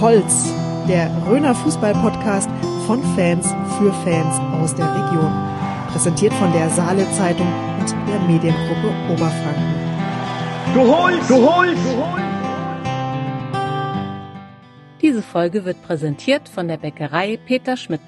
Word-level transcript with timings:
Holz, 0.00 0.52
der 0.88 1.10
Röner 1.26 1.54
Fußball-Podcast 1.54 2.50
von 2.86 3.02
Fans 3.14 3.48
für 3.78 3.92
Fans 4.04 4.38
aus 4.60 4.74
der 4.74 4.86
Region. 4.86 5.32
Präsentiert 5.90 6.34
von 6.34 6.52
der 6.52 6.68
Saale 6.68 7.10
Zeitung 7.12 7.46
und 7.80 7.90
der 8.06 8.20
Mediengruppe 8.20 8.92
Oberfranken. 9.10 9.74
Holst, 10.74 11.30
du 11.30 11.36
holst. 11.36 11.82
Diese 15.00 15.22
Folge 15.22 15.64
wird 15.64 15.82
präsentiert 15.82 16.48
von 16.48 16.68
der 16.68 16.76
Bäckerei 16.76 17.38
Peter 17.46 17.78
Schmidt. 17.78 18.02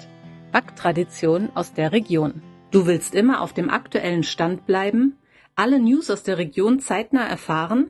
Backtradition 0.51 1.49
aus 1.55 1.73
der 1.73 1.91
Region. 1.91 2.43
Du 2.69 2.85
willst 2.85 3.15
immer 3.15 3.41
auf 3.41 3.53
dem 3.53 3.71
aktuellen 3.71 4.21
Stand 4.21 4.67
bleiben, 4.67 5.17
alle 5.55 5.79
News 5.79 6.11
aus 6.11 6.21
der 6.21 6.37
Region 6.37 6.79
zeitnah 6.79 7.25
erfahren? 7.25 7.89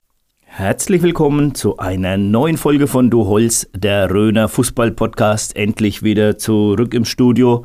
Herzlich 0.53 1.01
willkommen 1.01 1.55
zu 1.55 1.77
einer 1.77 2.17
neuen 2.17 2.57
Folge 2.57 2.87
von 2.87 3.09
Du 3.09 3.25
Holz, 3.25 3.69
der 3.73 4.11
Röner 4.11 4.49
Fußball-Podcast. 4.49 5.55
Endlich 5.55 6.03
wieder 6.03 6.37
zurück 6.37 6.93
im 6.93 7.05
Studio. 7.05 7.63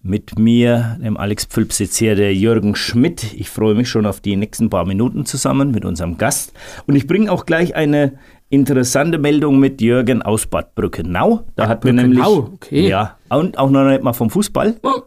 Mit 0.00 0.38
mir, 0.38 0.96
dem 1.04 1.18
Alex 1.18 1.44
Pfülp, 1.44 1.74
sitzt 1.74 1.98
hier 1.98 2.16
der 2.16 2.34
Jürgen 2.34 2.74
Schmidt. 2.74 3.34
Ich 3.34 3.50
freue 3.50 3.74
mich 3.74 3.90
schon 3.90 4.06
auf 4.06 4.20
die 4.20 4.36
nächsten 4.36 4.70
paar 4.70 4.86
Minuten 4.86 5.26
zusammen 5.26 5.72
mit 5.72 5.84
unserem 5.84 6.16
Gast. 6.16 6.54
Und 6.86 6.96
ich 6.96 7.06
bringe 7.06 7.30
auch 7.30 7.44
gleich 7.44 7.76
eine 7.76 8.14
interessante 8.48 9.18
Meldung 9.18 9.58
mit 9.58 9.82
Jürgen 9.82 10.22
aus 10.22 10.46
Bad 10.46 10.74
Brückenau. 10.74 11.44
Da 11.54 11.68
hat 11.68 11.84
mir 11.84 11.92
nämlich. 11.92 12.24
okay. 12.24 12.88
Ja, 12.88 13.18
und 13.28 13.58
auch 13.58 13.70
noch 13.70 13.84
nicht 13.84 14.02
mal 14.02 14.14
vom 14.14 14.30
Fußball. 14.30 14.80
Oh. 14.82 15.02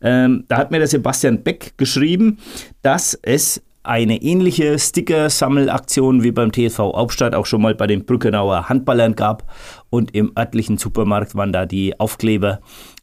Ähm, 0.00 0.44
da 0.46 0.58
hat 0.58 0.70
mir 0.70 0.78
der 0.78 0.86
Sebastian 0.86 1.42
Beck 1.42 1.76
geschrieben, 1.76 2.38
dass 2.82 3.18
es 3.20 3.62
eine 3.88 4.20
ähnliche 4.20 4.78
Sticker-Sammelaktion 4.78 6.22
wie 6.22 6.30
beim 6.30 6.52
TSV 6.52 6.78
Hauptstadt 6.78 7.34
auch 7.34 7.46
schon 7.46 7.62
mal 7.62 7.74
bei 7.74 7.86
den 7.86 8.04
Brückenauer 8.04 8.68
Handballern 8.68 9.14
gab. 9.14 9.50
Und 9.88 10.14
im 10.14 10.32
örtlichen 10.38 10.76
Supermarkt 10.76 11.34
waren 11.34 11.52
da 11.52 11.64
die 11.64 11.98
Aufkleber 11.98 12.60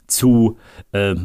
zu 0.08 0.58
äh, 0.92 1.16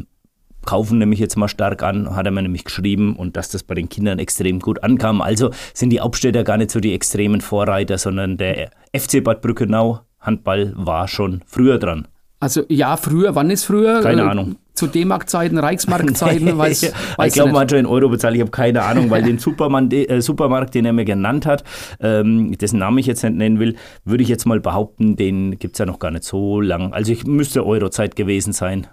kaufen, 0.65 0.97
nehme 0.97 1.13
ich 1.13 1.19
jetzt 1.19 1.37
mal 1.37 1.47
stark 1.47 1.83
an, 1.83 2.15
hat 2.15 2.25
er 2.25 2.31
mir 2.31 2.41
nämlich 2.41 2.63
geschrieben 2.63 3.15
und 3.15 3.37
dass 3.37 3.49
das 3.49 3.63
bei 3.63 3.75
den 3.75 3.89
Kindern 3.89 4.19
extrem 4.19 4.59
gut 4.59 4.83
ankam. 4.83 5.21
Also 5.21 5.51
sind 5.73 5.91
die 5.91 5.99
Hauptstädter 5.99 6.43
gar 6.43 6.57
nicht 6.57 6.71
so 6.71 6.79
die 6.79 6.93
extremen 6.93 7.41
Vorreiter, 7.41 7.97
sondern 7.97 8.37
der 8.37 8.71
FC 8.95 9.23
Bad 9.23 9.41
Brückenau 9.41 10.01
Handball 10.19 10.73
war 10.75 11.07
schon 11.07 11.41
früher 11.45 11.77
dran. 11.77 12.07
Also 12.39 12.63
ja, 12.69 12.97
früher, 12.97 13.35
wann 13.35 13.49
ist 13.51 13.65
früher? 13.65 14.01
Keine 14.01 14.29
Ahnung. 14.29 14.55
Zu 14.81 14.87
D-Mark-Zeiten, 14.87 15.59
Reichsmark-Zeiten, 15.59 16.57
weiß, 16.57 16.81
ich 16.83 16.91
weiß 17.17 17.33
glaube, 17.33 17.49
ich 17.49 17.53
man 17.53 17.53
nicht. 17.53 17.59
hat 17.61 17.69
schon 17.69 17.79
in 17.81 17.85
Euro 17.85 18.09
bezahlt. 18.09 18.33
Ich 18.33 18.41
habe 18.41 18.49
keine 18.49 18.81
Ahnung, 18.81 19.11
weil 19.11 19.21
den 19.29 19.37
Superman, 19.37 19.91
äh, 19.91 20.21
Supermarkt, 20.21 20.73
den 20.73 20.85
er 20.85 20.93
mir 20.93 21.05
genannt 21.05 21.45
hat, 21.45 21.63
ähm, 21.99 22.57
dessen 22.57 22.79
Namen 22.79 22.97
ich 22.97 23.05
jetzt 23.05 23.23
nicht 23.23 23.35
nennen 23.35 23.59
will, 23.59 23.75
würde 24.05 24.23
ich 24.23 24.29
jetzt 24.29 24.45
mal 24.45 24.59
behaupten, 24.59 25.15
den 25.17 25.59
gibt 25.59 25.75
es 25.75 25.77
ja 25.79 25.85
noch 25.85 25.99
gar 25.99 26.09
nicht 26.09 26.23
so 26.23 26.61
lang. 26.61 26.93
Also 26.93 27.11
ich 27.11 27.27
müsste 27.27 27.63
Eurozeit 27.63 28.15
gewesen 28.15 28.53
sein. 28.53 28.87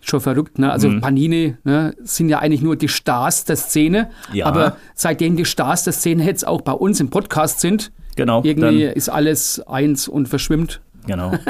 Schon 0.00 0.20
verrückt, 0.20 0.58
ne? 0.60 0.70
Also 0.70 0.88
Mhm. 0.88 1.00
Panini 1.00 1.56
ne, 1.64 1.94
sind 2.02 2.28
ja 2.28 2.38
eigentlich 2.38 2.62
nur 2.62 2.76
die 2.76 2.88
Stars 2.88 3.44
der 3.44 3.56
Szene. 3.56 4.10
Ja. 4.32 4.46
Aber 4.46 4.76
seitdem 4.94 5.36
die 5.36 5.44
Stars 5.44 5.82
der 5.82 5.92
Szene 5.92 6.24
jetzt 6.24 6.46
auch 6.46 6.60
bei 6.60 6.72
uns 6.72 7.00
im 7.00 7.10
Podcast 7.10 7.58
sind, 7.60 7.90
Genau. 8.14 8.42
irgendwie 8.44 8.84
ist 8.84 9.08
alles 9.08 9.60
eins 9.66 10.06
und 10.06 10.28
verschwimmt. 10.28 10.80
genau. 11.06 11.32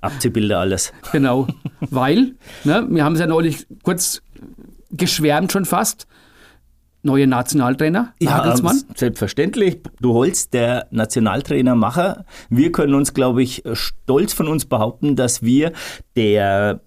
Abziehbilder 0.00 0.58
alles. 0.58 0.92
Genau. 1.12 1.46
Weil, 1.80 2.36
ne, 2.64 2.86
wir 2.90 3.04
haben 3.04 3.14
es 3.14 3.20
ja 3.20 3.26
neulich 3.26 3.66
kurz 3.82 4.22
geschwärmt 4.90 5.52
schon 5.52 5.64
fast. 5.64 6.06
Neue 7.02 7.26
Nationaltrainer, 7.26 8.12
Nagelsmann. 8.20 8.76
ähm, 8.76 8.94
selbstverständlich. 8.94 9.80
Du 10.00 10.12
holst 10.12 10.52
der 10.52 10.86
Nationaltrainermacher. 10.90 12.26
Wir 12.50 12.72
können 12.72 12.92
uns, 12.92 13.14
glaube 13.14 13.42
ich, 13.42 13.62
stolz 13.72 14.34
von 14.34 14.48
uns 14.48 14.66
behaupten, 14.66 15.16
dass 15.16 15.42
wir 15.42 15.72
der 16.14 16.80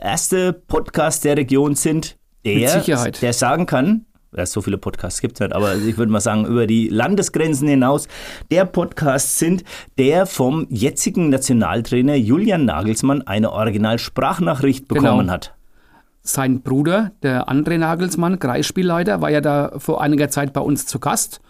erste 0.00 0.52
Podcast 0.52 1.24
der 1.24 1.36
Region 1.36 1.76
sind, 1.76 2.16
der, 2.44 2.82
der 3.20 3.32
sagen 3.32 3.66
kann, 3.66 4.06
ja, 4.06 4.09
so 4.44 4.60
viele 4.62 4.78
Podcasts 4.78 5.20
gibt 5.20 5.34
es 5.34 5.40
nicht, 5.40 5.52
aber 5.54 5.74
ich 5.76 5.98
würde 5.98 6.12
mal 6.12 6.20
sagen, 6.20 6.46
über 6.46 6.66
die 6.66 6.88
Landesgrenzen 6.88 7.66
hinaus, 7.68 8.06
der 8.50 8.64
Podcast 8.64 9.38
sind, 9.38 9.64
der 9.98 10.26
vom 10.26 10.66
jetzigen 10.70 11.30
Nationaltrainer 11.30 12.14
Julian 12.14 12.64
Nagelsmann 12.64 13.22
eine 13.22 13.50
Originalsprachnachricht 13.52 14.88
bekommen 14.88 15.20
Genau. 15.20 15.32
hat. 15.32 15.54
Sein 16.22 16.60
Bruder, 16.62 17.12
der 17.22 17.48
André 17.48 17.78
Nagelsmann, 17.78 18.38
Kreisspielleiter, 18.38 19.20
war 19.20 19.30
ja 19.30 19.40
da 19.40 19.72
vor 19.78 20.00
einiger 20.02 20.28
Zeit 20.28 20.52
bei 20.52 20.60
uns 20.60 20.86
zu 20.86 20.98
Gast. 21.00 21.40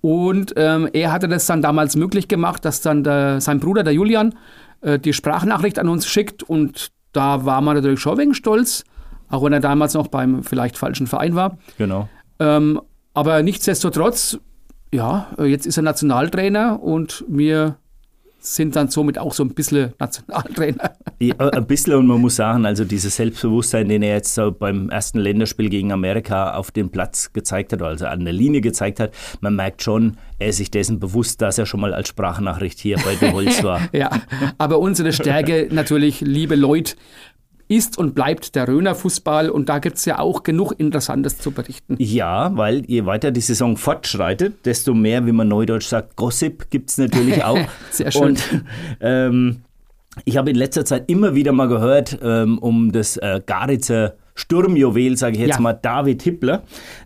Und 0.00 0.54
ähm, 0.56 0.88
er 0.92 1.12
hatte 1.12 1.28
das 1.28 1.46
dann 1.46 1.62
damals 1.62 1.96
möglich 1.96 2.28
gemacht, 2.28 2.64
dass 2.64 2.80
dann 2.80 3.04
der, 3.04 3.40
sein 3.40 3.60
Bruder, 3.60 3.82
der 3.84 3.92
Julian, 3.94 4.34
äh, 4.80 4.98
die 4.98 5.12
Sprachnachricht 5.12 5.78
an 5.78 5.88
uns 5.88 6.06
schickt. 6.06 6.42
Und 6.42 6.88
da 7.12 7.44
war 7.44 7.60
man 7.60 7.76
natürlich 7.76 8.00
schon 8.00 8.18
wegen 8.18 8.34
stolz, 8.34 8.84
auch 9.28 9.44
wenn 9.44 9.52
er 9.52 9.60
damals 9.60 9.94
noch 9.94 10.08
beim 10.08 10.42
vielleicht 10.42 10.76
falschen 10.78 11.06
Verein 11.06 11.34
war. 11.34 11.58
Genau. 11.78 12.08
Ähm, 12.38 12.80
aber 13.14 13.42
nichtsdestotrotz, 13.42 14.38
ja, 14.92 15.28
jetzt 15.44 15.66
ist 15.66 15.76
er 15.76 15.82
Nationaltrainer 15.82 16.82
und 16.82 17.24
wir 17.28 17.76
sind 18.40 18.76
dann 18.76 18.88
somit 18.88 19.18
auch 19.18 19.32
so 19.32 19.42
ein 19.42 19.54
bisschen 19.54 19.92
Nationaltrainer. 19.98 20.92
Ja, 21.18 21.34
äh, 21.38 21.56
ein 21.56 21.66
bisschen 21.66 21.94
und 21.94 22.06
man 22.06 22.20
muss 22.20 22.36
sagen, 22.36 22.64
also 22.66 22.84
dieses 22.84 23.16
Selbstbewusstsein, 23.16 23.88
den 23.88 24.02
er 24.02 24.14
jetzt 24.14 24.34
so 24.34 24.52
beim 24.52 24.90
ersten 24.90 25.18
Länderspiel 25.18 25.68
gegen 25.68 25.92
Amerika 25.92 26.54
auf 26.54 26.70
dem 26.70 26.90
Platz 26.90 27.32
gezeigt 27.32 27.72
hat, 27.72 27.82
also 27.82 28.06
an 28.06 28.24
der 28.24 28.32
Linie 28.32 28.60
gezeigt 28.60 29.00
hat, 29.00 29.12
man 29.40 29.56
merkt 29.56 29.82
schon, 29.82 30.16
er 30.38 30.48
ist 30.48 30.58
sich 30.58 30.70
dessen 30.70 31.00
bewusst, 31.00 31.42
dass 31.42 31.58
er 31.58 31.66
schon 31.66 31.80
mal 31.80 31.92
als 31.92 32.08
Sprachnachricht 32.08 32.78
hier 32.78 32.96
bei 32.98 33.16
De 33.16 33.32
Holz 33.32 33.62
war. 33.62 33.80
Ja, 33.92 34.10
aber 34.58 34.78
unsere 34.78 35.12
Stärke 35.12 35.68
natürlich, 35.72 36.20
liebe 36.20 36.54
Leute, 36.54 36.94
ist 37.68 37.98
und 37.98 38.14
bleibt 38.14 38.54
der 38.54 38.66
Röner 38.66 38.94
Fußball 38.94 39.50
und 39.50 39.68
da 39.68 39.78
gibt 39.78 39.96
es 39.98 40.04
ja 40.06 40.18
auch 40.18 40.42
genug 40.42 40.72
Interessantes 40.78 41.38
zu 41.38 41.50
berichten. 41.50 41.96
Ja, 41.98 42.50
weil 42.56 42.84
je 42.86 43.04
weiter 43.06 43.30
die 43.30 43.40
Saison 43.40 43.76
fortschreitet, 43.76 44.64
desto 44.64 44.94
mehr, 44.94 45.26
wie 45.26 45.32
man 45.32 45.48
neudeutsch 45.48 45.86
sagt, 45.86 46.16
Gossip 46.16 46.70
gibt 46.70 46.90
es 46.90 46.98
natürlich 46.98 47.44
auch. 47.44 47.58
Sehr 47.90 48.10
schön. 48.10 48.22
Und 48.22 48.42
ähm, 49.00 49.62
ich 50.24 50.36
habe 50.36 50.50
in 50.50 50.56
letzter 50.56 50.84
Zeit 50.84 51.10
immer 51.10 51.34
wieder 51.34 51.52
mal 51.52 51.68
gehört, 51.68 52.18
ähm, 52.22 52.58
um 52.58 52.90
das 52.90 53.16
äh, 53.18 53.40
Garitzer 53.44 54.14
Sturmjuwel, 54.34 55.16
sage 55.16 55.34
ich 55.34 55.40
jetzt 55.40 55.56
Ja. 55.56 55.60
mal, 55.60 55.72
David 55.74 56.22
Hippler, 56.22 56.62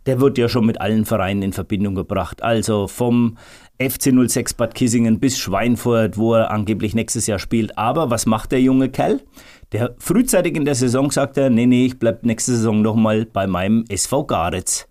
der 0.07 0.21
wird 0.21 0.37
ja 0.39 0.49
schon 0.49 0.67
mit 0.67 0.81
allen 0.81 1.05
Vereinen 1.07 1.43
in 1.43 1.53
Verbindung 1.53 1.95
gebracht. 1.95 2.43
Also 2.43 2.87
vom 2.89 3.39
FC 3.81 4.13
06 4.29 4.55
Bad 4.55 4.75
Kissingen 4.75 5.19
bis 5.19 5.39
Schweinfurt, 5.39 6.17
wo 6.19 6.35
er 6.35 6.51
angeblich 6.51 6.95
nächstes 6.95 7.27
Jahr 7.27 7.39
spielt. 7.39 7.77
Aber 7.79 8.11
was 8.11 8.27
macht 8.27 8.53
der 8.53 8.61
junge 8.61 8.91
Kerl? 8.91 9.21
Der 9.73 9.95
frühzeitig 9.99 10.55
in 10.57 10.65
der 10.65 10.75
Saison 10.75 11.11
sagt 11.11 11.39
er, 11.39 11.49
nee, 11.49 11.67
nee, 11.67 11.87
ich 11.87 11.99
bleib 11.99 12.25
nächste 12.25 12.53
Saison 12.53 12.83
nochmal 12.83 13.25
bei 13.25 13.47
meinem 13.47 13.85
SV 13.89 14.25
Garitz. 14.25 14.87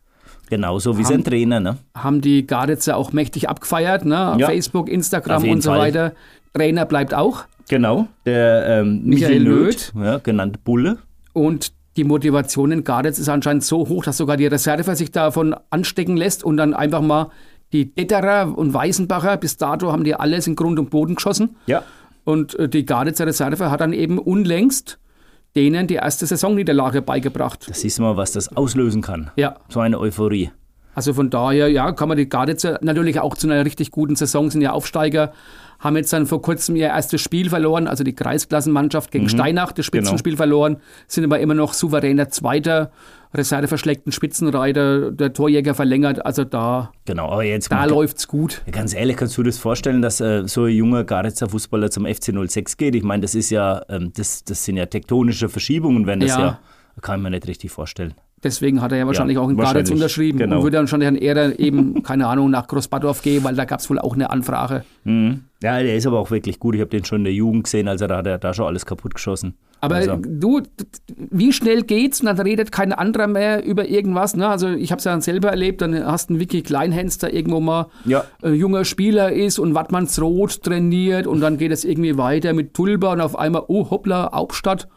Genauso 0.49 0.97
wie 0.97 1.05
sein 1.05 1.23
Trainer, 1.23 1.61
ne? 1.61 1.77
Haben 1.95 2.19
die 2.19 2.45
Garitzer 2.45 2.97
auch 2.97 3.13
mächtig 3.13 3.47
abgefeiert, 3.47 4.03
ne? 4.03 4.35
Ja. 4.37 4.47
Facebook, 4.47 4.89
Instagram 4.89 5.47
und 5.47 5.61
so 5.61 5.69
Fall. 5.69 5.79
weiter. 5.79 6.13
Trainer 6.53 6.85
bleibt 6.85 7.13
auch. 7.13 7.45
Genau, 7.69 8.07
der 8.25 8.81
ähm, 8.81 9.01
Michael 9.05 9.43
Löth. 9.43 9.93
Ja, 9.95 10.17
genannt 10.17 10.65
Bulle. 10.65 10.97
Und 11.31 11.71
die 11.95 12.03
Motivation 12.03 12.71
in 12.71 12.83
Garitz 12.83 13.17
ist 13.17 13.29
anscheinend 13.29 13.63
so 13.63 13.87
hoch, 13.87 14.03
dass 14.03 14.17
sogar 14.17 14.35
die 14.35 14.47
Reserve 14.47 14.93
sich 14.95 15.11
davon 15.11 15.55
anstecken 15.69 16.17
lässt 16.17 16.43
und 16.43 16.57
dann 16.57 16.73
einfach 16.73 17.01
mal 17.01 17.29
die 17.71 17.93
Detterer 17.95 18.57
und 18.57 18.73
Weißenbacher, 18.73 19.37
bis 19.37 19.55
dato 19.55 19.91
haben 19.91 20.03
die 20.03 20.15
alles 20.15 20.47
in 20.47 20.55
Grund 20.55 20.79
und 20.79 20.89
Boden 20.89 21.15
geschossen. 21.15 21.55
Ja, 21.67 21.83
Und 22.23 22.57
äh, 22.59 22.69
die 22.69 22.85
Garitzer 22.85 23.25
Reserve 23.27 23.71
hat 23.71 23.81
dann 23.81 23.93
eben 23.93 24.19
unlängst 24.19 24.99
denen 25.55 25.87
die 25.87 25.95
erste 25.95 26.25
Saisonniederlage 26.25 27.01
beigebracht. 27.01 27.67
da 27.69 27.73
siehst 27.73 27.97
du 27.97 28.03
mal, 28.03 28.15
was 28.17 28.31
das 28.31 28.55
auslösen 28.55 29.01
kann. 29.01 29.31
Ja, 29.35 29.57
So 29.69 29.81
eine 29.81 29.99
Euphorie. 29.99 30.51
also 30.95 31.13
von 31.13 31.29
daher, 31.29 31.67
ja, 31.69 31.91
kann 31.91 32.07
man 32.07 32.17
die 32.17 32.29
Garitzer 32.29 32.79
natürlich 32.81 33.19
auch 33.19 33.35
zu 33.35 33.47
einer 33.49 33.65
richtig 33.65 33.91
guten 33.91 34.15
Saison 34.15 34.49
sind 34.49 34.61
ja 34.61 34.71
Aufsteiger, 34.71 35.33
haben 35.79 35.97
jetzt 35.97 36.13
dann 36.13 36.25
vor 36.25 36.41
kurzem 36.41 36.75
ihr 36.75 36.87
erstes 36.87 37.21
Spiel 37.21 37.49
verloren, 37.49 37.87
also 37.87 38.03
die 38.03 38.13
Kreisklassenmannschaft 38.15 39.11
gegen 39.11 39.27
Steinach, 39.27 39.71
das 39.71 39.85
Spitzenspiel 39.85 40.37
verloren, 40.37 40.77
sind 41.07 41.25
aber 41.25 41.39
immer 41.39 41.55
noch 41.55 41.73
souveräner 41.73 42.29
Zweiter, 42.29 42.91
Reserve 43.33 43.67
verschleckten 43.67 44.11
Spitzenreiter, 44.11 45.11
der 45.11 45.33
Torjäger 45.33 45.73
verlängert, 45.73 46.25
also 46.25 46.43
da, 46.43 46.91
Genau, 47.05 47.29
aber 47.29 47.43
jetzt 47.43 47.71
da 47.71 47.85
läuft's 47.85 48.27
gut. 48.27 48.61
ganz 48.71 48.93
ehrlich, 48.93 49.15
kannst 49.17 49.37
du 49.37 49.43
dir 49.43 49.49
das 49.49 49.57
vorstellen, 49.57 50.01
dass 50.01 50.19
äh, 50.19 50.47
so 50.47 50.65
ein 50.65 50.73
junger 50.73 51.03
Garitzer 51.03 51.49
Fußballer 51.49 51.89
zum 51.91 52.05
FC 52.05 52.33
06 52.47 52.77
geht? 52.77 52.95
Ich 52.95 53.03
meine, 53.03 53.21
das 53.21 53.35
ist 53.35 53.49
ja, 53.49 53.81
ähm, 53.89 54.11
das, 54.15 54.43
das 54.43 54.65
sind 54.65 54.77
ja 54.77 54.85
tektonische 54.85 55.47
Verschiebungen, 55.49 56.07
wenn 56.07 56.19
das 56.19 56.31
ja. 56.31 56.39
Ja. 56.39 56.59
kann 57.01 57.19
ich 57.19 57.23
mir 57.23 57.29
nicht 57.31 57.47
richtig 57.47 57.71
vorstellen. 57.71 58.13
Deswegen 58.43 58.81
hat 58.81 58.91
er 58.91 58.97
ja 58.97 59.05
wahrscheinlich 59.07 59.35
Ja, 59.35 59.41
auch 59.41 59.49
in 59.49 59.57
wahrscheinlich, 59.57 59.91
unterschrieben 59.91 60.39
genau. 60.39 60.57
und 60.57 60.63
würde 60.63 60.77
dann 60.77 60.83
wahrscheinlich 60.85 61.07
dann 61.09 61.15
eher 61.17 61.59
eben, 61.59 62.01
keine 62.03 62.27
Ahnung, 62.27 62.49
nach 62.49 62.67
Großbadorf 62.67 63.21
gehen, 63.21 63.43
weil 63.43 63.55
da 63.55 63.65
gab 63.65 63.79
es 63.79 63.89
wohl 63.89 63.99
auch 63.99 64.15
eine 64.15 64.29
Anfrage. 64.31 64.83
Mhm. 65.03 65.41
Ja, 65.61 65.81
der 65.81 65.95
ist 65.95 66.07
aber 66.07 66.17
auch 66.19 66.31
wirklich 66.31 66.59
gut. 66.59 66.73
Ich 66.73 66.81
habe 66.81 66.89
den 66.89 67.05
schon 67.05 67.19
in 67.19 67.23
der 67.25 67.33
Jugend 67.33 67.65
gesehen, 67.65 67.87
also 67.87 68.07
da 68.07 68.17
hat 68.17 68.25
er 68.27 68.39
da 68.39 68.53
schon 68.53 68.65
alles 68.65 68.85
kaputt 68.85 69.13
geschossen. 69.13 69.53
Aber 69.79 69.95
also, 69.95 70.15
du, 70.17 70.61
wie 71.17 71.51
schnell 71.53 71.81
geht's? 71.83 72.19
Und 72.21 72.27
dann 72.27 72.39
redet 72.39 72.71
kein 72.71 72.93
anderer 72.93 73.27
mehr 73.27 73.63
über 73.65 73.87
irgendwas. 73.87 74.35
Ne? 74.35 74.47
Also 74.47 74.69
ich 74.69 74.91
habe 74.91 74.99
es 74.99 75.05
ja 75.05 75.11
dann 75.11 75.21
selber 75.21 75.49
erlebt, 75.49 75.81
dann 75.81 76.05
hast 76.05 76.29
du 76.29 76.33
einen 76.33 76.39
Vicky 76.39 76.61
Kleinhens, 76.61 77.17
der 77.19 77.33
irgendwo 77.33 77.59
mal 77.59 77.87
Ja. 78.05 78.23
äh, 78.43 78.49
junger 78.51 78.85
Spieler 78.85 79.31
ist 79.31 79.57
und 79.59 79.73
Wattmannsroth 79.75 80.63
trainiert 80.63 81.25
und 81.27 81.41
dann 81.41 81.57
geht 81.57 81.71
es 81.71 81.83
irgendwie 81.83 82.17
weiter 82.17 82.53
mit 82.53 82.73
Tulba 82.75 83.13
und 83.13 83.21
auf 83.21 83.37
einmal, 83.37 83.63
oh 83.67 83.89
hoppla, 83.89 84.31
Hauptstadt. 84.33 84.87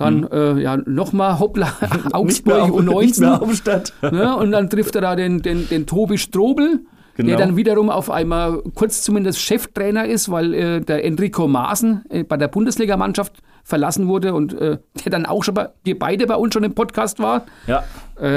Dann 0.00 0.24
äh, 0.30 0.60
ja 0.60 0.76
nochmal 0.76 1.38
hoppla, 1.38 1.72
Augsburg 2.12 2.72
und 2.72 2.86
nicht 2.86 3.20
19. 3.20 3.24
mehr 3.24 3.40
Hauptstadt. 3.40 3.92
Ne? 4.02 4.36
Und 4.36 4.50
dann 4.50 4.68
trifft 4.68 4.94
er 4.96 5.02
da 5.02 5.14
den, 5.14 5.42
den, 5.42 5.68
den 5.68 5.86
Tobi 5.86 6.18
Strobel, 6.18 6.80
Genau. 7.16 7.28
der 7.36 7.38
dann 7.38 7.56
wiederum 7.56 7.90
auf 7.90 8.08
einmal 8.10 8.62
kurz 8.74 9.02
zumindest 9.02 9.40
Cheftrainer 9.40 10.06
ist, 10.06 10.30
weil 10.30 10.54
äh, 10.54 10.80
der 10.80 11.04
Enrico 11.04 11.46
Maaßen 11.48 12.04
äh, 12.08 12.24
bei 12.24 12.38
der 12.38 12.48
Bundesligamannschaft 12.48 13.42
verlassen 13.62 14.08
wurde 14.08 14.32
und 14.32 14.54
äh, 14.54 14.78
der 15.04 15.10
dann 15.12 15.26
auch 15.26 15.44
schon 15.44 15.54
bei, 15.54 15.68
die 15.84 15.94
beide 15.94 16.26
bei 16.26 16.36
uns 16.36 16.54
schon 16.54 16.64
im 16.64 16.74
Podcast 16.74 17.18
war. 17.18 17.44
Ja, 17.66 17.84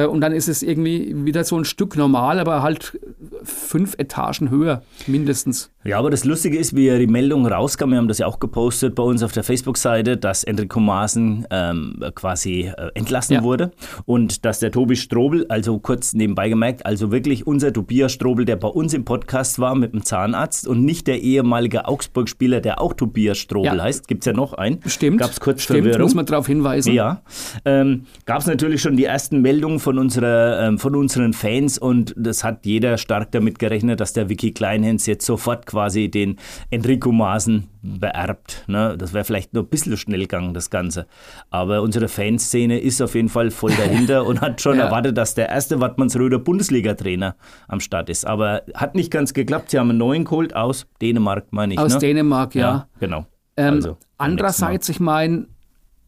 und 0.10 0.22
dann 0.22 0.32
ist 0.32 0.48
es 0.48 0.64
irgendwie 0.64 1.14
wieder 1.26 1.44
so 1.44 1.58
ein 1.58 1.66
Stück 1.66 1.96
normal, 1.98 2.40
aber 2.40 2.62
halt 2.64 2.98
fünf 3.44 3.96
Etagen 3.98 4.50
höher, 4.50 4.84
mindestens. 5.08 5.70
Ja, 5.86 6.00
aber 6.00 6.10
das 6.10 6.24
Lustige 6.24 6.58
ist, 6.58 6.76
wie 6.78 6.90
die 6.98 7.08
Meldung 7.08 7.46
rauskam, 7.46 7.90
wir 7.90 7.98
haben 7.98 8.08
das 8.08 8.18
ja 8.20 8.28
auch 8.28 8.40
gepostet 8.40 8.96
bei 8.96 9.04
uns 9.04 9.22
auf 9.22 9.34
der 9.34 9.44
Facebook-Seite, 9.44 10.16
dass 10.16 10.46
Enrico 10.46 10.80
Maaßen 10.80 11.46
ähm, 11.52 12.02
quasi 12.16 12.72
äh, 12.76 12.90
entlassen 12.94 13.34
Ja. 13.34 13.44
wurde 13.44 13.72
und 14.06 14.46
dass 14.46 14.60
der 14.60 14.72
Tobi 14.72 14.96
Strobel, 14.96 15.46
also 15.50 15.80
kurz 15.80 16.14
nebenbei 16.14 16.48
gemerkt, 16.48 16.86
also 16.86 17.12
wirklich 17.12 17.46
unser 17.46 17.74
Tobias 17.74 18.14
Strobel, 18.14 18.46
der 18.46 18.56
bei 18.56 18.70
uns 18.70 18.94
im 18.94 19.04
Podcast 19.04 19.60
war 19.60 19.76
mit 19.76 19.92
dem 19.94 20.04
Zahnarzt 20.06 20.68
und 20.68 20.86
nicht 20.86 21.08
der 21.08 21.22
ehemalige 21.22 21.86
Augsburg-Spieler, 21.86 22.62
der 22.62 22.80
auch 22.80 22.94
Tobias 22.94 23.38
Strobel 23.38 23.76
Ja. 23.78 23.84
heißt, 23.84 24.08
gibt 24.08 24.22
es 24.24 24.28
ja 24.28 24.34
noch 24.34 24.54
einen. 24.54 24.80
Stimmt. 24.86 25.20
Gab 25.20 25.32
es 25.32 25.42
kurz 25.42 25.64
Stimmt, 25.64 25.80
Verwirrung. 25.82 26.04
muss 26.04 26.16
man 26.16 26.26
darauf 26.26 26.48
hinweisen. 26.48 26.94
Ja, 26.94 27.24
ähm, 27.66 28.06
gab 28.26 28.40
es 28.40 28.46
natürlich 28.48 28.82
schon 28.82 28.96
die 28.96 29.04
ersten 29.04 29.42
Meldungen 29.42 29.73
von, 29.80 29.98
unserer, 29.98 30.60
ähm, 30.68 30.78
von 30.80 30.96
unseren 30.96 31.34
Fans 31.34 31.78
und 31.78 32.14
das 32.18 32.44
hat 32.44 32.66
jeder 32.66 32.98
stark 32.98 33.32
damit 33.32 33.60
gerechnet, 33.60 34.00
dass 34.00 34.14
der 34.14 34.30
Vicky 34.30 34.52
Kleinhens 34.52 35.06
jetzt 35.06 35.26
sofort 35.26 35.66
quasi 35.66 36.10
den 36.10 36.38
Enrico 36.70 37.12
Maaßen 37.12 37.68
beerbt. 37.82 38.64
Ne? 38.68 38.96
Das 38.98 39.14
wäre 39.14 39.24
vielleicht 39.26 39.54
nur 39.54 39.64
ein 39.64 39.68
bisschen 39.70 39.98
schnell 39.98 40.22
gegangen, 40.22 40.54
das 40.54 40.70
Ganze. 40.70 41.06
Aber 41.50 41.82
unsere 41.82 42.08
Fanszene 42.08 42.80
ist 42.80 43.02
auf 43.02 43.16
jeden 43.16 43.30
Fall 43.30 43.52
voll 43.52 43.72
dahinter 43.72 44.26
und 44.28 44.42
hat 44.42 44.62
schon 44.62 44.78
Ja. 44.78 44.86
erwartet, 44.86 45.18
dass 45.18 45.36
der 45.36 45.50
erste 45.50 45.80
Wattmannsröder 45.82 46.40
Bundesliga-Trainer 46.40 47.36
am 47.68 47.80
Start 47.80 48.10
ist. 48.10 48.26
Aber 48.26 48.64
hat 48.74 48.96
nicht 48.96 49.12
ganz 49.12 49.34
geklappt. 49.34 49.72
Sie 49.72 49.80
haben 49.80 49.90
einen 49.90 50.00
neuen 50.00 50.24
geholt 50.26 50.56
aus 50.56 50.86
Dänemark, 51.02 51.48
meine 51.52 51.74
ich. 51.74 51.80
Aus 51.80 51.94
ne? 51.94 52.00
Dänemark, 52.00 52.56
ja. 52.56 52.88
genau. 53.00 53.26
Ähm, 53.58 53.74
Also, 53.76 53.98
andererseits, 54.18 54.90
ich 54.90 55.00
meine, 55.00 55.48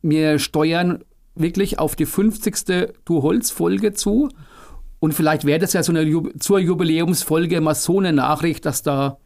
wir 0.01 0.39
steuern 0.39 1.03
wirklich 1.35 1.79
auf 1.79 1.95
die 1.95 2.05
50. 2.05 2.93
Du 3.05 3.21
Holz-Folge 3.21 3.93
zu. 3.93 4.29
Und 4.99 5.13
vielleicht 5.13 5.45
wäre 5.45 5.59
das 5.59 5.73
ja 5.73 5.83
so 5.83 5.91
eine 5.91 6.01
Ju 6.01 6.29
zur 6.39 6.59
Jubiläumsfolge 6.59 7.61
mal 7.61 7.75
so 7.75 7.99
eine 7.99 8.13
Nachricht, 8.13 8.65
dass 8.65 8.81
da, 8.81 9.17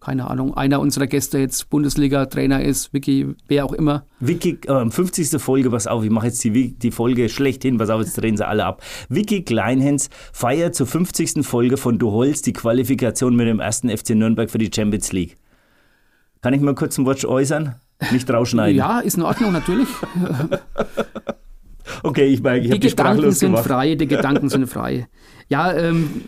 keine 0.00 0.28
Ahnung, 0.28 0.56
einer 0.56 0.80
unserer 0.80 1.06
Gäste 1.06 1.38
jetzt 1.38 1.70
Bundesliga-Trainer 1.70 2.64
ist, 2.64 2.92
Vicky, 2.92 3.28
wer 3.46 3.66
auch 3.66 3.72
immer. 3.72 4.04
Vicky, 4.18 4.58
äh, 4.66 4.90
50. 4.90 5.40
Folge, 5.40 5.70
pass 5.70 5.86
auf, 5.86 6.02
ich 6.02 6.10
mache 6.10 6.26
jetzt 6.26 6.42
die, 6.42 6.72
die 6.72 6.90
Folge 6.90 7.28
schlechthin, 7.28 7.78
pass 7.78 7.90
auf, 7.90 8.00
jetzt 8.00 8.20
drehen 8.20 8.36
sie 8.36 8.46
alle 8.46 8.64
ab. 8.64 8.82
Vicky 9.08 9.42
Kleinhens 9.42 10.10
feiert 10.32 10.74
zur 10.74 10.86
50. 10.86 11.46
Folge 11.46 11.76
von 11.76 11.98
Du 11.98 12.10
Holz 12.10 12.42
die 12.42 12.52
Qualifikation 12.52 13.36
mit 13.36 13.46
dem 13.46 13.60
ersten 13.60 13.90
FC 13.90 14.10
Nürnberg 14.10 14.50
für 14.50 14.58
die 14.58 14.70
Champions 14.74 15.12
League. 15.12 15.36
Kann 16.42 16.54
ich 16.54 16.60
mal 16.60 16.74
kurz 16.74 16.98
ein 16.98 17.06
Wort 17.06 17.24
äußern? 17.24 17.76
Nicht 18.12 18.30
rausschneiden. 18.30 18.76
Ja, 18.76 19.00
ist 19.00 19.16
in 19.16 19.22
Ordnung, 19.22 19.52
natürlich. 19.52 19.88
Okay, 22.02 22.26
ich 22.26 22.42
merke, 22.42 22.64
ich 22.64 22.70
habe 22.70 22.80
die 22.80 22.88
Gedanken 22.88 23.30
sind 23.32 23.50
gemacht. 23.52 23.66
frei, 23.66 23.94
die 23.94 24.08
Gedanken 24.08 24.48
sind 24.48 24.66
frei. 24.66 25.06
Ja, 25.48 25.72
ähm, 25.72 26.22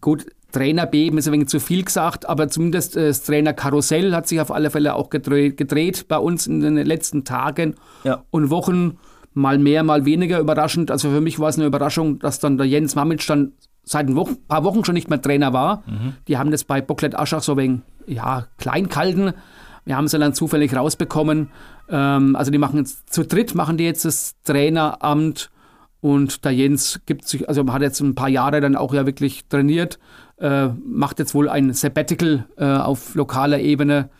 gut, 0.00 0.24
Trainerbeben 0.52 1.18
ist 1.18 1.26
ein 1.28 1.32
wenig 1.34 1.48
zu 1.48 1.60
viel 1.60 1.84
gesagt, 1.84 2.26
aber 2.28 2.48
zumindest 2.48 2.96
äh, 2.96 3.08
das 3.08 3.22
Trainerkarussell 3.22 4.14
hat 4.14 4.26
sich 4.26 4.40
auf 4.40 4.50
alle 4.50 4.70
Fälle 4.70 4.94
auch 4.94 5.10
gedreht, 5.10 5.58
gedreht 5.58 6.08
bei 6.08 6.16
uns 6.16 6.46
in 6.46 6.60
den 6.60 6.76
letzten 6.78 7.24
Tagen 7.24 7.74
Ja. 8.04 8.24
und 8.30 8.50
Wochen. 8.50 8.98
Mal 9.34 9.58
mehr, 9.58 9.82
mal 9.82 10.06
weniger 10.06 10.38
überraschend. 10.40 10.90
Also 10.90 11.10
für 11.10 11.20
mich 11.20 11.38
war 11.38 11.50
es 11.50 11.56
eine 11.58 11.66
Überraschung, 11.66 12.18
dass 12.18 12.38
dann 12.38 12.56
der 12.56 12.66
Jens 12.66 12.94
Mamitsch 12.94 13.28
dann 13.28 13.52
seit 13.84 14.08
ein 14.08 14.16
Wochen, 14.16 14.36
paar 14.48 14.64
Wochen 14.64 14.82
schon 14.82 14.94
nicht 14.94 15.10
mehr 15.10 15.20
Trainer 15.20 15.52
war. 15.52 15.82
Die 16.26 16.38
haben 16.38 16.50
das 16.50 16.64
bei 16.64 16.80
Bocklet 16.80 17.14
Aschach 17.14 17.42
so 17.42 17.54
wegen, 17.58 17.82
ja, 18.06 18.46
klein 18.56 18.88
gehalten. 18.88 19.34
Wir 19.86 19.96
haben 19.96 20.08
sie 20.08 20.18
dann 20.18 20.34
zufällig 20.34 20.76
rausbekommen. 20.76 21.48
Ähm, 21.88 22.36
also 22.36 22.50
die 22.50 22.58
machen 22.58 22.78
jetzt 22.78 23.12
zu 23.12 23.24
dritt 23.24 23.54
machen 23.54 23.78
die 23.78 23.84
jetzt 23.84 24.04
das 24.04 24.34
Traineramt 24.42 25.50
und 26.00 26.44
der 26.44 26.52
Jens 26.52 27.00
gibt 27.06 27.26
sich, 27.26 27.48
also 27.48 27.66
hat 27.72 27.82
jetzt 27.82 28.00
ein 28.00 28.14
paar 28.14 28.28
Jahre 28.28 28.60
dann 28.60 28.76
auch 28.76 28.92
ja 28.92 29.06
wirklich 29.06 29.46
trainiert, 29.48 29.98
äh, 30.38 30.68
macht 30.84 31.18
jetzt 31.18 31.34
wohl 31.34 31.48
ein 31.48 31.72
Sabbatical 31.72 32.46
äh, 32.58 32.64
auf 32.64 33.14
lokaler 33.14 33.60
Ebene 33.60 34.10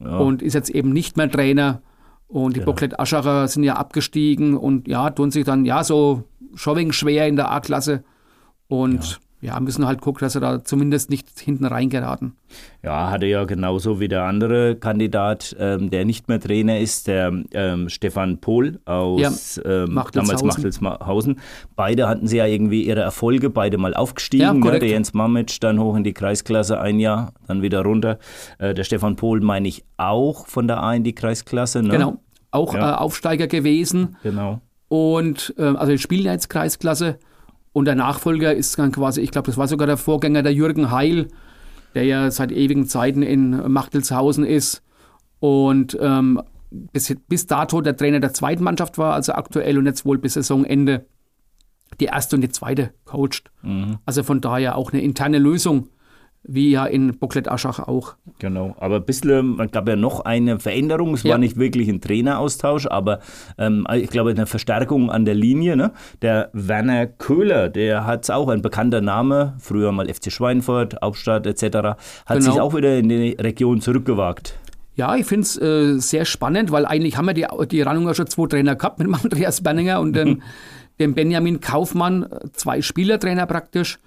und 0.00 0.42
ist 0.42 0.54
jetzt 0.54 0.70
eben 0.70 0.92
nicht 0.92 1.16
mehr 1.16 1.30
Trainer. 1.30 1.80
Und 2.26 2.56
die 2.56 2.60
Bocklet 2.60 2.98
Aschacher 2.98 3.48
sind 3.48 3.62
ja 3.62 3.76
abgestiegen 3.76 4.56
und 4.56 4.88
ja, 4.88 5.10
tun 5.10 5.30
sich 5.30 5.44
dann 5.44 5.64
ja 5.64 5.84
so 5.84 6.24
schon 6.54 6.92
schwer 6.92 7.26
in 7.28 7.36
der 7.36 7.50
A-Klasse 7.50 8.04
und 8.68 9.04
ja. 9.04 9.16
Müssen 9.60 9.86
halt 9.86 10.00
gucken, 10.00 10.20
dass 10.24 10.32
sie 10.32 10.40
da 10.40 10.64
zumindest 10.64 11.10
nicht 11.10 11.28
hinten 11.38 11.66
reingeraten. 11.66 12.34
Ja, 12.82 13.10
hatte 13.10 13.26
ja 13.26 13.44
genauso 13.44 14.00
wie 14.00 14.08
der 14.08 14.22
andere 14.24 14.76
Kandidat, 14.76 15.54
ähm, 15.58 15.90
der 15.90 16.04
nicht 16.04 16.28
mehr 16.28 16.40
Trainer 16.40 16.78
ist, 16.78 17.06
der 17.08 17.32
ähm, 17.52 17.88
Stefan 17.88 18.38
Pohl 18.38 18.80
aus 18.86 19.60
ähm, 19.64 20.00
damals 20.12 20.42
Machtelshausen. 20.42 21.40
Beide 21.76 22.08
hatten 22.08 22.26
sie 22.26 22.38
ja 22.38 22.46
irgendwie 22.46 22.84
ihre 22.84 23.00
Erfolge, 23.00 23.50
beide 23.50 23.76
mal 23.78 23.92
Ja, 23.92 23.98
aufgestiegen. 23.98 24.54
ne? 24.54 24.60
korrekt. 24.60 24.82
Der 24.82 24.88
Jens 24.90 25.12
Mamitsch 25.14 25.58
dann 25.60 25.78
hoch 25.78 25.96
in 25.96 26.04
die 26.04 26.14
Kreisklasse 26.14 26.80
ein 26.80 26.98
Jahr, 26.98 27.32
dann 27.46 27.60
wieder 27.62 27.82
runter. 27.82 28.18
Äh, 28.58 28.72
der 28.74 28.84
Stefan 28.84 29.16
Pohl 29.16 29.40
meine 29.40 29.68
ich 29.68 29.84
auch 29.96 30.46
von 30.46 30.66
der 30.68 30.82
A 30.82 30.94
in 30.94 31.04
die 31.04 31.14
Kreisklasse. 31.14 31.82
Ne? 31.82 31.90
Genau. 31.90 32.16
Auch 32.50 32.74
Ja. 32.74 32.92
äh, 32.92 32.96
Aufsteiger 32.96 33.46
gewesen. 33.46 34.16
Genau. 34.22 34.60
Und 34.88 35.54
ähm, 35.58 35.76
also 35.76 35.96
spielen 35.98 36.24
ja 36.24 36.32
jetzt 36.32 36.48
Kreisklasse. 36.48 37.18
Und 37.74 37.86
der 37.86 37.96
Nachfolger 37.96 38.54
ist 38.54 38.78
dann 38.78 38.92
quasi, 38.92 39.20
ich 39.20 39.32
glaube, 39.32 39.46
das 39.46 39.58
war 39.58 39.66
sogar 39.66 39.88
der 39.88 39.96
Vorgänger 39.96 40.44
der 40.44 40.54
Jürgen 40.54 40.92
Heil, 40.92 41.26
der 41.96 42.04
ja 42.04 42.30
seit 42.30 42.52
ewigen 42.52 42.86
Zeiten 42.86 43.22
in 43.22 43.50
Machtelshausen 43.70 44.44
ist. 44.44 44.82
Und 45.40 45.98
ähm, 46.00 46.40
bis, 46.70 47.14
bis 47.28 47.48
dato 47.48 47.80
der 47.80 47.96
Trainer 47.96 48.20
der 48.20 48.32
zweiten 48.32 48.62
Mannschaft 48.62 48.96
war, 48.96 49.14
also 49.14 49.32
aktuell 49.32 49.76
und 49.76 49.86
jetzt 49.86 50.06
wohl 50.06 50.18
bis 50.18 50.34
Saisonende 50.34 51.04
die 51.98 52.06
erste 52.06 52.36
und 52.36 52.42
die 52.42 52.48
zweite 52.48 52.94
coacht. 53.04 53.50
Also 54.06 54.22
von 54.22 54.40
daher 54.40 54.76
auch 54.76 54.92
eine 54.92 55.02
interne 55.02 55.38
Lösung, 55.38 55.88
wie 56.46 56.70
ja 56.70 56.84
in 56.86 57.16
Bocklet 57.18 57.48
Aschach 57.48 57.78
auch. 57.78 58.14
Genau, 58.38 58.76
aber 58.78 58.96
ein 58.96 59.04
bisschen, 59.04 59.58
es 59.60 59.70
gab 59.72 59.88
ja 59.88 59.96
noch 59.96 60.20
eine 60.20 60.58
Veränderung. 60.60 61.14
Es 61.14 61.22
Ja. 61.22 61.32
war 61.32 61.38
nicht 61.38 61.56
wirklich 61.56 61.88
ein 61.88 62.00
Traineraustausch, 62.00 62.86
aber 62.86 63.20
ähm, 63.58 63.86
ich 63.94 64.10
glaube 64.10 64.30
eine 64.30 64.46
Verstärkung 64.46 65.10
an 65.10 65.24
der 65.24 65.34
Linie. 65.34 65.76
Ne? 65.76 65.92
Der 66.22 66.50
Werner 66.52 67.06
Köhler, 67.06 67.68
der 67.70 68.04
hat 68.06 68.30
auch 68.30 68.48
ein 68.48 68.60
bekannter 68.62 69.00
Name, 69.00 69.54
früher 69.58 69.90
mal 69.92 70.06
FC 70.12 70.30
Schweinfurt, 70.30 70.96
Hauptstadt 71.02 71.46
etc., 71.46 71.64
hat 71.64 71.98
Genau. 72.28 72.40
sich 72.40 72.60
auch 72.60 72.74
wieder 72.74 72.98
in 72.98 73.08
die 73.08 73.36
Region 73.40 73.80
zurückgewagt. 73.80 74.58
Ja, 74.96 75.16
ich 75.16 75.26
finde 75.26 75.42
es 75.42 75.56
äh, 75.60 75.98
sehr 75.98 76.24
spannend, 76.24 76.70
weil 76.70 76.86
eigentlich 76.86 77.16
haben 77.16 77.26
wir 77.26 77.34
die, 77.34 77.46
die 77.68 77.82
Rannunger 77.82 78.14
schon 78.14 78.26
zwei 78.28 78.46
Trainer 78.46 78.76
gehabt 78.76 78.98
mit 78.98 79.08
dem 79.08 79.14
Andreas 79.22 79.60
Berninger 79.62 79.98
und 80.00 80.14
dem, 80.14 80.42
dem 81.00 81.14
Benjamin 81.14 81.60
Kaufmann, 81.60 82.24
äh, 82.24 82.50
zwei 82.52 82.80
Spielertrainer 82.82 83.46
praktisch. 83.46 83.98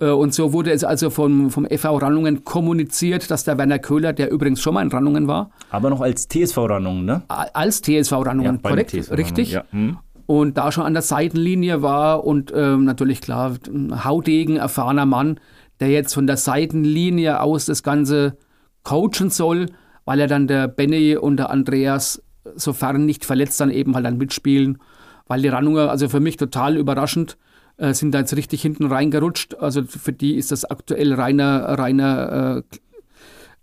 Äh, 0.00 0.10
Und 0.10 0.32
so 0.34 0.52
wurde 0.52 0.70
es 0.70 0.84
also 0.84 1.10
vom, 1.10 1.50
vom 1.50 1.66
FV 1.66 1.96
Rannungen 1.98 2.44
kommuniziert, 2.44 3.30
dass 3.30 3.44
der 3.44 3.58
Werner 3.58 3.78
Köhler, 3.78 4.12
der 4.12 4.30
übrigens 4.30 4.60
schon 4.60 4.74
mal 4.74 4.82
in 4.82 4.90
Rannungen 4.90 5.26
war, 5.26 5.50
Aber 5.70 5.90
noch 5.90 6.00
als 6.00 6.28
TSV-Rannung, 6.28 7.04
ne? 7.04 7.22
a- 7.28 7.46
als 7.52 7.82
TSV 7.82 8.12
Rannungen, 8.12 8.60
beim 8.60 8.72
korrekt, 8.72 8.90
TSV 8.90 9.10
Rannungen, 9.10 9.24
richtig, 9.26 9.50
Ja. 9.52 9.64
Hm. 9.70 9.98
und 10.26 10.56
da 10.56 10.70
schon 10.72 10.84
an 10.84 10.92
der 10.92 11.02
Seitenlinie 11.02 11.82
war 11.82 12.24
und 12.24 12.52
ähm, 12.54 12.84
natürlich 12.84 13.20
klar, 13.20 13.54
ein 13.66 14.04
Haudegen, 14.04 14.56
erfahrener 14.56 15.06
Mann, 15.06 15.40
der 15.80 15.88
jetzt 15.90 16.14
von 16.14 16.26
der 16.26 16.36
Seitenlinie 16.36 17.40
aus 17.40 17.66
das 17.66 17.82
Ganze 17.82 18.36
coachen 18.84 19.30
soll, 19.30 19.66
weil 20.04 20.20
er 20.20 20.26
dann 20.26 20.46
der 20.46 20.68
Benny 20.68 21.16
und 21.16 21.36
der 21.38 21.50
Andreas, 21.50 22.22
sofern 22.56 23.04
nicht 23.04 23.24
verletzt, 23.24 23.60
dann 23.60 23.70
eben 23.70 23.94
halt 23.94 24.06
dann 24.06 24.16
mitspielen, 24.16 24.78
weil 25.26 25.42
die 25.42 25.48
Rannunger, 25.48 25.90
also 25.90 26.08
für 26.08 26.20
mich 26.20 26.36
total 26.36 26.76
überraschend, 26.76 27.36
äh, 27.78 27.94
sind 27.94 28.12
da 28.12 28.18
jetzt 28.18 28.36
richtig 28.36 28.60
hinten 28.62 28.86
reingerutscht. 28.86 29.54
Also 29.54 29.82
für 29.82 30.12
die 30.12 30.36
ist 30.36 30.52
das 30.52 30.64
aktuell 30.64 31.14
reiner, 31.14 31.78
reiner 31.78 32.62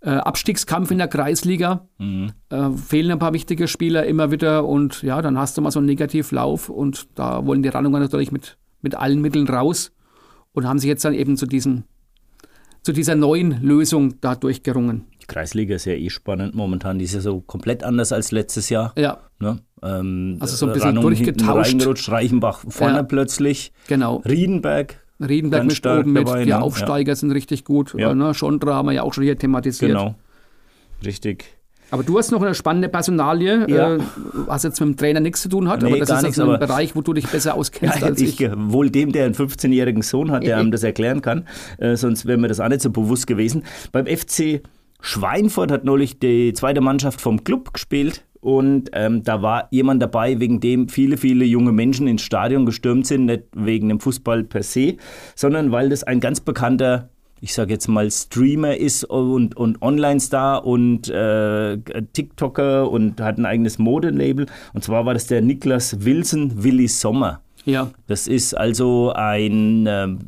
Äh, 0.02 0.10
Abstiegskampf 0.10 0.90
in 0.90 0.98
der 0.98 1.08
Kreisliga. 1.08 1.88
Mhm. 1.98 2.30
Äh, 2.50 2.70
fehlen 2.70 3.10
ein 3.10 3.18
paar 3.18 3.32
wichtige 3.32 3.66
Spieler 3.66 4.06
immer 4.06 4.30
wieder 4.30 4.64
und 4.64 5.02
ja, 5.02 5.20
dann 5.22 5.38
hast 5.38 5.56
du 5.56 5.62
mal 5.62 5.70
so 5.70 5.80
einen 5.80 5.86
Negativlauf 5.86 6.68
und 6.68 7.08
da 7.18 7.44
wollen 7.46 7.62
die 7.62 7.70
Rannunger 7.70 7.98
natürlich 7.98 8.30
mit, 8.30 8.58
mit 8.82 8.94
allen 8.94 9.20
Mitteln 9.20 9.48
raus 9.48 9.90
und 10.52 10.68
haben 10.68 10.78
sich 10.78 10.86
jetzt 10.86 11.04
dann 11.04 11.14
eben 11.14 11.36
zu, 11.36 11.46
diesen, 11.46 11.84
zu 12.82 12.92
dieser 12.92 13.16
neuen 13.16 13.62
Lösung 13.62 14.20
da 14.20 14.36
durchgerungen. 14.36 15.06
Die 15.28 15.32
Kreisliga 15.34 15.74
ist 15.74 15.84
ja 15.86 15.92
eh 15.94 16.08
spannend 16.08 16.54
momentan. 16.54 16.98
Die 16.98 17.04
ist 17.04 17.14
ja 17.14 17.20
so 17.20 17.40
komplett 17.40 17.82
anders 17.82 18.12
als 18.12 18.30
letztes 18.30 18.68
Jahr. 18.70 18.92
Ja, 18.96 19.18
Ne? 19.38 19.58
Ähm, 19.82 20.38
Also 20.40 20.56
so 20.56 20.66
ein 20.66 20.72
bisschen 20.72 20.92
hinten 20.92 21.02
durchgetauscht. 21.02 21.72
Reingerutscht, 21.72 22.08
Reichenbach 22.10 22.64
vorne 22.68 22.96
Ja. 22.98 23.02
plötzlich. 23.02 23.72
genau. 23.88 24.22
Riedenberg. 24.24 24.98
Riedenberg 25.20 25.64
mit 25.66 25.86
oben 25.86 26.12
mit, 26.12 26.26
dabei, 26.28 26.44
die 26.44 26.50
ne? 26.50 26.62
Aufsteiger 26.62 27.14
sind 27.16 27.32
richtig 27.32 27.64
gut. 27.64 27.94
Ja. 27.98 28.12
Äh, 28.12 28.14
ne? 28.14 28.32
Schondra 28.34 28.74
haben 28.74 28.86
wir 28.86 28.92
ja 28.92 29.02
auch 29.02 29.12
schon 29.12 29.24
hier 29.24 29.36
thematisiert. 29.36 29.90
Genau. 29.90 30.14
Richtig. 31.04 31.44
Aber 31.90 32.02
du 32.02 32.18
hast 32.18 32.32
noch 32.32 32.42
eine 32.42 32.54
spannende 32.54 32.88
Personalie, 32.88 33.64
Ja. 33.70 33.94
äh, 33.94 33.98
was 34.32 34.64
jetzt 34.64 34.80
mit 34.80 34.88
dem 34.88 34.96
Trainer 34.96 35.20
nichts 35.20 35.42
zu 35.42 35.48
tun 35.48 35.68
hat, 35.68 35.82
Nee, 35.82 35.88
aber 35.90 35.98
das 36.00 36.10
ist 36.10 36.22
nichts, 36.22 36.38
also 36.40 36.52
ein 36.52 36.58
Bereich, 36.58 36.96
wo 36.96 37.00
du 37.00 37.12
dich 37.12 37.28
besser 37.28 37.54
auskennst 37.54 38.00
Ja, 38.00 38.06
als 38.06 38.20
ich. 38.20 38.40
ich, 38.40 38.50
wohl 38.56 38.90
dem, 38.90 39.12
der 39.12 39.24
einen 39.26 39.34
15-jährigen 39.34 40.02
Sohn 40.02 40.32
hat, 40.32 40.42
der 40.44 40.56
einem 40.58 40.72
das 40.72 40.82
erklären 40.82 41.22
kann. 41.22 41.46
Äh, 41.78 41.96
sonst 41.96 42.26
wäre 42.26 42.38
mir 42.38 42.48
das 42.48 42.58
auch 42.58 42.68
nicht 42.68 42.80
so 42.80 42.90
bewusst 42.90 43.26
gewesen. 43.28 43.62
Beim 43.92 44.06
FC 44.06 44.62
Schweinfurt 45.00 45.70
hat 45.70 45.84
neulich 45.84 46.18
die 46.18 46.52
zweite 46.52 46.80
Mannschaft 46.80 47.20
vom 47.20 47.44
Club 47.44 47.72
gespielt. 47.72 48.24
Und 48.40 48.90
ähm, 48.92 49.24
da 49.24 49.42
war 49.42 49.66
jemand 49.70 50.00
dabei, 50.00 50.38
wegen 50.38 50.60
dem 50.60 50.88
viele, 50.88 51.16
viele 51.16 51.44
junge 51.44 51.72
Menschen 51.72 52.06
ins 52.06 52.22
Stadion 52.22 52.64
gestürmt 52.64 53.06
sind. 53.06 53.26
Nicht 53.26 53.44
wegen 53.54 53.88
dem 53.88 53.98
Fußball 53.98 54.44
per 54.44 54.62
se, 54.62 54.96
sondern 55.34 55.72
weil 55.72 55.88
das 55.88 56.04
ein 56.04 56.20
ganz 56.20 56.40
bekannter 56.40 57.08
ich 57.40 57.52
sage 57.52 57.74
jetzt 57.74 57.86
mal, 57.86 58.10
Streamer 58.10 58.76
ist 58.76 59.04
und, 59.04 59.56
und 59.56 59.82
Online-Star 59.82 60.64
und 60.64 61.08
äh, 61.08 61.76
TikToker 62.12 62.90
und 62.90 63.20
hat 63.20 63.38
ein 63.38 63.44
eigenes 63.44 63.78
Modelabel. 63.78 64.46
Und 64.72 64.84
zwar 64.84 65.04
war 65.04 65.14
das 65.14 65.26
der 65.26 65.42
Niklas 65.42 66.04
Wilson 66.04 66.64
Willi 66.64 66.88
Sommer. 66.88 67.42
Ja, 67.66 67.90
Das 68.06 68.28
ist 68.28 68.54
also 68.54 69.12
ein 69.14 69.86
ähm, 69.88 70.18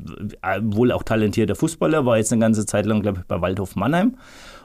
äh, 0.43 0.61
wohl 0.61 0.91
auch 0.91 1.05
talentierter 1.05 1.55
Fußballer, 1.55 2.05
war 2.05 2.19
jetzt 2.19 2.33
eine 2.33 2.41
ganze 2.41 2.67
Zeit 2.67 2.85
lang, 2.85 3.01
glaube 3.01 3.21
ich, 3.21 3.27
bei 3.27 3.41
Waldhof 3.41 3.77
Mannheim 3.77 4.17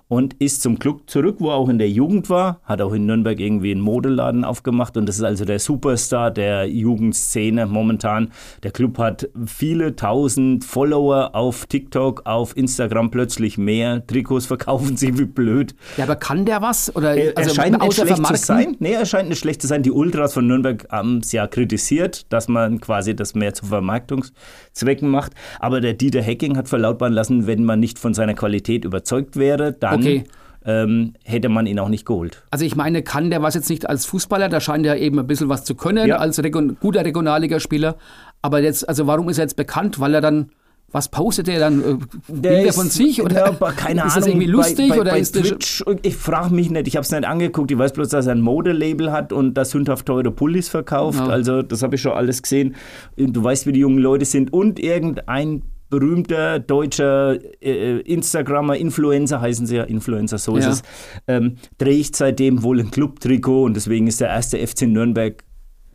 und 0.07 0.35
ist 0.35 0.61
zum 0.61 0.79
Club 0.79 1.09
zurück, 1.09 1.37
wo 1.39 1.49
er 1.49 1.55
auch 1.55 1.69
in 1.69 1.77
der 1.77 1.89
Jugend 1.89 2.29
war, 2.29 2.59
hat 2.63 2.81
auch 2.81 2.93
in 2.93 3.05
Nürnberg 3.05 3.39
irgendwie 3.39 3.71
einen 3.71 3.81
Modeladen 3.81 4.43
aufgemacht 4.43 4.97
und 4.97 5.07
das 5.07 5.17
ist 5.17 5.23
also 5.23 5.45
der 5.45 5.59
Superstar 5.59 6.31
der 6.31 6.67
Jugendszene 6.67 7.65
momentan. 7.65 8.31
Der 8.63 8.71
Club 8.71 8.97
hat 8.99 9.29
viele 9.45 9.95
tausend 9.95 10.65
Follower 10.65 11.31
auf 11.33 11.65
TikTok, 11.65 12.25
auf 12.25 12.55
Instagram 12.55 13.11
plötzlich 13.11 13.57
mehr. 13.57 14.05
Trikots 14.05 14.45
verkaufen 14.53 14.97
sie 14.97 15.17
wie 15.17 15.25
blöd. 15.25 15.73
ja, 15.97 16.03
aber 16.03 16.15
kann 16.15 16.45
der 16.45 16.61
was? 16.61 16.95
Oder 16.95 17.15
Er, 17.15 17.37
also 17.37 17.49
er 17.49 17.55
scheint 17.55 17.81
nicht 17.81 17.93
schlecht 17.93 18.25
zu 18.27 18.35
sein. 18.35 18.75
Nee, 18.79 18.93
er 18.93 19.05
scheint 19.05 19.29
nicht 19.29 19.39
schlecht 19.39 19.61
zu 19.61 19.67
sein. 19.67 19.83
Die 19.83 19.91
Ultras 19.91 20.33
von 20.33 20.45
Nürnberg 20.45 20.87
haben 20.89 21.19
es 21.19 21.31
ja 21.31 21.47
kritisiert, 21.47 22.31
dass 22.31 22.47
man 22.47 22.79
quasi 22.79 23.15
das 23.15 23.33
mehr 23.33 23.53
zu 23.53 23.65
Vermarktungszwecken 23.65 25.09
macht. 25.09 25.33
Aber 25.59 25.81
der 25.81 25.93
Dieter 25.93 26.21
Hecking 26.21 26.57
hat 26.57 26.67
verlautbaren 26.69 27.13
lassen, 27.13 27.47
wenn 27.47 27.63
man 27.63 27.79
nicht 27.79 27.97
von 27.99 28.13
seiner 28.13 28.33
Qualität 28.33 28.85
überzeugt 28.85 29.37
wäre, 29.37 29.73
dann 29.73 30.02
Okay. 30.05 30.23
ähm, 30.65 31.13
hätte 31.23 31.49
man 31.49 31.65
ihn 31.65 31.77
auch 31.79 31.89
nicht 31.89 32.05
geholt. 32.05 32.41
Also 32.51 32.63
ich 32.65 32.75
meine, 32.75 33.01
kann 33.03 33.29
der 33.29 33.41
was 33.41 33.53
jetzt 33.55 33.69
nicht 33.69 33.89
als 33.89 34.05
Fußballer, 34.05 34.47
da 34.49 34.59
scheint 34.61 34.85
er 34.85 34.97
eben 34.97 35.19
ein 35.19 35.27
bisschen 35.27 35.49
was 35.49 35.63
zu 35.65 35.75
können, 35.75 36.07
Ja. 36.07 36.17
als 36.17 36.41
Region, 36.41 36.77
guter 36.79 37.03
Regionalligaspieler. 37.03 37.95
Aber 38.41 38.61
jetzt, 38.61 38.87
also 38.87 39.07
warum 39.07 39.29
ist 39.29 39.37
er 39.39 39.43
jetzt 39.45 39.55
bekannt? 39.55 39.99
Weil 39.99 40.13
er 40.13 40.21
dann, 40.21 40.49
was 40.91 41.09
postet 41.09 41.47
er 41.49 41.59
dann? 41.59 41.81
äh, 41.81 41.95
Bilder 42.31 42.65
ist- 42.69 42.75
von 42.75 42.87
sich? 42.89 43.21
Oder 43.21 43.47
Ja, 43.59 43.71
keine 43.71 44.01
ist 44.05 44.11
Ahnung. 44.11 44.15
das 44.15 44.27
irgendwie 44.27 44.45
lustig? 44.47 44.89
bei, 44.89 44.95
bei, 44.95 45.01
oder 45.01 45.11
bei 45.11 45.19
ist 45.19 45.33
Twitch, 45.35 45.83
ich 46.03 46.15
frage 46.15 46.53
mich 46.53 46.69
nicht, 46.69 46.87
ich 46.87 46.95
habe 46.95 47.03
es 47.03 47.11
nicht 47.11 47.25
angeguckt. 47.25 47.71
Ich 47.71 47.77
weiß 47.77 47.93
bloß, 47.93 48.09
dass 48.09 48.27
er 48.27 48.33
ein 48.33 48.41
Modelabel 48.41 49.11
hat 49.11 49.33
und 49.33 49.55
das 49.55 49.71
sündhaft 49.71 50.05
teure 50.05 50.31
Pullis 50.31 50.69
verkauft. 50.69 51.19
Ja. 51.19 51.27
Also 51.27 51.61
das 51.61 51.83
habe 51.83 51.95
ich 51.95 52.01
schon 52.01 52.11
alles 52.13 52.41
gesehen. 52.43 52.75
Du 53.17 53.43
weißt, 53.43 53.65
wie 53.65 53.71
die 53.71 53.79
jungen 53.79 53.97
Leute 53.99 54.23
sind. 54.25 54.53
Und 54.53 54.79
irgendein 54.79 55.63
berühmter 55.99 56.59
deutscher 56.59 57.37
äh, 57.61 57.99
Instagrammer, 58.01 58.75
Influencer 58.77 59.39
heißen 59.41 59.67
sie 59.67 59.75
ja, 59.77 59.83
Influencer, 59.83 60.37
so 60.39 60.53
Ja. 60.57 60.59
ist 60.59 60.67
es, 60.67 60.81
ähm, 61.27 61.55
trägt 61.77 62.15
seitdem 62.15 62.63
wohl 62.63 62.79
ein 62.79 62.89
Clubtrikot 62.91 63.63
und 63.65 63.75
deswegen 63.75 64.07
ist 64.07 64.19
der 64.21 64.29
erste 64.29 64.57
FC 64.65 64.83
Nürnberg 64.87 65.43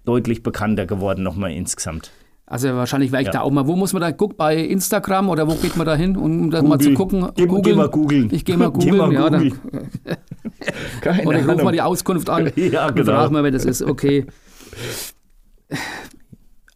deutlich 0.04 0.42
bekannter 0.42 0.86
geworden 0.86 1.22
nochmal 1.24 1.52
insgesamt. 1.52 2.12
also 2.46 2.68
wahrscheinlich 2.68 3.12
wäre 3.12 3.20
ich 3.22 3.26
Ja. 3.26 3.32
da 3.32 3.40
auch 3.42 3.50
mal. 3.50 3.66
Wo 3.66 3.76
muss 3.76 3.92
man 3.92 4.00
da 4.00 4.10
gucken? 4.12 4.36
Bei 4.38 4.56
Instagram 4.56 5.28
oder 5.28 5.46
wo 5.48 5.54
geht 5.56 5.76
man 5.76 5.86
da 5.86 5.94
hin, 5.96 6.16
um 6.16 6.50
das 6.50 6.62
mal 6.62 6.78
zu 6.78 6.92
Google. 6.94 6.96
gucken? 6.96 7.28
Geh- 7.36 7.46
geh 7.62 7.74
mal 7.74 7.88
googeln. 7.90 8.28
Ich 8.32 8.44
gehe 8.44 8.56
mal 8.56 8.70
Geh 8.72 8.90
googeln. 8.90 8.96
mal 8.96 9.12
ja, 9.12 9.28
dann, 9.30 9.48
googeln. 9.50 9.88
Keine 11.02 11.24
oder 11.28 11.40
ich 11.40 11.46
rufe 11.48 11.62
mal 11.64 11.72
die 11.72 11.82
Auskunft 11.82 12.30
an. 12.30 12.50
Ja, 12.56 12.88
genau. 12.90 13.12
frage 13.12 13.32
mal, 13.32 13.42
wer 13.44 13.50
das 13.50 13.64
ist. 13.66 13.82
Okay. 13.82 14.24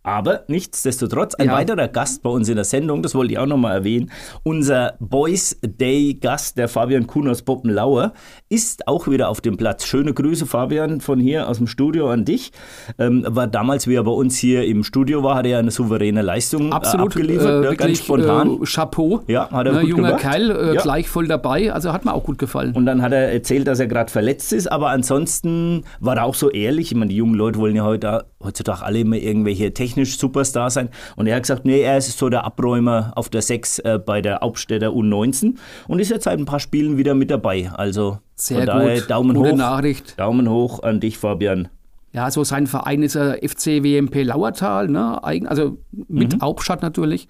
Aber 0.05 0.45
nichtsdestotrotz, 0.49 1.35
ein 1.37 1.47
Ja. 1.47 1.53
weiterer 1.53 1.89
Gast 1.89 2.23
bei 2.23 2.31
uns 2.31 2.49
in 2.49 2.57
der 2.57 2.65
Sendung, 2.65 3.03
das 3.03 3.15
wollte 3.15 3.33
ich 3.33 3.39
auch 3.39 3.47
nochmal 3.47 3.77
erwähnen, 3.77 4.11
unser 4.43 4.95
Boys 4.99 5.57
Day 5.63 6.15
Gast, 6.15 6.59
der 6.59 6.69
Fabian 6.69 7.07
Kuhn 7.07 7.29
aus 7.29 7.43
Poppenlauer, 7.43 8.13
ist 8.53 8.87
auch 8.87 9.09
wieder 9.09 9.31
auf 9.31 9.41
dem 9.41 9.57
Platz. 9.57 9.87
Schöne 9.87 10.13
Grüße, 10.13 10.45
Fabian, 10.45 11.01
von 11.01 11.19
hier 11.19 11.49
aus 11.49 11.57
dem 11.57 11.67
Studio 11.67 12.11
an 12.11 12.27
dich. 12.27 12.53
Ähm, 12.99 13.25
war 13.27 13.47
damals, 13.47 13.87
wie 13.89 13.95
er 13.95 14.05
bei 14.05 14.11
uns 14.11 14.37
hier 14.37 14.67
im 14.67 14.85
Studio 14.85 15.23
war, 15.23 15.37
hat 15.37 15.47
er 15.47 15.53
ja 15.53 15.59
eine 15.59 15.71
souveräne 15.71 16.21
Leistung 16.21 16.71
Absolut. 16.71 17.17
äh, 17.17 17.21
abgeliefert, 17.21 17.47
äh, 17.49 17.57
ne, 17.57 17.63
wirklich, 17.63 17.79
ganz 17.79 17.99
spontan. 18.01 18.61
Äh, 18.63 18.67
Chapeau. 18.67 19.21
Ja, 19.27 19.51
hat 19.51 19.67
er 19.67 19.73
Ne, 19.73 19.81
gut 19.81 19.89
junger 19.89 20.09
gemacht. 20.09 20.21
Kerl, 20.23 20.51
äh, 20.51 20.75
Ja. 20.75 20.83
gleich 20.83 21.09
voll 21.09 21.29
dabei. 21.29 21.73
Also 21.73 21.95
hat 21.95 22.05
mir 22.05 22.13
auch 22.13 22.25
gut 22.25 22.37
gefallen. 22.39 22.75
Und 22.75 22.85
dann 22.85 23.01
hat 23.01 23.13
er 23.13 23.33
erzählt, 23.33 23.67
dass 23.67 23.81
er 23.81 23.87
gerade 23.87 24.13
verletzt 24.13 24.53
ist, 24.53 24.71
aber 24.71 24.91
ansonsten 24.91 25.85
war 26.01 26.17
er 26.19 26.25
auch 26.25 26.35
so 26.35 26.51
ehrlich. 26.51 26.93
Ich 26.93 26.95
meine, 26.99 27.09
die 27.09 27.17
jungen 27.17 27.35
Leute 27.35 27.59
wollen 27.59 27.75
ja 27.75 27.85
heute, 27.85 28.27
heutzutage 28.45 28.83
alle 28.85 28.99
immer 28.99 29.17
irgendwelche 29.17 29.73
technisch 29.73 30.19
Superstars 30.19 30.75
sein. 30.75 30.91
Und 31.17 31.27
er 31.27 31.37
hat 31.37 31.45
gesagt, 31.45 31.65
nee, 31.65 31.81
er 31.81 31.97
ist 31.97 32.19
so 32.19 32.29
der 32.29 32.45
Abräumer 32.45 33.13
auf 33.17 33.31
der 33.31 33.41
6 33.41 33.79
äh, 33.79 33.99
bei 34.05 34.21
der 34.21 34.41
Hauptstädter 34.43 34.89
U19 34.89 35.55
und 35.89 36.01
ist 36.01 36.11
jetzt 36.11 36.25
seit 36.25 36.39
ein 36.39 36.45
paar 36.45 36.61
Spielen 36.61 36.99
wieder 36.99 37.15
mit 37.15 37.31
dabei. 37.31 37.71
Also 37.75 38.19
Sehr 38.35 38.59
von 38.59 38.67
daher 38.67 39.01
gut. 39.01 39.11
Daumen 39.11 39.37
Gute 39.37 39.51
hoch. 39.53 39.57
Nachricht. 39.57 40.19
Daumen 40.19 40.49
hoch 40.49 40.83
an 40.83 41.01
dich, 41.01 41.19
Fabian. 41.19 41.69
Ja, 42.13 42.31
so 42.31 42.45
sein 42.45 42.67
Verein 42.67 43.03
ist 43.03 43.15
der 43.15 43.39
FC 43.43 43.83
WMP 43.83 44.23
Lauertal, 44.23 44.89
ne? 44.89 45.23
Eigen- 45.25 45.47
also 45.47 45.79
mit 46.09 46.35
Mhm. 46.37 46.41
Hauptstadt 46.43 46.83
natürlich. 46.83 47.29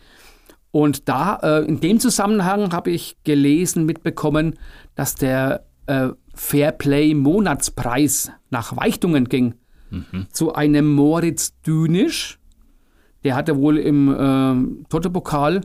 Und 0.71 1.09
da, 1.09 1.37
äh, 1.43 1.65
in 1.67 1.81
dem 1.81 2.01
Zusammenhang 2.01 2.73
habe 2.73 2.91
ich 2.91 3.17
gelesen, 3.25 3.85
mitbekommen, 3.87 4.55
dass 4.95 5.15
der 5.15 5.65
äh, 5.87 6.09
Fairplay 6.35 7.13
Monatspreis 7.15 8.31
nach 8.51 8.77
Weichtungen 8.77 9.29
ging. 9.29 9.55
Mhm. 9.91 10.27
Zu 10.31 10.55
einem 10.55 10.93
Moritz 10.95 11.61
Dünisch. 11.67 12.39
Der 13.25 13.35
hatte 13.37 13.57
wohl 13.59 13.79
im 13.79 14.15
ähm, 14.19 14.87
Toto-Pokal 14.89 15.61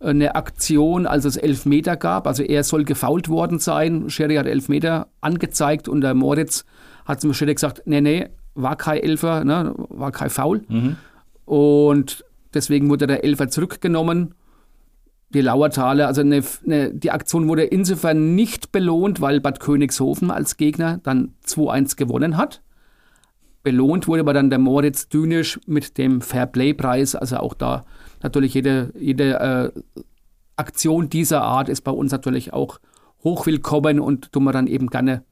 eine 0.00 0.34
Aktion, 0.34 1.06
als 1.06 1.24
es 1.24 1.36
Elfmeter 1.36 1.96
gab. 1.96 2.26
Also 2.26 2.42
er 2.42 2.62
soll 2.64 2.84
gefault 2.84 3.28
worden 3.28 3.58
sein. 3.58 4.08
Sherry 4.10 4.36
hat 4.36 4.46
Elfmeter 4.46 5.08
angezeigt 5.20 5.88
und 5.88 6.00
der 6.02 6.14
Moritz 6.14 6.64
hat 7.04 7.20
zum 7.20 7.34
Schiri 7.34 7.54
gesagt, 7.54 7.82
nee, 7.86 8.00
nee, 8.00 8.28
war 8.54 8.76
kein 8.76 9.02
Elfer, 9.02 9.44
ne, 9.44 9.74
war 9.88 10.12
kein 10.12 10.30
Foul. 10.30 10.62
Und 11.44 12.24
deswegen 12.54 12.90
wurde 12.90 13.06
der 13.06 13.24
Elfer 13.24 13.48
zurückgenommen. 13.48 14.34
Die 15.30 15.40
Lauertaler, 15.40 16.06
also 16.06 16.20
eine, 16.20 16.42
eine, 16.64 16.94
die 16.94 17.10
Aktion 17.10 17.48
wurde 17.48 17.64
insofern 17.64 18.34
nicht 18.34 18.72
belohnt, 18.72 19.20
weil 19.20 19.40
Bad 19.40 19.60
Königshofen 19.60 20.30
als 20.30 20.56
Gegner 20.56 21.00
dann 21.02 21.34
2-1 21.46 21.96
gewonnen 21.96 22.36
hat. 22.36 22.62
Belohnt 23.62 24.08
wurde 24.08 24.20
aber 24.20 24.32
dann 24.32 24.48
der 24.50 24.58
Moritz 24.58 25.08
Dünisch 25.08 25.60
mit 25.66 25.98
dem 25.98 26.20
Fairplay-Preis. 26.20 27.14
Also 27.14 27.38
auch 27.38 27.54
da 27.54 27.84
natürlich 28.22 28.54
jede, 28.54 28.92
jede 28.98 29.72
äh, 29.74 29.80
Aktion 30.56 31.08
dieser 31.08 31.42
Art 31.42 31.68
ist 31.68 31.82
bei 31.82 31.92
uns 31.92 32.12
natürlich 32.12 32.52
auch 32.52 32.78
hochwillkommen 33.24 34.00
und 34.00 34.32
tun 34.32 34.44
wir 34.44 34.52
dann 34.52 34.66
eben 34.66 34.88
gerne 34.88 35.22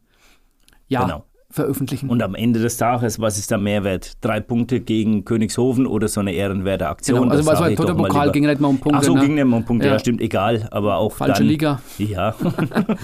ja, 0.89 1.03
Genau. 1.05 1.25
veröffentlichen. 1.51 2.09
Und 2.09 2.23
am 2.23 2.35
Ende 2.35 2.61
des 2.61 2.77
Tages, 2.77 3.21
was 3.21 3.39
ist 3.39 3.51
der 3.51 3.59
Mehrwert? 3.59 4.13
Drei 4.25 4.41
Punkte 4.41 4.81
gegen 4.81 5.25
Königshofen 5.25 5.87
oder 5.87 6.09
so 6.09 6.21
eine 6.21 6.33
ehrenwerte 6.33 6.89
Aktion? 6.89 7.23
Genau, 7.23 7.33
also 7.33 7.47
was 7.47 7.61
war 7.61 7.75
Toto-Pokal, 7.75 8.31
ging 8.33 8.45
ja 8.45 8.51
nicht 8.51 8.61
mal 8.61 8.69
um 8.69 8.79
Punkte. 8.79 8.99
Ach 9.01 9.03
so, 9.05 9.15
ne? 9.15 9.21
ging 9.21 9.35
nicht 9.35 9.45
mal 9.45 9.57
um 9.59 9.65
Punkte, 9.65 9.87
ja. 9.87 9.95
Ja. 9.95 9.99
stimmt, 9.99 10.21
egal. 10.21 10.69
Aber 10.71 10.97
auch 10.97 11.13
Falsche 11.13 11.41
dann, 11.43 11.47
Liga. 11.49 11.81
Ja. 11.99 12.35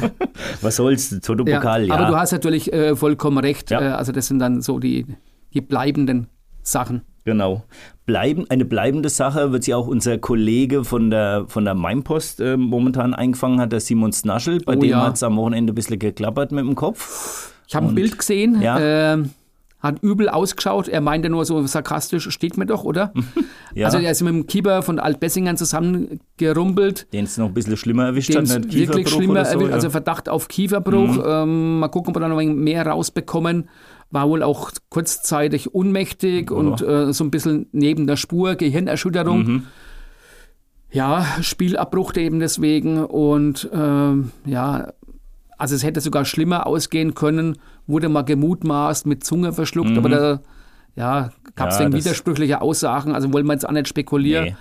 Was 0.60 0.76
soll's, 0.76 1.10
Toto-Pokal, 1.20 1.86
ja. 1.86 1.94
Aber 1.94 2.06
du 2.06 2.16
hast 2.16 2.32
natürlich 2.32 2.72
äh, 2.72 2.94
vollkommen 2.94 3.38
recht. 3.38 3.70
Ja. 3.70 3.80
Äh, 3.80 3.84
also 3.92 4.12
das 4.12 4.26
sind 4.26 4.38
dann 4.38 4.62
so 4.62 4.78
die, 4.78 5.06
die 5.54 5.60
bleibenden 5.60 6.28
Sachen. 6.62 7.02
Genau. 7.24 7.62
Bleiben, 8.04 8.46
eine 8.50 8.64
bleibende 8.64 9.08
Sache 9.08 9.52
wird 9.52 9.62
sich 9.64 9.74
auch 9.74 9.86
unser 9.86 10.18
Kollege 10.18 10.84
von 10.84 11.10
der, 11.10 11.44
von 11.46 11.64
der 11.64 11.74
Mainpost 11.74 12.40
äh, 12.40 12.56
momentan 12.56 13.14
eingefangen 13.14 13.60
hat, 13.60 13.70
der 13.70 13.78
Simon 13.80 14.12
Snaschel. 14.12 14.60
Bei 14.64 14.76
Oh 14.76 14.80
dem 14.80 14.90
ja. 14.90 15.06
hat 15.06 15.14
es 15.14 15.22
am 15.22 15.36
Wochenende 15.36 15.72
ein 15.72 15.76
bisschen 15.76 16.00
geklappert 16.00 16.50
mit 16.50 16.64
dem 16.64 16.74
Kopf. 16.74 17.52
Ich 17.68 17.76
habe 17.76 17.86
ein 17.86 17.94
Bild 17.94 18.18
gesehen. 18.18 18.60
Ja. 18.60 19.12
ähm, 19.14 19.30
hat 19.82 20.00
übel 20.02 20.28
ausgeschaut. 20.28 20.88
Er 20.88 21.00
meinte 21.00 21.28
nur 21.28 21.44
so 21.44 21.64
sarkastisch, 21.66 22.30
steht 22.30 22.56
mir 22.56 22.66
doch, 22.66 22.84
oder? 22.84 23.12
Ja. 23.74 23.86
Also 23.86 23.96
er 23.96 24.10
ist 24.10 24.20
mit 24.20 24.34
dem 24.34 24.46
Keeper 24.46 24.82
von 24.82 24.98
Altbessingern 24.98 25.56
zusammengerumpelt. 25.56 27.10
Den 27.10 27.24
es 27.24 27.38
noch 27.38 27.46
ein 27.46 27.54
bisschen 27.54 27.78
schlimmer 27.78 28.04
erwischt 28.04 28.34
hat, 28.34 28.42
nicht 28.42 28.52
wirklich 28.54 29.06
Kieferbruch 29.06 29.08
schlimmer 29.08 29.44
so, 29.46 29.52
erwischt, 29.52 29.72
also 29.72 29.88
Verdacht 29.88 30.28
auf 30.28 30.48
Kieferbruch. 30.48 31.24
Ähm, 31.26 31.78
mal 31.78 31.88
gucken, 31.88 32.10
ob 32.10 32.16
wir 32.16 32.20
da 32.20 32.28
noch 32.28 32.36
ein 32.36 32.48
wenig 32.50 32.62
mehr 32.62 32.86
rausbekommen. 32.86 33.70
War 34.12 34.28
wohl 34.28 34.42
auch 34.42 34.70
kurzzeitig 34.90 35.74
ohnmächtig 35.74 36.50
und 36.50 36.80
äh, 36.82 37.12
so 37.12 37.24
ein 37.24 37.30
bisschen 37.30 37.66
neben 37.72 38.06
der 38.06 38.16
Spur, 38.16 38.54
Gehirnerschütterung. 38.54 39.44
Mhm. 39.44 39.66
Ja, 40.90 41.26
Spielabbruch 41.40 42.14
eben 42.16 42.38
deswegen 42.38 43.02
und 43.04 43.68
ähm, 43.72 44.30
ja, 44.44 44.92
also 45.56 45.74
es 45.74 45.82
hätte 45.82 46.00
sogar 46.00 46.26
schlimmer 46.26 46.66
ausgehen 46.66 47.14
können, 47.14 47.56
wurde 47.86 48.10
mal 48.10 48.22
gemutmaßt, 48.22 49.06
mit 49.06 49.24
Zunge 49.24 49.52
verschluckt, 49.54 49.96
aber 49.96 50.08
da 50.08 50.40
ja, 50.94 51.30
gab 51.54 51.70
es 51.70 51.78
Mhm. 51.78 51.82
Ja, 51.84 51.88
dann 51.88 51.98
widersprüchliche 51.98 52.60
Aussagen, 52.60 53.14
also 53.14 53.32
wollen 53.32 53.46
wir 53.46 53.54
jetzt 53.54 53.66
auch 53.66 53.72
nicht 53.72 53.88
spekulieren. 53.88 54.44
Nee. 54.44 54.56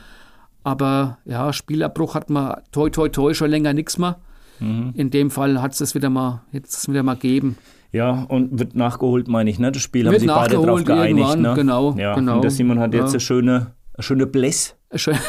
Aber 0.64 1.18
ja, 1.26 1.52
Spielabbruch 1.54 2.16
hat 2.16 2.30
man 2.30 2.62
toi 2.72 2.90
toi 2.90 3.10
toi 3.10 3.34
schon 3.34 3.50
länger 3.50 3.74
nichts 3.74 3.98
mehr. 3.98 4.20
Mhm. 4.60 4.94
In 4.96 5.10
dem 5.10 5.32
Fall 5.32 5.62
hat 5.62 5.74
es 5.74 5.80
das 5.80 5.96
wieder 5.96 6.10
mal, 6.10 6.44
jetzt 6.52 6.88
wieder 6.88 7.04
mal 7.04 7.16
geben. 7.16 7.58
Ja, 7.92 8.24
und 8.30 8.58
wird 8.60 8.76
nachgeholt, 8.76 9.28
meine 9.28 9.50
ich, 9.50 9.60
ne? 9.60 9.72
Das 9.72 9.82
Spiel 9.82 10.06
haben 10.06 10.12
Wird 10.14 10.22
sich 10.22 10.30
beide 10.30 10.56
nachgeholt 10.56 10.86
geeinigt, 10.86 11.38
ne? 11.38 11.54
genau, 11.56 11.94
Ja, 11.98 12.16
genau. 12.16 12.36
und 12.36 12.44
der 12.44 12.52
Simon 12.52 12.80
hat 12.80 12.94
jetzt 12.94 13.08
Ja. 13.08 13.10
eine 13.12 13.20
schöne, 13.20 13.68
eine 13.94 14.04
schöne 14.04 14.28
Bless. 14.28 14.76
Eine 14.90 15.00
schöne, 15.00 15.20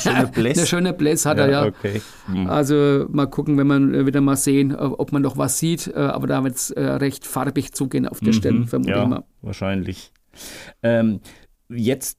schöne 0.00 0.26
Bläs. 0.26 0.58
eine 0.58 0.66
schöne 0.66 0.92
Bläs 0.92 1.24
hat 1.26 1.38
er 1.38 1.48
ja. 1.48 1.66
okay. 1.66 2.02
Hm. 2.26 2.48
Also 2.48 3.06
mal 3.10 3.26
gucken, 3.26 3.56
wenn 3.58 3.66
man 3.68 3.94
äh, 3.94 4.06
wieder 4.06 4.20
mal 4.20 4.34
sehen, 4.36 4.72
äh, 4.72 4.74
ob 4.74 5.12
man 5.12 5.22
noch 5.22 5.38
was 5.38 5.58
sieht. 5.58 5.86
Äh, 5.86 5.98
Aber 5.98 6.26
da 6.26 6.42
wird 6.42 6.56
es 6.56 6.74
recht 6.76 7.24
farbig 7.26 7.72
zugehen 7.74 8.08
auf 8.08 8.18
der 8.20 8.32
Stelle, 8.32 8.66
vermute 8.66 8.90
ich 8.90 8.96
Mhm. 8.96 9.02
Ja, 9.02 9.06
mal. 9.08 9.24
wahrscheinlich. 9.42 10.12
Ähm, 10.82 11.20
jetzt 11.68 12.18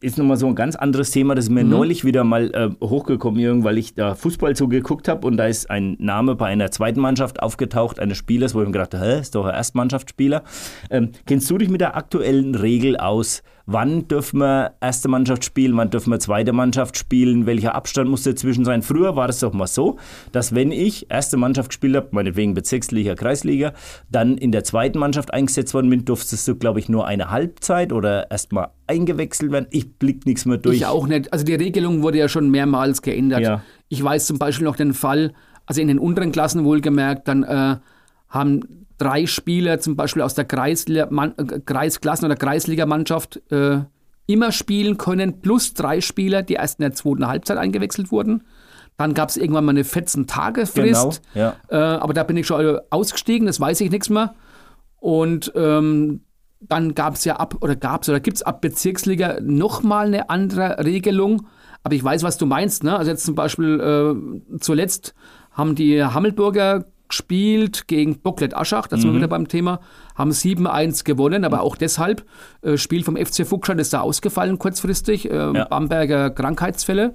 ist 0.00 0.16
nochmal 0.16 0.36
so 0.36 0.46
ein 0.46 0.54
ganz 0.54 0.76
anderes 0.76 1.10
Thema, 1.10 1.34
das 1.34 1.46
ist 1.46 1.48
Mhm. 1.50 1.54
mir 1.56 1.64
neulich 1.64 2.04
wieder 2.04 2.22
mal 2.24 2.50
äh, 2.54 2.84
hochgekommen, 2.84 3.40
Jürgen, 3.40 3.64
weil 3.64 3.78
ich 3.78 3.94
da 3.94 4.14
Fußball 4.14 4.54
zugeguckt 4.54 5.08
habe 5.08 5.26
und 5.26 5.36
da 5.36 5.46
ist 5.46 5.70
ein 5.70 5.96
Name 5.98 6.36
bei 6.36 6.46
einer 6.46 6.70
zweiten 6.70 7.00
Mannschaft 7.00 7.42
aufgetaucht, 7.42 7.98
eines 7.98 8.16
Spielers, 8.18 8.54
wo 8.54 8.60
ich 8.60 8.66
mir 8.66 8.72
gedacht 8.72 8.94
habe, 8.94 9.06
ist 9.12 9.34
doch 9.34 9.46
ein 9.46 9.54
Erstmannschaftsspieler. 9.54 10.44
Ähm, 10.90 11.10
kennst 11.26 11.50
du 11.50 11.58
dich 11.58 11.68
mit 11.68 11.80
der 11.80 11.96
aktuellen 11.96 12.54
Regel 12.54 12.96
aus? 12.96 13.42
Wann 13.70 14.08
dürfen 14.08 14.40
wir 14.40 14.76
erste 14.80 15.08
Mannschaft 15.08 15.44
spielen, 15.44 15.76
wann 15.76 15.90
dürfen 15.90 16.10
wir 16.10 16.18
zweite 16.20 16.54
Mannschaft 16.54 16.96
spielen, 16.96 17.44
welcher 17.44 17.74
Abstand 17.74 18.08
muss 18.08 18.22
dazwischen 18.22 18.64
sein? 18.64 18.80
Früher 18.80 19.14
war 19.14 19.26
das 19.26 19.40
doch 19.40 19.52
mal 19.52 19.66
so, 19.66 19.98
dass 20.32 20.54
wenn 20.54 20.72
ich 20.72 21.10
erste 21.10 21.36
Mannschaft 21.36 21.68
gespielt 21.68 21.94
habe, 21.94 22.08
meinetwegen 22.12 22.54
Bezirksliga, 22.54 23.14
Kreisliga, 23.14 23.74
dann 24.10 24.38
in 24.38 24.52
der 24.52 24.64
zweiten 24.64 24.98
Mannschaft 24.98 25.34
eingesetzt 25.34 25.74
worden 25.74 25.90
bin, 25.90 26.06
durftest 26.06 26.48
du, 26.48 26.54
glaube 26.56 26.78
ich, 26.78 26.88
nur 26.88 27.06
eine 27.06 27.30
Halbzeit 27.30 27.92
oder 27.92 28.30
erstmal 28.30 28.68
eingewechselt 28.86 29.52
werden. 29.52 29.66
Ich 29.68 29.98
blick 29.98 30.24
nichts 30.24 30.46
mehr 30.46 30.56
durch. 30.56 30.76
Ich 30.76 30.86
auch 30.86 31.06
nicht. 31.06 31.30
Also 31.30 31.44
die 31.44 31.54
Regelung 31.54 32.00
wurde 32.00 32.16
ja 32.16 32.30
schon 32.30 32.48
mehrmals 32.50 33.02
geändert. 33.02 33.42
Ja. 33.42 33.62
Ich 33.90 34.02
weiß 34.02 34.28
zum 34.28 34.38
Beispiel 34.38 34.64
noch 34.64 34.76
den 34.76 34.94
Fall, 34.94 35.34
also 35.66 35.82
in 35.82 35.88
den 35.88 35.98
unteren 35.98 36.32
Klassen 36.32 36.64
wohlgemerkt, 36.64 37.28
dann 37.28 37.42
äh, 37.42 37.76
haben 38.30 38.86
drei 38.98 39.26
Spieler 39.26 39.80
zum 39.80 39.96
Beispiel 39.96 40.22
aus 40.22 40.34
der 40.34 40.44
Kreisli 40.44 41.04
Man 41.08 41.34
äh, 41.38 41.60
Kreisklassen- 41.60 42.26
oder 42.26 42.36
Kreisligamannschaft 42.36 43.40
äh, 43.50 43.80
immer 44.26 44.52
spielen 44.52 44.98
können, 44.98 45.40
plus 45.40 45.72
drei 45.74 46.00
Spieler, 46.00 46.42
die 46.42 46.54
erst 46.54 46.78
in 46.80 46.82
der 46.82 46.92
zweiten 46.92 47.26
Halbzeit 47.26 47.56
eingewechselt 47.56 48.12
wurden. 48.12 48.44
Dann 48.98 49.14
gab 49.14 49.30
es 49.30 49.36
irgendwann 49.36 49.64
mal 49.64 49.70
eine 49.70 49.84
14-Tage-Frist. 49.84 51.22
Genau, 51.32 51.34
ja. 51.34 51.56
Äh, 51.70 51.98
aber 51.98 52.12
da 52.12 52.24
bin 52.24 52.36
ich 52.36 52.46
schon 52.46 52.80
ausgestiegen, 52.90 53.46
das 53.46 53.60
weiß 53.60 53.80
ich 53.80 53.90
nichts 53.90 54.10
mehr. 54.10 54.34
Und 54.96 55.52
ähm, 55.54 56.22
dann 56.60 56.94
gab 56.94 57.14
es 57.14 57.24
ja 57.24 57.36
ab, 57.36 57.56
oder 57.60 57.76
gab 57.76 58.02
es, 58.02 58.08
oder 58.08 58.20
gibt 58.20 58.38
es 58.38 58.42
ab 58.42 58.60
Bezirksliga 58.60 59.38
nochmal 59.40 60.08
eine 60.08 60.28
andere 60.28 60.84
Regelung. 60.84 61.46
Aber 61.84 61.94
ich 61.94 62.02
weiß, 62.02 62.24
was 62.24 62.36
du 62.36 62.46
meinst. 62.46 62.82
Ne? 62.82 62.98
Also 62.98 63.12
jetzt 63.12 63.24
zum 63.24 63.36
Beispiel 63.36 63.80
äh, 63.80 64.58
zuletzt 64.58 65.14
haben 65.52 65.74
die 65.74 66.02
Hammelburger 66.02 66.84
gespielt 67.08 67.88
gegen 67.88 68.18
Bocklet 68.20 68.56
Aschach, 68.56 68.86
da 68.86 68.96
Mhm. 68.96 69.00
sind 69.00 69.10
wir 69.12 69.16
wieder 69.18 69.28
beim 69.28 69.48
Thema, 69.48 69.80
haben 70.14 70.30
7-1 70.32 71.04
gewonnen, 71.04 71.44
aber 71.44 71.62
auch 71.62 71.76
deshalb, 71.76 72.24
äh, 72.62 72.76
Spiel 72.76 73.04
vom 73.04 73.16
FC 73.16 73.44
Fuchsstadt 73.46 73.78
ist 73.80 73.92
da 73.92 74.00
ausgefallen 74.00 74.58
kurzfristig, 74.58 75.30
äh, 75.30 75.34
Ja. 75.34 75.64
Bamberger 75.64 76.30
Krankheitsfälle. 76.30 77.12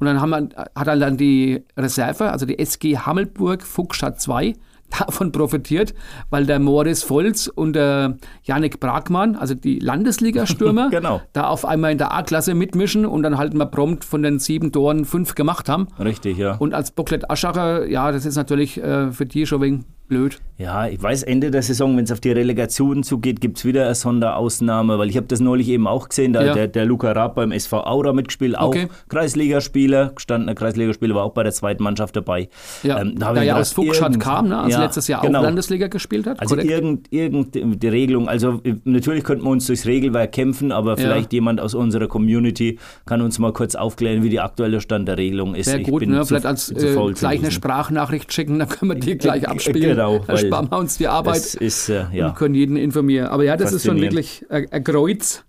Und 0.00 0.06
dann 0.06 0.20
haben 0.20 0.30
wir, 0.30 0.48
hat 0.76 0.86
dann 0.86 1.16
die 1.16 1.64
Reserve, 1.76 2.30
also 2.30 2.46
die 2.46 2.58
SG 2.58 2.98
Hammelburg 2.98 3.62
Fuchsstadt 3.64 4.20
2, 4.20 4.54
davon 4.90 5.32
profitiert, 5.32 5.94
weil 6.30 6.46
der 6.46 6.58
Moritz 6.58 7.08
Volz 7.08 7.46
und 7.46 7.74
der 7.74 8.16
Janik 8.42 8.80
Bragmann, 8.80 9.36
also 9.36 9.54
die 9.54 9.78
Landesliga-Stürmer, 9.78 10.88
Genau. 10.90 11.20
da 11.32 11.48
auf 11.48 11.64
einmal 11.64 11.92
in 11.92 11.98
der 11.98 12.12
A-Klasse 12.14 12.54
mitmischen 12.54 13.06
und 13.06 13.22
dann 13.22 13.38
halt 13.38 13.54
mal 13.54 13.66
prompt 13.66 14.04
von 14.04 14.22
den 14.22 14.38
sieben 14.38 14.72
Toren 14.72 15.04
fünf 15.04 15.34
gemacht 15.34 15.68
haben. 15.68 15.88
Richtig, 15.98 16.38
ja. 16.38 16.56
Und 16.56 16.74
als 16.74 16.90
Bocklet 16.90 17.30
Aschacher, 17.30 17.86
ja, 17.86 18.10
das 18.12 18.24
ist 18.26 18.36
natürlich 18.36 18.82
äh, 18.82 19.12
für 19.12 19.26
die 19.26 19.46
schon 19.46 19.60
wegen 19.60 19.84
blöd. 20.08 20.38
Ja, 20.56 20.88
ich 20.88 21.00
weiß, 21.00 21.22
Ende 21.22 21.52
der 21.52 21.62
Saison, 21.62 21.96
wenn 21.96 22.02
es 22.02 22.10
auf 22.10 22.18
die 22.18 22.32
Relegation 22.32 23.04
zugeht, 23.04 23.40
gibt 23.40 23.58
es 23.58 23.64
wieder 23.64 23.84
eine 23.84 23.94
Sonderausnahme, 23.94 24.98
weil 24.98 25.08
ich 25.08 25.16
habe 25.16 25.26
das 25.28 25.38
neulich 25.38 25.68
eben 25.68 25.86
auch 25.86 26.08
gesehen, 26.08 26.32
da 26.32 26.42
Ja. 26.44 26.52
der, 26.54 26.66
der 26.66 26.84
Luca 26.84 27.12
Raab 27.12 27.36
beim 27.36 27.52
SV 27.52 27.84
Aura 27.84 28.12
mitgespielt, 28.12 28.58
auch 28.58 28.68
Okay. 28.68 28.88
Kreisligaspieler, 29.08 30.12
gestandener 30.14 30.54
Kreisligaspieler, 30.54 31.14
war 31.14 31.22
auch 31.24 31.32
bei 31.34 31.42
der 31.44 31.52
zweiten 31.52 31.82
Mannschaft 31.82 32.16
dabei. 32.16 32.48
Ja, 32.82 33.00
Ähm, 33.00 33.14
da 33.18 33.30
ich 33.30 33.36
ja 33.36 33.42
gedacht, 33.42 33.60
aus 33.60 33.72
Fuchsstadt 33.72 34.18
kam, 34.18 34.48
ne? 34.48 34.58
also 34.58 34.78
ja, 34.78 34.84
letztes 34.84 35.06
Jahr 35.06 35.20
genau. 35.22 35.38
auch 35.40 35.42
Landesliga 35.44 35.86
gespielt 35.88 36.26
hat. 36.26 36.40
Also 36.40 36.56
korrekt. 36.56 36.70
irgend, 36.70 37.12
irgend 37.12 37.54
die 37.82 37.88
Regelung, 37.88 38.28
also 38.28 38.60
äh, 38.64 38.74
natürlich 38.84 39.22
könnten 39.22 39.44
wir 39.44 39.50
uns 39.50 39.66
durchs 39.66 39.86
Regelwerk 39.86 40.32
kämpfen, 40.32 40.72
aber 40.72 40.96
vielleicht 40.96 41.32
jemand 41.32 41.60
aus 41.60 41.74
unserer 41.74 42.08
Community 42.08 42.78
kann 43.06 43.20
uns 43.22 43.38
mal 43.38 43.52
kurz 43.52 43.74
aufklären, 43.76 44.22
wie 44.24 44.30
der 44.30 44.44
aktuelle 44.44 44.80
Stand 44.80 45.06
der 45.06 45.18
Regelung 45.18 45.54
ist. 45.54 45.66
Sehr 45.66 45.78
Ich 45.80 45.86
gut, 45.86 46.00
bin 46.00 46.10
ne? 46.10 46.20
zu- 46.22 46.26
vielleicht 46.28 46.46
als 46.46 46.70
äh, 46.72 46.94
gleich 47.14 47.38
eine. 47.40 47.50
Sprachnachricht 47.52 48.32
schicken, 48.32 48.58
dann 48.58 48.68
können 48.68 48.90
wir 48.92 48.98
die 48.98 49.16
gleich 49.18 49.46
abspielen. 49.48 49.97
Genau, 49.98 50.36
sparen 50.36 50.70
wir 50.70 50.78
uns 50.78 50.98
die 50.98 51.08
Arbeit 51.08 51.54
ist, 51.54 51.88
äh, 51.88 52.06
ja. 52.12 52.28
und 52.28 52.34
können 52.34 52.54
jeden 52.54 52.76
informieren. 52.76 53.26
Aber 53.26 53.44
ja, 53.44 53.56
das 53.56 53.72
ist 53.72 53.84
schon 53.84 54.00
wirklich 54.00 54.44
ein, 54.48 54.70
ein 54.70 54.84
Kreuz. 54.84 55.44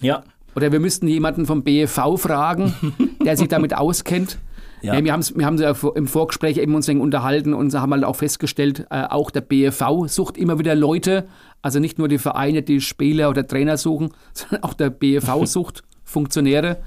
ja. 0.00 0.22
Oder 0.56 0.70
wir 0.70 0.78
müssten 0.78 1.08
jemanden 1.08 1.46
vom 1.46 1.64
BFV 1.64 2.16
fragen, 2.16 2.74
der 3.24 3.36
sich 3.36 3.48
damit 3.48 3.76
auskennt. 3.76 4.38
Ja. 4.82 4.94
Ja. 4.94 5.04
wir, 5.04 5.12
haben's, 5.12 5.34
wir 5.36 5.46
haben 5.46 5.56
ja 5.56 5.74
im 5.94 6.06
Vorgespräch 6.06 6.58
eben 6.58 6.74
uns 6.74 6.88
unterhalten 6.88 7.54
und 7.54 7.74
haben 7.74 7.92
halt 7.92 8.04
auch 8.04 8.16
festgestellt, 8.16 8.86
äh, 8.90 9.04
auch 9.04 9.30
der 9.30 9.40
BFV 9.40 10.06
sucht 10.06 10.36
immer 10.36 10.58
wieder 10.58 10.74
Leute, 10.74 11.26
also 11.62 11.80
nicht 11.80 11.98
nur 11.98 12.06
die 12.06 12.18
Vereine, 12.18 12.62
die 12.62 12.80
Spieler 12.82 13.30
oder 13.30 13.46
Trainer 13.46 13.78
suchen, 13.78 14.10
sondern 14.32 14.62
auch 14.62 14.74
der 14.74 14.90
BFV 14.90 15.44
sucht 15.46 15.82
Funktionäre. 16.04 16.78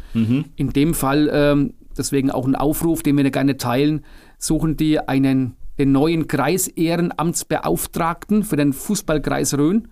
In 0.55 0.69
dem 0.69 0.93
Fall, 0.93 1.29
ähm, 1.33 1.73
deswegen 1.97 2.29
auch 2.29 2.45
ein 2.45 2.55
Aufruf, 2.55 3.01
den 3.01 3.17
wir 3.17 3.29
gerne 3.31 3.57
teilen, 3.57 4.05
suchen 4.37 4.77
die 4.77 4.99
einen, 4.99 5.55
den 5.77 5.91
neuen 5.91 6.27
Kreisehrenamtsbeauftragten 6.27 8.43
für 8.43 8.55
den 8.55 8.73
Fußballkreis 8.73 9.57
Rhön 9.57 9.87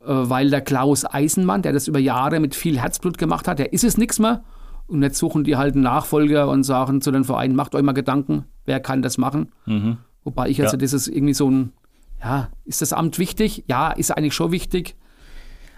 äh, 0.00 0.04
weil 0.06 0.50
der 0.50 0.60
Klaus 0.60 1.04
Eisenmann, 1.04 1.62
der 1.62 1.72
das 1.72 1.88
über 1.88 1.98
Jahre 1.98 2.40
mit 2.40 2.54
viel 2.54 2.78
Herzblut 2.80 3.18
gemacht 3.18 3.48
hat, 3.48 3.58
der 3.58 3.72
ist 3.72 3.84
es 3.84 3.96
nichts 3.98 4.18
mehr. 4.18 4.44
Und 4.86 5.02
jetzt 5.02 5.18
suchen 5.18 5.42
die 5.42 5.56
halt 5.56 5.74
einen 5.74 5.82
Nachfolger 5.82 6.48
und 6.48 6.62
sagen 6.62 7.00
zu 7.00 7.10
den 7.10 7.24
Vereinen, 7.24 7.56
macht 7.56 7.74
euch 7.74 7.82
mal 7.82 7.92
Gedanken, 7.92 8.44
wer 8.66 8.78
kann 8.78 9.02
das 9.02 9.18
machen. 9.18 9.50
Wobei 10.22 10.48
ich 10.48 10.62
also, 10.62 10.76
Ja. 10.76 10.80
das 10.80 10.92
ist 10.92 11.08
irgendwie 11.08 11.34
so 11.34 11.50
ein, 11.50 11.72
ja, 12.22 12.48
ist 12.64 12.82
das 12.82 12.92
Amt 12.92 13.18
wichtig? 13.18 13.64
Ja, 13.68 13.90
ist 13.90 14.16
eigentlich 14.16 14.34
schon 14.34 14.52
wichtig. 14.52 14.94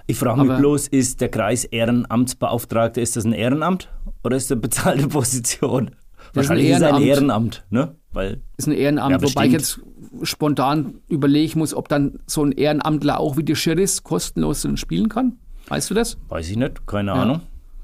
Ich 0.07 0.18
frage 0.18 0.40
mich 0.42 0.51
Aber- 0.51 0.59
bloß, 0.59 0.88
ist 0.88 1.20
der 1.22 1.31
Kreis 1.31 1.64
Ehrenamtsbeauftragte, 1.64 3.01
ist 3.01 3.16
das 3.16 3.24
ein 3.24 3.33
Ehrenamt 3.33 3.88
oder 4.24 4.37
ist 4.37 4.51
das 4.51 4.57
eine 4.57 4.61
bezahlte 4.62 5.09
Position? 5.09 5.92
Das 6.35 6.45
ist 6.47 6.51
ein 6.51 6.57
Wahrscheinlich 6.59 6.71
ist 6.71 6.77
es 6.77 6.83
ein 6.83 7.03
Ehrenamt. 7.03 7.64
Ne? 7.71 7.95
Weil, 8.12 8.41
Ist 8.57 8.67
ein 8.69 8.73
Ehrenamt, 8.73 9.11
Ja, 9.23 9.23
wobei 9.29 9.47
ich 9.47 9.53
jetzt 9.53 9.81
spontan 10.23 10.95
überlegen 11.09 11.59
muss, 11.59 11.75
ob 11.75 11.88
dann 11.88 12.19
so 12.27 12.43
ein 12.45 12.53
Ehrenamtler 12.53 13.21
auch 13.21 13.37
wie 13.37 13.43
die 13.45 13.57
Schiris 13.57 14.03
kostenlos 14.03 14.67
spielen 14.77 15.09
kann. 15.09 15.38
Weißt 15.69 15.91
du 15.91 15.95
das? 15.95 16.17
weiß 16.29 16.49
ich 16.51 16.57
nicht, 16.57 16.87
keine 16.87 17.12
Ahnung. 17.12 17.41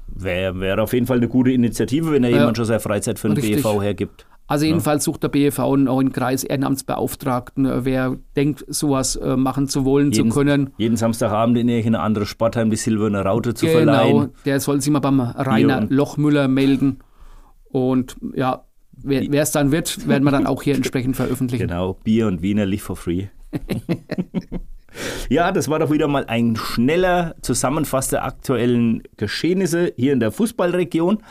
Wäre 0.07 0.59
wär 0.59 0.81
auf 0.81 0.93
jeden 0.93 1.07
Fall 1.07 1.17
eine 1.17 1.27
gute 1.27 1.51
Initiative, 1.51 2.11
wenn 2.11 2.23
da 2.23 2.29
Ja. 2.29 2.37
jemand 2.39 2.57
schon 2.57 2.65
seine 2.65 2.79
Freizeit 2.79 3.19
für 3.19 3.27
den 3.27 3.37
Richtig. 3.37 3.63
BEV 3.63 3.81
hergibt. 3.81 4.25
Also 4.47 4.65
jedenfalls 4.65 5.03
sucht 5.03 5.23
der 5.23 5.29
BEV 5.29 5.59
einen 5.59 5.85
neuen 5.85 6.11
Kreis 6.11 6.43
Ehrenamtsbeauftragten, 6.43 7.65
äh, 7.65 7.83
wer 7.85 8.15
denkt, 8.35 8.63
sowas 8.67 9.15
äh, 9.15 9.35
machen 9.35 9.67
zu 9.67 9.85
wollen, 9.85 10.11
Jeden, 10.11 10.29
zu 10.31 10.35
können. 10.37 10.69
jeden 10.77 10.97
Samstagabend 10.97 11.57
in 11.57 11.67
irgendeine 11.67 12.01
andere 12.01 12.25
Sportheim 12.27 12.69
die 12.69 12.75
silberne 12.75 13.21
Raute 13.23 13.53
zu 13.55 13.65
Genau, 13.65 13.77
verleihen. 13.77 14.29
der 14.45 14.59
soll 14.59 14.81
sich 14.81 14.91
mal 14.91 14.99
beim 14.99 15.19
Rainer 15.19 15.85
Lochmüller 15.89 16.47
melden. 16.47 16.99
Und 17.75 18.15
ja, 18.33 18.63
wer 18.93 19.43
es 19.43 19.51
dann 19.51 19.69
wird, 19.69 20.07
werden 20.07 20.23
wir 20.23 20.31
dann 20.31 20.47
auch 20.47 20.63
hier 20.63 20.75
entsprechend 20.75 21.17
veröffentlichen. 21.17 21.67
Genau, 21.67 21.95
Bier 22.05 22.27
und 22.27 22.41
Wiener 22.41 22.65
lief 22.65 22.83
for 22.83 22.95
free. 22.95 23.27
ja, 25.29 25.51
das 25.51 25.67
war 25.67 25.79
doch 25.79 25.91
wieder 25.91 26.07
mal 26.07 26.23
ein 26.25 26.55
schneller 26.55 27.35
Zusammenfass 27.41 28.07
der 28.07 28.23
aktuellen 28.23 29.03
Geschehnisse 29.17 29.91
hier 29.97 30.13
in 30.13 30.21
der 30.21 30.31
Fußballregion. 30.31 31.21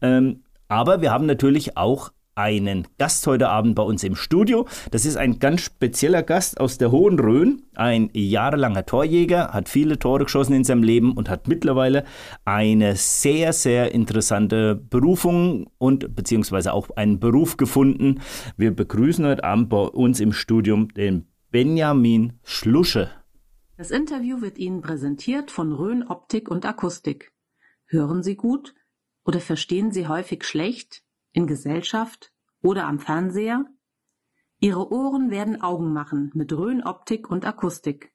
Ähm, 0.00 0.42
aber 0.68 1.02
wir 1.02 1.12
haben 1.12 1.26
natürlich 1.26 1.76
auch 1.76 2.12
einen 2.34 2.86
Gast 2.98 3.26
heute 3.26 3.48
Abend 3.48 3.74
bei 3.74 3.82
uns 3.82 4.04
im 4.04 4.16
Studio. 4.16 4.66
Das 4.90 5.04
ist 5.04 5.16
ein 5.16 5.38
ganz 5.38 5.62
spezieller 5.62 6.22
Gast 6.22 6.60
aus 6.60 6.78
der 6.78 6.90
Hohen 6.90 7.18
Rhön, 7.18 7.62
ein 7.74 8.10
jahrelanger 8.12 8.86
Torjäger, 8.86 9.52
hat 9.52 9.68
viele 9.68 9.98
Tore 9.98 10.24
geschossen 10.24 10.54
in 10.54 10.64
seinem 10.64 10.82
Leben 10.82 11.12
und 11.12 11.28
hat 11.28 11.48
mittlerweile 11.48 12.04
eine 12.44 12.96
sehr, 12.96 13.52
sehr 13.52 13.92
interessante 13.94 14.74
Berufung 14.74 15.70
und 15.78 16.14
beziehungsweise 16.14 16.72
auch 16.72 16.90
einen 16.96 17.20
Beruf 17.20 17.56
gefunden. 17.56 18.20
Wir 18.56 18.74
begrüßen 18.74 19.26
heute 19.26 19.44
Abend 19.44 19.68
bei 19.68 19.82
uns 19.82 20.20
im 20.20 20.32
Studium 20.32 20.92
den 20.94 21.26
Benjamin 21.50 22.34
Schlusche. 22.42 23.10
Das 23.76 23.90
Interview 23.90 24.40
wird 24.40 24.58
Ihnen 24.58 24.82
präsentiert 24.82 25.50
von 25.50 25.72
Rhön 25.72 26.06
Optik 26.06 26.50
und 26.50 26.66
Akustik. 26.66 27.32
Hören 27.86 28.22
Sie 28.22 28.36
gut 28.36 28.74
oder 29.24 29.40
verstehen 29.40 29.90
Sie 29.90 30.06
häufig 30.06 30.44
schlecht? 30.44 31.02
In 31.32 31.46
Gesellschaft 31.46 32.32
oder 32.62 32.86
am 32.86 32.98
Fernseher? 32.98 33.64
Ihre 34.58 34.92
Ohren 34.92 35.30
werden 35.30 35.62
Augen 35.62 35.92
machen 35.92 36.30
mit 36.34 36.52
Rhön-Optik 36.52 37.30
und 37.30 37.46
Akustik. 37.46 38.12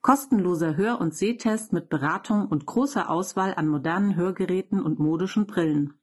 Kostenloser 0.00 0.76
Hör- 0.76 1.00
und 1.00 1.14
Sehtest 1.14 1.72
mit 1.72 1.88
Beratung 1.88 2.46
und 2.46 2.66
großer 2.66 3.10
Auswahl 3.10 3.54
an 3.54 3.68
modernen 3.68 4.16
Hörgeräten 4.16 4.82
und 4.82 4.98
modischen 4.98 5.46
Brillen. 5.46 5.94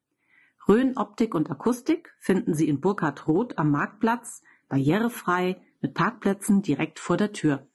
Rhön 0.67 0.95
Optik 0.97 1.33
und 1.33 1.49
Akustik 1.49 2.15
finden 2.19 2.53
Sie 2.53 2.69
in 2.69 2.79
Burkhard 2.79 3.27
Roth 3.27 3.57
am 3.57 3.71
Marktplatz, 3.71 4.43
barrierefrei, 4.67 5.59
mit 5.81 5.95
Parkplätzen 5.95 6.61
direkt 6.61 6.99
vor 6.99 7.17
der 7.17 7.33
Tür. 7.33 7.67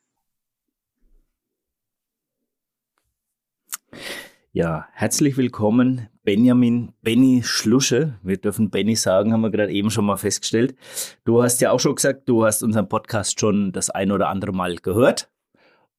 Ja, 4.56 4.86
herzlich 4.92 5.36
willkommen, 5.36 6.08
Benjamin 6.22 6.92
Benny 7.02 7.42
Schlusche. 7.42 8.20
Wir 8.22 8.36
dürfen 8.36 8.70
Benny 8.70 8.94
sagen, 8.94 9.32
haben 9.32 9.40
wir 9.40 9.50
gerade 9.50 9.72
eben 9.72 9.90
schon 9.90 10.04
mal 10.04 10.16
festgestellt. 10.16 10.76
Du 11.24 11.42
hast 11.42 11.60
ja 11.60 11.72
auch 11.72 11.80
schon 11.80 11.96
gesagt, 11.96 12.28
du 12.28 12.44
hast 12.44 12.62
unseren 12.62 12.88
Podcast 12.88 13.40
schon 13.40 13.72
das 13.72 13.90
ein 13.90 14.12
oder 14.12 14.28
andere 14.28 14.52
Mal 14.52 14.76
gehört 14.76 15.28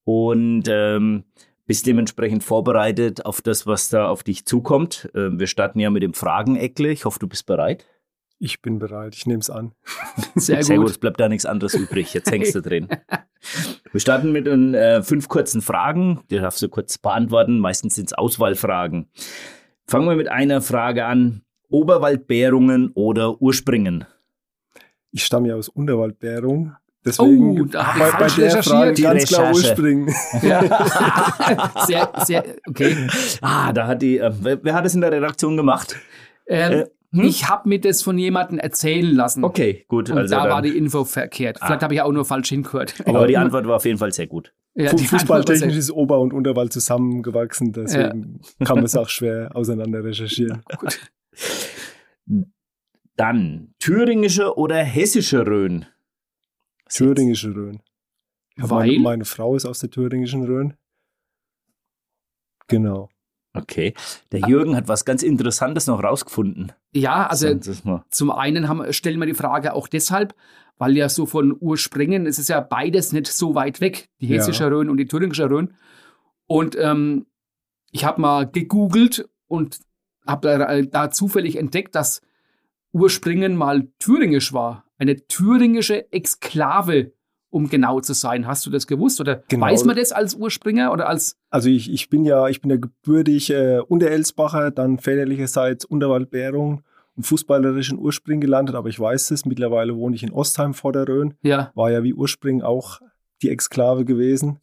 und 0.06 0.70
ähm, 0.70 1.26
bist 1.66 1.86
dementsprechend 1.86 2.46
vorbereitet 2.46 3.26
auf 3.26 3.42
das, 3.42 3.68
was 3.68 3.90
da 3.90 4.08
auf 4.08 4.24
dich 4.24 4.46
zukommt. 4.46 5.10
Ähm, 5.14 5.38
wir 5.38 5.48
starten 5.48 5.82
ja 5.82 5.90
mit 5.90 6.04
dem 6.04 6.14
Frageneckle. 6.14 6.94
Ich 6.94 7.04
hoffe, 7.04 7.20
du 7.20 7.28
bist 7.28 7.46
bereit. 7.48 7.86
Ich 8.38 8.62
bin 8.62 8.80
bereit, 8.80 9.16
ich 9.16 9.26
nehme 9.26 9.40
es 9.40 9.50
an. 9.50 9.72
Sehr 10.36 10.58
gut. 10.58 10.66
Sehr 10.66 10.78
gut, 10.78 10.90
es 10.90 10.98
bleibt 10.98 11.20
da 11.20 11.30
nichts 11.30 11.46
anderes 11.46 11.74
übrig. 11.74 12.14
Jetzt 12.14 12.30
hängst 12.30 12.54
du 12.54 12.62
drin. 12.62 12.90
Wir 13.92 14.02
starten 14.02 14.32
mit 14.32 14.46
den 14.46 14.74
äh, 14.74 15.04
fünf 15.04 15.30
kurzen 15.30 15.62
Fragen. 15.62 16.22
Die 16.30 16.38
darfst 16.38 16.62
du 16.62 16.68
kurz 16.68 16.98
beantworten. 16.98 17.60
Meistens 17.60 17.96
sind 17.96 18.08
es 18.08 18.14
Auswahlfragen. 18.14 19.10
Fangen 19.88 20.10
wir 20.10 20.16
mit 20.16 20.28
einer 20.28 20.62
Frage 20.62 21.06
an. 21.06 21.44
Oberwaldbärungen 21.70 22.92
oder 22.94 23.42
Urspringen? 23.42 24.06
Ich 25.12 25.24
stamme 25.24 25.50
ja 25.50 25.56
aus 25.56 25.70
Unterwaldbärung. 25.70 26.76
Deswegen 27.06 27.62
oh, 27.62 27.66
da 27.66 27.94
bei, 27.98 28.12
bei 28.12 28.28
der 28.28 28.64
Frage 28.64 29.02
ganz 29.02 29.28
klar 29.28 29.54
Urspringen. 29.54 30.14
Ja. 30.42 31.86
sehr, 31.86 32.12
sehr, 32.26 32.44
okay. 32.68 32.98
Ah, 33.42 33.72
da 33.72 33.88
hat 33.88 34.02
die, 34.02 34.18
äh, 34.18 34.32
wer, 34.42 34.64
wer, 34.64 34.74
hat 34.74 34.86
es 34.86 34.96
in 34.96 35.02
der 35.02 35.12
Redaktion 35.12 35.56
gemacht? 35.56 35.96
Ähm, 36.48 36.72
äh, 36.72 36.86
hm? 37.16 37.24
Ich 37.24 37.48
habe 37.48 37.70
mir 37.70 37.80
das 37.80 38.04
von 38.04 38.18
jemandem 38.18 38.60
erzählen 38.60 39.16
lassen. 39.16 39.44
Okay, 39.44 39.86
gut. 39.88 40.10
Und 40.10 40.18
also 40.18 40.36
da 40.36 40.50
war 40.50 40.62
die 40.62 40.78
Info 40.78 41.06
verkehrt. 41.06 41.58
Vielleicht 41.60 41.82
ah. 41.82 41.84
habe 41.84 41.94
ich 41.94 42.02
auch 42.02 42.12
nur 42.12 42.26
falsch 42.26 42.50
hingehört. 42.50 42.96
Aber, 43.06 43.10
Aber 43.20 43.28
die 43.28 43.38
Antwort 43.38 43.68
war 43.68 43.78
auf 43.78 43.86
jeden 43.86 43.98
Fall 43.98 44.12
sehr 44.12 44.28
gut. 44.28 44.54
Ja, 44.78 44.96
Fußballtechnisch 44.96 45.78
ist 45.78 45.92
Ober- 45.92 46.20
und 46.20 46.34
Unterwald 46.34 46.74
zusammengewachsen, 46.74 47.72
deswegen 47.72 48.42
ja. 48.60 48.66
kann 48.66 48.76
man 48.76 48.84
es 48.84 48.98
auch 48.98 49.08
schwer 49.08 49.56
auseinander 49.56 50.04
recherchieren. 50.04 50.64
Gut. 50.78 51.00
Dann 53.16 53.74
thüringische 53.80 54.58
oder 54.58 54.84
hessische 54.84 55.48
Rhön? 55.48 55.86
Thüringische 56.90 57.56
Rhön. 57.56 57.80
Ja, 58.58 58.68
meine, 58.68 59.00
meine 59.00 59.26
Frau 59.26 59.56
ist 59.56 59.66
aus 59.66 59.80
der 59.80 59.92
thüringischen 59.92 60.44
Rhön. 60.44 60.74
Genau. 62.68 63.10
Okay. 63.56 63.94
Der 64.32 64.42
Jürgen 64.42 64.76
hat 64.76 64.88
was 64.88 65.06
ganz 65.06 65.24
Interessantes 65.24 65.88
noch 65.88 66.04
rausgefunden. 66.04 66.72
Ja, 66.94 67.28
also 67.28 67.54
zum 68.10 68.32
einen 68.32 68.68
haben, 68.68 68.92
stellen 68.94 69.20
wir 69.20 69.26
die 69.26 69.34
Frage 69.34 69.74
auch 69.74 69.88
deshalb, 69.88 70.36
weil 70.78 70.96
ja 70.98 71.10
so 71.10 71.26
von 71.26 71.56
Urspringen, 71.60 72.26
es 72.26 72.40
ist 72.40 72.50
ja 72.50 72.60
beides 72.60 73.14
nicht 73.14 73.28
so 73.28 73.56
weit 73.56 73.82
weg, 73.82 74.10
die 74.22 74.28
hessische 74.28 74.64
ja. 74.64 74.70
Rhön 74.70 74.90
und 74.90 74.98
die 74.98 75.08
thüringische 75.08 75.50
Rhön. 75.50 75.74
Und 76.48 76.78
ähm, 76.80 77.26
ich 77.92 78.06
habe 78.06 78.22
mal 78.22 78.50
gegoogelt 78.50 79.28
und 79.48 79.80
habe 80.28 80.58
da, 80.58 80.82
da, 80.82 81.12
zufällig 81.12 81.56
entdeckt, 81.56 81.96
dass 81.96 82.22
Urspringen 82.92 83.56
mal 83.56 83.88
thüringisch 84.00 84.54
war. 84.54 84.86
Eine 84.98 85.28
thüringische 85.28 86.12
Exklave 86.12 87.14
um 87.56 87.70
genau 87.70 88.02
zu 88.02 88.12
sein. 88.12 88.48
Hast 88.48 88.66
du 88.66 88.70
das 88.70 88.86
gewusst 88.86 89.22
oder 89.22 89.42
genau. 89.48 89.66
weiß 89.66 89.86
man 89.86 89.96
das 89.96 90.12
als 90.12 90.36
Urspringer 90.36 90.92
oder 90.92 91.08
als? 91.08 91.38
Also 91.50 91.70
ich, 91.70 91.90
ich 91.90 92.10
bin 92.10 92.26
ja, 92.26 92.50
ich 92.50 92.60
bin 92.60 92.70
ja 92.70 92.76
gebürtig 92.76 93.50
äh, 93.50 93.80
Unterelsbacher, 93.80 94.72
dann 94.72 95.00
väterlicherseits 95.00 95.86
Unterwaldbärung 95.86 96.82
und 97.16 97.24
fußballerischen 97.24 97.98
Urspring 97.98 98.42
gelandet, 98.42 98.76
aber 98.76 98.90
ich 98.90 99.00
weiß 99.00 99.32
es, 99.32 99.46
mittlerweile 99.46 99.96
wohne 99.96 100.18
ich 100.18 100.24
in 100.24 100.34
Ostheim 100.34 100.74
vor 100.74 100.92
der 100.92 101.08
Rhön. 101.08 101.36
Ja. 101.44 101.72
War 101.76 101.90
ja 101.92 102.04
wie 102.04 102.14
Urspring 102.14 102.62
auch 102.62 103.00
die 103.42 103.50
Exklave 103.50 104.04
gewesen. 104.04 104.60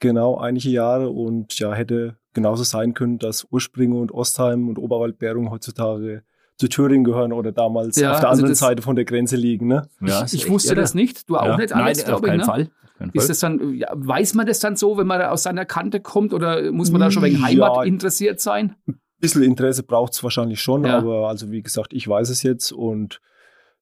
Genau, 0.00 0.36
einige 0.36 0.68
Jahre 0.68 1.08
und 1.08 1.58
ja, 1.58 1.72
hätte 1.72 2.16
genauso 2.34 2.64
sein 2.64 2.92
können, 2.92 3.18
dass 3.18 3.46
Urspringe 3.50 3.96
und 3.96 4.12
Ostheim 4.12 4.68
und 4.68 4.78
Oberwaldbärung 4.78 5.50
heutzutage 5.50 6.22
zu 6.56 6.68
Thüringen 6.68 7.04
gehören 7.04 7.32
oder 7.32 7.52
damals 7.52 7.96
ja, 7.96 8.12
auf 8.12 8.20
der 8.20 8.30
also 8.30 8.42
anderen 8.42 8.54
Seite 8.54 8.82
von 8.82 8.96
der 8.96 9.04
Grenze 9.04 9.36
liegen. 9.36 9.66
Ne? 9.66 9.88
Ja, 10.00 10.24
ich 10.24 10.34
echt, 10.34 10.50
wusste 10.50 10.74
das 10.74 10.94
nicht, 10.94 11.28
du 11.28 11.36
auch 11.36 11.44
ja. 11.44 11.56
nicht, 11.56 11.72
Alex, 11.72 12.04
Nein, 12.04 12.14
auf 12.14 12.22
keinen 12.22 12.40
ich, 12.40 12.46
ne? 12.46 12.52
Fall. 12.52 12.70
Ist 13.12 13.28
das 13.28 13.40
dann, 13.40 13.74
ja, 13.74 13.88
weiß 13.92 14.32
man 14.34 14.46
das 14.46 14.58
dann 14.58 14.74
so, 14.74 14.96
wenn 14.96 15.06
man 15.06 15.20
aus 15.20 15.42
seiner 15.42 15.66
Kante 15.66 16.00
kommt 16.00 16.32
oder 16.32 16.72
muss 16.72 16.90
man 16.90 17.00
da 17.00 17.10
schon 17.10 17.22
wegen 17.22 17.44
Heimat 17.44 17.86
interessiert 17.86 18.40
sein? 18.40 18.74
Ein 18.86 18.98
bisschen 19.20 19.42
Interesse 19.42 19.82
braucht 19.82 20.14
es 20.14 20.22
wahrscheinlich 20.22 20.62
schon, 20.62 20.86
aber 20.86 21.28
also 21.28 21.50
wie 21.50 21.62
gesagt, 21.62 21.92
ich 21.92 22.08
weiß 22.08 22.30
es 22.30 22.42
jetzt 22.42 22.72
und 22.72 23.20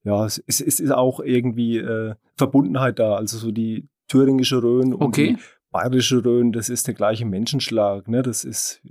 ja, 0.03 0.27
es, 0.27 0.39
es 0.47 0.61
ist 0.61 0.93
auch 0.93 1.21
irgendwie 1.21 1.79
äh, 1.79 2.15
Verbundenheit 2.37 2.99
da. 2.99 3.15
Also 3.15 3.39
so 3.39 3.51
die 3.51 3.89
thüringische 4.09 4.63
Rhön 4.63 4.93
und 4.93 5.03
okay. 5.03 5.37
die 5.37 5.43
bayerische 5.71 6.25
Rhön, 6.25 6.53
das 6.53 6.69
ist 6.69 6.87
der 6.87 6.95
gleiche 6.95 7.25
Menschenschlag. 7.25 8.07
Ne? 8.09 8.23
Das 8.23 8.45
ist 8.45 8.83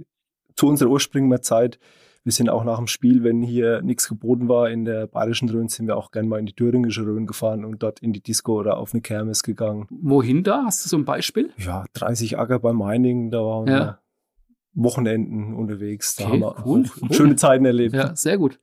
zu 0.56 0.68
unserer 0.68 0.90
Ursprungszeit 0.90 1.80
wir 2.24 2.32
sind 2.32 2.50
auch 2.50 2.64
nach 2.64 2.78
dem 2.78 2.88
Spiel, 2.88 3.24
wenn 3.24 3.42
hier 3.42 3.82
nichts 3.82 4.08
geboten 4.08 4.48
war 4.48 4.70
in 4.70 4.86
der 4.86 5.08
bayerischen 5.08 5.50
Rhön, 5.50 5.68
sind 5.68 5.88
wir 5.88 5.98
auch 5.98 6.12
gerne 6.12 6.28
mal 6.28 6.40
in 6.40 6.46
die 6.46 6.54
thüringische 6.54 7.06
Rhön 7.06 7.28
gefahren 7.28 7.66
und 7.66 7.84
dort 7.84 8.00
in 8.00 8.14
die 8.14 8.22
Disco 8.22 8.60
oder 8.60 8.78
auf 8.78 8.94
eine 8.94 9.02
Kermes 9.02 9.44
gegangen. 9.44 9.88
Wohin 9.90 10.44
da? 10.44 10.64
Hast 10.66 10.86
du 10.86 10.90
so 10.90 10.98
ein 10.98 11.06
Beispiel? 11.06 11.52
Ja, 11.58 11.86
30 11.94 12.40
Acker 12.40 12.60
bei 12.60 12.72
Meiningen, 12.72 13.30
da 13.30 13.40
waren 13.40 13.68
ja. 13.68 13.74
wir 13.74 14.00
Wochenenden 14.74 15.54
unterwegs. 15.54 16.16
Da 16.16 16.26
okay, 16.26 16.34
haben 16.34 16.40
wir 16.42 16.66
cool, 16.66 16.86
cool. 17.02 17.14
schöne 17.14 17.36
Zeiten 17.36 17.66
erlebt. 17.66 17.94
Ja, 17.94 18.16
sehr 18.16 18.38
gut. 18.38 18.60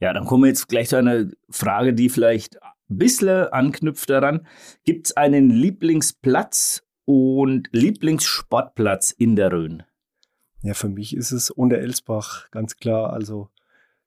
Ja, 0.00 0.12
dann 0.12 0.24
kommen 0.24 0.44
wir 0.44 0.48
jetzt 0.48 0.68
gleich 0.68 0.88
zu 0.88 0.96
einer 0.96 1.28
Frage, 1.50 1.94
die 1.94 2.08
vielleicht 2.08 2.62
ein 2.62 2.98
bisschen 2.98 3.48
anknüpft 3.48 4.08
daran. 4.08 4.46
Gibt 4.84 5.06
es 5.06 5.16
einen 5.16 5.50
Lieblingsplatz 5.50 6.82
und 7.04 7.68
Lieblingssportplatz 7.72 9.10
in 9.10 9.36
der 9.36 9.52
Rhön? 9.52 9.82
Ja, 10.64 10.72
für 10.72 10.88
mich 10.88 11.14
ist 11.14 11.30
es 11.30 11.50
unter 11.50 11.76
Elsbach 11.76 12.50
ganz 12.50 12.76
klar. 12.76 13.12
Also 13.12 13.50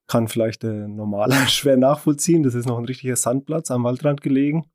kann 0.07 0.27
vielleicht 0.27 0.63
der 0.63 0.87
Normaler 0.87 1.35
schwer 1.47 1.77
nachvollziehen. 1.77 2.41
Das 2.41 2.55
ist 2.55 2.65
noch 2.65 2.79
ein 2.79 2.85
richtiger 2.85 3.15
Sandplatz 3.15 3.69
am 3.69 3.83
Waldrand 3.83 4.21
gelegen. 4.21 4.65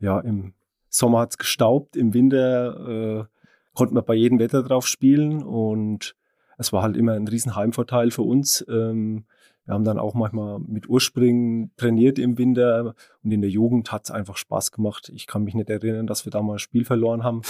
Ja, 0.00 0.18
im 0.18 0.54
Sommer 0.88 1.20
hat 1.20 1.30
es 1.30 1.38
gestaubt, 1.38 1.96
im 1.96 2.12
Winter 2.12 3.20
äh, 3.20 3.24
konnte 3.72 3.94
man 3.94 4.04
bei 4.04 4.14
jedem 4.14 4.40
Wetter 4.40 4.64
drauf 4.64 4.88
spielen 4.88 5.44
und 5.44 6.16
es 6.58 6.72
war 6.72 6.82
halt 6.82 6.96
immer 6.96 7.12
ein 7.12 7.28
riesen 7.28 7.54
Heimvorteil 7.54 8.10
für 8.10 8.22
uns. 8.22 8.64
Ähm, 8.68 9.26
wir 9.64 9.74
haben 9.74 9.84
dann 9.84 9.98
auch 9.98 10.14
manchmal 10.14 10.58
mit 10.58 10.88
Urspringen 10.88 11.70
trainiert 11.76 12.18
im 12.18 12.36
Winter 12.36 12.94
und 13.22 13.30
in 13.30 13.42
der 13.42 13.50
Jugend 13.50 13.92
hat 13.92 14.04
es 14.04 14.10
einfach 14.10 14.36
Spaß 14.36 14.72
gemacht. 14.72 15.10
Ich 15.14 15.28
kann 15.28 15.44
mich 15.44 15.54
nicht 15.54 15.70
erinnern, 15.70 16.08
dass 16.08 16.24
wir 16.24 16.32
da 16.32 16.42
mal 16.42 16.54
ein 16.54 16.58
Spiel 16.58 16.84
verloren 16.84 17.22
haben. 17.22 17.42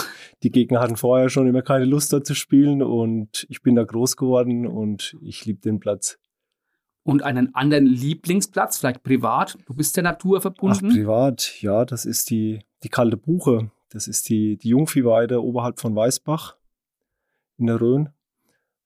Die 0.42 0.50
Gegner 0.50 0.80
hatten 0.80 0.96
vorher 0.96 1.30
schon 1.30 1.46
immer 1.46 1.62
keine 1.62 1.86
Lust 1.86 2.12
da 2.12 2.22
zu 2.22 2.34
spielen 2.34 2.82
und 2.82 3.46
ich 3.48 3.62
bin 3.62 3.76
da 3.76 3.84
groß 3.84 4.16
geworden 4.16 4.66
und 4.66 5.16
ich 5.22 5.46
liebe 5.46 5.60
den 5.60 5.80
Platz. 5.80 6.18
Und 7.02 7.22
einen 7.22 7.54
anderen 7.54 7.86
Lieblingsplatz, 7.86 8.78
vielleicht 8.78 9.02
privat? 9.02 9.58
Du 9.66 9.74
bist 9.74 9.96
der 9.96 10.04
Natur 10.04 10.40
verbunden? 10.40 10.88
Ach, 10.90 10.94
privat, 10.94 11.60
ja, 11.62 11.84
das 11.84 12.04
ist 12.04 12.30
die, 12.30 12.60
die 12.82 12.90
kalte 12.90 13.16
Buche. 13.16 13.70
Das 13.88 14.06
ist 14.06 14.28
die, 14.28 14.56
die 14.56 14.68
Jungviehweide 14.68 15.42
oberhalb 15.42 15.80
von 15.80 15.96
Weißbach 15.96 16.56
in 17.58 17.66
der 17.66 17.80
Rhön. 17.80 18.10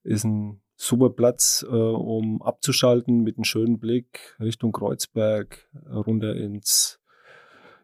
Ist 0.03 0.23
ein 0.23 0.61
super 0.77 1.09
Platz, 1.09 1.65
äh, 1.67 1.73
um 1.73 2.41
abzuschalten 2.41 3.23
mit 3.23 3.37
einem 3.37 3.43
schönen 3.43 3.79
Blick 3.79 4.37
Richtung 4.39 4.71
Kreuzberg, 4.71 5.67
runter 5.91 6.35
ins, 6.35 6.99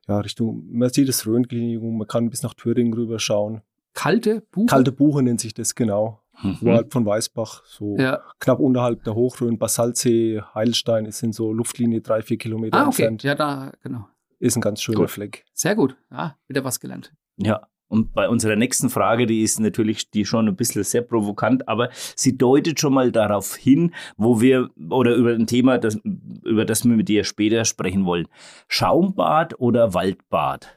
ja, 0.08 0.20
Richtung 0.20 0.64
Mercedes-Rhön-Klinikum. 0.70 1.98
Man 1.98 2.08
kann 2.08 2.30
bis 2.30 2.44
nach 2.44 2.54
Thüringen 2.54 2.94
rüberschauen. 2.94 3.62
Kalte 3.94 4.42
Buche? 4.52 4.68
Kalte 4.68 4.92
Buche 4.92 5.22
nennt 5.24 5.40
sich 5.42 5.54
das, 5.54 5.76
genau. 5.76 6.22
mhm. 6.42 6.58
oberhalb 6.62 6.92
von 6.94 7.06
Weißbach, 7.06 7.64
so 7.66 7.96
Ja. 7.98 8.22
knapp 8.40 8.60
unterhalb 8.60 9.04
der 9.04 9.14
Hochrhön, 9.16 9.58
Basaltsee, 9.60 10.42
Heilstein, 10.54 11.06
es 11.06 11.20
sind 11.20 11.34
so 11.36 11.54
Luftlinie 11.54 12.02
drei, 12.02 12.22
vier 12.24 12.38
Kilometer 12.38 12.78
Ah, 12.78 12.82
okay. 12.88 13.04
entfernt. 13.04 13.24
Ja, 13.24 13.36
da, 13.36 13.72
genau. 13.84 14.08
Ist 14.40 14.58
ein 14.58 14.62
ganz 14.62 14.82
schöner 14.82 15.00
Gut. 15.02 15.12
Fleck. 15.12 15.46
Sehr 15.54 15.76
gut. 15.76 15.96
Ja, 16.12 16.36
wieder 16.48 16.64
was 16.64 16.80
gelernt. 16.80 17.14
Ja. 17.38 17.68
Und 17.94 18.12
bei 18.12 18.28
unserer 18.28 18.56
nächsten 18.56 18.90
Frage, 18.90 19.28
die 19.28 19.44
ist 19.44 19.60
natürlich 19.60 20.10
die 20.10 20.26
schon 20.26 20.48
ein 20.48 20.56
bisschen 20.56 20.84
sehr 20.84 21.04
provokant, 21.04 21.68
aber 21.68 21.90
sie 22.16 22.36
deutet 22.36 22.80
schon 22.80 22.96
mal 22.96 23.12
darauf 23.12 23.56
hin, 23.56 23.94
wo 24.18 24.42
wir 24.42 24.72
oder 24.90 25.14
über 25.14 25.36
ein 25.36 25.46
Thema, 25.46 25.78
das, 25.78 26.00
über 26.44 26.66
das 26.66 26.86
wir 26.86 26.96
mit 26.96 27.08
dir 27.08 27.24
später 27.24 27.66
sprechen 27.66 28.06
wollen. 28.06 28.28
Schaumbad 28.68 29.60
oder 29.60 29.94
Waldbad? 29.94 30.76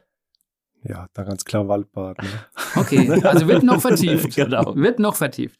Ja, 0.83 1.07
da 1.15 1.23
ganz 1.23 1.47
klar 1.47 1.67
Waldbad. 1.69 2.19
Ne? 2.19 2.29
Okay, 2.77 3.11
also 3.23 3.49
wird 3.49 3.63
noch 3.63 3.81
vertieft. 3.81 4.37
Genau. 4.37 4.77
Wird 4.77 4.99
noch 4.99 5.17
vertieft. 5.17 5.59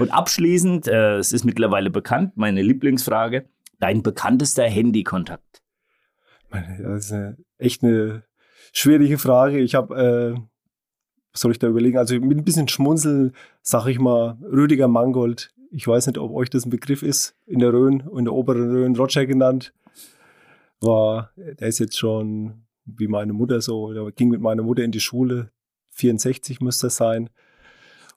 Und 0.00 0.10
abschließend, 0.10 0.86
äh, 0.86 1.16
es 1.16 1.32
ist 1.32 1.46
mittlerweile 1.46 1.88
bekannt, 1.88 2.36
meine 2.36 2.60
Lieblingsfrage, 2.60 3.48
dein 3.78 4.02
bekanntester 4.02 4.64
Handykontakt. 4.64 5.62
Meine, 6.50 6.76
Das 6.82 7.06
ist 7.06 7.12
eine, 7.12 7.38
echt 7.56 7.82
eine 7.82 8.24
schwierige 8.74 9.16
Frage. 9.16 9.60
Ich 9.60 9.74
habe, 9.74 10.36
äh, 10.36 10.49
was 11.32 11.40
soll 11.40 11.52
ich 11.52 11.58
da 11.58 11.68
überlegen? 11.68 11.98
Also 11.98 12.18
mit 12.18 12.38
ein 12.38 12.44
bisschen 12.44 12.68
Schmunzeln 12.68 13.32
sage 13.62 13.90
ich 13.90 13.98
mal 13.98 14.38
Rüdiger 14.42 14.88
Mangold. 14.88 15.52
Ich 15.70 15.86
weiß 15.86 16.08
nicht, 16.08 16.18
ob 16.18 16.32
euch 16.32 16.50
das 16.50 16.66
ein 16.66 16.70
Begriff 16.70 17.02
ist. 17.02 17.36
In 17.46 17.60
der 17.60 17.72
Rhön, 17.72 18.02
in 18.16 18.24
der 18.24 18.34
oberen 18.34 18.70
Rhön, 18.70 18.96
Roger 18.96 19.26
genannt. 19.26 19.72
War, 20.80 21.30
der 21.36 21.68
ist 21.68 21.78
jetzt 21.78 21.98
schon 21.98 22.64
wie 22.84 23.08
meine 23.08 23.32
Mutter 23.32 23.60
so, 23.60 23.92
der 23.92 24.10
ging 24.12 24.28
mit 24.30 24.40
meiner 24.40 24.62
Mutter 24.62 24.82
in 24.82 24.92
die 24.92 25.00
Schule. 25.00 25.50
64 25.90 26.60
müsste 26.60 26.88
es 26.88 26.96
sein. 26.96 27.30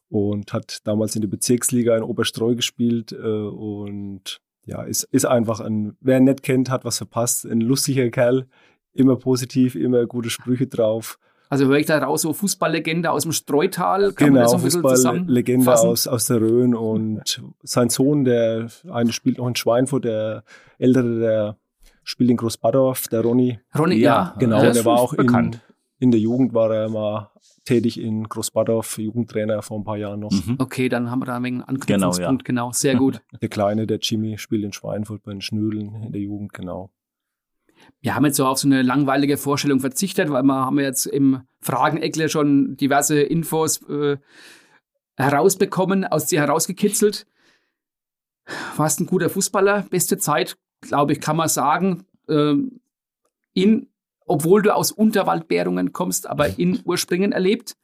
Und 0.09 0.53
hat 0.53 0.85
damals 0.85 1.15
in 1.15 1.21
der 1.21 1.29
Bezirksliga 1.29 1.97
in 1.97 2.03
Oberstreu 2.03 2.55
gespielt. 2.55 3.11
Äh, 3.11 3.17
und 3.17 4.41
ja, 4.65 4.83
ist, 4.83 5.03
ist 5.03 5.25
einfach 5.25 5.59
ein, 5.59 5.97
wer 6.01 6.17
ihn 6.17 6.25
nicht 6.25 6.43
kennt, 6.43 6.69
hat 6.69 6.85
was 6.85 6.97
verpasst. 6.97 7.45
Ein 7.45 7.61
lustiger 7.61 8.09
Kerl, 8.09 8.47
immer 8.93 9.17
positiv, 9.17 9.75
immer 9.75 10.05
gute 10.05 10.29
Sprüche 10.29 10.67
drauf. 10.67 11.19
Also 11.53 11.67
höre 11.67 11.77
ich 11.77 11.85
da 11.85 11.99
raus, 11.99 12.23
so 12.23 12.33
Fußballlegende 12.33 13.11
aus 13.11 13.21
dem 13.21 13.31
Streutal. 13.31 14.11
Kann 14.13 14.33
Genau, 14.33 14.47
so 14.47 14.57
Fußballlegende 14.57 15.71
aus, 15.71 16.07
aus 16.07 16.25
der 16.25 16.41
Rhön. 16.41 16.73
Und 16.73 17.43
sein 17.61 17.89
Sohn, 17.89 18.23
der 18.23 18.69
eine 18.91 19.13
spielt 19.13 19.37
noch 19.37 19.47
in 19.47 19.55
Schweinfurt, 19.55 20.05
der 20.05 20.43
ältere, 20.79 21.19
der 21.19 21.57
spielt 22.03 22.31
in 22.31 22.37
Großbadorf, 22.37 23.07
der 23.07 23.21
Ronny. 23.21 23.59
Ronny, 23.77 23.97
ja. 23.97 24.33
Genau, 24.39 24.63
das 24.63 24.77
der 24.77 24.85
war 24.85 24.99
auch 24.99 25.13
in, 25.13 25.17
bekannt. 25.17 25.61
in 25.99 26.09
der 26.09 26.19
Jugend, 26.19 26.55
war 26.55 26.73
er 26.73 26.89
mal 26.89 27.29
tätig 27.65 28.01
in 28.01 28.23
Großbadorf, 28.23 28.97
Jugendtrainer 28.97 29.61
vor 29.61 29.77
ein 29.77 29.83
paar 29.83 29.97
Jahren 29.97 30.21
noch. 30.21 30.31
Mhm. 30.31 30.55
Okay, 30.57 30.89
dann 30.89 31.11
haben 31.11 31.19
wir 31.19 31.27
da 31.27 31.35
einen 31.35 31.61
Anknüpfungspunkt. 31.61 32.45
Genau, 32.45 32.71
sehr 32.71 32.95
gut. 32.95 33.21
Der 33.43 33.49
Kleine, 33.49 33.85
der 33.85 33.99
Jimmy, 34.01 34.39
spielt 34.39 34.63
in 34.63 34.73
Schweinfurt 34.73 35.21
bei 35.21 35.31
den 35.33 35.41
Schnödeln 35.41 36.01
in 36.01 36.11
der 36.13 36.21
Jugend, 36.21 36.51
genau. 36.51 36.89
Wir 38.01 38.15
haben 38.15 38.25
jetzt 38.25 38.37
so 38.37 38.45
auf 38.45 38.59
so 38.59 38.67
eine 38.67 38.81
langweilige 38.81 39.37
Vorstellung 39.37 39.79
verzichtet, 39.79 40.29
weil 40.29 40.43
wir 40.43 40.65
haben 40.65 40.79
jetzt 40.79 41.05
im 41.05 41.43
Frageneckler 41.61 42.29
schon 42.29 42.75
diverse 42.75 43.21
Infos 43.21 43.81
äh, 43.89 44.17
herausbekommen, 45.15 46.05
aus 46.05 46.25
dir 46.25 46.41
herausgekitzelt. 46.41 47.25
Warst 48.75 48.99
ein 48.99 49.05
guter 49.05 49.29
Fußballer, 49.29 49.85
beste 49.89 50.17
Zeit, 50.17 50.57
glaube 50.81 51.13
ich, 51.13 51.21
kann 51.21 51.37
man 51.37 51.47
sagen. 51.47 52.05
Ähm, 52.27 52.81
in, 53.53 53.87
obwohl 54.25 54.61
du 54.61 54.75
aus 54.75 54.91
Unterwaldbärungen 54.91 55.93
kommst, 55.93 56.27
aber 56.27 56.59
in 56.59 56.81
Urspringen 56.85 57.31
erlebt. 57.31 57.75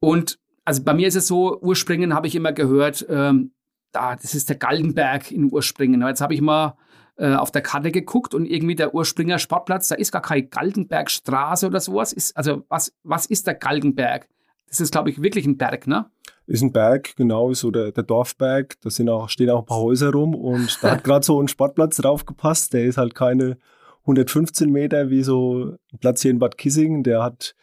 Und 0.00 0.38
also 0.64 0.82
bei 0.82 0.94
mir 0.94 1.08
ist 1.08 1.16
es 1.16 1.26
so, 1.26 1.60
Urspringen 1.60 2.14
habe 2.14 2.26
ich 2.26 2.34
immer 2.34 2.52
gehört, 2.52 3.06
ähm, 3.08 3.52
da, 3.92 4.16
das 4.16 4.34
ist 4.34 4.48
der 4.48 4.56
Galgenberg 4.56 5.30
in 5.30 5.52
Urspringen. 5.52 6.02
Aber 6.02 6.10
Jetzt 6.10 6.20
habe 6.20 6.34
ich 6.34 6.40
mal 6.40 6.76
äh, 7.20 7.34
auf 7.34 7.50
der 7.50 7.60
Karte 7.60 7.90
geguckt 7.90 8.34
und 8.34 8.46
irgendwie 8.46 8.74
der 8.74 8.94
Urspringer 8.94 9.38
Sportplatz, 9.38 9.88
da 9.88 9.94
ist 9.94 10.10
gar 10.10 10.22
keine 10.22 10.44
Galgenbergstraße 10.44 11.66
oder 11.66 11.78
sowas. 11.78 12.14
Ist, 12.14 12.34
also 12.34 12.64
was, 12.70 12.94
was 13.02 13.26
ist 13.26 13.46
der 13.46 13.54
Galgenberg? 13.54 14.26
Das 14.68 14.80
ist, 14.80 14.90
glaube 14.90 15.10
ich, 15.10 15.20
wirklich 15.20 15.44
ein 15.44 15.58
Berg, 15.58 15.86
ne? 15.86 16.06
Ist 16.46 16.62
ein 16.62 16.72
Berg, 16.72 17.14
genau, 17.16 17.52
so 17.52 17.70
der, 17.70 17.92
der 17.92 18.04
Dorfberg. 18.04 18.80
Da 18.80 18.88
sind 18.88 19.10
auch, 19.10 19.28
stehen 19.28 19.50
auch 19.50 19.58
ein 19.58 19.66
paar 19.66 19.82
Häuser 19.82 20.12
rum 20.12 20.34
und 20.34 20.82
da 20.82 20.92
hat 20.92 21.04
gerade 21.04 21.22
so 21.22 21.40
ein 21.42 21.48
Sportplatz 21.48 21.98
drauf 21.98 22.24
gepasst. 22.24 22.72
Der 22.72 22.84
ist 22.84 22.96
halt 22.96 23.14
keine 23.14 23.58
115 24.04 24.70
Meter 24.70 25.10
wie 25.10 25.22
so 25.22 25.76
ein 25.92 25.98
Platz 25.98 26.22
hier 26.22 26.30
in 26.30 26.38
Bad 26.38 26.56
Kissingen. 26.56 27.02
Der 27.02 27.22
hat, 27.22 27.54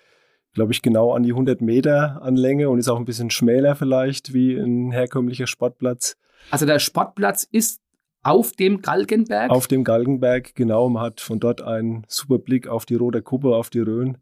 glaube 0.53 0.71
ich, 0.71 0.83
genau 0.83 1.13
an 1.13 1.23
die 1.23 1.31
100 1.31 1.61
Meter 1.61 2.21
an 2.21 2.35
Länge 2.35 2.69
und 2.69 2.77
ist 2.77 2.89
auch 2.89 2.99
ein 2.99 3.05
bisschen 3.05 3.31
schmäler 3.31 3.75
vielleicht 3.75 4.35
wie 4.35 4.55
ein 4.55 4.91
herkömmlicher 4.91 5.47
Sportplatz. 5.47 6.15
Also 6.51 6.67
der 6.67 6.77
Sportplatz 6.77 7.43
ist 7.43 7.81
auf 8.27 8.51
dem 8.51 8.81
Galgenberg. 8.81 9.49
Auf 9.49 9.67
dem 9.67 9.83
Galgenberg, 9.83 10.53
genau. 10.55 10.89
Man 10.89 11.03
hat 11.03 11.21
von 11.21 11.39
dort 11.39 11.61
einen 11.61 12.03
super 12.07 12.37
Blick 12.37 12.67
auf 12.67 12.85
die 12.85 12.95
Roter 12.95 13.21
Kuppe, 13.21 13.55
auf 13.55 13.69
die 13.69 13.79
Rhön. 13.79 14.17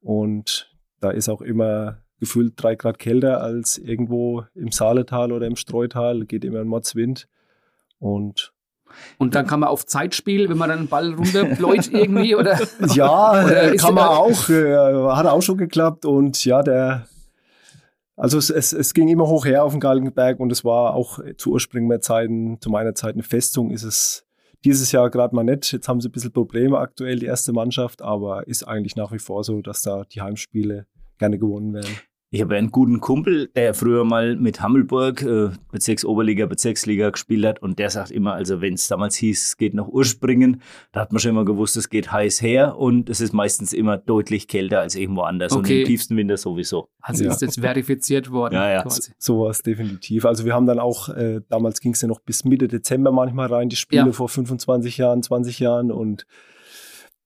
Und 0.00 0.72
da 1.00 1.10
ist 1.10 1.28
auch 1.28 1.42
immer 1.42 1.98
gefühlt 2.18 2.54
drei 2.56 2.76
Grad 2.76 2.98
kälter 2.98 3.40
als 3.40 3.78
irgendwo 3.78 4.44
im 4.54 4.72
Saaletal 4.72 5.32
oder 5.32 5.46
im 5.46 5.56
Streutal. 5.56 6.24
Geht 6.24 6.44
immer 6.44 6.60
ein 6.60 6.68
Mordswind. 6.68 7.28
Und 7.98 8.52
und 9.18 9.34
dann 9.34 9.46
kann 9.46 9.60
man 9.60 9.70
auf 9.70 9.86
Zeit 9.86 10.14
spielen, 10.14 10.50
wenn 10.50 10.58
man 10.58 10.68
dann 10.68 10.80
einen 10.80 10.88
Ball 10.88 11.14
runterbläut 11.14 11.88
irgendwie 11.92 12.34
oder. 12.34 12.58
ja, 12.94 13.44
Oder 13.44 13.74
kann 13.76 13.94
man 13.94 14.08
auch. 14.08 14.48
Äh, 14.48 14.74
hat 15.14 15.26
auch 15.26 15.42
schon 15.42 15.56
geklappt. 15.56 16.04
Und 16.04 16.44
ja, 16.44 16.62
der. 16.62 17.06
Also 18.16 18.38
es, 18.38 18.50
es, 18.50 18.72
es 18.72 18.94
ging 18.94 19.08
immer 19.08 19.26
hoch 19.26 19.46
her 19.46 19.64
auf 19.64 19.72
den 19.72 19.80
Galgenberg 19.80 20.38
und 20.38 20.52
es 20.52 20.64
war 20.64 20.94
auch 20.94 21.18
zu 21.36 21.52
Ursprüngerzeiten, 21.52 22.60
zu 22.60 22.70
meiner 22.70 22.94
Zeit 22.94 23.14
eine 23.14 23.22
Festung, 23.22 23.70
ist 23.70 23.84
es 23.84 24.26
dieses 24.64 24.92
Jahr 24.92 25.10
gerade 25.10 25.34
mal 25.34 25.44
nicht. 25.44 25.72
Jetzt 25.72 25.88
haben 25.88 26.00
sie 26.00 26.08
ein 26.08 26.12
bisschen 26.12 26.32
Probleme 26.32 26.78
aktuell, 26.78 27.18
die 27.18 27.26
erste 27.26 27.52
Mannschaft, 27.52 28.02
aber 28.02 28.46
ist 28.46 28.64
eigentlich 28.64 28.96
nach 28.96 29.12
wie 29.12 29.18
vor 29.18 29.44
so, 29.44 29.60
dass 29.60 29.82
da 29.82 30.04
die 30.04 30.20
Heimspiele 30.20 30.86
gerne 31.18 31.38
gewonnen 31.38 31.74
werden. 31.74 31.96
Ich 32.34 32.40
habe 32.40 32.56
einen 32.56 32.70
guten 32.70 32.98
Kumpel, 33.00 33.48
der 33.54 33.74
früher 33.74 34.04
mal 34.04 34.36
mit 34.36 34.62
Hammelburg 34.62 35.20
äh, 35.20 35.50
Bezirksoberliga, 35.70 36.46
Bezirksliga 36.46 37.10
gespielt 37.10 37.44
hat 37.44 37.60
und 37.60 37.78
der 37.78 37.90
sagt 37.90 38.10
immer, 38.10 38.32
also 38.32 38.62
wenn 38.62 38.72
es 38.72 38.88
damals 38.88 39.16
hieß, 39.16 39.48
es 39.48 39.56
geht 39.58 39.74
nach 39.74 39.86
Urspringen, 39.86 40.62
da 40.92 41.00
hat 41.00 41.12
man 41.12 41.20
schon 41.20 41.32
immer 41.32 41.44
gewusst, 41.44 41.76
es 41.76 41.90
geht 41.90 42.10
heiß 42.10 42.40
her 42.40 42.78
und 42.78 43.10
es 43.10 43.20
ist 43.20 43.34
meistens 43.34 43.74
immer 43.74 43.98
deutlich 43.98 44.48
kälter 44.48 44.80
als 44.80 44.94
irgendwo 44.94 45.20
anders 45.20 45.52
und 45.52 45.66
Okay. 45.66 45.82
im 45.82 45.86
tiefsten 45.86 46.16
Winter 46.16 46.38
sowieso. 46.38 46.88
Also 47.02 47.22
Ja. 47.22 47.32
ist 47.32 47.42
jetzt 47.42 47.60
verifiziert 47.60 48.30
worden. 48.30 48.54
Ja, 48.54 48.70
ja. 48.70 48.82
Quasi. 48.82 49.12
Sowas 49.18 49.60
definitiv. 49.60 50.24
Also 50.24 50.46
wir 50.46 50.54
haben 50.54 50.64
dann 50.66 50.78
auch, 50.78 51.10
äh, 51.10 51.42
damals 51.50 51.80
ging 51.82 51.92
es 51.92 52.00
ja 52.00 52.08
noch 52.08 52.20
bis 52.20 52.46
Mitte 52.46 52.66
Dezember 52.66 53.12
manchmal 53.12 53.48
rein, 53.48 53.68
die 53.68 53.76
Spiele 53.76 54.06
Ja. 54.06 54.12
vor 54.12 54.30
25 54.30 54.96
Jahren, 54.96 55.22
20 55.22 55.58
Jahren 55.58 55.92
und 55.92 56.26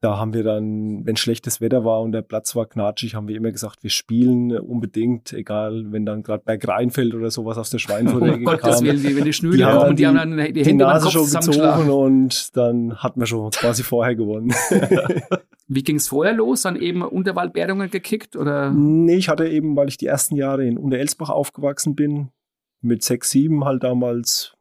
da 0.01 0.19
haben 0.19 0.35
wir 0.35 0.43
dann, 0.43 1.07
wenn 1.07 1.17
schlechtes 1.17 1.61
Wetter 1.61 1.85
war 1.85 2.03
und 2.03 2.13
der 2.13 2.23
Platz 2.23 2.55
war 2.55 2.67
knatschig, 2.67 3.15
haben 3.15 3.29
wir 3.29 3.37
immer 3.37 3.51
gesagt, 3.51 3.83
wir 3.83 3.91
spielen 3.91 4.57
unbedingt, 4.59 5.33
egal, 5.33 5.87
wenn 5.91 6.05
dann 6.05 6.23
gerade 6.23 6.43
Berg 6.45 6.69
reinfällt 6.69 7.15
oder 7.15 7.31
sowas 7.31 7.57
aus 7.57 7.71
der 7.71 7.79
Schweinfurter 7.79 8.27
Um 8.35 8.35
Ecke 8.35 8.45
Gottes. 8.45 8.83
Willen, 8.83 9.03
die, 9.03 9.17
wenn 9.17 9.25
die 9.25 9.33
Schnüre 9.33 9.57
Die 9.57 9.65
haben 9.65 9.73
kommen, 9.73 9.87
dann 9.89 9.97
die 9.97 10.07
haben 10.07 10.17
dann 10.17 10.37
die, 10.37 10.53
die 10.53 10.65
Hände 10.65 10.85
Nase 10.85 11.05
Kopf 11.05 11.13
schon 11.13 11.31
gezogen 11.31 11.91
und 11.91 12.57
dann 12.57 12.97
hatten 12.97 13.21
wir 13.21 13.27
schon 13.27 13.51
quasi 13.51 13.83
vorher 13.83 14.15
gewonnen. 14.15 14.53
Wie 15.69 15.83
ging 15.83 15.97
es 15.97 16.09
vorher 16.09 16.35
los? 16.35 16.63
Dann 16.63 16.77
eben 16.77 17.03
Unterwaldbärungen 17.03 17.91
gekickt 17.91 18.37
oder? 18.37 18.71
Nee, 18.71 19.17
ich 19.17 19.29
hatte 19.29 19.49
eben, 19.49 19.77
weil 19.77 19.89
ich 19.89 19.97
die 19.97 20.07
ersten 20.07 20.37
Jahre 20.37 20.65
in 20.67 20.77
Unterelsbach 20.79 21.31
aufgewachsen 21.31 21.97
bin, 21.97 22.29
mit 22.83 23.03
sechs, 23.03 23.31
sieben 23.31 23.65
halt 23.65 23.83
damals 23.83 24.56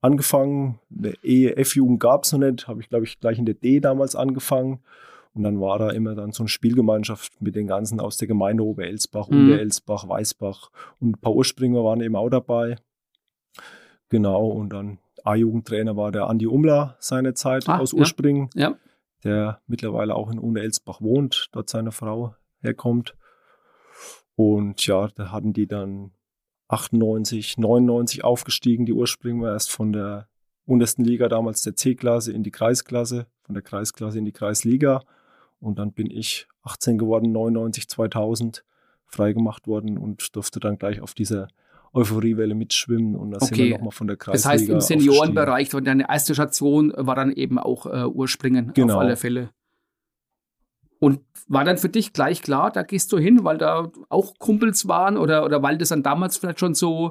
angefangen. 0.00 0.78
Eine 0.96 1.14
EF-Jugend 1.22 2.00
gab 2.00 2.24
es 2.24 2.32
noch 2.32 2.38
nicht, 2.40 2.68
habe 2.68 2.80
ich, 2.80 2.88
glaube 2.88 3.04
ich, 3.04 3.20
gleich 3.20 3.38
in 3.38 3.46
der 3.46 3.54
D 3.54 3.80
damals 3.80 4.14
angefangen. 4.16 4.80
Und 5.32 5.44
dann 5.44 5.60
war 5.60 5.78
da 5.78 5.90
immer 5.90 6.14
dann 6.16 6.32
so 6.32 6.42
eine 6.42 6.48
Spielgemeinschaft 6.48 7.40
mit 7.40 7.54
den 7.54 7.68
ganzen 7.68 8.00
aus 8.00 8.16
der 8.16 8.26
Gemeinde 8.26 8.64
Oberelsbach, 8.64 9.28
Mhm. 9.28 9.38
Unterelsbach, 9.50 10.08
Weißbach 10.08 10.70
und 10.98 11.10
ein 11.10 11.20
paar 11.20 11.34
Urspringer 11.34 11.84
waren 11.84 12.00
eben 12.00 12.16
auch 12.16 12.30
dabei. 12.30 12.76
Genau, 14.08 14.48
und 14.48 14.70
dann 14.72 14.98
A-Jugendtrainer 15.24 15.96
war 15.96 16.10
der 16.10 16.26
Andi 16.26 16.46
Umler 16.46 16.96
seinerzeit 16.98 17.68
Ah, 17.68 17.78
aus 17.78 17.92
ja. 17.92 17.98
Urspringen 17.98 18.48
Ja. 18.54 18.74
der 19.22 19.60
mittlerweile 19.66 20.14
auch 20.16 20.30
in 20.32 20.38
Unterelsbach 20.38 21.00
wohnt, 21.00 21.48
dort 21.52 21.68
seine 21.68 21.92
Frau 21.92 22.34
herkommt. 22.60 23.14
Und 24.34 24.84
ja, 24.86 25.08
da 25.14 25.30
hatten 25.30 25.52
die 25.52 25.66
dann 25.68 26.12
98, 26.70 27.58
99 27.58 28.24
aufgestiegen, 28.24 28.86
die 28.86 28.92
Urspringer 28.92 29.48
erst 29.52 29.70
von 29.70 29.92
der 29.92 30.28
untersten 30.66 31.04
Liga, 31.04 31.28
damals 31.28 31.62
der 31.62 31.74
C-Klasse, 31.74 32.32
in 32.32 32.42
die 32.44 32.52
Kreisklasse, 32.52 33.26
von 33.42 33.54
der 33.54 33.62
Kreisklasse 33.62 34.18
in 34.18 34.24
die 34.24 34.32
Kreisliga. 34.32 35.02
Und 35.58 35.78
dann 35.78 35.92
bin 35.92 36.08
ich 36.10 36.46
18 36.62 36.96
geworden, 36.96 37.32
99, 37.32 37.88
2000 37.88 38.64
freigemacht 39.06 39.66
worden 39.66 39.98
und 39.98 40.34
durfte 40.36 40.60
dann 40.60 40.78
gleich 40.78 41.00
auf 41.00 41.14
dieser 41.14 41.48
Euphoriewelle 41.92 42.54
mitschwimmen. 42.54 43.16
Und 43.16 43.32
da 43.32 43.40
sind 43.40 43.54
Okay. 43.54 43.64
wir 43.70 43.74
nochmal 43.78 43.90
von 43.90 44.06
der 44.06 44.16
Das 44.16 44.42
Kreisliga 44.44 44.76
heißt, 44.76 44.90
im. 44.92 45.00
Seniorenbereich, 45.00 45.70
deine 45.70 46.08
erste 46.08 46.34
Station 46.34 46.92
war 46.96 47.16
dann 47.16 47.32
eben 47.32 47.58
auch 47.58 47.86
äh, 47.86 48.04
Urspringen 48.04 48.72
Genau. 48.74 48.94
auf 48.94 49.00
alle 49.00 49.16
Fälle. 49.16 49.50
Und 51.00 51.20
war 51.48 51.64
dann 51.64 51.78
für 51.78 51.88
dich 51.88 52.12
gleich 52.12 52.42
klar, 52.42 52.70
da 52.70 52.82
gehst 52.82 53.12
du 53.12 53.18
hin, 53.18 53.42
weil 53.42 53.58
da 53.58 53.90
auch 54.08 54.34
Kumpels 54.38 54.86
waren 54.86 55.16
oder, 55.16 55.44
oder 55.44 55.62
weil 55.62 55.78
das 55.78 55.88
dann 55.88 56.04
damals 56.04 56.36
vielleicht 56.36 56.60
schon 56.60 56.74
so, 56.74 57.10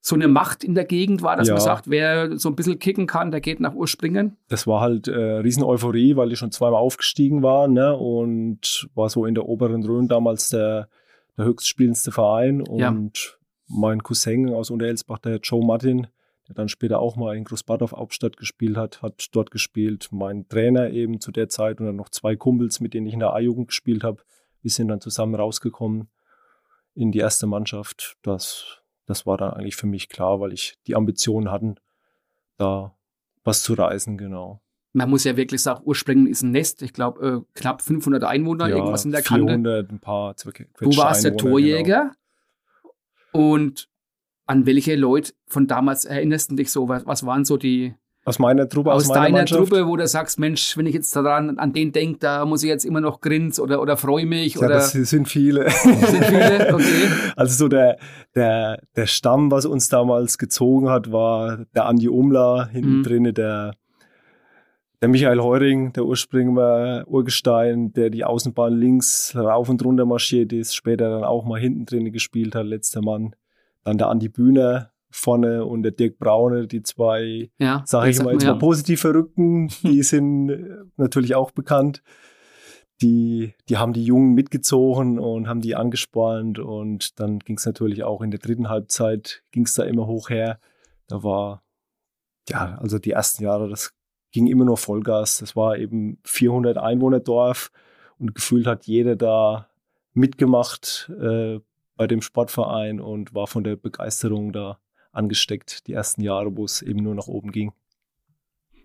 so 0.00 0.14
eine 0.14 0.28
Macht 0.28 0.62
in 0.62 0.74
der 0.76 0.84
Gegend 0.84 1.22
war, 1.22 1.36
dass 1.36 1.48
Ja. 1.48 1.54
man 1.54 1.62
sagt, 1.62 1.90
wer 1.90 2.38
so 2.38 2.48
ein 2.50 2.54
bisschen 2.54 2.78
kicken 2.78 3.06
kann, 3.08 3.32
der 3.32 3.40
geht 3.40 3.58
nach 3.58 3.74
Urspringen? 3.74 4.36
Das 4.48 4.66
war 4.68 4.80
halt 4.80 5.08
äh, 5.08 5.18
riesen 5.38 5.64
Euphorie, 5.64 6.14
weil 6.14 6.28
die 6.28 6.36
schon 6.36 6.52
zweimal 6.52 6.80
aufgestiegen 6.80 7.42
waren 7.42 7.72
ne? 7.72 7.96
und 7.96 8.88
war 8.94 9.08
so 9.08 9.26
in 9.26 9.34
der 9.34 9.46
oberen 9.46 9.82
Rhön 9.84 10.06
damals 10.06 10.50
der, 10.50 10.88
der 11.36 11.46
höchstspielendste 11.46 12.12
Verein. 12.12 12.62
Ja. 12.76 12.90
Und 12.90 13.38
mein 13.66 14.02
Cousin 14.02 14.52
aus 14.54 14.70
Unterelsbach, 14.70 15.18
der 15.18 15.38
Joe 15.42 15.66
Martin, 15.66 16.06
der 16.48 16.54
dann 16.54 16.68
später 16.68 16.98
auch 16.98 17.16
mal 17.16 17.36
in 17.36 17.44
Großbadorf 17.44 17.92
Hauptstadt 17.92 18.36
gespielt 18.36 18.76
hat, 18.76 19.02
hat 19.02 19.26
dort 19.32 19.50
gespielt. 19.50 20.08
Mein 20.10 20.48
Trainer 20.48 20.90
eben 20.90 21.20
zu 21.20 21.30
der 21.30 21.48
Zeit 21.48 21.78
und 21.80 21.86
dann 21.86 21.96
noch 21.96 22.08
zwei 22.08 22.36
Kumpels, 22.36 22.80
mit 22.80 22.94
denen 22.94 23.06
ich 23.06 23.12
in 23.12 23.20
der 23.20 23.34
A-Jugend 23.34 23.68
gespielt 23.68 24.02
habe. 24.02 24.22
Wir 24.62 24.70
sind 24.70 24.88
dann 24.88 25.00
zusammen 25.00 25.34
rausgekommen 25.34 26.08
in 26.94 27.12
die 27.12 27.18
erste 27.18 27.46
Mannschaft. 27.46 28.16
Das, 28.22 28.80
das 29.06 29.26
war 29.26 29.36
dann 29.36 29.52
eigentlich 29.52 29.76
für 29.76 29.86
mich 29.86 30.08
klar, 30.08 30.40
weil 30.40 30.52
ich 30.52 30.78
die 30.86 30.96
Ambitionen 30.96 31.50
hatten, 31.50 31.76
da 32.56 32.94
was 33.44 33.62
zu 33.62 33.74
reisen, 33.74 34.18
genau. 34.18 34.60
Man 34.94 35.10
muss 35.10 35.24
ja 35.24 35.36
wirklich 35.36 35.62
sagen, 35.62 35.82
Urspringen 35.84 36.26
ist 36.26 36.42
ein 36.42 36.50
Nest. 36.50 36.82
Ich 36.82 36.92
glaube, 36.92 37.44
äh, 37.46 37.58
knapp 37.58 37.82
500 37.82 38.24
Einwohner, 38.24 38.68
irgendwas 38.68 39.04
in 39.04 39.12
der 39.12 39.22
Kante. 39.22 39.46
400, 39.46 39.90
ein 39.90 40.00
paar 40.00 40.34
Du 40.34 40.96
warst 40.96 41.24
der 41.24 41.32
Einwohner, 41.32 41.42
Genau. 41.42 41.50
Torjäger. 41.50 42.12
Und 43.32 43.87
an 44.48 44.66
welche 44.66 44.96
Leute 44.96 45.32
von 45.46 45.66
damals 45.68 46.04
erinnerst 46.04 46.50
du 46.50 46.56
dich 46.56 46.70
so? 46.72 46.88
Was, 46.88 47.06
was 47.06 47.24
waren 47.24 47.44
so 47.44 47.56
die 47.56 47.94
Aus 48.24 48.38
meiner 48.38 48.68
Truppe, 48.68 48.92
aus, 48.92 49.02
aus, 49.04 49.08
meiner 49.08 49.20
deiner 49.22 49.36
Mannschaft. 49.38 49.60
Truppe, 49.68 49.86
wo 49.86 49.96
du 49.96 50.06
sagst, 50.08 50.38
Mensch, 50.38 50.76
wenn 50.76 50.86
ich 50.86 50.94
jetzt 50.94 51.14
daran 51.14 51.58
an 51.58 51.72
den 51.72 51.92
denke, 51.92 52.18
da 52.18 52.44
muss 52.44 52.62
ich 52.62 52.68
jetzt 52.68 52.84
immer 52.84 53.00
noch 53.00 53.20
grinsen 53.20 53.62
oder, 53.62 53.80
oder 53.80 53.96
freue 53.96 54.26
mich 54.26 54.54
Ja, 54.54 54.60
oder 54.62 54.68
das 54.74 54.92
sind 54.92 55.28
viele. 55.28 55.70
sind 55.70 56.24
viele? 56.24 56.74
Okay. 56.74 57.08
Also 57.36 57.54
so 57.54 57.68
der, 57.68 57.98
der, 58.34 58.80
der 58.96 59.06
Stamm, 59.06 59.50
was 59.50 59.64
uns 59.66 59.88
damals 59.88 60.36
gezogen 60.38 60.88
hat, 60.90 61.12
war 61.12 61.64
der 61.74 61.86
Andi 61.86 62.08
Umler 62.08 62.68
hinten 62.72 62.98
Mhm. 62.98 63.02
drinne, 63.04 63.32
der, 63.32 63.72
der 65.00 65.08
Michael 65.08 65.40
Heuring, 65.40 65.92
der 65.92 66.04
Urspringer 66.04 67.04
Urgestein, 67.06 67.92
der 67.92 68.10
die 68.10 68.24
Außenbahn 68.24 68.72
links 68.74 69.34
rauf 69.36 69.68
und 69.68 69.84
runter 69.84 70.06
marschiert 70.06 70.52
ist, 70.52 70.74
später 70.74 71.10
dann 71.10 71.24
auch 71.24 71.44
mal 71.44 71.60
hinten 71.60 71.86
drinne 71.86 72.10
gespielt 72.10 72.54
hat, 72.54 72.66
letzter 72.66 73.00
Mann. 73.02 73.34
Dann 73.84 73.98
der 73.98 74.08
Andi 74.08 74.28
Bühner 74.28 74.92
vorne 75.10 75.64
und 75.64 75.82
der 75.82 75.92
Dirk 75.92 76.18
Braune, 76.18 76.66
die 76.66 76.82
zwei 76.82 77.50
Ja, 77.58 77.82
sage 77.86 78.10
ich 78.10 78.22
mal 78.22 78.32
jetzt 78.32 78.44
man 78.44 78.54
mal 78.54 78.58
positiv 78.58 79.00
Verrückten, 79.00 79.68
die 79.82 80.02
sind 80.02 80.50
äh, 80.50 80.84
natürlich 80.96 81.34
auch 81.34 81.50
bekannt. 81.50 82.02
Die, 83.00 83.54
die 83.68 83.76
haben 83.76 83.92
die 83.92 84.04
Jungen 84.04 84.34
mitgezogen 84.34 85.20
und 85.20 85.46
haben 85.46 85.60
die 85.60 85.76
angespornt 85.76 86.58
und 86.58 87.20
dann 87.20 87.38
ging 87.38 87.56
es 87.56 87.64
natürlich 87.64 88.02
auch 88.02 88.22
in 88.22 88.32
der 88.32 88.40
dritten 88.40 88.68
Halbzeit, 88.68 89.44
ging 89.52 89.66
es 89.66 89.74
da 89.74 89.84
immer 89.84 90.08
hoch 90.08 90.30
her. 90.30 90.58
Da 91.06 91.22
war, 91.22 91.62
ja, 92.48 92.76
also 92.80 92.98
die 92.98 93.12
ersten 93.12 93.44
Jahre, 93.44 93.68
das 93.68 93.94
ging 94.32 94.48
immer 94.48 94.64
nur 94.64 94.76
Vollgas. 94.76 95.38
Das 95.38 95.54
war 95.54 95.78
eben 95.78 96.18
400 96.24 96.76
Einwohnerdorf 96.76 97.70
und 98.18 98.34
gefühlt 98.34 98.66
hat 98.66 98.86
jeder 98.86 99.14
da 99.14 99.68
mitgemacht 100.12 101.10
äh, 101.20 101.60
bei 101.98 102.06
dem 102.06 102.22
Sportverein 102.22 103.00
und 103.00 103.34
war 103.34 103.46
von 103.46 103.64
der 103.64 103.76
Begeisterung 103.76 104.52
da 104.52 104.78
angesteckt, 105.12 105.86
die 105.86 105.92
ersten 105.92 106.22
Jahre, 106.22 106.56
wo 106.56 106.64
es 106.64 106.80
eben 106.80 107.02
nur 107.02 107.14
nach 107.14 107.26
oben 107.26 107.52
ging. 107.52 107.72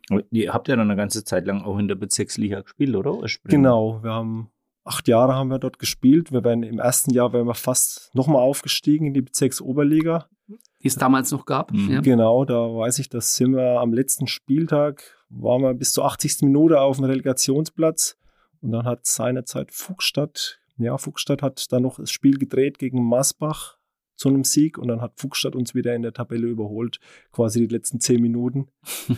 Aber 0.10 0.24
Ihr 0.32 0.54
habt 0.54 0.68
ja 0.68 0.76
dann 0.76 0.90
eine 0.92 0.98
ganze 0.98 1.24
Zeit 1.24 1.46
lang 1.46 1.64
auch 1.64 1.78
in 1.78 1.88
der 1.88 1.96
Bezirksliga 1.96 2.62
gespielt, 2.62 2.96
oder? 2.96 3.18
Genau, 3.46 4.04
wir 4.04 4.12
haben 4.12 4.50
acht 4.84 5.08
Jahre 5.08 5.36
haben 5.36 5.50
wir 5.50 5.60
dort 5.60 5.80
gespielt. 5.80 6.34
Wir 6.34 6.44
werden 6.44 6.64
im 6.64 6.80
ersten 6.80 7.14
Jahr 7.14 7.32
wären 7.32 7.48
wir 7.48 7.54
fast 7.54 8.14
nochmal 8.14 8.42
aufgestiegen 8.42 9.08
in 9.08 9.14
die 9.14 9.22
Bezirksoberliga. 9.22 10.28
die 10.82 10.88
es 10.88 10.96
damals 10.96 11.32
noch 11.32 11.46
gab. 11.46 11.72
Mhm. 11.72 11.92
Ja. 11.92 12.02
Genau, 12.02 12.44
da 12.44 12.56
weiß 12.56 13.00
ich, 13.00 13.08
das 13.08 13.36
sind 13.36 13.56
wir 13.56 13.80
am 13.80 13.94
letzten 13.94 14.28
Spieltag, 14.28 15.04
waren 15.30 15.62
wir 15.62 15.74
bis 15.74 15.94
zur 15.94 16.04
80. 16.06 16.42
Minute 16.42 16.82
auf 16.82 16.98
dem 16.98 17.06
Relegationsplatz 17.06 18.18
und 18.62 18.72
dann 18.72 18.86
hat 18.86 19.06
seinerzeit 19.06 19.72
Fuchsstadt, 19.72 20.60
ja, 20.78 20.98
Fuchsstadt 20.98 21.42
hat 21.42 21.72
dann 21.72 21.84
noch 21.84 21.98
das 21.98 22.12
Spiel 22.12 22.38
gedreht 22.38 22.80
gegen 22.80 23.04
Masbach 23.08 23.78
zu 24.16 24.30
einem 24.30 24.44
Sieg 24.44 24.78
und 24.78 24.88
dann 24.88 25.02
hat 25.02 25.14
Fuchsstadt 25.20 25.56
uns 25.56 25.74
wieder 25.76 25.96
in 25.96 26.02
der 26.02 26.14
Tabelle 26.14 26.48
überholt, 26.48 27.00
quasi 27.32 27.68
die 27.68 27.74
letzten 27.74 28.00
zehn 28.00 28.22
Minuten. 28.22 28.68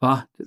Ah, 0.00 0.24
äh, 0.38 0.44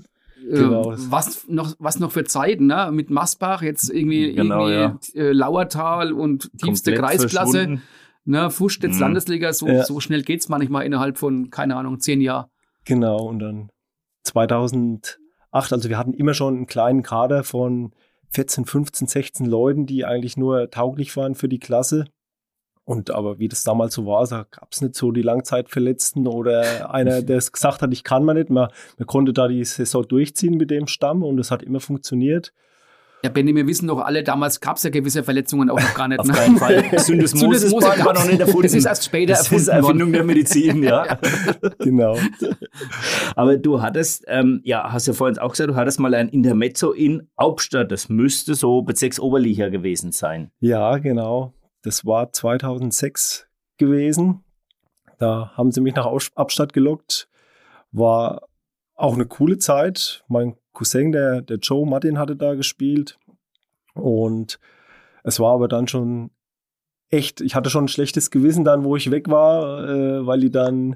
Genau. 0.55 0.93
was, 0.95 1.45
noch, 1.49 1.75
was 1.77 1.99
noch 1.99 2.13
für 2.13 2.23
Zeiten, 2.23 2.67
ne? 2.67 2.89
Mit 2.91 3.09
Masbach, 3.09 3.61
jetzt 3.61 3.89
irgendwie, 3.89 4.33
Genau, 4.33 4.65
irgendwie 4.69 5.17
äh, 5.19 5.31
Lauertal 5.33 6.13
und 6.13 6.49
tiefste 6.57 6.91
Komplett 6.95 6.99
Kreisklasse. 7.19 7.81
Ne, 8.23 8.49
Fuß 8.49 8.79
jetzt 8.81 8.95
Mhm. 8.95 9.01
Landesliga, 9.01 9.51
so, 9.51 9.67
Ja. 9.67 9.83
so 9.83 9.99
schnell 9.99 10.21
geht's 10.21 10.47
manchmal 10.47 10.85
innerhalb 10.85 11.17
von, 11.17 11.49
keine 11.49 11.75
Ahnung, 11.75 11.99
zehn 11.99 12.21
Jahren. 12.21 12.49
Genau, 12.85 13.25
und 13.27 13.39
dann 13.39 13.71
2008, 14.23 15.19
also 15.73 15.89
wir 15.89 15.97
hatten 15.97 16.13
immer 16.13 16.33
schon 16.33 16.55
einen 16.55 16.67
kleinen 16.67 17.03
Kader 17.03 17.43
von 17.43 17.93
14, 18.33 18.65
15, 18.65 19.07
16 19.07 19.45
Leuten, 19.45 19.85
die 19.85 20.05
eigentlich 20.05 20.37
nur 20.37 20.69
tauglich 20.69 21.15
waren 21.17 21.35
für 21.35 21.49
die 21.49 21.59
Klasse. 21.59 22.05
Und 22.83 23.11
aber 23.11 23.39
wie 23.39 23.47
das 23.47 23.63
damals 23.63 23.93
so 23.93 24.05
war, 24.05 24.25
da 24.27 24.45
gab 24.49 24.69
es 24.71 24.81
nicht 24.81 24.95
so 24.95 25.11
die 25.11 25.21
Langzeitverletzten 25.21 26.27
oder 26.27 26.89
einer, 26.93 27.21
der 27.21 27.37
es 27.37 27.51
gesagt 27.51 27.81
hat, 27.81 27.93
ich 27.93 28.03
kann 28.03 28.23
mal 28.23 28.33
nicht. 28.33 28.49
Man, 28.49 28.69
man 28.97 29.07
konnte 29.07 29.33
da 29.33 29.47
die 29.47 29.63
Saison 29.63 30.07
durchziehen 30.07 30.57
mit 30.57 30.71
dem 30.71 30.87
Stamm 30.87 31.23
und 31.23 31.39
es 31.39 31.51
hat 31.51 31.63
immer 31.63 31.79
funktioniert. 31.79 32.53
Ja, 33.23 33.29
Benny, 33.29 33.55
wir 33.55 33.67
wissen 33.67 33.87
doch 33.87 33.99
alle, 33.99 34.23
damals 34.23 34.59
gab's 34.59 34.81
ja 34.83 34.89
gewisse 34.89 35.23
Verletzungen 35.23 35.69
auch 35.69 35.79
noch 35.79 35.93
gar 35.93 36.07
nicht. 36.07 36.19
Auf 36.19 36.27
ne? 36.27 36.33
keinen 36.33 36.57
Fall. 36.57 36.83
Syndesmosis 36.99 37.71
war 37.71 38.13
noch 38.13 38.25
nicht 38.25 38.39
erfunden. 38.39 38.63
Das 38.63 38.73
ist 38.73 38.85
erst 38.85 39.05
später 39.05 39.33
Das 39.33 39.51
ist 39.51 39.67
erfunden 39.67 39.69
worden. 39.69 39.83
Erfindung 39.83 40.11
der 40.13 40.23
Medizin, 40.23 40.83
ja. 40.83 41.19
Genau. 41.79 42.17
Aber 43.35 43.57
du 43.57 43.81
hattest, 43.81 44.23
ähm, 44.27 44.61
ja, 44.63 44.91
hast 44.91 45.07
ja 45.07 45.13
vorhin 45.13 45.37
auch 45.37 45.51
gesagt, 45.51 45.69
du 45.69 45.75
hattest 45.75 45.99
mal 45.99 46.13
ein 46.15 46.29
Intermezzo 46.29 46.91
in 46.91 47.29
Hauptstadt. 47.39 47.91
Das 47.91 48.09
müsste 48.09 48.55
so 48.55 48.81
Bezirksoberliga 48.81 49.69
gewesen 49.69 50.11
sein. 50.11 50.51
Ja, 50.59 50.97
genau. 50.97 51.53
Das 51.83 52.05
war 52.05 52.31
2006 52.31 53.47
gewesen. 53.77 54.43
Da 55.19 55.51
haben 55.55 55.71
sie 55.71 55.81
mich 55.81 55.93
nach 55.93 56.07
Abstadt 56.35 56.73
gelockt. 56.73 57.29
War 57.91 58.47
auch 58.95 59.13
eine 59.13 59.25
coole 59.25 59.59
Zeit. 59.59 60.23
Mein 60.27 60.55
Cousin, 60.81 61.11
der, 61.11 61.41
der 61.41 61.57
Joe 61.57 61.87
Martin, 61.87 62.17
hatte 62.17 62.35
da 62.35 62.55
gespielt. 62.55 63.19
Und 63.93 64.59
es 65.23 65.39
war 65.39 65.53
aber 65.53 65.67
dann 65.67 65.87
schon 65.87 66.31
echt, 67.11 67.41
ich 67.41 67.53
hatte 67.53 67.69
schon 67.69 67.85
ein 67.85 67.89
schlechtes 67.89 68.31
Gewissen 68.31 68.63
dann, 68.63 68.83
wo 68.83 68.95
ich 68.95 69.11
weg 69.11 69.29
war, 69.29 69.87
äh, 69.87 70.25
weil 70.25 70.39
die 70.39 70.49
dann 70.49 70.95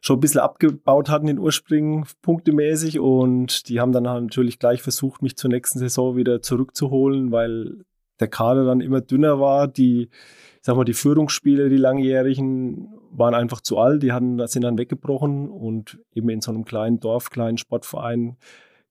schon 0.00 0.16
ein 0.16 0.20
bisschen 0.20 0.40
abgebaut 0.40 1.08
hatten 1.08 1.28
in 1.28 1.38
Urspringen, 1.38 2.04
punktemäßig. 2.22 2.98
Und 2.98 3.68
die 3.68 3.80
haben 3.80 3.92
dann 3.92 4.08
halt 4.08 4.24
natürlich 4.24 4.58
gleich 4.58 4.82
versucht, 4.82 5.22
mich 5.22 5.36
zur 5.36 5.50
nächsten 5.50 5.78
Saison 5.78 6.16
wieder 6.16 6.42
zurückzuholen, 6.42 7.30
weil 7.30 7.84
der 8.18 8.28
Kader 8.28 8.64
dann 8.64 8.80
immer 8.80 9.00
dünner 9.00 9.38
war. 9.38 9.68
Die, 9.68 10.08
ich 10.10 10.62
sag 10.62 10.74
mal, 10.74 10.84
die 10.84 10.94
Führungsspieler, 10.94 11.68
die 11.68 11.76
langjährigen, 11.76 12.88
waren 13.12 13.34
einfach 13.34 13.60
zu 13.60 13.78
alt. 13.78 14.02
Die 14.02 14.10
hatten, 14.10 14.44
sind 14.48 14.62
dann 14.62 14.78
weggebrochen 14.78 15.48
und 15.48 16.00
eben 16.12 16.28
in 16.30 16.40
so 16.40 16.50
einem 16.50 16.64
kleinen 16.64 16.98
Dorf, 16.98 17.30
kleinen 17.30 17.58
Sportverein 17.58 18.36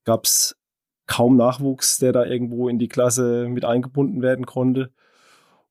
gab 0.03 0.25
es 0.25 0.55
kaum 1.07 1.35
Nachwuchs, 1.35 1.97
der 1.97 2.11
da 2.13 2.25
irgendwo 2.25 2.69
in 2.69 2.79
die 2.79 2.87
Klasse 2.87 3.47
mit 3.49 3.65
eingebunden 3.65 4.21
werden 4.21 4.45
konnte. 4.45 4.91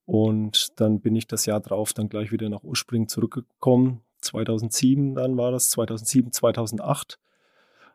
Und 0.07 0.81
dann 0.81 1.01
bin 1.01 1.15
ich 1.17 1.27
das 1.27 1.47
Jahr 1.47 1.61
drauf 1.61 1.93
dann 1.93 2.09
gleich 2.09 2.33
wieder 2.33 2.49
nach 2.49 2.65
Urspringen 2.65 3.09
zurückgekommen. 3.09 4.03
2007 4.21 5.15
dann 5.15 5.37
war 5.37 5.51
das, 5.51 5.71
2007, 5.71 6.33
2008 6.33 7.19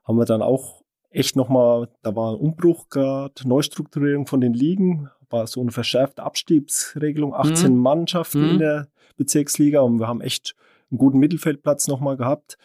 haben 0.03 0.17
wir 0.17 0.25
dann 0.25 0.41
auch 0.41 0.81
echt 1.09 1.35
nochmal, 1.35 1.89
da 2.01 2.15
war 2.15 2.31
ein 2.33 2.39
Umbruch 2.39 2.89
gerade, 2.89 3.33
Neustrukturierung 3.47 4.27
von 4.27 4.41
den 4.41 4.53
Ligen, 4.53 5.09
war 5.29 5.47
so 5.47 5.61
eine 5.61 5.71
verschärfte 5.71 6.23
Abstiegsregelung, 6.23 7.33
18 7.33 7.75
Mannschaften 7.77 8.41
Mhm. 8.43 8.49
in 8.49 8.59
der 8.59 8.87
Bezirksliga 9.17 9.81
und 9.81 9.99
wir 9.99 10.07
haben 10.07 10.21
echt 10.21 10.55
einen 10.91 10.97
guten 10.97 11.19
Mittelfeldplatz 11.19 11.87
nochmal 11.87 12.17
gehabt. 12.17 12.57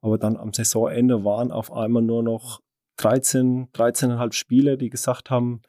Aber 0.00 0.16
dann 0.18 0.36
am 0.36 0.52
Saisonende 0.52 1.24
waren 1.24 1.50
auf 1.50 1.72
einmal 1.72 2.02
nur 2.02 2.22
noch 2.22 2.60
13, 2.98 3.68
13,5 3.72 4.32
Spieler, 4.32 4.76
die 4.76 4.90
gesagt 4.90 5.30
haben, 5.30 5.62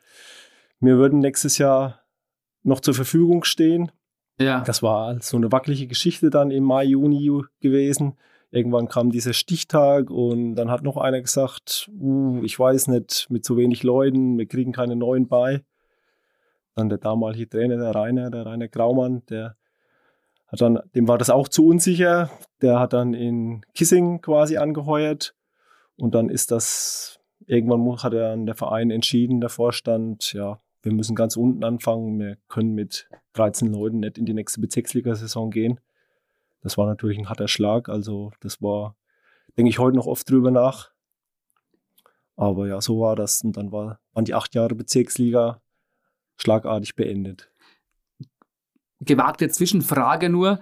wir 0.79 0.97
würden 0.97 1.19
nächstes 1.19 1.57
Jahr 1.57 2.01
noch 2.63 2.79
zur 2.79 2.93
Verfügung 2.93 3.43
stehen. 3.43 3.91
Ja. 4.39 4.61
Das 4.61 4.81
war 4.81 5.21
so 5.21 5.37
eine 5.37 5.51
wackelige 5.51 5.87
Geschichte 5.87 6.29
dann 6.29 6.51
im 6.51 6.63
Mai, 6.63 6.85
Juni 6.85 7.41
gewesen. 7.59 8.17
Irgendwann 8.51 8.87
kam 8.87 9.11
dieser 9.11 9.33
Stichtag 9.33 10.09
und 10.09 10.55
dann 10.55 10.71
hat 10.71 10.81
noch 10.81 10.97
einer 10.97 11.21
gesagt, 11.21 11.89
uh, 11.99 12.41
ich 12.43 12.57
weiß 12.57 12.87
nicht, 12.87 13.27
mit 13.29 13.45
so 13.45 13.57
wenig 13.57 13.83
Leuten, 13.83 14.37
wir 14.37 14.47
kriegen 14.47 14.71
keine 14.71 14.95
neuen 14.95 15.27
bei. 15.27 15.63
Dann 16.75 16.89
der 16.89 16.97
damalige 16.97 17.49
Trainer, 17.49 17.77
der 17.77 17.93
Rainer, 17.93 18.31
der 18.31 18.45
Rainer 18.45 18.67
Graumann, 18.67 19.23
der 19.29 19.55
hat 20.47 20.61
dann, 20.61 20.79
dem 20.95 21.07
war 21.07 21.19
das 21.19 21.29
auch 21.29 21.47
zu 21.47 21.67
unsicher. 21.67 22.31
Der 22.61 22.79
hat 22.79 22.93
dann 22.93 23.13
in 23.13 23.61
Kissing 23.75 24.21
quasi 24.21 24.57
angeheuert 24.57 25.35
und 25.95 26.15
dann 26.15 26.29
ist 26.29 26.49
das 26.49 27.18
irgendwann 27.45 28.01
hat 28.03 28.13
dann 28.13 28.45
der 28.45 28.55
Verein 28.55 28.91
entschieden, 28.91 29.41
der 29.41 29.49
Vorstand, 29.49 30.33
ja, 30.33 30.57
wir 30.81 30.93
müssen 30.93 31.15
ganz 31.15 31.35
unten 31.35 31.63
anfangen. 31.63 32.19
Wir 32.19 32.37
können 32.47 32.73
mit 32.73 33.09
13 33.33 33.71
Leuten 33.71 33.99
nicht 33.99 34.17
in 34.17 34.25
die 34.25 34.33
nächste 34.33 34.61
Bezirksliga-Saison 34.61 35.51
gehen. 35.51 35.79
Das 36.61 36.77
war 36.77 36.87
natürlich 36.87 37.17
ein 37.17 37.29
harter 37.29 37.47
Schlag. 37.47 37.89
Also 37.89 38.31
das 38.39 38.61
war, 38.61 38.95
denke 39.57 39.69
ich 39.69 39.79
heute 39.79 39.97
noch 39.97 40.07
oft 40.07 40.29
drüber 40.29 40.51
nach. 40.51 40.91
Aber 42.35 42.67
ja, 42.67 42.79
so 42.79 43.01
war 43.01 43.15
das. 43.15 43.41
Und 43.43 43.57
dann 43.57 43.71
war, 43.71 43.99
waren 44.13 44.25
die 44.25 44.33
acht 44.33 44.55
Jahre 44.55 44.75
Bezirksliga 44.75 45.61
schlagartig 46.37 46.95
beendet. 46.95 47.51
Gewagte 49.01 49.49
Zwischenfrage 49.49 50.29
nur. 50.29 50.59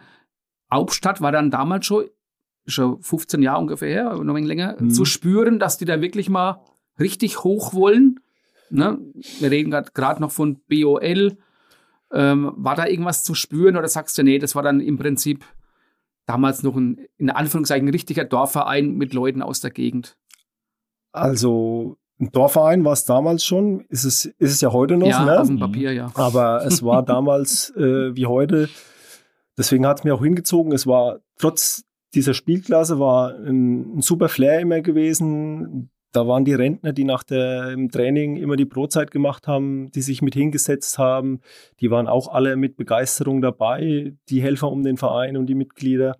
Hauptstadt 0.71 1.21
war 1.21 1.31
dann 1.31 1.51
damals 1.51 1.85
schon, 1.85 2.05
schon 2.67 3.01
15 3.01 3.41
Jahre 3.41 3.61
ungefähr 3.61 3.89
her, 3.89 4.13
noch 4.13 4.21
ein 4.21 4.35
wenig 4.35 4.47
länger, 4.47 4.75
mhm. 4.79 4.91
zu 4.91 5.05
spüren, 5.05 5.59
dass 5.59 5.77
die 5.77 5.85
da 5.85 6.01
wirklich 6.01 6.29
mal 6.29 6.61
richtig 6.99 7.43
hoch 7.43 7.73
wollen. 7.73 8.19
Ne? 8.69 8.99
Wir 9.39 9.51
reden 9.51 9.71
gerade 9.71 10.21
noch 10.21 10.31
von 10.31 10.59
BOL. 10.69 11.37
Ähm, 12.13 12.53
war 12.55 12.75
da 12.75 12.87
irgendwas 12.87 13.23
zu 13.23 13.33
spüren 13.33 13.75
oder 13.75 13.87
sagst 13.87 14.17
du, 14.17 14.23
nee, 14.23 14.39
das 14.39 14.55
war 14.55 14.63
dann 14.63 14.79
im 14.79 14.97
Prinzip 14.97 15.43
damals 16.25 16.63
noch 16.63 16.75
ein, 16.75 16.99
in 17.17 17.29
Anführungszeichen, 17.29 17.89
richtiger 17.89 18.23
Dorfverein 18.23 18.93
mit 18.95 19.13
Leuten 19.13 19.41
aus 19.41 19.59
der 19.59 19.71
Gegend? 19.71 20.17
Also 21.11 21.97
ein 22.19 22.31
Dorfverein 22.31 22.83
war 22.85 22.93
es 22.93 23.05
damals 23.05 23.43
schon, 23.43 23.81
ist 23.89 24.03
es, 24.03 24.25
ist 24.25 24.53
es 24.53 24.61
ja 24.61 24.71
heute 24.71 24.97
noch. 24.97 25.07
Ja, 25.07 25.25
ne? 25.25 25.39
auf 25.39 25.47
dem 25.47 25.59
Papier, 25.59 25.93
ja. 25.93 26.11
Aber 26.15 26.65
es 26.65 26.83
war 26.83 27.03
damals 27.05 27.71
äh, 27.75 28.15
wie 28.15 28.25
heute, 28.25 28.69
deswegen 29.57 29.85
hat 29.85 29.99
es 29.99 30.03
mir 30.03 30.15
auch 30.15 30.23
hingezogen, 30.23 30.71
es 30.71 30.87
war 30.87 31.19
trotz 31.37 31.83
dieser 32.13 32.33
Spielklasse 32.33 32.99
war 32.99 33.35
ein, 33.35 33.97
ein 33.97 34.01
super 34.01 34.29
Flair 34.29 34.59
immer 34.59 34.81
gewesen. 34.81 35.89
Da 36.13 36.27
waren 36.27 36.45
die 36.45 36.53
Rentner, 36.53 36.93
die 36.93 37.03
nach 37.03 37.23
dem 37.23 37.91
Training 37.91 38.37
immer 38.37 38.55
die 38.55 38.65
Brotzeit 38.65 39.11
gemacht 39.11 39.47
haben, 39.47 39.91
die 39.91 40.01
sich 40.01 40.21
mit 40.21 40.33
hingesetzt 40.33 40.97
haben. 40.97 41.41
Die 41.79 41.91
waren 41.91 42.07
auch 42.07 42.29
alle 42.29 42.55
mit 42.55 42.77
Begeisterung 42.77 43.41
dabei, 43.41 44.13
die 44.29 44.41
Helfer 44.41 44.71
um 44.71 44.83
den 44.83 44.97
Verein 44.97 45.37
und 45.37 45.47
die 45.47 45.55
Mitglieder. 45.55 46.17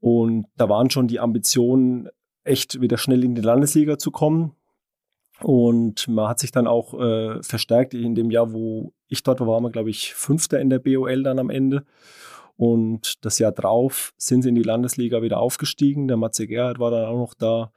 Und 0.00 0.46
da 0.56 0.68
waren 0.68 0.90
schon 0.90 1.08
die 1.08 1.20
Ambitionen, 1.20 2.08
echt 2.42 2.80
wieder 2.80 2.98
schnell 2.98 3.24
in 3.24 3.34
die 3.34 3.40
Landesliga 3.40 3.96
zu 3.96 4.10
kommen. 4.10 4.52
Und 5.40 6.06
man 6.08 6.28
hat 6.28 6.38
sich 6.38 6.52
dann 6.52 6.66
auch 6.66 6.94
äh, 7.00 7.42
verstärkt. 7.42 7.94
In 7.94 8.14
dem 8.14 8.30
Jahr, 8.30 8.52
wo 8.52 8.92
ich 9.08 9.22
dort 9.22 9.40
war, 9.40 9.48
waren 9.48 9.62
wir, 9.62 9.70
glaube 9.70 9.90
ich, 9.90 10.14
Fünfter 10.14 10.60
in 10.60 10.70
der 10.70 10.78
BOL 10.78 11.22
dann 11.22 11.38
am 11.38 11.50
Ende. 11.50 11.84
Und 12.56 13.24
das 13.24 13.38
Jahr 13.38 13.52
drauf 13.52 14.12
sind 14.16 14.42
sie 14.42 14.50
in 14.50 14.54
die 14.54 14.62
Landesliga 14.62 15.22
wieder 15.22 15.38
aufgestiegen. 15.38 16.08
Der 16.08 16.16
Matze 16.16 16.46
Gerhardt 16.46 16.78
war 16.78 16.90
dann 16.90 17.06
auch 17.06 17.18
noch 17.18 17.34
da. 17.34 17.72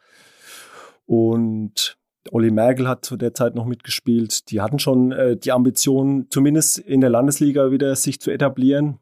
Und 1.06 1.98
Olli 2.32 2.52
Merkel 2.52 2.88
hat 2.88 3.06
zu 3.06 3.18
der 3.18 3.34
Zeit 3.34 3.56
noch 3.56 3.66
mitgespielt. 3.66 4.52
Die 4.52 4.62
hatten 4.62 4.80
schon 4.80 5.12
äh, 5.12 5.38
die 5.38 5.52
Ambition, 5.52 6.28
zumindest 6.30 6.78
in 6.78 7.02
der 7.02 7.10
Landesliga 7.10 7.72
wieder 7.72 7.96
sich 7.96 8.20
zu 8.20 8.32
etablieren. 8.32 9.00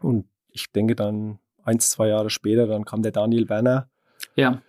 Und 0.00 0.26
ich 0.48 0.70
denke 0.72 0.94
dann 0.94 1.38
eins, 1.62 1.90
zwei 1.90 2.08
Jahre 2.08 2.30
später, 2.30 2.66
dann 2.66 2.84
kam 2.84 3.02
der 3.02 3.12
Daniel 3.12 3.48
Werner. 3.48 3.90
Ja 4.36 4.62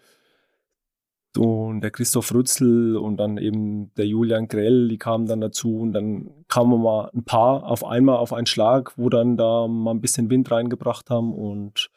und 1.38 1.82
der 1.82 1.92
Christoph 1.92 2.34
Rützel 2.34 2.98
und 2.98 3.18
dann 3.18 3.38
eben 3.38 3.94
der 3.96 4.06
Julian 4.06 4.48
Grell, 4.48 4.88
die 4.88 4.98
kamen 4.98 5.26
dann 5.26 5.42
dazu 5.42 5.80
und 5.80 5.94
dann 5.94 6.30
kamen 6.48 6.82
mal 6.82 7.10
ein 7.14 7.24
paar 7.24 7.64
auf 7.64 7.84
einmal 7.84 8.18
auf 8.18 8.34
einen 8.34 8.46
Schlag, 8.46 8.98
wo 8.98 9.10
dann 9.10 9.38
da 9.38 9.68
mal 9.68 9.92
ein 9.92 10.02
bisschen 10.02 10.30
Wind 10.30 10.52
reingebracht 10.52 11.10
haben 11.10 11.34
und 11.34 11.90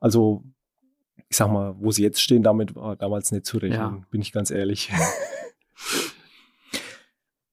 also 0.00 0.42
ich 1.28 1.36
sag 1.36 1.50
mal, 1.50 1.74
wo 1.78 1.90
sie 1.90 2.02
jetzt 2.02 2.20
stehen, 2.20 2.42
damit 2.42 2.74
war 2.76 2.96
damals 2.96 3.32
nicht 3.32 3.46
zu 3.46 3.58
rechnen, 3.58 3.78
ja. 3.78 4.02
bin 4.10 4.20
ich 4.20 4.32
ganz 4.32 4.50
ehrlich. 4.50 4.90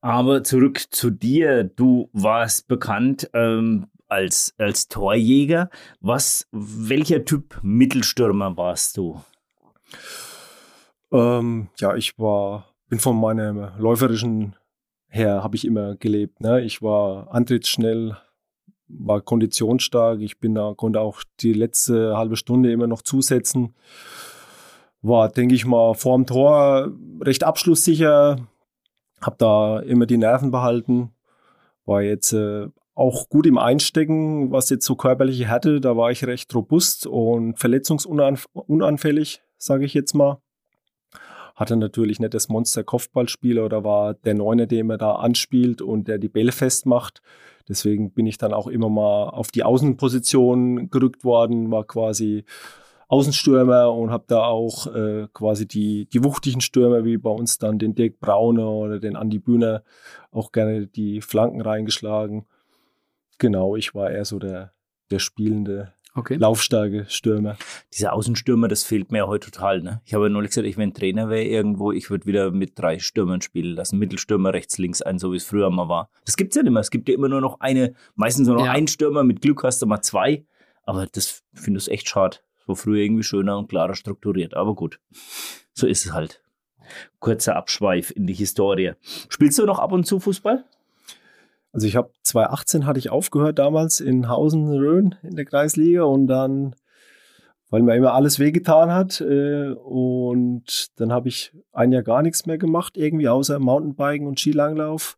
Aber 0.01 0.43
zurück 0.43 0.81
zu 0.89 1.09
dir. 1.11 1.63
Du 1.63 2.09
warst 2.11 2.67
bekannt 2.67 3.29
ähm, 3.33 3.87
als, 4.09 4.53
als 4.57 4.89
Torjäger. 4.89 5.69
Was, 6.01 6.45
welcher 6.51 7.23
Typ 7.23 7.59
Mittelstürmer 7.63 8.57
warst 8.57 8.97
du? 8.97 9.21
Ähm, 11.13 11.69
ja, 11.77 11.95
ich 11.95 12.17
war, 12.17 12.65
bin 12.89 12.97
von 12.97 13.19
meinem 13.19 13.69
läuferischen 13.77 14.55
her, 15.07 15.43
habe 15.43 15.55
ich 15.55 15.65
immer 15.65 15.95
gelebt. 15.95 16.41
Ne? 16.41 16.61
Ich 16.61 16.81
war 16.81 17.31
antrittsschnell, 17.33 18.17
war 18.87 19.21
konditionsstark. 19.21 20.21
Ich 20.21 20.39
bin 20.39 20.55
da, 20.55 20.73
konnte 20.75 20.99
auch 20.99 21.21
die 21.39 21.53
letzte 21.53 22.17
halbe 22.17 22.35
Stunde 22.35 22.71
immer 22.71 22.87
noch 22.87 23.03
zusetzen. 23.03 23.75
War, 25.03 25.29
denke 25.29 25.53
ich 25.53 25.65
mal, 25.65 25.93
vorm 25.93 26.25
Tor 26.25 26.91
recht 27.21 27.43
abschlusssicher. 27.43 28.37
Habe 29.21 29.35
da 29.37 29.79
immer 29.81 30.07
die 30.07 30.17
Nerven 30.17 30.49
behalten. 30.49 31.11
War 31.85 32.01
jetzt 32.01 32.33
äh, 32.33 32.69
auch 32.95 33.29
gut 33.29 33.45
im 33.45 33.59
Einstecken, 33.59 34.51
was 34.51 34.69
jetzt 34.71 34.85
so 34.85 34.95
körperliche 34.95 35.47
Härte, 35.47 35.79
da 35.79 35.95
war 35.95 36.11
ich 36.11 36.25
recht 36.25 36.53
robust 36.55 37.05
und 37.05 37.59
verletzungsunanfällig, 37.59 39.41
sage 39.57 39.85
ich 39.85 39.93
jetzt 39.93 40.13
mal 40.13 40.42
hatte 41.55 41.75
natürlich 41.75 42.19
nicht 42.19 42.33
das 42.33 42.49
Monster-Kopfballspieler 42.49 43.65
oder 43.65 43.83
war 43.83 44.15
der 44.15 44.33
Neune, 44.33 44.67
den 44.67 44.89
er 44.89 44.97
da 44.97 45.13
anspielt 45.13 45.81
und 45.81 46.07
der 46.07 46.17
die 46.17 46.29
Bälle 46.29 46.51
festmacht. 46.51 47.21
Deswegen 47.67 48.11
bin 48.11 48.25
ich 48.25 48.37
dann 48.37 48.53
auch 48.53 48.67
immer 48.67 48.89
mal 48.89 49.29
auf 49.29 49.51
die 49.51 49.63
Außenposition 49.63 50.89
gerückt 50.89 51.23
worden, 51.23 51.71
war 51.71 51.85
quasi 51.85 52.43
Außenstürmer 53.07 53.91
und 53.93 54.09
habe 54.09 54.25
da 54.27 54.45
auch 54.45 54.87
äh, 54.87 55.27
quasi 55.33 55.67
die, 55.67 56.07
die 56.07 56.23
wuchtigen 56.23 56.61
Stürmer, 56.61 57.05
wie 57.05 57.17
bei 57.17 57.29
uns 57.29 57.59
dann 57.59 57.77
den 57.77 57.93
Dirk 57.93 58.19
Braune 58.19 58.65
oder 58.67 58.99
den 58.99 59.15
Andi 59.15 59.37
Bühner, 59.37 59.83
auch 60.31 60.51
gerne 60.51 60.87
die 60.87 61.21
Flanken 61.21 61.61
reingeschlagen. 61.61 62.47
Genau, 63.37 63.75
ich 63.75 63.93
war 63.93 64.09
eher 64.09 64.25
so 64.25 64.39
der, 64.39 64.73
der 65.11 65.19
spielende 65.19 65.92
Okay. 66.15 66.35
Laufstarke 66.35 67.05
Stürmer. 67.09 67.57
Dieser 67.91 68.13
Außenstürmer, 68.13 68.67
das 68.67 68.83
fehlt 68.83 69.11
mir 69.11 69.27
heute 69.27 69.49
total. 69.49 69.81
Ne? 69.81 70.01
Ich 70.05 70.13
habe 70.13 70.25
ja 70.25 70.29
neulich 70.29 70.51
gesagt, 70.51 70.67
ich 70.67 70.77
wenn 70.77 70.93
Trainer 70.93 71.29
wäre 71.29 71.43
irgendwo, 71.43 71.91
ich 71.91 72.11
würde 72.11 72.27
wieder 72.27 72.51
mit 72.51 72.77
drei 72.77 72.99
Stürmern 72.99 73.41
spielen 73.41 73.75
lassen. 73.75 73.97
Mittelstürmer 73.97 74.53
rechts, 74.53 74.77
links 74.77 75.01
ein, 75.01 75.17
so 75.17 75.31
wie 75.31 75.37
es 75.37 75.45
früher 75.45 75.71
mal 75.71 75.89
war. 75.89 76.09
Das 76.25 76.37
gibt 76.37 76.51
es 76.51 76.55
ja 76.55 76.63
nicht 76.63 76.71
mehr. 76.71 76.81
Es 76.81 76.91
gibt 76.91 77.09
ja 77.09 77.15
immer 77.15 77.29
nur 77.29 77.41
noch 77.41 77.59
eine, 77.61 77.95
meistens 78.15 78.47
nur 78.47 78.57
noch 78.57 78.65
ja. 78.65 78.71
einen 78.71 78.87
Stürmer. 78.87 79.23
Mit 79.23 79.41
Glück 79.41 79.63
hast 79.63 79.81
du 79.81 79.87
mal 79.87 80.01
zwei. 80.01 80.45
Aber 80.83 81.07
das 81.07 81.43
finde 81.53 81.79
ich 81.79 81.89
echt 81.89 82.09
schade. 82.09 82.37
So 82.67 82.75
früher 82.75 83.01
irgendwie 83.01 83.23
schöner 83.23 83.57
und 83.57 83.67
klarer 83.67 83.95
strukturiert. 83.95 84.53
Aber 84.53 84.75
gut, 84.75 84.99
so 85.73 85.87
ist 85.87 86.05
es 86.05 86.13
halt. 86.13 86.41
Kurzer 87.19 87.55
Abschweif 87.55 88.11
in 88.11 88.27
die 88.27 88.33
Historie. 88.33 88.93
Spielst 89.29 89.57
du 89.57 89.65
noch 89.65 89.79
ab 89.79 89.91
und 89.91 90.05
zu 90.05 90.19
Fußball? 90.19 90.63
Also 91.73 91.87
ich 91.87 91.95
habe 91.95 92.11
2018 92.21 92.85
hatte 92.85 92.99
ich 92.99 93.09
aufgehört 93.09 93.57
damals 93.57 93.99
in 93.99 94.29
Hausen-Rhön 94.29 95.15
in 95.23 95.35
der 95.35 95.45
Kreisliga 95.45 96.03
und 96.03 96.27
dann, 96.27 96.75
weil 97.71 97.81
mir 97.81 97.95
immer 97.95 98.13
alles 98.13 98.37
wehgetan 98.37 98.91
hat 98.91 99.19
äh, 99.21 99.71
und 99.71 100.91
dann 100.97 101.11
habe 101.11 101.29
ich 101.29 101.51
ein 101.71 101.91
Jahr 101.91 102.03
gar 102.03 102.21
nichts 102.21 102.45
mehr 102.45 102.59
gemacht, 102.59 102.95
irgendwie 102.95 103.27
außer 103.27 103.57
Mountainbiken 103.57 104.27
und 104.27 104.39
Skilanglauf. 104.39 105.17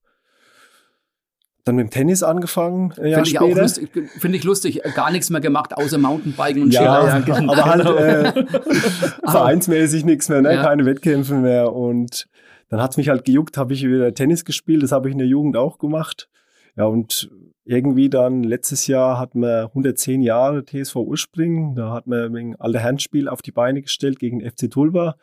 Dann 1.66 1.76
mit 1.76 1.88
dem 1.88 1.90
Tennis 1.90 2.24
angefangen. 2.24 2.92
Finde 2.92 3.24
ich 3.26 3.40
auch 3.40 3.50
lustig, 3.50 3.90
finde 4.20 4.38
ich 4.38 4.44
lustig, 4.46 4.82
gar 4.96 5.12
nichts 5.12 5.30
mehr 5.32 5.42
gemacht, 5.42 5.76
außer 5.76 5.98
Mountainbiken 5.98 6.62
und 6.62 6.72
ja, 6.72 7.06
Ja, 7.06 7.20
genau. 7.20 7.52
aber 7.52 7.66
halt 7.66 7.86
äh, 7.86 8.46
vereinsmäßig 9.30 10.06
nichts 10.06 10.30
mehr, 10.30 10.42
ne? 10.42 10.54
Ja. 10.54 10.64
keine 10.64 10.86
Wettkämpfe 10.86 11.34
mehr. 11.34 11.74
Und 11.74 12.28
dann 12.70 12.82
hat 12.82 12.92
es 12.92 12.98
mich 12.98 13.10
halt 13.10 13.26
gejuckt, 13.26 13.58
habe 13.58 13.74
ich 13.74 13.84
wieder 13.84 14.14
Tennis 14.14 14.46
gespielt, 14.46 14.84
das 14.84 14.94
habe 14.94 15.10
ich 15.10 15.14
in 15.14 15.18
der 15.18 15.28
Jugend 15.28 15.58
auch 15.58 15.80
gemacht. 15.80 16.30
Ja, 16.76 16.86
und 16.86 17.30
irgendwie 17.64 18.10
dann 18.10 18.44
letztes 18.44 18.88
Jahr 18.88 19.18
hat 19.18 19.34
man 19.34 19.66
110 19.66 20.22
Jahre 20.22 20.66
TSV 20.66 20.96
Urspringen. 20.98 21.76
Da 21.76 21.92
hat 21.92 22.06
man 22.06 22.34
wegen 22.34 22.56
alter 22.58 22.84
Handspiel 22.84 23.28
auf 23.28 23.42
die 23.42 23.52
Beine 23.52 23.82
gestellt 23.82 24.20
gegen 24.20 24.42
FC 24.42 24.70
Tulba, 24.70 25.16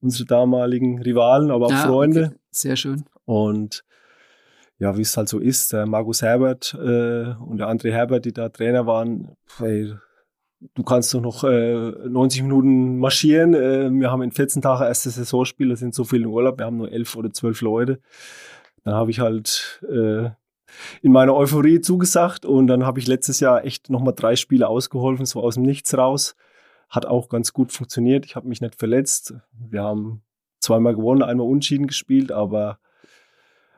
unsere 0.00 0.26
damaligen 0.26 1.02
Rivalen, 1.02 1.50
aber 1.50 1.66
auch 1.66 1.70
ja, 1.70 1.86
Freunde. 1.86 2.26
Okay. 2.26 2.36
Sehr 2.50 2.76
schön. 2.76 3.04
Und 3.24 3.84
ja, 4.78 4.96
wie 4.96 5.02
es 5.02 5.16
halt 5.16 5.28
so 5.28 5.40
ist, 5.40 5.72
der 5.72 5.86
Markus 5.86 6.22
Herbert 6.22 6.74
äh, 6.74 7.34
und 7.34 7.58
der 7.58 7.68
André 7.68 7.90
Herbert, 7.90 8.24
die 8.24 8.32
da 8.32 8.48
Trainer 8.48 8.86
waren, 8.86 9.32
ey, 9.60 9.92
du 10.74 10.82
kannst 10.84 11.12
doch 11.14 11.20
noch 11.20 11.42
äh, 11.42 11.90
90 12.08 12.42
Minuten 12.42 12.98
marschieren. 12.98 13.54
Äh, 13.54 13.90
wir 13.90 14.10
haben 14.10 14.22
in 14.22 14.30
14 14.30 14.62
Tagen 14.62 14.84
erstes 14.84 15.16
Saisonspiel, 15.16 15.70
da 15.70 15.76
sind 15.76 15.94
so 15.94 16.04
viele 16.04 16.24
im 16.24 16.30
Urlaub, 16.30 16.58
wir 16.58 16.66
haben 16.66 16.76
nur 16.76 16.92
elf 16.92 17.16
oder 17.16 17.32
zwölf 17.32 17.60
Leute. 17.60 18.00
Dann 18.84 18.94
habe 18.94 19.10
ich 19.10 19.18
halt 19.18 19.82
äh, 19.90 20.30
in 21.02 21.12
meiner 21.12 21.34
Euphorie 21.34 21.80
zugesagt 21.80 22.44
und 22.44 22.66
dann 22.66 22.84
habe 22.84 23.00
ich 23.00 23.06
letztes 23.06 23.40
Jahr 23.40 23.64
echt 23.64 23.90
nochmal 23.90 24.14
drei 24.14 24.36
Spiele 24.36 24.68
ausgeholfen, 24.68 25.26
so 25.26 25.42
aus 25.42 25.54
dem 25.54 25.64
Nichts 25.64 25.96
raus. 25.96 26.36
Hat 26.88 27.06
auch 27.06 27.28
ganz 27.28 27.52
gut 27.52 27.72
funktioniert. 27.72 28.24
Ich 28.24 28.36
habe 28.36 28.48
mich 28.48 28.60
nicht 28.60 28.76
verletzt. 28.76 29.34
Wir 29.52 29.82
haben 29.82 30.22
zweimal 30.60 30.94
gewonnen, 30.94 31.22
einmal 31.22 31.46
unschieden 31.46 31.86
gespielt, 31.86 32.32
aber 32.32 32.78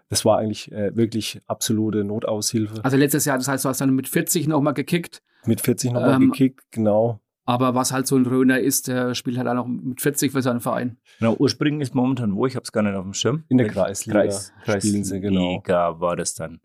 das 0.09 0.25
war 0.25 0.39
eigentlich 0.39 0.71
äh, 0.73 0.95
wirklich 0.97 1.41
absolute 1.47 2.05
Notaushilfe. 2.05 2.85
Also 2.85 2.97
letztes 2.97 3.25
Jahr, 3.25 3.39
das 3.39 3.49
heißt, 3.49 3.65
du 3.65 3.69
hast 3.69 3.81
dann 3.81 3.95
mit 3.95 4.09
40 4.09 4.49
nochmal 4.49 4.75
gekickt. 4.75 5.23
Mit 5.47 5.61
40 5.61 5.93
nochmal 5.93 6.15
ähm, 6.15 6.31
gekickt, 6.33 6.71
genau. 6.71 7.21
Aber 7.45 7.75
was 7.75 7.93
halt 7.93 8.07
so 8.07 8.17
ein 8.17 8.27
Röner 8.27 8.61
ist, 8.61 8.89
der 8.89 9.15
spielt 9.15 9.39
halt 9.39 9.49
auch 9.49 9.55
noch 9.55 9.67
mit 9.67 10.01
40 10.01 10.31
für 10.33 10.43
seinen 10.43 10.61
Verein. 10.61 10.99
Genau, 11.19 11.35
ursprünglich 11.39 11.89
ist 11.89 11.95
momentan 11.95 12.37
wo? 12.37 12.47
Ich 12.47 12.55
habe 12.55 12.65
es 12.65 12.73
gar 12.73 12.83
nicht 12.83 12.95
auf 12.95 13.05
dem 13.05 13.15
Schirm. 13.15 13.45
In 13.49 13.59
der 13.59 13.69
Kreisliga 13.69 14.21
Kreis, 14.23 14.53
spielen 14.65 15.05
sie, 15.05 15.21
genau. 15.21 15.61
Kreisliga 15.61 16.01
war 16.01 16.17
das 16.17 16.35
dann. 16.35 16.61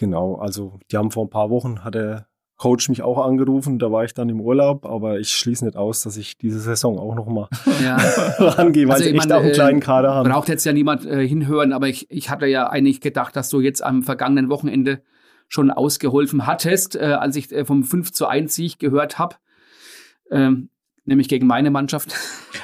Genau, 0.00 0.36
also 0.36 0.80
die 0.90 0.96
haben 0.96 1.10
vor 1.10 1.26
ein 1.26 1.30
paar 1.30 1.50
Wochen, 1.50 1.84
hat 1.84 1.94
der 1.94 2.26
Coach 2.56 2.88
mich 2.88 3.02
auch 3.02 3.18
angerufen, 3.18 3.78
da 3.78 3.92
war 3.92 4.02
ich 4.04 4.14
dann 4.14 4.30
im 4.30 4.40
Urlaub, 4.40 4.86
aber 4.86 5.20
ich 5.20 5.28
schließe 5.28 5.62
nicht 5.62 5.76
aus, 5.76 6.00
dass 6.00 6.16
ich 6.16 6.38
diese 6.38 6.58
Saison 6.58 6.98
auch 6.98 7.14
noch 7.14 7.26
mal 7.26 7.48
Ja. 7.84 7.96
rangehe, 8.38 8.86
weil 8.86 8.92
Also 8.94 9.04
sie 9.04 9.10
ich 9.10 9.16
echt 9.16 9.28
meine, 9.28 9.36
auch 9.36 9.42
einen 9.42 9.50
äh, 9.50 9.54
kleinen 9.54 9.80
Kader 9.80 10.14
haben. 10.14 10.30
Braucht 10.30 10.48
jetzt 10.48 10.64
ja 10.64 10.72
niemand 10.72 11.04
äh, 11.04 11.28
hinhören, 11.28 11.74
aber 11.74 11.88
ich, 11.88 12.10
ich 12.10 12.30
hatte 12.30 12.46
ja 12.46 12.66
eigentlich 12.70 13.02
gedacht, 13.02 13.36
dass 13.36 13.50
du 13.50 13.60
jetzt 13.60 13.84
am 13.84 14.02
vergangenen 14.02 14.48
Wochenende 14.48 15.02
schon 15.48 15.70
ausgeholfen 15.70 16.46
hattest, 16.46 16.96
äh, 16.96 17.00
als 17.00 17.36
ich 17.36 17.52
äh, 17.52 17.66
vom 17.66 17.84
5 17.84 18.10
zu 18.10 18.26
1 18.26 18.54
Sieg 18.54 18.78
gehört 18.78 19.18
habe. 19.18 19.36
Ähm, 20.30 20.70
nämlich 21.10 21.28
gegen 21.28 21.46
meine 21.46 21.70
Mannschaft. 21.70 22.14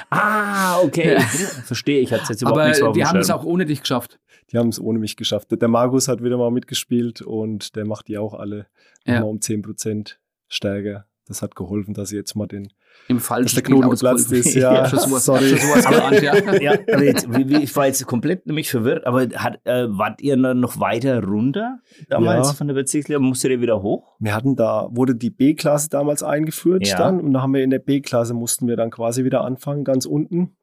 Ah, 0.09 0.79
okay. 0.81 1.13
Ja. 1.13 1.19
Verstehe, 1.19 1.99
ich 1.99 2.11
jetzt 2.29 2.41
überhaupt 2.41 2.59
Aber 2.59 2.67
nicht 2.69 2.77
so 2.77 2.87
auf 2.87 2.93
dem 2.93 2.99
die 3.01 3.05
haben 3.05 3.19
es 3.19 3.29
auch 3.29 3.43
ohne 3.43 3.65
dich 3.65 3.81
geschafft. 3.81 4.19
Die 4.51 4.57
haben 4.57 4.69
es 4.69 4.79
ohne 4.79 4.97
mich 4.99 5.17
geschafft. 5.17 5.49
Der 5.51 5.67
Markus 5.67 6.07
hat 6.07 6.23
wieder 6.23 6.37
mal 6.37 6.51
mitgespielt 6.51 7.21
und 7.21 7.75
der 7.75 7.85
macht 7.85 8.07
die 8.07 8.17
auch 8.17 8.33
alle 8.33 8.67
Ja. 9.05 9.15
nochmal 9.15 9.29
um 9.31 9.39
10% 9.39 10.17
stärker. 10.47 11.05
Das 11.27 11.41
hat 11.41 11.55
geholfen, 11.55 11.93
dass 11.93 12.09
sie 12.09 12.15
jetzt 12.15 12.35
mal 12.35 12.47
den, 12.47 12.71
Im 13.09 13.19
Falschen 13.19 13.45
dass 13.45 13.53
der 13.53 13.63
Knoten 13.63 13.89
geplatzt 13.89 14.31
ist. 14.33 14.53
Ja, 14.55 14.85
schon 14.89 14.99
sowas, 14.99 15.23
sorry. 15.25 15.47
Schon 15.47 15.59
sowas 15.59 15.85
geahnt, 15.87 16.21
ja. 16.21 16.35
ja, 16.61 16.71
aber 16.93 17.03
jetzt, 17.03 17.31
wie, 17.33 17.47
wie, 17.47 17.63
ich 17.63 17.73
war 17.75 17.85
jetzt 17.87 18.05
komplett 18.05 18.45
nämlich 18.47 18.69
verwirrt, 18.69 19.05
aber 19.07 19.27
hat, 19.35 19.59
äh, 19.65 19.85
wart 19.89 20.21
ihr 20.21 20.35
dann 20.35 20.59
noch 20.59 20.79
weiter 20.79 21.23
runter 21.23 21.79
damals 22.09 22.47
Ja. 22.49 22.53
von 22.53 22.67
der 22.67 22.73
Bezirksliga? 22.75 23.19
Musstet 23.19 23.51
ihr 23.51 23.61
wieder 23.61 23.81
hoch? 23.81 24.17
Wir 24.19 24.35
hatten 24.35 24.55
da, 24.57 24.87
wurde 24.91 25.15
die 25.15 25.29
B-Klasse 25.29 25.89
damals 25.89 26.21
eingeführt 26.21 26.85
Ja. 26.85 26.97
dann 26.97 27.21
und 27.21 27.31
da 27.33 27.41
haben 27.41 27.53
wir 27.53 27.63
in 27.63 27.69
der 27.69 27.79
B-Klasse 27.79 28.33
mussten 28.33 28.67
wir 28.67 28.75
dann 28.75 28.91
quasi 28.91 29.23
wieder 29.23 29.41
anfangen, 29.45 29.85
ganz 29.85 30.05
unten. 30.05 30.57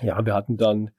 Ja, 0.00 0.24
wir 0.26 0.34
hatten 0.34 0.58
dann, 0.58 0.90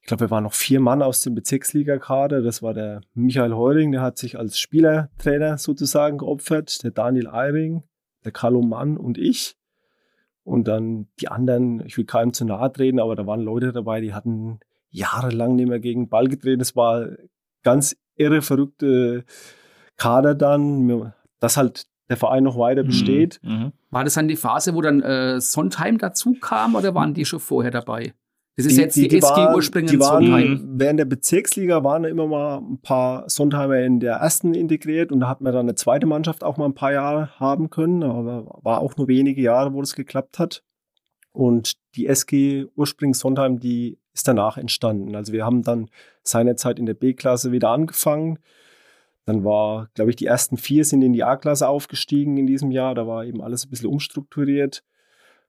ich 0.00 0.06
glaube, 0.06 0.26
wir 0.26 0.30
waren 0.30 0.44
noch 0.44 0.54
vier 0.54 0.78
Mann 0.80 1.02
aus 1.02 1.20
dem 1.20 1.34
Bezirksliga-Kader. 1.34 2.42
Das 2.42 2.62
war 2.62 2.74
der 2.74 3.00
Michael 3.14 3.54
Heuring, 3.54 3.90
der 3.92 4.02
hat 4.02 4.18
sich 4.18 4.38
als 4.38 4.58
Spielertrainer 4.58 5.58
sozusagen 5.58 6.18
geopfert, 6.18 6.82
der 6.84 6.92
Daniel 6.92 7.28
Eiring, 7.28 7.82
der 8.24 8.30
Carlo 8.32 8.62
Mann 8.62 8.96
und 8.96 9.18
ich. 9.18 9.56
Und 10.44 10.66
dann 10.66 11.06
die 11.20 11.28
anderen, 11.28 11.84
ich 11.86 11.96
will 11.96 12.04
keinem 12.04 12.32
zu 12.32 12.44
nahe 12.44 12.72
treten, 12.72 12.98
aber 12.98 13.14
da 13.14 13.26
waren 13.26 13.40
Leute 13.40 13.72
dabei, 13.72 14.00
die 14.00 14.12
hatten 14.12 14.58
jahrelang 14.90 15.56
nicht 15.56 15.68
mehr 15.68 15.80
gegen 15.80 16.04
den 16.04 16.08
Ball 16.08 16.28
getreten. 16.28 16.60
Es 16.60 16.74
war 16.74 17.08
ganz 17.62 17.96
irre, 18.16 18.42
verrückte 18.42 19.24
Kader 19.96 20.34
dann, 20.34 21.12
dass 21.38 21.56
halt 21.56 21.86
der 22.08 22.16
Verein 22.16 22.44
noch 22.44 22.58
weiter 22.58 22.82
besteht. 22.82 23.40
Mhm. 23.42 23.72
War 23.90 24.04
das 24.04 24.14
dann 24.14 24.28
die 24.28 24.36
Phase, 24.36 24.74
wo 24.74 24.82
dann 24.82 25.00
äh, 25.00 25.40
Sondheim 25.40 25.98
dazu 25.98 26.34
kam 26.34 26.74
oder 26.74 26.94
waren 26.94 27.14
die 27.14 27.24
schon 27.24 27.40
vorher 27.40 27.70
dabei? 27.70 28.12
Das 28.56 28.66
ist 28.66 28.76
jetzt 28.76 28.96
die, 28.96 29.06
SG 29.06 29.22
waren- 29.22 29.54
Ursprünge 29.54 29.90
die 29.90 29.98
waren, 29.98 30.24
Sondheim. 30.24 30.68
Während 30.74 30.98
der 31.00 31.06
Bezirksliga 31.06 31.82
waren 31.84 32.04
immer 32.04 32.26
mal 32.26 32.58
ein 32.58 32.78
paar 32.82 33.28
Sondheimer 33.28 33.78
in 33.80 33.98
der 33.98 34.16
ersten 34.16 34.52
integriert 34.54 35.10
und 35.10 35.20
da 35.20 35.28
hat 35.28 35.40
man 35.40 35.52
dann 35.54 35.66
eine 35.66 35.74
zweite 35.74 36.06
Mannschaft 36.06 36.44
auch 36.44 36.58
mal 36.58 36.66
ein 36.66 36.74
paar 36.74 36.92
Jahre 36.92 37.30
haben 37.40 37.70
können, 37.70 38.02
aber 38.02 38.60
war 38.62 38.80
auch 38.80 38.96
nur 38.96 39.08
wenige 39.08 39.40
Jahre, 39.40 39.72
wo 39.72 39.80
das 39.80 39.94
geklappt 39.94 40.38
hat. 40.38 40.62
Und 41.32 41.74
die 41.96 42.06
SG 42.06 42.66
Ursprünge 42.76 43.14
Sondheim, 43.14 43.58
die 43.58 43.98
ist 44.12 44.28
danach 44.28 44.58
entstanden. 44.58 45.16
Also 45.16 45.32
wir 45.32 45.46
haben 45.46 45.62
dann 45.62 45.88
seinerzeit 46.22 46.78
in 46.78 46.84
der 46.84 46.92
B-Klasse 46.94 47.52
wieder 47.52 47.70
angefangen. 47.70 48.38
Dann 49.24 49.44
war, 49.44 49.88
glaube 49.94 50.10
ich, 50.10 50.16
die 50.16 50.26
ersten 50.26 50.58
vier 50.58 50.84
sind 50.84 51.00
in 51.00 51.14
die 51.14 51.24
A-Klasse 51.24 51.68
aufgestiegen 51.68 52.36
in 52.36 52.46
diesem 52.46 52.70
Jahr. 52.70 52.94
Da 52.94 53.06
war 53.06 53.24
eben 53.24 53.40
alles 53.40 53.64
ein 53.64 53.70
bisschen 53.70 53.88
umstrukturiert. 53.88 54.82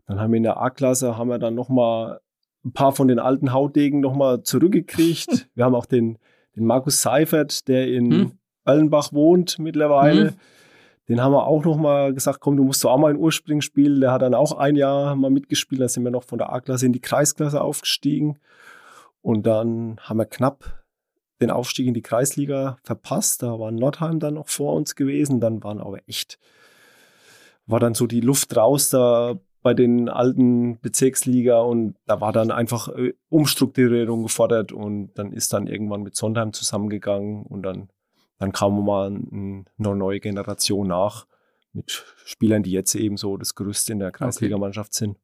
Dann 0.07 0.21
haben 0.21 0.31
wir 0.31 0.37
in 0.37 0.43
der 0.43 0.57
A-Klasse, 0.61 1.17
haben 1.17 1.29
wir 1.29 1.39
dann 1.39 1.55
nochmal 1.55 2.21
ein 2.65 2.71
paar 2.71 2.93
von 2.93 3.07
den 3.07 3.19
alten 3.19 3.51
Hautdegen 3.51 3.99
nochmal 3.99 4.43
zurückgekriegt. 4.43 5.49
wir 5.55 5.65
haben 5.65 5.75
auch 5.75 5.85
den, 5.85 6.17
den 6.55 6.65
Markus 6.65 7.01
Seifert, 7.01 7.67
der 7.67 7.87
in 7.87 8.11
Hm. 8.11 8.31
Allenbach 8.63 9.11
wohnt 9.11 9.59
mittlerweile. 9.59 10.29
Hm. 10.29 10.35
Den 11.09 11.21
haben 11.21 11.33
wir 11.33 11.45
auch 11.45 11.65
nochmal 11.65 12.13
gesagt, 12.13 12.39
komm, 12.39 12.55
du 12.55 12.63
musst 12.63 12.83
doch 12.83 12.91
auch 12.91 12.97
mal 12.97 13.11
in 13.11 13.17
Ursprung 13.17 13.59
spielen. 13.59 13.99
Der 13.99 14.13
hat 14.13 14.21
dann 14.21 14.33
auch 14.33 14.53
ein 14.53 14.75
Jahr 14.77 15.15
mal 15.15 15.29
mitgespielt. 15.29 15.81
Da 15.81 15.89
sind 15.89 16.03
wir 16.03 16.11
noch 16.11 16.23
von 16.23 16.37
der 16.37 16.53
A-Klasse 16.53 16.85
in 16.85 16.93
die 16.93 17.01
Kreisklasse 17.01 17.59
aufgestiegen. 17.59 18.39
Und 19.21 19.45
dann 19.45 19.97
haben 20.01 20.17
wir 20.17 20.25
knapp 20.25 20.83
den 21.41 21.51
Aufstieg 21.51 21.87
in 21.87 21.93
die 21.93 22.01
Kreisliga 22.01 22.77
verpasst. 22.83 23.43
Da 23.43 23.59
war 23.59 23.71
Nordheim 23.71 24.19
dann 24.19 24.35
noch 24.35 24.47
vor 24.47 24.75
uns 24.75 24.95
gewesen. 24.95 25.41
Dann 25.41 25.61
waren 25.61 25.81
aber 25.81 25.99
echt, 26.07 26.39
war 27.65 27.81
dann 27.81 27.95
so 27.95 28.07
die 28.07 28.21
Luft 28.21 28.55
raus 28.55 28.89
da 28.89 29.35
bei 29.63 29.73
den 29.73 30.09
alten 30.09 30.79
Bezirksliga 30.81 31.61
und 31.61 31.95
da 32.05 32.21
war 32.21 32.31
dann 32.31 32.51
einfach 32.51 32.89
äh, 32.89 33.13
Umstrukturierung 33.29 34.23
gefordert 34.23 34.71
und 34.71 35.13
dann 35.15 35.31
ist 35.31 35.53
dann 35.53 35.67
irgendwann 35.67 36.03
mit 36.03 36.15
Sondheim 36.15 36.53
zusammengegangen 36.53 37.43
und 37.43 37.63
dann, 37.63 37.89
dann 38.39 38.51
kam 38.51 38.85
mal 38.85 39.09
ein, 39.09 39.65
eine 39.79 39.95
neue 39.95 40.19
Generation 40.19 40.87
nach 40.87 41.25
mit 41.71 42.03
Spielern, 42.25 42.61
die 42.61 42.71
jetzt 42.71 42.93
eben 42.93 43.17
so 43.17 43.37
das 43.37 43.55
Gerüst 43.55 43.89
in 43.89 43.99
der 43.99 44.11
Kreisligamannschaft 44.11 44.93
sind. 44.93 45.17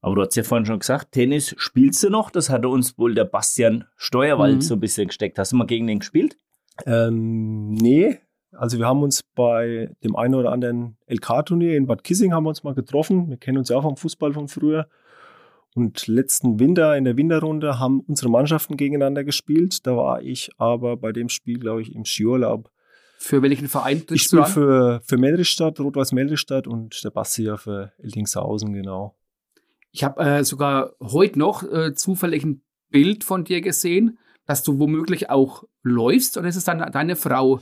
Aber 0.00 0.14
du 0.14 0.22
hast 0.22 0.36
ja 0.36 0.42
vorhin 0.44 0.64
schon 0.66 0.78
gesagt, 0.78 1.12
Tennis 1.12 1.54
spielst 1.58 2.02
du 2.04 2.10
noch? 2.10 2.30
Das 2.30 2.50
hatte 2.50 2.68
uns 2.68 2.98
wohl 2.98 3.14
der 3.14 3.24
Bastian 3.24 3.84
Steuerwald 3.96 4.56
Mhm. 4.56 4.60
so 4.62 4.74
ein 4.74 4.80
bisschen 4.80 5.08
gesteckt. 5.08 5.38
Hast 5.38 5.52
du 5.52 5.56
mal 5.56 5.66
gegen 5.66 5.86
den 5.86 5.98
gespielt? 5.98 6.38
Ähm, 6.86 7.70
nee, 7.74 8.18
also 8.52 8.78
wir 8.78 8.86
haben 8.86 9.02
uns 9.02 9.22
bei 9.34 9.90
dem 10.02 10.16
einen 10.16 10.34
oder 10.34 10.52
anderen 10.52 10.96
LK-Turnier 11.06 11.76
in 11.76 11.86
Bad 11.86 12.04
Kissing 12.04 12.32
haben 12.32 12.44
wir 12.44 12.50
uns 12.50 12.64
mal 12.64 12.74
getroffen. 12.74 13.28
Wir 13.28 13.36
kennen 13.36 13.58
uns 13.58 13.68
ja 13.68 13.76
auch 13.76 13.82
vom 13.82 13.96
Fußball 13.96 14.32
von 14.32 14.48
früher. 14.48 14.88
Und 15.74 16.06
letzten 16.06 16.58
Winter 16.58 16.96
in 16.96 17.04
der 17.04 17.16
Winterrunde 17.16 17.78
haben 17.78 18.00
unsere 18.00 18.30
Mannschaften 18.30 18.76
gegeneinander 18.76 19.22
gespielt. 19.22 19.86
Da 19.86 19.96
war 19.96 20.22
ich 20.22 20.50
aber 20.56 20.96
bei 20.96 21.12
dem 21.12 21.28
Spiel, 21.28 21.58
glaube 21.58 21.82
ich, 21.82 21.94
im 21.94 22.04
Skiurlaub. 22.04 22.70
Für 23.18 23.42
welchen 23.42 23.68
Verein 23.68 23.98
Ich 23.98 24.06
trittst 24.06 24.32
du 24.32 24.36
spiele 24.36 24.46
für, 24.46 25.00
für 25.04 25.18
Meldrichstadt, 25.18 25.80
Rot-Weiß 25.80 26.12
Meldrichstadt 26.12 26.66
und 26.66 27.02
der 27.04 27.10
Basti 27.10 27.44
ja 27.44 27.56
für 27.56 27.92
Eldingshausen, 27.98 28.72
genau. 28.72 29.16
Ich 29.90 30.04
habe 30.04 30.22
äh, 30.22 30.44
sogar 30.44 30.92
heute 31.00 31.38
noch 31.38 31.64
äh, 31.64 31.94
zufällig 31.94 32.44
ein 32.44 32.62
Bild 32.90 33.24
von 33.24 33.44
dir 33.44 33.60
gesehen, 33.60 34.18
dass 34.46 34.62
du 34.62 34.78
womöglich 34.78 35.30
auch 35.30 35.64
läufst 35.82 36.38
oder 36.38 36.48
ist 36.48 36.56
es 36.56 36.64
dann 36.64 36.78
deine 36.92 37.16
Frau? 37.16 37.60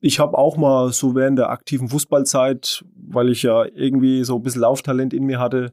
Ich 0.00 0.20
habe 0.20 0.38
auch 0.38 0.56
mal 0.56 0.92
so 0.92 1.14
während 1.14 1.38
der 1.38 1.50
aktiven 1.50 1.88
Fußballzeit, 1.88 2.84
weil 2.94 3.30
ich 3.30 3.42
ja 3.42 3.64
irgendwie 3.64 4.22
so 4.24 4.36
ein 4.36 4.42
bisschen 4.42 4.60
Lauftalent 4.62 5.12
in 5.12 5.24
mir 5.24 5.38
hatte, 5.40 5.72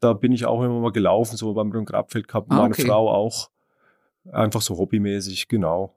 da 0.00 0.12
bin 0.12 0.32
ich 0.32 0.46
auch 0.46 0.62
immer 0.62 0.80
mal 0.80 0.92
gelaufen, 0.92 1.36
so 1.36 1.52
beim 1.54 1.70
Brünn 1.70 1.84
Grabfeld 1.84 2.28
Cup, 2.28 2.46
Ah, 2.48 2.56
meine 2.56 2.74
okay. 2.74 2.86
Frau 2.86 3.10
auch. 3.10 3.50
Einfach 4.30 4.60
so 4.60 4.76
hobbymäßig, 4.76 5.48
genau. 5.48 5.94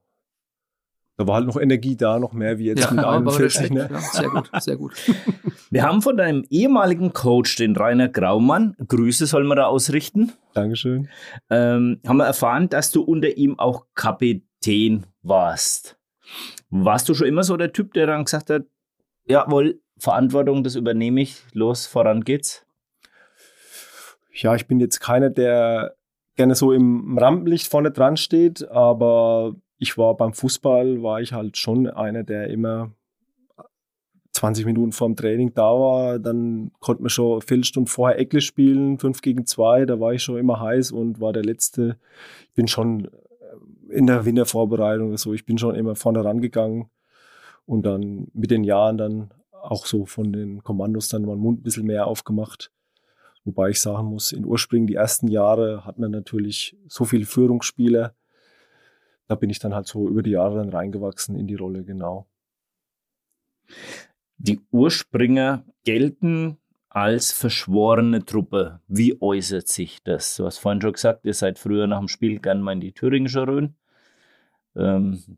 Da 1.18 1.28
war 1.28 1.36
halt 1.36 1.46
noch 1.48 1.58
Energie 1.60 1.96
da, 1.96 2.18
noch 2.18 2.34
mehr 2.34 2.58
wie 2.58 2.66
jetzt 2.66 2.90
mit 2.90 3.00
aber 3.04 3.18
41. 3.18 3.44
Respekt, 3.46 3.74
Ne? 3.74 3.88
ja, 3.92 4.00
sehr 4.00 4.30
gut, 4.30 4.50
sehr 4.60 4.78
gut. 4.78 4.94
Wir 5.70 5.84
haben 5.84 6.02
von 6.02 6.18
deinem 6.18 6.44
ehemaligen 6.50 7.14
Coach, 7.14 7.56
den 7.58 7.76
Rainer 7.76 8.10
Graumann, 8.10 8.76
Grüße 8.88 9.26
soll 9.26 9.44
man 9.44 9.58
da 9.58 9.66
ausrichten, 9.68 10.32
Dankeschön. 10.54 11.08
ähm, 11.50 12.00
haben 12.08 12.18
wir 12.18 12.26
erfahren, 12.26 12.70
dass 12.70 12.92
du 12.92 13.02
unter 13.04 13.36
ihm 13.38 13.58
auch 13.60 13.86
Kapitän 13.96 15.06
warst. 15.22 15.98
Warst 16.70 17.08
du 17.10 17.14
schon 17.14 17.28
immer 17.28 17.44
so 17.44 17.58
der 17.58 17.74
Typ, 17.74 17.94
der 17.94 18.08
dann 18.08 18.26
gesagt 18.26 18.50
hat, 18.50 18.64
jawohl, 19.26 19.80
Verantwortung, 19.98 20.64
das 20.64 20.76
übernehme 20.76 21.22
ich, 21.22 21.44
los, 21.54 21.86
voran 21.86 22.24
geht's? 22.24 22.66
Ja, 24.34 24.56
ich 24.56 24.68
bin 24.68 24.80
jetzt 24.80 25.00
keiner, 25.00 25.30
der 25.30 25.96
gerne 26.36 26.56
so 26.56 26.72
im 26.72 27.18
Rampenlicht 27.18 27.68
vorne 27.68 27.92
dran 27.92 28.18
steht, 28.18 28.68
aber 28.70 29.56
ich 29.78 29.98
war 29.98 30.18
beim 30.18 30.34
Fußball, 30.34 31.04
war 31.04 31.22
ich 31.22 31.34
halt 31.34 31.58
schon 31.58 31.88
einer, 31.88 32.24
der 32.24 32.50
immer 32.50 32.92
20 34.34 34.66
Minuten 34.66 34.92
vorm 34.92 35.16
Training 35.16 35.54
da 35.54 35.64
war. 35.64 36.20
Dann 36.20 36.72
konnte 36.80 37.04
man 37.04 37.10
schon 37.10 37.34
eine 37.34 37.42
Viertelstunde 37.42 37.90
vorher 37.90 38.20
Eckle 38.20 38.42
spielen, 38.42 38.98
5 38.98 39.22
gegen 39.22 39.46
2. 39.46 39.86
Da 39.86 40.00
war 40.00 40.14
ich 40.14 40.24
schon 40.24 40.38
immer 40.38 40.60
heiß 40.60 40.92
und 40.92 41.22
war 41.22 41.34
der 41.34 41.44
Letzte. 41.44 41.98
Ich 42.50 42.56
bin 42.56 42.68
schon 42.68 43.10
in 43.94 44.08
der 44.08 44.26
Wintervorbereitung 44.26 45.10
oder 45.10 45.18
so, 45.18 45.34
ich 45.34 45.46
bin 45.46 45.58
schon 45.58 45.76
immer 45.76 45.96
vorne 45.96 46.24
rangegangen 46.24 46.90
und 47.66 47.86
dann 47.86 48.28
mit 48.34 48.52
den 48.52 48.64
Jahren 48.64 48.98
dann 48.98 49.32
auch 49.52 49.86
so 49.86 50.06
von 50.06 50.34
den 50.34 50.64
Kommandos 50.64 51.10
dann 51.10 51.24
meinen 51.24 51.40
Mund 51.40 51.60
ein 51.60 51.64
bisschen 51.64 51.86
mehr 51.86 52.08
aufgemacht. 52.08 52.72
Wobei 53.46 53.70
ich 53.70 53.82
sagen 53.82 54.08
muss, 54.08 54.32
in 54.32 54.46
Ursprüngen 54.46 54.88
die 54.88 54.96
ersten 54.96 55.28
Jahre 55.28 55.86
hat 55.86 56.00
man 56.00 56.12
natürlich 56.12 56.78
so 56.88 57.06
viele 57.06 57.26
Führungsspieler. 57.26 58.16
Da 59.28 59.36
bin 59.36 59.50
ich 59.50 59.60
dann 59.60 59.74
halt 59.74 59.88
so 59.88 60.08
über 60.08 60.24
die 60.24 60.32
Jahre 60.32 60.58
dann 60.58 60.70
reingewachsen 60.70 61.36
in 61.36 61.48
die 61.48 61.56
Rolle, 61.56 61.84
genau. 61.84 62.28
Die 64.38 64.60
Urspringer 64.72 65.66
gelten 65.84 66.58
als 66.90 67.32
verschworene 67.32 68.24
Truppe. 68.24 68.82
Wie 68.88 69.22
äußert 69.22 69.68
sich 69.68 70.04
das? 70.04 70.36
Du 70.36 70.46
hast 70.46 70.60
vorhin 70.60 70.82
schon 70.82 70.94
gesagt, 70.94 71.26
ihr 71.26 71.34
seid 71.34 71.58
früher 71.58 71.88
nach 71.88 72.00
dem 72.00 72.08
Spiel 72.08 72.40
gern 72.40 72.62
mal 72.62 72.74
in 72.74 72.82
die 72.82 72.92
Thüringische 72.92 73.48
Rhön. 73.48 73.76
Ähm, 74.76 75.38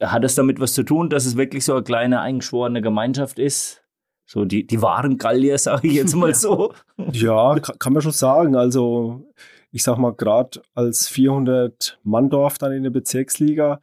hat 0.00 0.24
es 0.24 0.34
damit 0.34 0.60
was 0.60 0.72
zu 0.72 0.82
tun, 0.82 1.10
dass 1.10 1.26
es 1.26 1.36
wirklich 1.36 1.64
so 1.64 1.74
eine 1.74 1.82
kleine 1.82 2.20
eingeschworene 2.20 2.80
Gemeinschaft 2.80 3.38
ist? 3.38 3.82
So 4.26 4.44
die, 4.44 4.66
die 4.66 4.80
wahren 4.80 5.18
Gallier, 5.18 5.58
sage 5.58 5.88
ich 5.88 5.94
jetzt 5.94 6.14
mal 6.14 6.34
so. 6.34 6.72
Ja, 7.12 7.56
kann, 7.58 7.92
man 7.92 8.02
schon 8.02 8.12
sagen. 8.12 8.56
Also 8.56 9.26
ich 9.70 9.82
sag 9.82 9.98
mal, 9.98 10.14
gerade 10.14 10.62
als 10.74 11.10
400-Mann-Dorf 11.10 12.58
dann 12.58 12.72
in 12.72 12.84
der 12.84 12.90
Bezirksliga, 12.90 13.80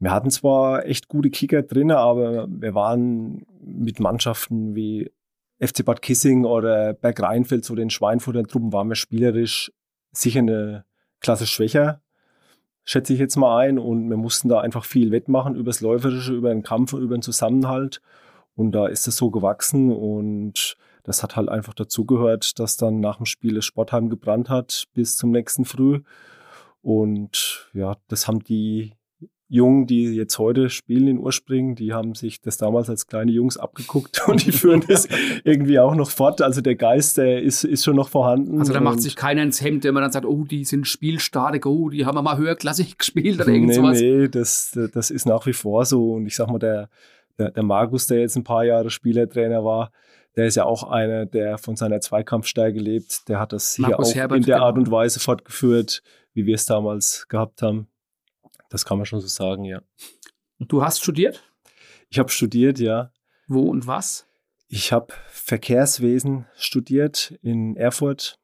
wir 0.00 0.10
hatten 0.10 0.30
zwar 0.30 0.84
echt 0.86 1.08
gute 1.08 1.30
Kicker 1.30 1.62
drin, 1.62 1.92
aber 1.92 2.46
wir 2.48 2.74
waren 2.74 3.46
mit 3.60 4.00
Mannschaften 4.00 4.74
wie 4.74 5.10
FC 5.60 5.84
Bad 5.84 6.02
Kissing 6.02 6.44
oder 6.44 6.92
Berg 6.92 7.22
Rheinfeld, 7.22 7.64
so 7.64 7.74
den 7.74 7.90
Schweinfurter 7.90 8.42
Truppen, 8.42 8.72
waren 8.72 8.88
wir 8.88 8.96
spielerisch 8.96 9.72
sicher 10.12 10.40
eine 10.40 10.84
Klasse 11.20 11.46
schwächer, 11.46 12.02
schätze 12.84 13.12
ich 13.12 13.18
jetzt 13.18 13.36
mal 13.36 13.58
ein. 13.58 13.78
Und 13.78 14.08
wir 14.08 14.16
mussten 14.16 14.48
da 14.48 14.60
einfach 14.60 14.84
viel 14.84 15.10
wettmachen 15.10 15.56
übers 15.56 15.80
Läuferische, 15.80 16.34
über 16.34 16.50
den 16.50 16.62
Kampf, 16.62 16.92
über 16.92 17.16
den 17.16 17.22
Zusammenhalt. 17.22 18.00
Und 18.56 18.72
da 18.72 18.86
ist 18.86 19.08
es 19.08 19.16
so 19.16 19.30
gewachsen 19.30 19.90
und 19.92 20.76
das 21.02 21.22
hat 21.22 21.36
halt 21.36 21.48
einfach 21.48 21.74
dazugehört, 21.74 22.58
dass 22.58 22.76
dann 22.76 23.00
nach 23.00 23.16
dem 23.16 23.26
Spiel 23.26 23.54
das 23.54 23.64
Sportheim 23.64 24.08
gebrannt 24.08 24.48
hat 24.48 24.84
bis 24.94 25.16
zum 25.16 25.32
nächsten 25.32 25.64
Früh. 25.64 26.00
Und 26.82 27.68
ja, 27.72 27.96
das 28.08 28.28
haben 28.28 28.40
die 28.40 28.92
Jungen, 29.48 29.86
die 29.86 30.14
jetzt 30.14 30.38
heute 30.38 30.70
spielen 30.70 31.06
in 31.06 31.18
Urspringen, 31.18 31.74
die 31.74 31.92
haben 31.92 32.14
sich 32.14 32.40
das 32.40 32.56
damals 32.56 32.88
als 32.88 33.06
kleine 33.06 33.30
Jungs 33.30 33.56
abgeguckt 33.56 34.22
und 34.28 34.44
die 34.44 34.52
führen 34.52 34.82
das 34.88 35.06
irgendwie 35.44 35.78
auch 35.78 35.94
noch 35.94 36.10
fort. 36.10 36.40
Also 36.40 36.60
der 36.60 36.74
Geist, 36.76 37.18
der 37.18 37.42
ist, 37.42 37.64
ist 37.64 37.84
schon 37.84 37.96
noch 37.96 38.08
vorhanden. 38.08 38.58
Also 38.58 38.72
da 38.72 38.80
macht 38.80 39.00
sich 39.00 39.16
keiner 39.16 39.42
ins 39.42 39.60
Hemd, 39.60 39.84
wenn 39.84 39.94
man 39.94 40.02
dann 40.02 40.12
sagt, 40.12 40.26
oh, 40.26 40.44
die 40.44 40.64
sind 40.64 40.86
spielstark, 40.86 41.66
oh, 41.66 41.90
die 41.90 42.06
haben 42.06 42.16
wir 42.16 42.22
mal 42.22 42.38
höherklassig 42.38 42.98
gespielt 42.98 43.40
oder 43.40 43.48
irgend 43.48 43.68
nee, 43.68 43.74
sowas. 43.74 44.00
Nee, 44.00 44.28
das, 44.28 44.78
das 44.92 45.10
ist 45.10 45.26
nach 45.26 45.44
wie 45.46 45.52
vor 45.52 45.84
so. 45.84 46.14
Und 46.14 46.26
ich 46.26 46.36
sag 46.36 46.48
mal, 46.48 46.58
der, 46.58 46.88
der, 47.38 47.50
der 47.50 47.62
Markus, 47.62 48.06
der 48.06 48.20
jetzt 48.20 48.36
ein 48.36 48.44
paar 48.44 48.64
Jahre 48.64 48.90
Spielertrainer 48.90 49.64
war, 49.64 49.90
der 50.36 50.46
ist 50.46 50.56
ja 50.56 50.64
auch 50.64 50.84
einer, 50.84 51.26
der 51.26 51.58
von 51.58 51.76
seiner 51.76 52.00
Zweikampfstärke 52.00 52.78
lebt. 52.78 53.28
Der 53.28 53.38
hat 53.38 53.52
das 53.52 53.74
hier 53.74 53.88
Markus 53.88 54.10
auch 54.10 54.14
Herbert, 54.16 54.38
in 54.38 54.44
der 54.44 54.56
genau. 54.56 54.66
Art 54.66 54.78
und 54.78 54.90
Weise 54.90 55.20
fortgeführt, 55.20 56.02
wie 56.32 56.46
wir 56.46 56.56
es 56.56 56.66
damals 56.66 57.26
gehabt 57.28 57.62
haben. 57.62 57.86
Das 58.74 58.84
kann 58.84 58.98
man 58.98 59.06
schon 59.06 59.20
so 59.20 59.28
sagen, 59.28 59.62
ja. 59.62 59.82
Du 60.58 60.82
hast 60.82 61.00
studiert? 61.00 61.48
Ich 62.08 62.18
habe 62.18 62.28
studiert, 62.28 62.80
ja. 62.80 63.12
Wo 63.46 63.70
und 63.70 63.86
was? 63.86 64.26
Ich 64.66 64.90
habe 64.90 65.14
Verkehrswesen 65.28 66.46
studiert 66.56 67.38
in 67.40 67.76
Erfurt. 67.76 68.36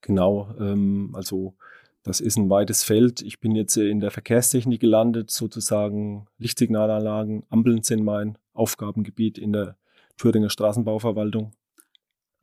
Genau, 0.00 0.54
ähm, 0.60 1.10
also 1.16 1.56
das 2.04 2.20
ist 2.20 2.36
ein 2.36 2.50
weites 2.50 2.84
Feld. 2.84 3.20
Ich 3.20 3.40
bin 3.40 3.56
jetzt 3.56 3.76
in 3.76 3.98
der 3.98 4.12
Verkehrstechnik 4.12 4.80
gelandet, 4.80 5.32
sozusagen 5.32 6.28
Lichtsignalanlagen, 6.38 7.42
Ampeln 7.48 7.82
sind 7.82 8.04
mein 8.04 8.38
Aufgabengebiet 8.52 9.38
in 9.38 9.52
der 9.52 9.76
Thüringer 10.18 10.50
Straßenbauverwaltung. 10.50 11.50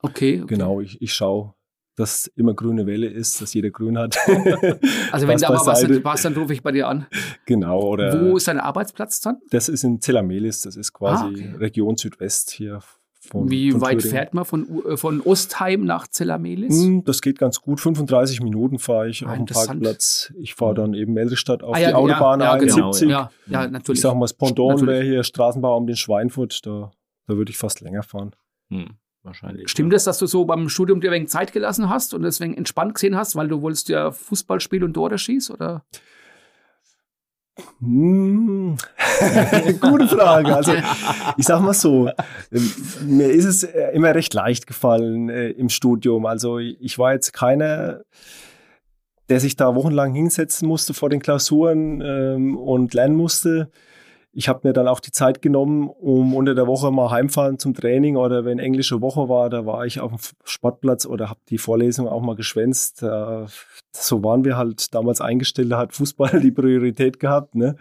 Okay. 0.01 0.41
okay. 0.41 0.47
Genau, 0.47 0.81
ich, 0.81 1.01
ich 1.01 1.13
schaue, 1.13 1.53
dass 1.99 2.27
immer 2.35 2.53
grüne 2.53 2.85
Welle 2.85 3.07
ist, 3.07 3.41
dass 3.41 3.53
jeder 3.53 3.69
grün 3.71 3.97
hat. 3.97 4.17
Also 5.11 5.27
wenn 5.27 5.37
da 5.37 5.49
mal 5.49 5.65
was 5.65 6.01
passt, 6.03 6.25
dann 6.25 6.33
rufe 6.35 6.53
ich 6.53 6.63
bei 6.63 6.71
dir 6.71 6.87
an. 6.87 7.05
Genau, 7.45 7.81
oder 7.81 8.21
Wo 8.29 8.37
ist 8.37 8.47
dein 8.47 8.59
Arbeitsplatz 8.59 9.21
dann? 9.21 9.37
das 9.49 9.69
ist 9.69 9.83
in 9.83 9.99
Zellamelis, 10.01 10.61
das 10.61 10.75
ist 10.75 10.93
quasi 10.93 11.23
Ah, 11.25 11.27
okay. 11.29 11.55
Region 11.57 11.97
Südwest 11.97 12.51
hier 12.51 12.79
von 13.21 13.49
Wie 13.51 13.71
von 13.71 13.81
weit 13.81 13.99
Thüringen. 13.99 14.09
fährt 14.11 14.33
man 14.33 14.45
von, 14.45 14.67
äh, 14.85 14.95
von 14.97 15.21
Ostheim 15.21 15.83
nach 15.85 16.07
Zellamelis? 16.07 16.73
Hm, 16.81 17.03
Das 17.03 17.21
geht 17.21 17.37
ganz 17.37 17.59
gut. 17.61 17.79
35 17.81 18.41
Minuten 18.41 18.79
fahre 18.79 19.09
ich 19.09 19.25
Ah, 19.25 19.31
auf 19.31 19.37
dem. 19.37 19.45
Parkplatz. 19.47 20.31
Ich 20.39 20.55
fahre 20.55 20.73
dann 20.75 20.93
eben 20.93 21.13
Meldestadt 21.13 21.61
auf 21.61 21.75
Ah, 21.75 21.79
ja, 21.79 21.89
die 21.89 21.95
Autobahn 21.95 22.39
ja, 22.39 22.53
ja, 22.53 22.57
genau. 22.57 22.73
71. 22.75 23.09
Ja, 23.09 23.29
ja, 23.47 23.67
natürlich. 23.67 23.97
Ich 23.99 24.01
sag 24.01 24.13
mal, 24.15 24.21
das 24.21 24.33
Pendant 24.33 24.85
wäre 24.87 25.03
hier 25.03 25.23
Straßenbau 25.23 25.75
um 25.77 25.85
den 25.85 25.97
Schweinfurt. 25.97 26.65
Da, 26.65 26.91
da 27.27 27.35
würde 27.35 27.51
ich 27.51 27.57
fast 27.57 27.81
länger 27.81 28.03
fahren. 28.03 28.31
Hm, 28.69 28.91
wahrscheinlich. 29.23 29.69
Stimmt 29.69 29.93
es, 29.93 30.03
dass 30.03 30.17
du 30.19 30.25
so 30.25 30.45
beim 30.45 30.69
Studium 30.69 31.01
dir 31.01 31.09
ein 31.09 31.15
wenig 31.15 31.29
Zeit 31.29 31.53
gelassen 31.53 31.89
hast 31.89 32.13
und 32.13 32.23
deswegen 32.23 32.55
entspannt 32.55 32.95
gesehen 32.95 33.15
hast, 33.15 33.35
weil 33.35 33.47
du 33.47 33.61
wolltest 33.61 33.89
ja 33.89 34.11
Fußball 34.11 34.59
spielen 34.59 34.83
und 34.83 34.93
Tore 34.93 35.17
schießen? 35.17 35.55
Oder? 35.55 35.83
Hm. 37.79 38.77
Gute 39.81 40.07
Frage. 40.07 40.55
Also 40.55 40.73
ich 41.37 41.45
sag 41.45 41.61
mal 41.61 41.73
so, 41.73 42.09
ähm, 42.51 42.73
mir 43.05 43.29
ist 43.29 43.45
es 43.45 43.63
äh, 43.63 43.91
immer 43.93 44.13
recht 44.15 44.33
leicht 44.33 44.67
gefallen 44.67 45.29
äh, 45.29 45.49
im 45.49 45.69
Studium. 45.69 46.25
Also 46.25 46.59
ich 46.59 46.97
war 46.97 47.13
jetzt 47.13 47.33
keiner, 47.33 48.01
der 49.29 49.39
sich 49.39 49.55
da 49.55 49.75
wochenlang 49.75 50.13
hinsetzen 50.13 50.67
musste 50.67 50.93
vor 50.93 51.09
den 51.09 51.21
Klausuren 51.21 52.01
ähm, 52.01 52.57
und 52.57 52.93
lernen 52.93 53.15
musste. 53.15 53.69
Ich 54.31 54.47
habe 54.47 54.67
mir 54.67 54.73
dann 54.73 54.87
auch 54.87 54.99
die 54.99 55.11
Zeit 55.11 55.41
genommen, 55.41 55.89
um 55.89 56.35
unter 56.35 56.53
der 56.53 56.67
Woche 56.67 56.91
mal 56.91 57.09
heimfahren 57.09 57.57
zum 57.57 57.73
Training 57.73 58.15
oder 58.15 58.45
wenn 58.45 58.59
englische 58.59 59.01
Woche 59.01 59.27
war, 59.27 59.49
da 59.49 59.65
war 59.65 59.85
ich 59.85 59.99
auf 59.99 60.11
dem 60.11 60.19
Sportplatz 60.43 61.05
oder 61.05 61.29
habe 61.29 61.39
die 61.49 61.57
Vorlesung 61.57 62.07
auch 62.07 62.21
mal 62.21 62.35
geschwänzt. 62.35 63.01
Äh, 63.01 63.45
so 63.91 64.23
waren 64.23 64.45
wir 64.45 64.55
halt 64.55 64.93
damals 64.93 65.19
eingestellt, 65.19 65.71
da 65.71 65.77
hat 65.79 65.93
Fußball 65.93 66.39
die 66.41 66.51
Priorität 66.51 67.19
gehabt. 67.19 67.55
Ne? 67.55 67.75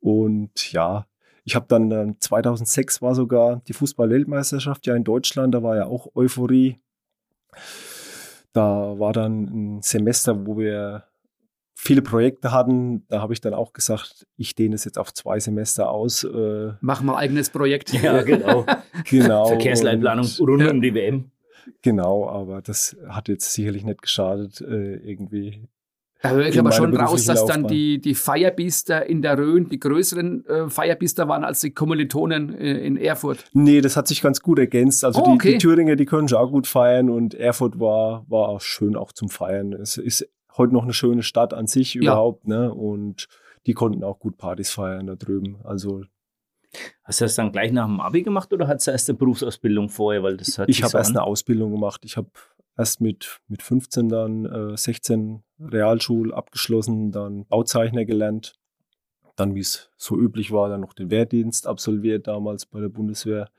Und 0.00 0.72
ja, 0.72 1.06
ich 1.44 1.56
habe 1.56 1.66
dann 1.68 1.90
äh, 1.90 2.14
2006 2.20 3.02
war 3.02 3.14
sogar 3.14 3.62
die 3.66 3.72
Fußball-Weltmeisterschaft 3.72 4.86
ja 4.86 4.94
in 4.94 5.04
Deutschland, 5.04 5.54
da 5.54 5.62
war 5.62 5.76
ja 5.76 5.86
auch 5.86 6.08
Euphorie. 6.14 6.78
Da 8.52 8.98
war 8.98 9.12
dann 9.12 9.78
ein 9.78 9.82
Semester, 9.82 10.46
wo 10.46 10.58
wir 10.58 11.07
viele 11.80 12.02
Projekte 12.02 12.50
hatten. 12.52 13.06
Da 13.08 13.20
habe 13.22 13.32
ich 13.32 13.40
dann 13.40 13.54
auch 13.54 13.72
gesagt, 13.72 14.26
ich 14.36 14.54
dehne 14.56 14.74
es 14.74 14.84
jetzt 14.84 14.98
auf 14.98 15.14
zwei 15.14 15.38
Semester 15.38 15.90
aus. 15.90 16.24
Äh, 16.24 16.72
Mach 16.80 17.02
mal 17.02 17.16
eigenes 17.16 17.50
Projekt. 17.50 17.92
Ja, 17.92 18.22
genau. 18.22 18.66
genau. 19.08 19.46
Verkehrsleitplanung 19.46 20.26
Und- 20.26 20.40
rund 20.48 20.62
Ja. 20.62 20.70
um 20.70 20.80
die 20.82 20.92
WM. 20.94 21.30
Genau, 21.82 22.28
aber 22.28 22.62
das 22.62 22.96
hat 23.08 23.28
jetzt 23.28 23.52
sicherlich 23.52 23.84
nicht 23.84 24.02
geschadet, 24.02 24.60
äh, 24.60 24.96
irgendwie. 24.96 25.68
Da 26.20 26.30
höre 26.30 26.46
ich 26.48 26.58
aber 26.58 26.72
schon 26.72 26.96
raus, 26.96 27.26
dass 27.26 27.44
dann 27.46 27.60
Laufbahn. 27.62 27.68
die, 27.76 28.00
die 28.00 28.14
Firebeaster 28.16 29.06
in 29.06 29.22
der 29.22 29.38
Rhön 29.38 29.68
die 29.68 29.78
größeren 29.78 30.44
äh, 30.46 30.68
Firebeaster 30.68 31.28
waren 31.28 31.44
als 31.44 31.60
die 31.60 31.70
Kommilitonen 31.70 32.54
äh, 32.58 32.78
in 32.78 32.96
Erfurt. 32.96 33.44
Nee, 33.52 33.80
das 33.82 33.96
hat 33.96 34.08
sich 34.08 34.20
ganz 34.20 34.40
gut 34.40 34.58
ergänzt. 34.58 35.04
Also 35.04 35.20
Oh, 35.20 35.24
die, 35.26 35.30
okay. 35.32 35.52
die 35.52 35.58
Thüringer, 35.58 35.94
die 35.94 36.06
können 36.06 36.26
schon 36.26 36.38
auch 36.38 36.50
gut 36.50 36.66
feiern 36.66 37.08
und 37.08 37.34
Erfurt 37.34 37.78
war, 37.78 38.24
war 38.28 38.48
auch 38.48 38.60
schön 38.60 38.96
auch 38.96 39.12
zum 39.12 39.28
Feiern. 39.28 39.72
Es 39.74 39.96
ist 39.96 40.28
heute 40.58 40.72
noch 40.72 40.82
eine 40.84 40.92
schöne 40.92 41.22
Stadt 41.22 41.54
an 41.54 41.66
sich 41.66 41.96
überhaupt, 41.96 42.46
ne? 42.46 42.72
Und 42.72 43.28
die 43.66 43.74
konnten 43.74 44.04
auch 44.04 44.18
gut 44.18 44.36
Partys 44.36 44.70
feiern 44.70 45.06
da 45.06 45.14
drüben. 45.14 45.58
Also 45.64 46.02
Hast 47.04 47.20
du 47.20 47.24
das 47.24 47.34
dann 47.34 47.52
gleich 47.52 47.72
nach 47.72 47.86
dem 47.86 48.00
Abi 48.00 48.22
gemacht 48.22 48.52
oder 48.52 48.68
hast 48.68 48.86
du 48.86 48.90
erst 48.90 49.08
eine 49.08 49.18
Berufsausbildung 49.18 49.88
vorher? 49.88 50.22
Weil 50.22 50.36
das 50.36 50.58
hat 50.58 50.68
ich 50.68 50.82
habe 50.82 50.90
so 50.90 50.98
erst 50.98 51.10
an. 51.10 51.16
eine 51.16 51.26
Ausbildung 51.26 51.72
gemacht. 51.72 52.04
Ich 52.04 52.16
habe 52.16 52.28
erst 52.76 53.00
mit, 53.00 53.40
mit 53.48 53.62
15 53.62 54.08
dann 54.08 54.44
äh, 54.44 54.76
16 54.76 55.42
Realschul 55.60 56.34
abgeschlossen, 56.34 57.10
dann 57.10 57.46
Bauzeichner 57.46 58.04
gelernt. 58.04 58.54
Dann, 59.36 59.54
wie 59.54 59.60
es 59.60 59.90
so 59.96 60.16
üblich 60.16 60.52
war, 60.52 60.68
dann 60.68 60.80
noch 60.80 60.92
den 60.92 61.10
Wehrdienst 61.10 61.66
absolviert 61.66 62.26
damals 62.26 62.66
bei 62.66 62.80
der 62.80 62.88
Bundeswehr. 62.88 63.50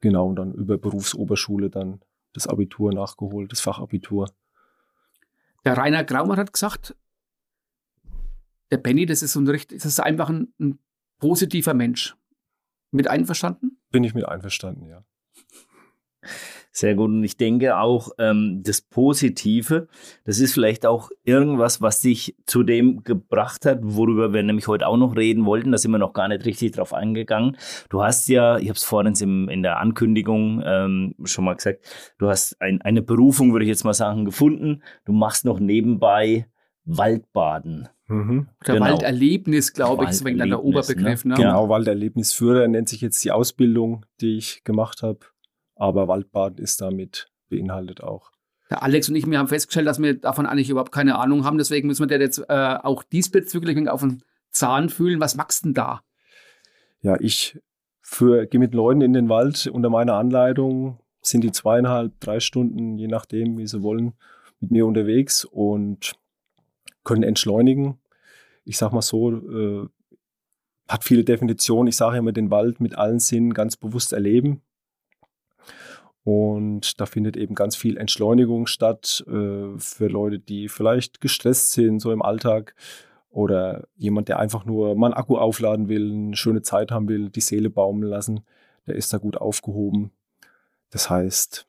Genau, 0.00 0.28
und 0.28 0.36
dann 0.36 0.54
über 0.54 0.78
Berufsoberschule 0.78 1.70
dann 1.70 2.00
das 2.32 2.46
Abitur 2.46 2.92
nachgeholt, 2.92 3.52
das 3.52 3.60
Fachabitur. 3.60 4.30
Der 5.64 5.76
Rainer 5.76 6.04
Graumann 6.04 6.38
hat 6.38 6.52
gesagt, 6.52 6.96
der 8.70 8.78
Benny, 8.78 9.06
das 9.06 9.22
ist 9.22 9.32
so 9.32 9.40
ein 9.40 9.48
richtig, 9.48 9.78
das 9.78 9.92
ist 9.92 10.00
einfach 10.00 10.28
ein, 10.28 10.52
ein 10.58 10.78
positiver 11.18 11.74
Mensch. 11.74 12.16
Mit 12.90 13.08
einverstanden? 13.08 13.78
Bin 13.90 14.04
ich 14.04 14.14
mit 14.14 14.26
einverstanden, 14.26 14.86
ja. 14.86 15.04
Sehr 16.78 16.94
gut. 16.94 17.10
Und 17.10 17.24
ich 17.24 17.36
denke 17.36 17.76
auch, 17.76 18.10
ähm, 18.18 18.62
das 18.64 18.82
Positive, 18.82 19.88
das 20.24 20.38
ist 20.38 20.54
vielleicht 20.54 20.86
auch 20.86 21.10
irgendwas, 21.24 21.82
was 21.82 22.00
dich 22.02 22.36
zu 22.46 22.62
dem 22.62 23.02
gebracht 23.02 23.66
hat, 23.66 23.80
worüber 23.82 24.32
wir 24.32 24.44
nämlich 24.44 24.68
heute 24.68 24.86
auch 24.86 24.96
noch 24.96 25.16
reden 25.16 25.44
wollten. 25.44 25.72
Da 25.72 25.78
sind 25.78 25.90
wir 25.90 25.98
noch 25.98 26.12
gar 26.12 26.28
nicht 26.28 26.44
richtig 26.44 26.76
drauf 26.76 26.94
eingegangen. 26.94 27.56
Du 27.90 28.04
hast 28.04 28.28
ja, 28.28 28.58
ich 28.58 28.68
habe 28.68 28.76
es 28.76 28.84
vorhin 28.84 29.12
im, 29.20 29.48
in 29.48 29.64
der 29.64 29.80
Ankündigung 29.80 30.62
ähm, 30.64 31.16
schon 31.24 31.46
mal 31.46 31.56
gesagt, 31.56 31.84
du 32.16 32.28
hast 32.28 32.60
ein, 32.60 32.80
eine 32.82 33.02
Berufung, 33.02 33.50
würde 33.50 33.64
ich 33.64 33.70
jetzt 33.70 33.82
mal 33.82 33.92
sagen, 33.92 34.24
gefunden. 34.24 34.84
Du 35.04 35.12
machst 35.12 35.44
noch 35.44 35.58
nebenbei 35.58 36.46
Waldbaden. 36.84 37.88
Mhm. 38.06 38.50
Oder 38.62 38.74
Genau. 38.74 38.86
Walderlebnis, 38.86 39.72
glaube 39.72 40.04
ich, 40.04 40.10
ist 40.10 40.24
wegen 40.24 40.38
dann 40.38 40.50
der 40.50 40.62
Oberbegriff. 40.62 41.24
Ne? 41.24 41.34
Genau, 41.34 41.68
Walderlebnisführer 41.68 42.68
nennt 42.68 42.88
sich 42.88 43.00
jetzt 43.00 43.24
die 43.24 43.32
Ausbildung, 43.32 44.06
die 44.20 44.38
ich 44.38 44.62
gemacht 44.62 45.02
habe. 45.02 45.18
Aber 45.78 46.08
Waldbaden 46.08 46.58
ist 46.58 46.80
damit 46.80 47.30
beinhaltet 47.48 48.02
auch. 48.02 48.30
Der 48.68 48.82
Alex 48.82 49.08
und 49.08 49.16
ich, 49.16 49.26
wir 49.26 49.38
haben 49.38 49.48
festgestellt, 49.48 49.86
dass 49.86 50.02
wir 50.02 50.14
davon 50.14 50.44
eigentlich 50.44 50.68
überhaupt 50.68 50.92
keine 50.92 51.18
Ahnung 51.18 51.44
haben. 51.44 51.56
Deswegen 51.56 51.86
müssen 51.86 52.02
wir 52.02 52.18
dir 52.18 52.22
jetzt 52.22 52.44
äh, 52.48 52.78
auch 52.82 53.02
diesbezüglich 53.02 53.88
auf 53.88 54.00
den 54.00 54.22
Zahn 54.50 54.90
fühlen. 54.90 55.20
Was 55.20 55.36
machst 55.36 55.64
du 55.64 55.68
denn 55.68 55.74
da? 55.74 56.02
Ja, 57.00 57.16
ich 57.20 57.58
gehe 58.18 58.58
mit 58.58 58.74
Leuten 58.74 59.00
in 59.00 59.12
den 59.12 59.28
Wald 59.28 59.66
unter 59.68 59.88
meiner 59.88 60.14
Anleitung, 60.14 60.98
sind 61.22 61.44
die 61.44 61.52
zweieinhalb, 61.52 62.18
drei 62.20 62.40
Stunden, 62.40 62.98
je 62.98 63.06
nachdem, 63.06 63.56
wie 63.58 63.66
sie 63.66 63.82
wollen, 63.82 64.14
mit 64.60 64.70
mir 64.70 64.86
unterwegs 64.86 65.44
und 65.44 66.14
können 67.04 67.22
entschleunigen. 67.22 67.98
Ich 68.64 68.76
sag 68.76 68.92
mal 68.92 69.02
so, 69.02 69.32
äh, 69.32 69.88
hat 70.88 71.04
viele 71.04 71.24
Definitionen. 71.24 71.88
Ich 71.88 71.96
sage 71.96 72.18
immer, 72.18 72.32
den 72.32 72.50
Wald 72.50 72.80
mit 72.80 72.96
allen 72.96 73.20
Sinnen 73.20 73.54
ganz 73.54 73.76
bewusst 73.76 74.12
erleben. 74.12 74.62
Und 76.28 77.00
da 77.00 77.06
findet 77.06 77.38
eben 77.38 77.54
ganz 77.54 77.74
viel 77.74 77.96
Entschleunigung 77.96 78.66
statt 78.66 79.24
äh, 79.26 79.78
für 79.78 80.08
Leute, 80.08 80.38
die 80.38 80.68
vielleicht 80.68 81.22
gestresst 81.22 81.72
sind, 81.72 82.00
so 82.00 82.12
im 82.12 82.20
Alltag. 82.20 82.74
Oder 83.30 83.88
jemand, 83.96 84.28
der 84.28 84.38
einfach 84.38 84.66
nur 84.66 84.94
mal 84.94 85.06
einen 85.06 85.14
Akku 85.14 85.38
aufladen 85.38 85.88
will, 85.88 86.12
eine 86.12 86.36
schöne 86.36 86.60
Zeit 86.60 86.90
haben 86.90 87.08
will, 87.08 87.30
die 87.30 87.40
Seele 87.40 87.70
baumeln 87.70 88.10
lassen, 88.10 88.40
der 88.86 88.96
ist 88.96 89.10
da 89.10 89.16
gut 89.16 89.38
aufgehoben. 89.38 90.10
Das 90.90 91.08
heißt, 91.08 91.64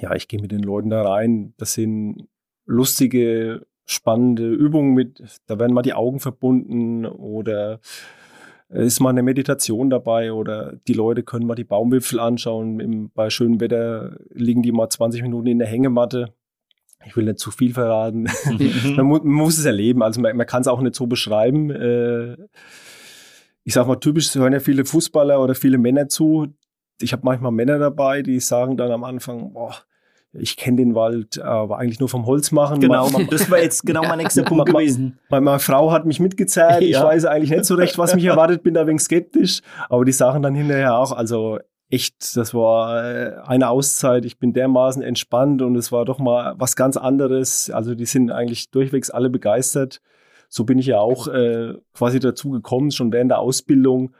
ja, 0.00 0.14
ich 0.14 0.28
gehe 0.28 0.40
mit 0.40 0.52
den 0.52 0.62
Leuten 0.62 0.90
da 0.90 1.02
rein. 1.02 1.52
Das 1.56 1.74
sind 1.74 2.28
lustige, 2.64 3.66
spannende 3.84 4.48
Übungen 4.48 4.94
mit, 4.94 5.24
da 5.48 5.58
werden 5.58 5.74
mal 5.74 5.82
die 5.82 5.94
Augen 5.94 6.20
verbunden 6.20 7.04
oder 7.04 7.80
ist 8.72 9.00
mal 9.00 9.10
eine 9.10 9.22
Meditation 9.22 9.90
dabei 9.90 10.32
oder 10.32 10.74
die 10.88 10.94
Leute 10.94 11.22
können 11.22 11.46
mal 11.46 11.54
die 11.54 11.64
Baumwipfel 11.64 12.18
anschauen. 12.18 12.80
Im, 12.80 13.10
bei 13.10 13.30
schönem 13.30 13.60
Wetter 13.60 14.16
liegen 14.30 14.62
die 14.62 14.72
mal 14.72 14.88
20 14.88 15.22
Minuten 15.22 15.46
in 15.48 15.58
der 15.58 15.68
Hängematte. 15.68 16.32
Ich 17.04 17.16
will 17.16 17.24
nicht 17.24 17.38
zu 17.38 17.50
viel 17.50 17.74
verraten. 17.74 18.28
man, 18.96 19.06
mu 19.06 19.18
man, 19.18 19.26
muss 19.26 19.58
es 19.58 19.64
erleben. 19.64 20.02
Also 20.02 20.20
man, 20.20 20.36
man 20.36 20.46
kann 20.46 20.62
es 20.62 20.68
auch 20.68 20.80
nicht 20.80 20.94
so 20.94 21.06
beschreiben. 21.06 21.70
Äh, 21.70 22.36
ich 23.64 23.74
sag 23.74 23.86
mal, 23.86 23.96
typisch 23.96 24.34
hören 24.34 24.52
ja 24.52 24.60
viele 24.60 24.84
Fußballer 24.84 25.42
oder 25.42 25.54
viele 25.54 25.78
Männer 25.78 26.08
zu. 26.08 26.48
Ich 27.00 27.12
habe 27.12 27.22
manchmal 27.24 27.52
Männer 27.52 27.78
dabei, 27.78 28.22
die 28.22 28.40
sagen 28.40 28.76
dann 28.76 28.90
am 28.90 29.04
Anfang, 29.04 29.52
boah, 29.52 29.74
ich 30.32 30.56
kenne 30.56 30.78
den 30.78 30.94
Wald, 30.94 31.40
aber 31.40 31.78
eigentlich 31.78 32.00
nur 32.00 32.08
vom 32.08 32.26
Holz 32.26 32.52
machen. 32.52 32.80
Genau, 32.80 33.08
das 33.30 33.50
war 33.50 33.60
jetzt 33.60 33.82
genau 33.86 34.02
mein 34.02 34.18
nächster 34.18 34.42
Punkt 34.42 34.66
gewesen. 34.66 35.18
Meine, 35.28 35.44
meine 35.44 35.58
Frau 35.58 35.92
hat 35.92 36.06
mich 36.06 36.20
mitgezerrt. 36.20 36.82
Ja. 36.82 36.98
Ich 36.98 37.04
weiß 37.04 37.26
eigentlich 37.26 37.50
nicht 37.50 37.66
so 37.66 37.74
recht, 37.74 37.98
was 37.98 38.14
mich 38.14 38.24
erwartet, 38.26 38.62
bin 38.62 38.74
da 38.74 38.86
wegen 38.86 38.98
skeptisch. 38.98 39.60
Aber 39.88 40.04
die 40.04 40.12
Sachen 40.12 40.42
dann 40.42 40.54
hinterher 40.54 40.96
auch, 40.96 41.12
also 41.12 41.58
echt, 41.90 42.36
das 42.36 42.54
war 42.54 43.04
äh, 43.04 43.36
eine 43.44 43.68
Auszeit. 43.68 44.24
Ich 44.24 44.38
bin 44.38 44.54
dermaßen 44.54 45.02
entspannt 45.02 45.60
und 45.60 45.76
es 45.76 45.92
war 45.92 46.06
doch 46.06 46.18
mal 46.18 46.54
was 46.56 46.76
ganz 46.76 46.96
anderes. 46.96 47.70
Also 47.70 47.94
die 47.94 48.06
sind 48.06 48.30
eigentlich 48.30 48.70
durchwegs 48.70 49.10
alle 49.10 49.28
begeistert. 49.28 50.00
So 50.48 50.64
bin 50.64 50.78
ich 50.78 50.86
ja 50.86 50.98
auch 50.98 51.28
äh, 51.28 51.74
quasi 51.94 52.20
dazu 52.20 52.50
gekommen, 52.50 52.90
schon 52.90 53.12
während 53.12 53.30
der 53.30 53.38
Ausbildung 53.38 54.14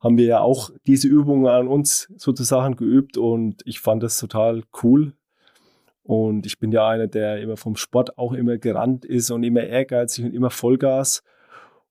haben 0.00 0.18
wir 0.18 0.26
ja 0.26 0.40
auch 0.40 0.70
diese 0.86 1.08
Übungen 1.08 1.46
an 1.46 1.68
uns 1.68 2.12
sozusagen 2.16 2.76
geübt 2.76 3.16
und 3.16 3.62
ich 3.64 3.80
fand 3.80 4.02
das 4.02 4.18
total 4.18 4.62
cool. 4.82 5.14
Und 6.06 6.46
ich 6.46 6.60
bin 6.60 6.70
ja 6.70 6.86
einer, 6.88 7.08
der 7.08 7.40
immer 7.40 7.56
vom 7.56 7.74
Sport 7.74 8.16
auch 8.16 8.32
immer 8.32 8.58
gerannt 8.58 9.04
ist 9.04 9.30
und 9.30 9.42
immer 9.42 9.64
ehrgeizig 9.64 10.24
und 10.24 10.34
immer 10.34 10.50
Vollgas. 10.50 11.24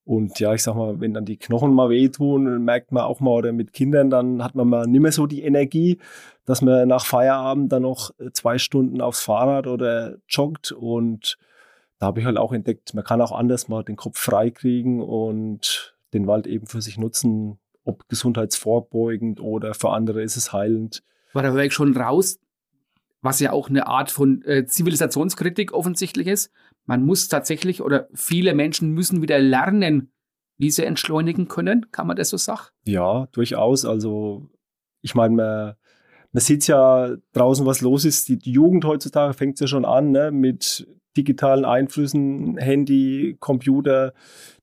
Und 0.04 0.40
ja, 0.40 0.54
ich 0.54 0.62
sag 0.62 0.74
mal, 0.74 1.00
wenn 1.00 1.12
dann 1.12 1.26
die 1.26 1.36
Knochen 1.36 1.74
mal 1.74 1.90
wehtun, 1.90 2.64
merkt 2.64 2.92
man 2.92 3.02
auch 3.02 3.20
mal, 3.20 3.32
oder 3.32 3.52
mit 3.52 3.74
Kindern, 3.74 4.08
dann 4.08 4.42
hat 4.42 4.54
man 4.54 4.68
mal 4.68 4.86
nicht 4.86 5.02
mehr 5.02 5.12
so 5.12 5.26
die 5.26 5.42
Energie, 5.42 5.98
dass 6.46 6.62
man 6.62 6.88
nach 6.88 7.04
Feierabend 7.04 7.72
dann 7.72 7.82
noch 7.82 8.12
zwei 8.32 8.56
Stunden 8.56 9.02
aufs 9.02 9.22
Fahrrad 9.22 9.66
oder 9.66 10.16
joggt. 10.28 10.72
Und 10.72 11.36
da 11.98 12.06
habe 12.06 12.20
ich 12.20 12.26
halt 12.26 12.38
auch 12.38 12.52
entdeckt, 12.52 12.94
man 12.94 13.04
kann 13.04 13.20
auch 13.20 13.32
anders 13.32 13.68
mal 13.68 13.82
den 13.82 13.96
Kopf 13.96 14.18
frei 14.18 14.50
kriegen 14.50 15.02
und 15.02 15.94
den 16.14 16.26
Wald 16.26 16.46
eben 16.46 16.66
für 16.66 16.80
sich 16.80 16.96
nutzen, 16.96 17.58
ob 17.84 18.08
gesundheitsvorbeugend 18.08 19.40
oder 19.40 19.74
für 19.74 19.90
andere 19.90 20.22
ist 20.22 20.36
es 20.36 20.52
heilend. 20.54 21.02
War 21.34 21.42
der 21.42 21.54
Weg 21.54 21.72
schon 21.72 21.94
raus, 21.94 22.38
was 23.26 23.40
ja 23.40 23.50
auch 23.50 23.68
eine 23.68 23.88
Art 23.88 24.12
von 24.12 24.42
äh, 24.42 24.66
Zivilisationskritik 24.66 25.72
offensichtlich 25.72 26.28
ist. 26.28 26.52
Man 26.84 27.04
muss 27.04 27.26
tatsächlich 27.26 27.82
oder 27.82 28.08
viele 28.14 28.54
Menschen 28.54 28.92
müssen 28.92 29.20
wieder 29.20 29.40
lernen, 29.40 30.12
wie 30.58 30.70
sie 30.70 30.84
entschleunigen 30.84 31.48
können. 31.48 31.90
Kann 31.90 32.06
man 32.06 32.16
das 32.16 32.30
so 32.30 32.36
sagen? 32.36 32.68
Ja, 32.84 33.26
durchaus. 33.32 33.84
Also 33.84 34.48
ich 35.02 35.16
meine, 35.16 35.34
man, 35.34 35.74
man 36.30 36.40
sieht 36.40 36.68
ja 36.68 37.16
draußen, 37.32 37.66
was 37.66 37.80
los 37.80 38.04
ist. 38.04 38.28
Die, 38.28 38.38
Jugend 38.44 38.84
heutzutage 38.84 39.34
fängt 39.34 39.58
ja 39.58 39.66
schon 39.66 39.84
an 39.84 40.12
ne? 40.12 40.30
mit 40.30 40.86
digitalen 41.16 41.64
Einflüssen, 41.64 42.58
Handy, 42.58 43.36
Computer. 43.40 44.14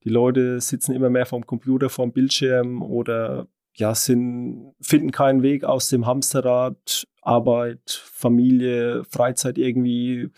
Die 0.05 0.09
Leute 0.09 0.61
sitzen 0.61 0.93
immer 0.93 1.09
mehr 1.09 1.25
vom 1.25 1.45
Computer, 1.45 1.89
vom 1.89 2.13
Bildschirm 2.13 2.81
oder 2.81 3.47
ja, 3.75 3.95
sind, 3.95 4.73
finden 4.81 5.11
keinen 5.11 5.41
Weg 5.41 5.63
aus 5.63 5.89
dem 5.89 6.05
Hamsterrad, 6.05 7.07
Arbeit, 7.21 8.01
Familie, 8.13 9.03
Freizeit 9.05 9.57
irgendwie 9.57 10.29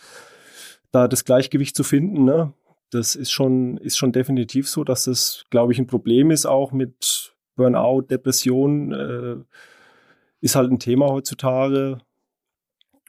da 0.92 1.08
das 1.08 1.26
Gleichgewicht 1.26 1.76
zu 1.76 1.84
finden. 1.84 2.24
Ne? 2.24 2.54
Das 2.92 3.16
ist 3.16 3.32
schon, 3.32 3.78
ist 3.78 3.98
schon 3.98 4.14
definitiv 4.14 4.70
so, 4.70 4.84
dass 4.84 5.06
das, 5.06 5.44
glaube 5.50 5.74
ich, 5.74 5.80
ein 5.80 5.88
Problem 5.88 6.32
ist, 6.32 6.46
auch 6.46 6.72
mit 6.72 7.36
Burnout, 7.56 8.04
Depression. 8.04 8.92
Äh, 8.94 9.36
ist 10.42 10.56
halt 10.56 10.72
ein 10.72 10.80
Thema 10.80 11.08
heutzutage. 11.08 11.98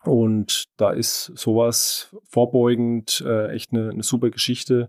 Und 0.03 0.65
da 0.77 0.91
ist 0.91 1.33
sowas 1.37 2.15
vorbeugend 2.29 3.23
äh, 3.27 3.49
echt 3.53 3.73
eine, 3.73 3.91
eine 3.91 4.03
super 4.03 4.31
Geschichte. 4.31 4.89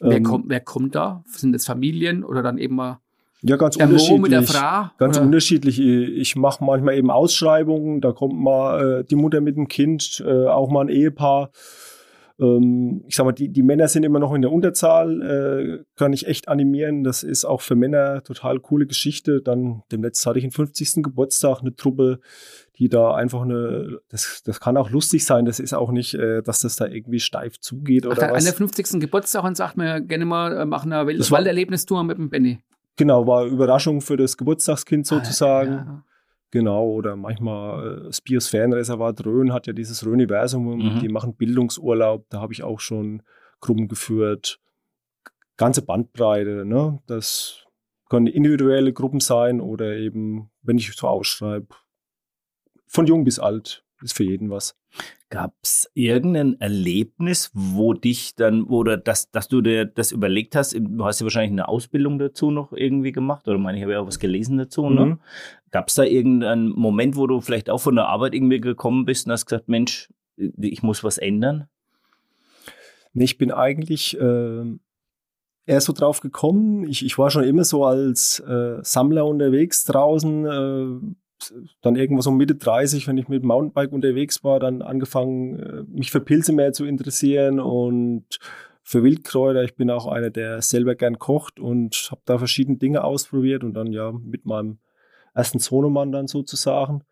Wer, 0.00 0.18
ähm, 0.18 0.22
kommt, 0.22 0.48
wer 0.48 0.60
kommt 0.60 0.94
da? 0.94 1.22
Sind 1.26 1.52
das 1.52 1.66
Familien 1.66 2.24
oder 2.24 2.42
dann 2.42 2.58
eben 2.58 2.76
mal 2.76 3.00
ja, 3.42 3.56
ganz 3.56 3.76
der 3.76 3.86
unterschiedlich. 3.86 4.20
mit 4.20 4.32
der 4.32 4.42
Frau? 4.42 4.90
Ganz 4.98 5.16
oder? 5.16 5.26
unterschiedlich. 5.26 5.80
Ich 5.80 6.36
mache 6.36 6.64
manchmal 6.64 6.96
eben 6.96 7.10
Ausschreibungen, 7.10 8.00
da 8.00 8.12
kommt 8.12 8.38
mal 8.38 9.00
äh, 9.00 9.04
die 9.04 9.16
Mutter 9.16 9.40
mit 9.40 9.56
dem 9.56 9.68
Kind, 9.68 10.22
äh, 10.26 10.46
auch 10.46 10.70
mal 10.70 10.82
ein 10.82 10.88
Ehepaar. 10.88 11.50
Ähm, 12.40 13.02
ich 13.06 13.16
sag 13.16 13.24
mal, 13.24 13.32
die, 13.32 13.48
die 13.48 13.62
Männer 13.62 13.88
sind 13.88 14.04
immer 14.04 14.18
noch 14.18 14.32
in 14.34 14.42
der 14.42 14.52
Unterzahl, 14.52 15.22
äh, 15.22 15.84
kann 15.96 16.12
ich 16.12 16.26
echt 16.26 16.48
animieren. 16.48 17.02
Das 17.02 17.22
ist 17.22 17.44
auch 17.44 17.60
für 17.60 17.74
Männer 17.74 18.22
total 18.22 18.60
coole 18.60 18.86
Geschichte. 18.86 19.42
Dann 19.42 19.82
demnächst 19.90 20.24
hatte 20.24 20.38
ich 20.38 20.44
den 20.44 20.52
50. 20.52 21.02
Geburtstag, 21.02 21.60
eine 21.60 21.74
Truppe, 21.74 22.20
die 22.76 22.88
da 22.88 23.14
einfach 23.14 23.42
eine, 23.42 23.98
das, 24.08 24.42
das 24.44 24.60
kann 24.60 24.76
auch 24.76 24.90
lustig 24.90 25.24
sein, 25.24 25.44
das 25.44 25.58
ist 25.58 25.74
auch 25.74 25.90
nicht, 25.90 26.14
äh, 26.14 26.42
dass 26.42 26.60
das 26.60 26.76
da 26.76 26.86
irgendwie 26.86 27.20
steif 27.20 27.58
zugeht 27.58 28.06
oder 28.06 28.16
Ach, 28.18 28.30
was. 28.30 28.38
An 28.38 28.44
der 28.44 28.54
50. 28.54 29.00
Geburtstag 29.00 29.42
und 29.44 29.56
sagt 29.56 29.76
mir 29.76 30.00
gerne 30.00 30.24
mal, 30.24 30.56
äh, 30.56 30.64
machen 30.64 30.92
eine 30.92 31.06
Walderlebnistour 31.06 32.04
mit 32.04 32.18
dem 32.18 32.30
Benny. 32.30 32.60
Genau, 32.98 33.26
war 33.26 33.46
Überraschung 33.46 34.00
für 34.00 34.16
das 34.16 34.36
Geburtstagskind 34.36 35.06
ah, 35.06 35.16
sozusagen. 35.16 35.72
Ja. 35.72 36.04
Genau, 36.50 36.88
oder 36.88 37.14
manchmal 37.14 37.98
äh, 37.98 38.04
das 38.04 38.20
Biosphärenreservat 38.20 39.24
Rhön 39.24 39.52
hat 39.52 39.66
ja 39.66 39.72
dieses 39.72 40.04
Rhöniversum, 40.04 40.78
mhm. 40.78 41.00
die 41.00 41.08
machen 41.08 41.34
Bildungsurlaub, 41.34 42.26
da 42.30 42.40
habe 42.40 42.52
ich 42.52 42.62
auch 42.62 42.80
schon 42.80 43.22
Gruppen 43.60 43.88
geführt. 43.88 44.60
Ganze 45.56 45.82
Bandbreite, 45.82 46.64
ne? 46.64 47.00
Das 47.06 47.66
können 48.08 48.26
individuelle 48.26 48.92
Gruppen 48.92 49.20
sein 49.20 49.60
oder 49.60 49.96
eben, 49.96 50.50
wenn 50.62 50.78
ich 50.78 50.94
so 50.94 51.06
ausschreibe, 51.06 51.68
von 52.86 53.06
jung 53.06 53.24
bis 53.24 53.38
alt, 53.38 53.84
ist 54.02 54.16
für 54.16 54.24
jeden 54.24 54.50
was. 54.50 54.77
Gab 55.30 55.54
es 55.62 55.90
irgendein 55.92 56.58
Erlebnis, 56.58 57.50
wo 57.52 57.92
dich 57.92 58.34
dann, 58.34 58.62
oder 58.62 58.96
dass, 58.96 59.30
dass 59.30 59.48
du 59.48 59.60
dir 59.60 59.84
das 59.84 60.10
überlegt 60.10 60.56
hast, 60.56 60.74
du 60.74 61.04
hast 61.04 61.20
ja 61.20 61.26
wahrscheinlich 61.26 61.52
eine 61.52 61.68
Ausbildung 61.68 62.18
dazu 62.18 62.50
noch 62.50 62.72
irgendwie 62.72 63.12
gemacht, 63.12 63.46
oder 63.46 63.58
meine, 63.58 63.76
ich 63.76 63.82
habe 63.82 63.92
ja 63.92 64.00
auch 64.00 64.06
was 64.06 64.20
gelesen 64.20 64.56
dazu, 64.56 64.88
ne? 64.88 65.04
Mhm. 65.04 65.20
Gab 65.70 65.88
es 65.88 65.96
da 65.96 66.04
irgendeinen 66.04 66.70
Moment, 66.70 67.16
wo 67.16 67.26
du 67.26 67.42
vielleicht 67.42 67.68
auch 67.68 67.78
von 67.78 67.94
der 67.94 68.06
Arbeit 68.06 68.34
irgendwie 68.34 68.58
gekommen 68.60 69.04
bist 69.04 69.26
und 69.26 69.32
hast 69.32 69.44
gesagt, 69.44 69.68
Mensch, 69.68 70.08
ich 70.36 70.82
muss 70.82 71.04
was 71.04 71.18
ändern? 71.18 71.68
Nee, 73.12 73.24
ich 73.24 73.36
bin 73.36 73.50
eigentlich 73.50 74.18
äh, 74.18 74.64
eher 75.66 75.80
so 75.80 75.92
drauf 75.92 76.20
gekommen. 76.20 76.88
Ich, 76.88 77.04
ich 77.04 77.18
war 77.18 77.30
schon 77.30 77.44
immer 77.44 77.64
so 77.64 77.84
als 77.84 78.40
äh, 78.40 78.78
Sammler 78.82 79.26
unterwegs 79.26 79.84
draußen, 79.84 80.46
äh, 80.46 81.14
dann 81.82 81.96
irgendwo 81.96 82.22
so 82.22 82.30
Mitte 82.30 82.54
30, 82.54 83.06
wenn 83.06 83.18
ich 83.18 83.28
mit 83.28 83.44
Mountainbike 83.44 83.92
unterwegs 83.92 84.44
war, 84.44 84.60
dann 84.60 84.82
angefangen, 84.82 85.58
äh, 85.58 85.82
mich 85.88 86.10
für 86.10 86.20
Pilze 86.20 86.52
mehr 86.52 86.72
zu 86.72 86.84
interessieren 86.84 87.60
und 87.60 88.38
für 88.82 89.02
Wildkräuter. 89.02 89.64
Ich 89.64 89.76
bin 89.76 89.90
auch 89.90 90.06
einer, 90.06 90.30
der 90.30 90.62
selber 90.62 90.94
gern 90.94 91.18
kocht 91.18 91.60
und 91.60 92.08
habe 92.10 92.22
da 92.24 92.38
verschiedene 92.38 92.78
Dinge 92.78 93.04
ausprobiert 93.04 93.64
und 93.64 93.74
dann 93.74 93.92
ja 93.92 94.12
mit 94.12 94.46
meinem 94.46 94.78
ersten 95.34 95.58
Sohnemann 95.58 96.10
dann 96.12 96.26
sozusagen, 96.26 97.04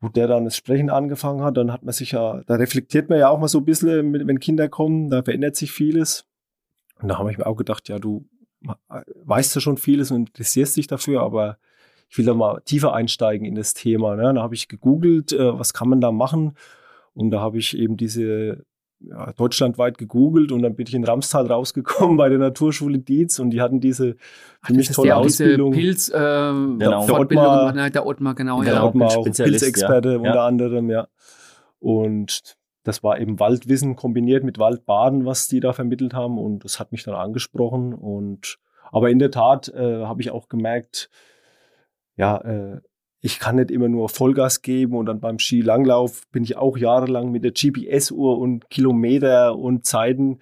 wo 0.00 0.08
der 0.08 0.28
dann 0.28 0.44
das 0.44 0.56
Sprechen 0.56 0.90
angefangen 0.90 1.42
hat, 1.42 1.56
dann 1.56 1.72
hat 1.72 1.82
man 1.82 1.94
sich 1.94 2.12
ja, 2.12 2.42
da 2.46 2.56
reflektiert 2.56 3.08
man 3.08 3.18
ja 3.18 3.30
auch 3.30 3.38
mal 3.38 3.48
so 3.48 3.58
ein 3.58 3.64
bisschen, 3.64 4.12
wenn 4.28 4.38
Kinder 4.38 4.68
kommen, 4.68 5.08
da 5.08 5.22
verändert 5.22 5.56
sich 5.56 5.72
vieles. 5.72 6.26
Und 7.00 7.08
da 7.08 7.18
habe 7.18 7.30
ich 7.30 7.38
mir 7.38 7.46
auch 7.46 7.56
gedacht, 7.56 7.88
ja, 7.88 7.98
du 7.98 8.28
weißt 9.24 9.54
ja 9.54 9.60
schon 9.60 9.76
vieles 9.76 10.10
und 10.10 10.28
interessierst 10.28 10.76
dich 10.76 10.86
dafür, 10.86 11.22
aber 11.22 11.58
ich 12.14 12.18
will 12.18 12.26
da 12.26 12.34
mal 12.34 12.60
tiefer 12.64 12.94
einsteigen 12.94 13.44
in 13.44 13.56
das 13.56 13.74
Thema. 13.74 14.14
Ne? 14.14 14.34
Da 14.34 14.40
habe 14.40 14.54
ich 14.54 14.68
gegoogelt, 14.68 15.32
äh, 15.32 15.58
was 15.58 15.74
kann 15.74 15.88
man 15.88 16.00
da 16.00 16.12
machen? 16.12 16.56
Und 17.12 17.32
da 17.32 17.40
habe 17.40 17.58
ich 17.58 17.76
eben 17.76 17.96
diese 17.96 18.64
ja, 19.00 19.32
deutschlandweit 19.32 19.98
gegoogelt 19.98 20.52
und 20.52 20.62
dann 20.62 20.76
bin 20.76 20.86
ich 20.86 20.94
in 20.94 21.02
Ramstal 21.02 21.48
rausgekommen 21.48 22.16
bei 22.16 22.28
der 22.28 22.38
Naturschule 22.38 23.00
Dietz 23.00 23.40
und 23.40 23.50
die 23.50 23.60
hatten 23.60 23.80
diese 23.80 24.14
für 24.62 24.74
mich 24.74 24.90
tolle 24.90 25.08
der 25.08 25.16
Ausbildung. 25.16 25.72
Pilz, 25.72 26.08
äh, 26.08 26.12
genau. 26.12 27.04
der, 27.04 27.18
Ottmar, 27.18 27.90
der 27.90 28.06
Ottmar, 28.06 28.34
genau. 28.36 28.62
Der 28.62 28.74
ja. 28.74 28.84
Ottmar, 28.84 29.16
auch 29.16 29.24
Pilzexperte 29.24 30.12
ja. 30.12 30.18
unter 30.18 30.42
anderem, 30.42 30.90
ja. 30.90 31.08
Und 31.80 32.54
das 32.84 33.02
war 33.02 33.18
eben 33.18 33.40
Waldwissen 33.40 33.96
kombiniert 33.96 34.44
mit 34.44 34.60
Waldbaden, 34.60 35.26
was 35.26 35.48
die 35.48 35.58
da 35.58 35.72
vermittelt 35.72 36.14
haben 36.14 36.38
und 36.38 36.64
das 36.64 36.78
hat 36.78 36.92
mich 36.92 37.02
dann 37.02 37.14
angesprochen 37.14 37.92
und 37.92 38.58
Aber 38.92 39.10
in 39.10 39.18
der 39.18 39.32
Tat 39.32 39.68
äh, 39.70 40.04
habe 40.04 40.22
ich 40.22 40.30
auch 40.30 40.48
gemerkt, 40.48 41.10
ja, 42.16 42.38
äh, 42.38 42.80
ich 43.20 43.38
kann 43.38 43.56
nicht 43.56 43.70
immer 43.70 43.88
nur 43.88 44.10
Vollgas 44.10 44.60
geben 44.60 44.96
und 44.96 45.06
dann 45.06 45.18
beim 45.18 45.38
Skilanglauf 45.38 46.28
bin 46.30 46.44
ich 46.44 46.58
auch 46.58 46.76
jahrelang 46.76 47.30
mit 47.30 47.42
der 47.42 47.52
GPS-Uhr 47.52 48.38
und 48.38 48.68
Kilometer 48.68 49.56
und 49.56 49.86
Zeiten. 49.86 50.40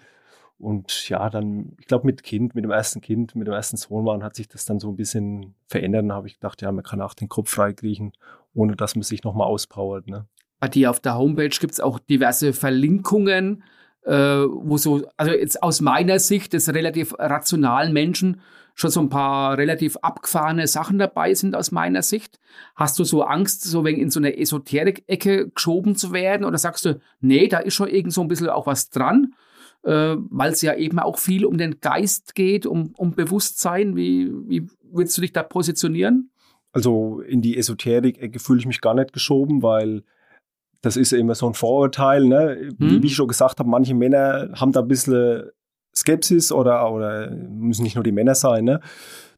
Und 0.59 1.09
ja, 1.09 1.31
dann, 1.31 1.77
ich 1.79 1.87
glaube, 1.87 2.07
mit 2.07 2.25
Kind, 2.25 2.57
mit 2.57 2.65
dem 2.65 2.73
ersten 2.73 3.01
Kind, 3.01 3.37
mit 3.37 3.47
dem 3.47 3.55
ersten 3.55 3.77
Sohn 3.77 4.25
hat 4.25 4.35
sich 4.35 4.49
das 4.49 4.65
dann 4.65 4.81
so 4.81 4.91
ein 4.91 4.97
bisschen 4.97 5.55
verändert. 5.69 6.03
Dann 6.03 6.13
habe 6.13 6.27
ich 6.27 6.35
gedacht, 6.35 6.61
ja, 6.61 6.73
man 6.73 6.83
kann 6.83 7.01
auch 7.01 7.15
den 7.15 7.29
Kopf 7.29 7.51
freikriechen, 7.51 8.13
ohne 8.53 8.75
dass 8.75 8.97
man 8.97 9.03
sich 9.05 9.23
nochmal 9.23 9.47
auspowert. 9.47 10.09
Ne? 10.09 10.27
Bei 10.59 10.67
dir 10.67 10.91
auf 10.91 10.99
der 10.99 11.17
Homepage 11.17 11.49
gibt 11.49 11.75
es 11.75 11.81
auch 11.81 12.01
diverse 12.01 12.53
Verlinkungen, 12.53 13.63
äh, 14.05 14.13
wo 14.13 14.77
so, 14.77 15.07
also 15.17 15.33
jetzt 15.33 15.63
aus 15.63 15.81
meiner 15.81 16.19
Sicht 16.19 16.53
des 16.53 16.73
relativ 16.75 17.15
rationalen 17.17 17.93
Menschen 17.93 18.41
schon 18.83 18.91
so 18.91 19.01
ein 19.01 19.09
paar 19.09 19.57
relativ 19.57 19.97
abgefahrene 20.03 20.67
Sachen 20.67 20.99
dabei 20.99 21.33
sind 21.33 21.57
aus 21.57 21.73
meiner 21.73 22.03
Sicht. 22.03 22.39
Hast 22.75 22.99
du 22.99 23.05
so 23.05 23.23
Angst, 23.23 23.63
so 23.63 23.85
wegen 23.85 24.01
in 24.01 24.11
so 24.11 24.21
eine 24.21 24.37
Esoterik-Ecke 24.37 25.51
geschoben 25.51 25.97
zu 25.97 26.13
werden? 26.13 26.45
Oder 26.45 26.59
sagst 26.59 26.85
du, 26.85 27.01
nee, 27.21 27.49
da 27.49 27.59
ist 27.59 27.75
schon 27.75 27.89
irgend 27.89 28.13
so 28.13 28.21
ein 28.21 28.29
bisschen 28.29 28.51
auch 28.51 28.67
was 28.67 28.91
dran? 28.91 29.35
Äh, 29.85 30.17
Weil 30.19 30.53
es 30.53 30.61
ja 30.61 30.75
eben 30.75 30.99
auch 30.99 31.19
viel 31.19 31.47
um 31.47 31.57
den 31.57 31.81
Geist 31.81 32.35
geht, 32.35 32.67
um, 32.67 32.93
um 32.97 33.13
Bewusstsein. 33.13 33.97
Wie, 33.97 34.31
wie 34.47 34.69
willst 34.83 35.17
du 35.17 35.23
dich 35.23 35.33
da 35.33 35.43
positionieren? 35.43 36.31
Also 36.73 37.21
in 37.21 37.41
die 37.41 37.57
Esoterik-Ecke 37.57 38.39
fühle 38.39 38.61
ich 38.61 38.67
mich 38.67 38.81
gar 38.81 38.95
nicht 38.95 39.13
geschoben, 39.13 39.63
weil 39.63 40.03
das 40.81 40.97
ist 40.97 41.13
ja 41.13 41.19
immer 41.19 41.35
so 41.35 41.47
ein 41.47 41.55
Vorurteil. 41.55 42.25
Ne? 42.25 42.73
Hm. 42.79 43.03
Wie 43.03 43.07
ich 43.07 43.15
schon 43.15 43.29
gesagt 43.29 43.59
habe, 43.61 43.69
manche 43.69 43.95
Männer 43.95 44.51
haben 44.55 44.73
da 44.73 44.81
ein 44.81 44.89
bisschen 44.89 45.51
Skepsis 45.95 46.53
oder, 46.53 46.91
oder 46.91 47.31
müssen 47.31 47.83
nicht 47.83 47.95
nur 47.95 48.05
die 48.05 48.13
Männer 48.13 48.35
sein, 48.35 48.65
ne? 48.65 48.81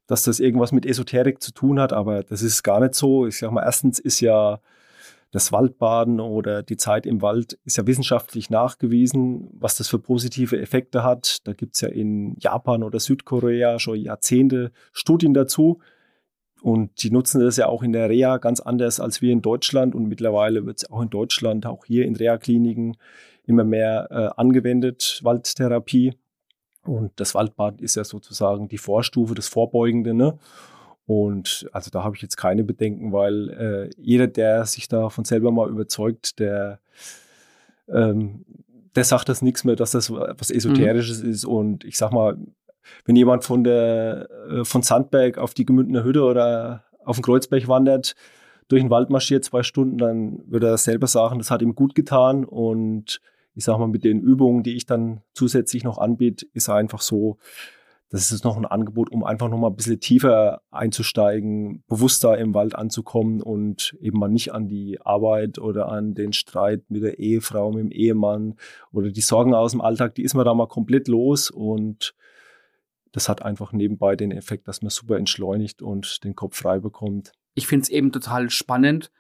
dass 0.07 0.23
das 0.23 0.41
irgendwas 0.41 0.73
mit 0.73 0.87
Esoterik 0.87 1.43
zu 1.43 1.53
tun 1.53 1.81
hat, 1.81 1.93
aber 1.93 2.23
das 2.23 2.43
ist 2.43 2.63
gar 2.63 2.81
nicht 2.81 2.95
so. 2.95 3.27
Ich 3.27 3.39
sag 3.39 3.51
mal, 3.51 3.65
erstens 3.65 3.99
ist 3.99 4.21
ja 4.21 4.61
das 5.35 5.51
Waldbaden 5.51 6.21
oder 6.21 6.63
die 6.63 6.77
Zeit 6.77 7.07
im 7.07 7.21
Wald 7.21 7.59
ist 7.65 7.77
ja 7.77 7.87
wissenschaftlich 7.89 8.51
nachgewiesen, 8.51 9.49
was 9.53 9.77
das 9.77 9.89
für 9.89 9.99
positive 9.99 10.61
Effekte 10.61 11.03
hat. 11.03 11.39
Da 11.45 11.55
gibt's 11.55 11.81
ja 11.81 11.89
in 11.89 12.37
Japan 12.39 12.85
oder 12.85 13.01
Südkorea 13.01 13.81
schon 13.81 13.99
Jahrzehnte 13.99 14.71
Studien 14.93 15.35
dazu. 15.35 15.81
Und 16.63 17.03
die 17.03 17.11
nutzen 17.11 17.41
das 17.41 17.57
ja 17.57 17.67
auch 17.67 17.83
in 17.83 17.93
der 17.93 18.09
Reha 18.09 18.39
ganz 18.39 18.61
anders 18.61 19.01
als 19.01 19.23
wir 19.23 19.33
in 19.33 19.43
Deutschland. 19.43 19.97
Und 19.97 20.07
mittlerweile 20.07 20.65
wird 20.67 20.79
es 20.79 20.91
auch 20.91 21.03
in 21.03 21.11
Deutschland, 21.11 21.67
auch 21.67 21.85
hier 21.85 22.05
in 22.05 22.15
Reha-Kliniken, 22.15 22.97
immer 23.45 23.65
mehr 23.65 24.09
äh, 24.11 24.41
angewendet, 24.41 25.21
Waldtherapie. 25.25 26.15
Und 26.85 27.13
das 27.17 27.35
Waldbad 27.35 27.81
ist 27.81 27.95
ja 27.97 28.05
sozusagen 28.05 28.69
die 28.69 28.79
Vorstufe, 28.79 29.35
das 29.35 29.49
Vorbeugende. 29.49 30.15
Ne? 30.15 30.39
Und 31.07 31.69
also 31.73 31.91
da 31.91 32.03
habe 32.03 32.17
ich 32.17 32.23
jetzt 32.23 32.37
keine 32.37 32.65
Bedenken, 32.65 33.13
weil 33.13 33.51
äh, 33.51 33.91
jeder, 33.97 34.27
der 34.27 34.65
sich 34.67 34.89
da 34.89 35.11
von 35.11 35.25
selber 35.25 35.51
mal 35.51 35.69
überzeugt, 35.69 36.39
der, 36.39 36.79
ähm, 37.89 38.45
der 38.95 39.05
sagt 39.05 39.29
das 39.29 39.43
nichts 39.43 39.65
mehr, 39.65 39.77
dass 39.77 39.91
das 39.91 40.11
was 40.11 40.51
Esoterisches 40.51 41.23
mhm. 41.23 41.31
ist. 41.31 41.45
Und 41.45 41.85
ich 41.85 41.99
sag 41.99 42.13
mal, 42.13 42.39
wenn 43.05 43.17
jemand 43.17 43.45
von 43.45 43.65
der 43.65 44.29
äh, 44.51 44.65
von 44.65 44.83
Sandberg 44.83 45.39
auf 45.39 45.55
die 45.55 45.67
Gemündner 45.67 46.05
Hütte 46.05 46.23
oder 46.23 46.85
auf 47.05 47.17
den 47.17 47.23
Kreuzberg 47.23 47.69
wandert, 47.69 48.15
durch 48.69 48.83
den 48.83 48.91
Wald 48.91 49.11
marschiert 49.11 49.45
zwei 49.45 49.63
Stunden, 49.63 49.99
dann 49.99 50.41
würde 50.47 50.69
er 50.69 50.79
selber 50.79 51.07
sagen, 51.07 51.39
das 51.39 51.51
hat 51.51 51.61
ihm 51.61 51.75
gut 51.75 51.95
getan 51.95 52.45
und 52.45 53.21
ich 53.55 53.65
sag 53.65 53.79
mal, 53.79 53.89
mit 53.89 54.05
den 54.05 54.21
Übungen, 54.21 54.63
die 54.63 54.77
ich 54.77 54.87
dann 54.87 55.23
zusätzlich 55.33 55.85
noch 55.85 55.99
anbiete, 55.99 56.47
ist 56.53 56.69
einfach 56.69 57.01
so, 57.01 57.39
das 58.11 58.31
ist 58.31 58.45
noch 58.45 58.57
ein 58.57 58.65
Angebot, 58.65 59.11
um 59.11 59.25
einfach 59.25 59.49
noch 59.49 59.59
mal 59.59 59.69
ein 59.69 59.77
bisschen 59.77 59.99
tiefer 59.99 60.63
einzusteigen, 60.71 61.83
bewusster 61.89 62.39
im 62.39 62.55
Wald 62.55 62.77
anzukommen 62.77 63.43
und 63.43 63.97
eben 64.01 64.19
mal 64.19 64.29
nicht 64.29 64.53
an 64.53 64.69
die 64.69 65.01
Arbeit 65.01 65.59
oder 65.59 65.89
an 65.89 66.15
den 66.15 66.33
Streit 66.33 66.85
mit 66.91 67.03
der 67.03 67.19
Ehefrau, 67.19 67.73
mit 67.73 67.81
dem 67.81 67.91
Ehemann 67.91 68.55
oder 68.93 69.11
die 69.11 69.21
Sorgen 69.21 69.55
aus 69.55 69.73
dem 69.73 69.81
Alltag, 69.81 70.15
die 70.15 70.23
ist 70.23 70.35
man 70.35 70.45
da 70.45 70.55
mal 70.55 70.69
komplett 70.69 71.09
los 71.09 71.51
und 71.51 72.15
das 73.11 73.29
hat 73.29 73.43
einfach 73.43 73.73
nebenbei 73.73 74.17
den 74.17 74.33
Effekt, 74.33 74.69
dass 74.69 74.83
man 74.83 74.91
super 74.91 75.17
entschleunigt 75.17 75.83
und 75.83 76.23
den 76.25 76.35
Kopf 76.35 76.57
frei 76.57 76.81
bekommt. 76.81 77.33
Ich 77.55 77.67
finde 77.67 77.85
es 77.85 77.89
eben 77.89 78.13
total 78.13 78.51
spannend. 78.51 79.11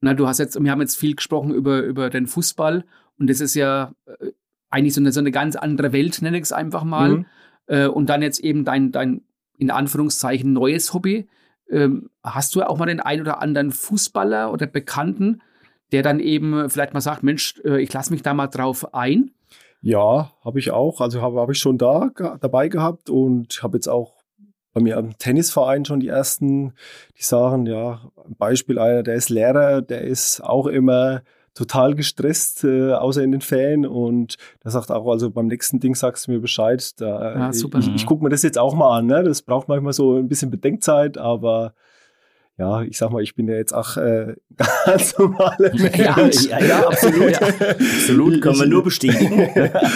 Na, 0.00 0.14
du 0.14 0.26
hast 0.26 0.38
jetzt, 0.38 0.60
wir 0.60 0.70
haben 0.70 0.80
jetzt 0.80 0.96
viel 0.96 1.14
gesprochen 1.14 1.52
über, 1.52 1.80
über 1.82 2.10
den 2.10 2.26
Fußball 2.26 2.84
und 3.18 3.30
das 3.30 3.40
ist 3.40 3.54
ja 3.54 3.92
äh, 4.06 4.32
eigentlich 4.70 4.94
so 4.94 5.00
eine, 5.00 5.12
so 5.12 5.20
eine 5.20 5.30
ganz 5.30 5.56
andere 5.56 5.92
Welt, 5.92 6.20
nenne 6.22 6.36
ich 6.36 6.44
es 6.44 6.52
einfach 6.52 6.84
mal. 6.84 7.08
Mhm. 7.08 7.26
Äh, 7.66 7.86
und 7.86 8.08
dann 8.08 8.22
jetzt 8.22 8.40
eben 8.40 8.64
dein, 8.64 8.92
dein, 8.92 9.22
in 9.58 9.70
Anführungszeichen, 9.70 10.52
neues 10.52 10.92
Hobby. 10.92 11.28
Ähm, 11.70 12.10
hast 12.22 12.54
du 12.54 12.62
auch 12.62 12.78
mal 12.78 12.86
den 12.86 13.00
einen 13.00 13.22
oder 13.22 13.40
anderen 13.40 13.72
Fußballer 13.72 14.52
oder 14.52 14.66
Bekannten, 14.66 15.40
der 15.92 16.02
dann 16.02 16.20
eben 16.20 16.68
vielleicht 16.70 16.94
mal 16.94 17.00
sagt, 17.00 17.22
Mensch, 17.22 17.60
äh, 17.64 17.80
ich 17.80 17.92
lasse 17.92 18.12
mich 18.12 18.22
da 18.22 18.34
mal 18.34 18.48
drauf 18.48 18.94
ein? 18.94 19.30
Ja, 19.80 20.32
habe 20.44 20.58
ich 20.58 20.70
auch. 20.70 21.00
Also 21.00 21.22
habe 21.22 21.40
hab 21.40 21.50
ich 21.50 21.58
schon 21.58 21.78
da 21.78 22.10
dabei 22.40 22.68
gehabt 22.68 23.10
und 23.10 23.62
habe 23.62 23.76
jetzt 23.76 23.88
auch 23.88 24.16
bei 24.72 24.80
mir 24.82 24.98
am 24.98 25.16
Tennisverein 25.16 25.84
schon 25.84 26.00
die 26.00 26.08
ersten, 26.08 26.74
die 27.18 27.22
sagen, 27.22 27.66
ja, 27.66 28.10
Beispiel 28.36 28.78
einer, 28.78 29.02
der 29.02 29.14
ist 29.14 29.30
Lehrer, 29.30 29.80
der 29.80 30.02
ist 30.02 30.42
auch 30.42 30.66
immer 30.66 31.22
total 31.56 31.94
gestresst, 31.94 32.64
äh, 32.64 32.92
außer 32.92 33.22
in 33.22 33.32
den 33.32 33.40
Ferien. 33.40 33.86
Und 33.86 34.36
da 34.60 34.70
sagt 34.70 34.90
auch, 34.90 35.10
also 35.10 35.30
beim 35.30 35.46
nächsten 35.46 35.80
Ding 35.80 35.94
sagst 35.94 36.26
du 36.26 36.32
mir 36.32 36.38
Bescheid. 36.38 36.92
Da, 37.00 37.34
ja, 37.34 37.52
super. 37.52 37.78
Ich, 37.78 37.92
ich 37.94 38.06
gucke 38.06 38.22
mir 38.22 38.30
das 38.30 38.42
jetzt 38.42 38.58
auch 38.58 38.74
mal 38.74 38.98
an. 38.98 39.06
Ne? 39.06 39.24
Das 39.24 39.42
braucht 39.42 39.66
manchmal 39.66 39.94
so 39.94 40.16
ein 40.16 40.28
bisschen 40.28 40.50
Bedenkzeit, 40.50 41.16
aber 41.18 41.72
ja, 42.58 42.82
ich 42.82 42.96
sag 42.96 43.10
mal, 43.10 43.22
ich 43.22 43.34
bin 43.34 43.48
ja 43.48 43.54
jetzt 43.54 43.74
auch 43.74 43.98
äh, 43.98 44.34
ganz 44.86 45.18
normale 45.18 45.72
Mensch. 45.74 46.46
Ja, 46.46 46.58
ja, 46.58 46.58
ja 46.66 46.86
absolut. 46.86 47.30
Ja. 47.30 47.40
absolut, 47.40 48.40
kann 48.40 48.56
man 48.56 48.70
nur 48.70 48.82
bestätigen. 48.82 49.50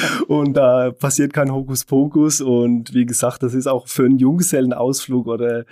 und 0.28 0.54
da 0.54 0.88
äh, 0.88 0.92
passiert 0.92 1.32
kein 1.32 1.52
Hokuspokus. 1.52 2.42
Und 2.42 2.92
wie 2.92 3.06
gesagt, 3.06 3.42
das 3.42 3.54
ist 3.54 3.66
auch 3.66 3.88
für 3.88 4.04
einen 4.04 4.18
Junggesellenausflug 4.18 5.26
oder 5.26 5.64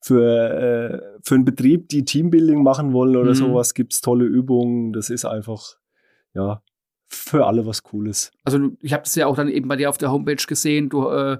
für, 0.00 0.22
äh, 0.22 1.18
für 1.22 1.34
einen 1.34 1.46
Betrieb, 1.46 1.88
die 1.88 2.04
Teambuilding 2.04 2.62
machen 2.62 2.92
wollen 2.92 3.16
oder 3.16 3.30
mhm. 3.30 3.36
sowas, 3.36 3.72
gibt's 3.72 4.02
tolle 4.02 4.26
Übungen. 4.26 4.92
Das 4.92 5.08
ist 5.08 5.24
einfach, 5.24 5.76
ja, 6.34 6.62
für 7.08 7.46
alle 7.46 7.64
was 7.64 7.82
Cooles. 7.82 8.32
Also 8.44 8.70
ich 8.80 8.92
habe 8.92 9.04
das 9.04 9.14
ja 9.14 9.26
auch 9.26 9.36
dann 9.36 9.48
eben 9.48 9.68
bei 9.68 9.76
dir 9.76 9.88
auf 9.88 9.98
der 9.98 10.12
Homepage 10.12 10.44
gesehen. 10.46 10.90
Du, 10.90 11.08
äh, 11.08 11.38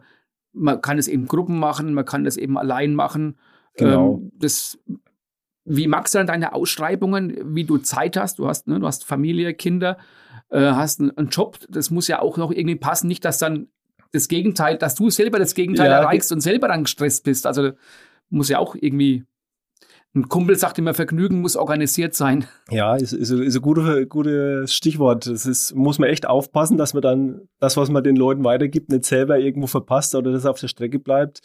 man 0.55 0.81
kann 0.81 0.97
es 0.97 1.09
eben 1.09 1.27
Gruppen 1.27 1.59
machen, 1.59 1.93
man 1.93 2.07
kann 2.07 2.25
das 2.25 2.39
eben 2.39 2.57
allein 2.57 2.95
machen. 2.95 3.37
Genau. 3.77 4.15
Ähm, 4.15 4.33
das, 4.39 4.79
wie 5.65 5.87
magst 5.87 6.15
du 6.15 6.19
dann 6.19 6.27
deine 6.27 6.53
Ausschreibungen, 6.53 7.55
wie 7.55 7.65
du 7.65 7.79
Zeit 7.79 8.17
hast? 8.17 8.39
Du 8.39 8.47
hast, 8.47 8.67
ne, 8.67 8.79
du 8.79 8.87
hast 8.87 9.05
Familie, 9.05 9.55
Kinder, 9.55 9.99
äh, 10.51 10.61
hast 10.61 11.01
einen, 11.01 11.17
einen, 11.17 11.29
Job. 11.29 11.59
Das 11.69 11.91
muss 11.91 12.09
ja 12.09 12.21
auch 12.21 12.37
noch 12.37 12.51
irgendwie 12.51 12.77
passen. 12.77 13.09
Nicht, 13.09 13.25
dass 13.25 13.39
dann 13.39 13.69
das 14.13 14.29
Gegenteil, 14.29 14.79
dass 14.79 14.95
du 14.95 15.11
selber 15.11 15.39
das 15.39 15.55
Gegenteil 15.55 15.91
ja, 15.91 15.99
erreichst 15.99 16.31
und 16.33 16.41
selber 16.41 16.69
dann 16.69 16.85
gestresst 16.85 17.25
bist. 17.25 17.47
Also 17.47 17.73
muss 18.31 18.49
ja 18.49 18.59
auch 18.59 18.77
irgendwie 18.79 19.25
ein 20.17 20.29
Kumpel 20.29 20.57
sagt 20.57 20.79
immer, 20.79 20.95
Vergnügen 20.95 21.41
muss 21.41 21.57
organisiert 21.57 22.15
sein. 22.15 22.47
Ja, 22.71 22.95
ist, 22.95 23.13
ist, 23.13 23.31
ist 23.31 23.57
ein 23.57 23.63
gutes 23.63 24.09
gute 24.09 24.69
Stichwort. 24.69 25.27
Das 25.27 25.45
ist, 25.45 25.75
muss 25.75 25.99
man 25.99 26.09
echt 26.09 26.27
aufpassen, 26.27 26.77
dass 26.77 26.95
man 26.95 27.03
dann 27.03 27.49
das, 27.59 27.77
was 27.77 27.91
man 27.91 28.05
den 28.05 28.15
Leuten 28.15 28.45
weitergibt, 28.45 28.91
nicht 28.91 29.07
selber 29.07 29.39
irgendwo 29.39 29.67
verpasst 29.67 30.15
oder 30.15 30.31
das 30.31 30.47
auf 30.47 30.61
der 30.61 30.69
Strecke 30.69 31.01
bleibt. 31.01 31.41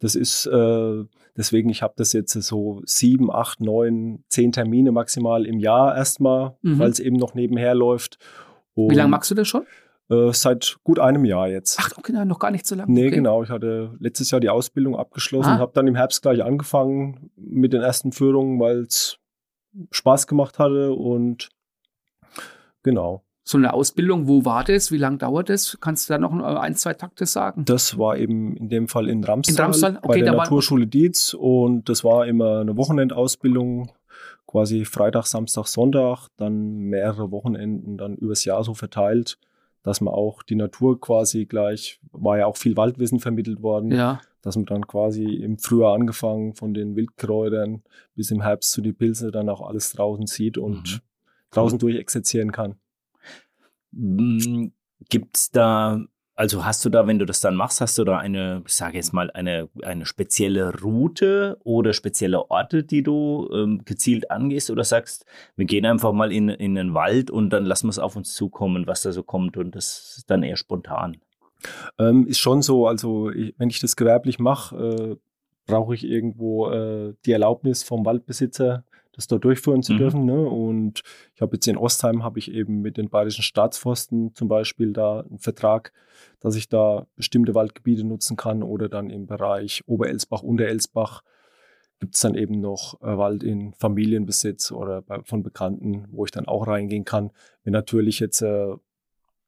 Das 0.00 0.14
ist 0.14 0.46
äh, 0.46 1.04
deswegen, 1.38 1.70
ich 1.70 1.82
habe 1.82 1.94
das 1.96 2.12
jetzt 2.12 2.32
so 2.32 2.82
sieben, 2.84 3.30
acht, 3.30 3.60
neun, 3.60 4.24
zehn 4.28 4.52
Termine 4.52 4.92
maximal 4.92 5.46
im 5.46 5.58
Jahr 5.58 5.96
erstmal, 5.96 6.58
mhm. 6.60 6.78
weil 6.78 6.90
es 6.90 7.00
eben 7.00 7.16
noch 7.16 7.34
nebenher 7.34 7.74
läuft. 7.74 8.18
Und 8.74 8.90
Wie 8.90 8.94
lange 8.94 9.08
machst 9.08 9.30
du 9.30 9.34
das 9.34 9.48
schon? 9.48 9.64
Äh, 10.10 10.32
seit 10.32 10.78
gut 10.84 10.98
einem 10.98 11.24
Jahr 11.24 11.48
jetzt. 11.48 11.78
Ach, 11.80 11.92
okay, 11.96 12.12
noch 12.24 12.38
gar 12.38 12.50
nicht 12.50 12.66
so 12.66 12.74
lange. 12.74 12.92
Nee, 12.92 13.06
okay. 13.06 13.16
genau. 13.16 13.42
Ich 13.42 13.50
hatte 13.50 13.96
letztes 14.00 14.30
Jahr 14.30 14.40
die 14.40 14.50
Ausbildung 14.50 14.96
abgeschlossen, 14.96 15.50
ah. 15.50 15.58
habe 15.58 15.72
dann 15.74 15.86
im 15.86 15.94
Herbst 15.94 16.22
gleich 16.22 16.42
angefangen 16.42 17.30
mit 17.36 17.72
den 17.72 17.82
ersten 17.82 18.12
Führungen, 18.12 18.58
weil 18.60 18.80
es 18.80 19.18
Spaß 19.90 20.26
gemacht 20.26 20.58
hatte 20.58 20.92
und 20.92 21.50
genau 22.82 23.22
so 23.48 23.56
eine 23.56 23.72
Ausbildung, 23.72 24.28
wo 24.28 24.44
war 24.44 24.62
das? 24.62 24.92
Wie 24.92 24.98
lange 24.98 25.16
dauert 25.16 25.48
das? 25.48 25.78
Kannst 25.80 26.08
du 26.08 26.12
da 26.12 26.18
noch 26.18 26.32
ein, 26.32 26.74
zwei 26.74 26.92
Takte 26.92 27.24
sagen? 27.24 27.64
Das 27.64 27.96
war 27.96 28.18
eben 28.18 28.54
in 28.54 28.68
dem 28.68 28.88
Fall 28.88 29.08
in 29.08 29.24
Ramstal, 29.24 29.54
in 29.54 29.62
Ramstal? 29.62 29.96
Okay, 30.02 30.08
bei 30.08 30.20
der 30.20 30.34
Naturschule 30.34 30.86
Dietz 30.86 31.32
und 31.32 31.88
das 31.88 32.04
war 32.04 32.26
immer 32.26 32.60
eine 32.60 32.76
Wochenendausbildung, 32.76 33.90
quasi 34.46 34.84
Freitag, 34.84 35.24
Samstag, 35.26 35.66
Sonntag, 35.66 36.28
dann 36.36 36.76
mehrere 36.76 37.30
Wochenenden 37.30 37.96
dann 37.96 38.16
übers 38.16 38.44
Jahr 38.44 38.62
so 38.64 38.74
verteilt, 38.74 39.38
dass 39.82 40.02
man 40.02 40.12
auch 40.12 40.42
die 40.42 40.56
Natur 40.56 41.00
quasi 41.00 41.46
gleich, 41.46 42.00
war 42.12 42.36
ja 42.36 42.44
auch 42.44 42.58
viel 42.58 42.76
Waldwissen 42.76 43.18
vermittelt 43.18 43.62
worden, 43.62 43.92
ja. 43.92 44.20
dass 44.42 44.56
man 44.56 44.66
dann 44.66 44.86
quasi 44.86 45.24
im 45.24 45.56
Frühjahr 45.56 45.94
angefangen 45.94 46.54
von 46.54 46.74
den 46.74 46.96
Wildkräutern 46.96 47.82
bis 48.14 48.30
im 48.30 48.42
Herbst 48.42 48.72
zu 48.72 48.82
die 48.82 48.92
Pilze 48.92 49.30
dann 49.30 49.48
auch 49.48 49.62
alles 49.62 49.92
draußen 49.92 50.26
sieht 50.26 50.58
und 50.58 50.96
mhm. 50.96 51.00
draußen 51.50 51.78
durchexerzieren 51.78 52.52
kann. 52.52 52.74
Hm, 53.98 54.72
Gibt 55.10 55.36
es 55.36 55.50
da 55.50 56.00
Also 56.34 56.64
hast 56.64 56.84
du 56.84 56.88
da, 56.90 57.06
wenn 57.08 57.18
du 57.18 57.24
das 57.26 57.40
dann 57.40 57.56
machst, 57.56 57.80
hast 57.80 57.98
du 57.98 58.04
da 58.04 58.18
eine, 58.18 58.62
ich 58.64 58.74
sage 58.74 58.96
jetzt 58.96 59.12
mal, 59.12 59.30
eine, 59.32 59.68
eine 59.82 60.06
spezielle 60.06 60.72
Route 60.80 61.58
oder 61.64 61.92
spezielle 61.92 62.48
Orte, 62.50 62.84
die 62.84 63.02
du 63.02 63.48
ähm, 63.52 63.82
gezielt 63.84 64.30
angehst 64.30 64.70
oder 64.70 64.84
sagst, 64.84 65.24
wir 65.56 65.66
gehen 65.66 65.84
einfach 65.84 66.12
mal 66.12 66.32
in, 66.32 66.48
in 66.48 66.76
den 66.76 66.94
Wald 66.94 67.30
und 67.30 67.50
dann 67.50 67.64
lassen 67.64 67.86
wir 67.88 67.90
es 67.90 67.98
auf 67.98 68.14
uns 68.14 68.34
zukommen, 68.34 68.86
was 68.86 69.02
da 69.02 69.10
so 69.12 69.24
kommt 69.24 69.56
und 69.56 69.74
das 69.74 70.16
ist 70.18 70.30
dann 70.30 70.44
eher 70.44 70.56
spontan? 70.56 71.16
Ähm, 71.98 72.26
ist 72.28 72.38
schon 72.38 72.62
so, 72.62 72.86
also 72.86 73.30
ich, 73.30 73.54
wenn 73.58 73.70
ich 73.70 73.80
das 73.80 73.96
gewerblich 73.96 74.38
mache, 74.38 74.76
äh, 74.76 75.16
brauche 75.66 75.94
ich 75.94 76.04
irgendwo 76.04 76.70
äh, 76.70 77.14
die 77.26 77.32
Erlaubnis 77.32 77.82
vom 77.82 78.04
Waldbesitzer, 78.06 78.84
das 79.18 79.26
dort 79.26 79.42
durchführen 79.44 79.82
zu 79.82 79.94
mhm. 79.94 79.98
dürfen. 79.98 80.24
Ne? 80.24 80.40
Und 80.40 81.02
ich 81.34 81.42
habe 81.42 81.56
jetzt 81.56 81.66
in 81.66 81.76
Ostheim 81.76 82.22
habe 82.22 82.38
ich 82.38 82.52
eben 82.52 82.80
mit 82.80 82.96
den 82.96 83.10
bayerischen 83.10 83.42
Staatsforsten 83.42 84.32
zum 84.36 84.46
Beispiel 84.46 84.92
da 84.92 85.20
einen 85.20 85.40
Vertrag, 85.40 85.92
dass 86.38 86.54
ich 86.54 86.68
da 86.68 87.04
bestimmte 87.16 87.52
Waldgebiete 87.52 88.04
nutzen 88.04 88.36
kann 88.36 88.62
oder 88.62 88.88
dann 88.88 89.10
im 89.10 89.26
Bereich 89.26 89.82
Oberelsbach, 89.86 90.44
Unterelsbach 90.44 91.22
gibt 91.98 92.14
es 92.14 92.20
dann 92.20 92.36
eben 92.36 92.60
noch 92.60 93.00
äh, 93.02 93.18
Wald 93.18 93.42
in 93.42 93.74
Familienbesitz 93.74 94.70
oder 94.70 95.02
bei, 95.02 95.20
von 95.24 95.42
Bekannten, 95.42 96.06
wo 96.12 96.24
ich 96.24 96.30
dann 96.30 96.46
auch 96.46 96.68
reingehen 96.68 97.04
kann. 97.04 97.32
Wenn 97.64 97.72
natürlich 97.72 98.20
jetzt 98.20 98.40
äh, 98.40 98.76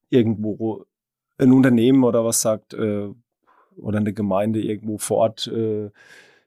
irgendwo 0.09 0.85
ein 1.39 1.53
Unternehmen 1.53 2.03
oder 2.03 2.25
was 2.25 2.41
sagt 2.41 2.75
äh, 2.75 3.09
oder 3.77 3.99
eine 3.99 4.12
Gemeinde 4.12 4.61
irgendwo 4.61 4.99
vor 4.99 5.18
Ort, 5.18 5.47
äh, 5.47 5.91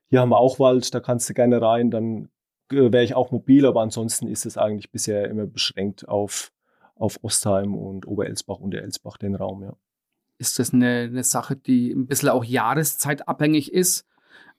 hier 0.10 0.20
haben 0.20 0.30
wir 0.30 0.40
auch 0.40 0.60
Wald, 0.60 0.94
da 0.94 1.00
kannst 1.00 1.30
du 1.30 1.34
gerne 1.34 1.62
rein, 1.62 1.90
dann 1.90 2.28
wäre 2.70 3.04
ich 3.04 3.16
auch 3.16 3.32
mobil, 3.32 3.66
aber 3.66 3.82
ansonsten 3.82 4.28
ist 4.28 4.46
es 4.46 4.58
eigentlich 4.58 4.92
bisher 4.92 5.30
immer 5.30 5.46
beschränkt 5.46 6.08
auf, 6.08 6.52
auf 6.96 7.20
Ostheim 7.24 7.76
und 7.76 8.08
Oberelsbach 8.08 8.60
und 8.60 8.72
der 8.72 8.84
Elsbach 8.84 9.18
den 9.18 9.36
Raum, 9.36 9.64
ja. 9.64 9.76
Ist 10.40 10.60
das 10.60 10.74
eine, 10.74 11.08
eine 11.10 11.24
Sache, 11.24 11.56
die 11.56 11.92
ein 11.92 12.08
bisschen 12.08 12.30
auch 12.30 12.44
jahreszeitabhängig 12.44 13.72
ist? 13.72 14.06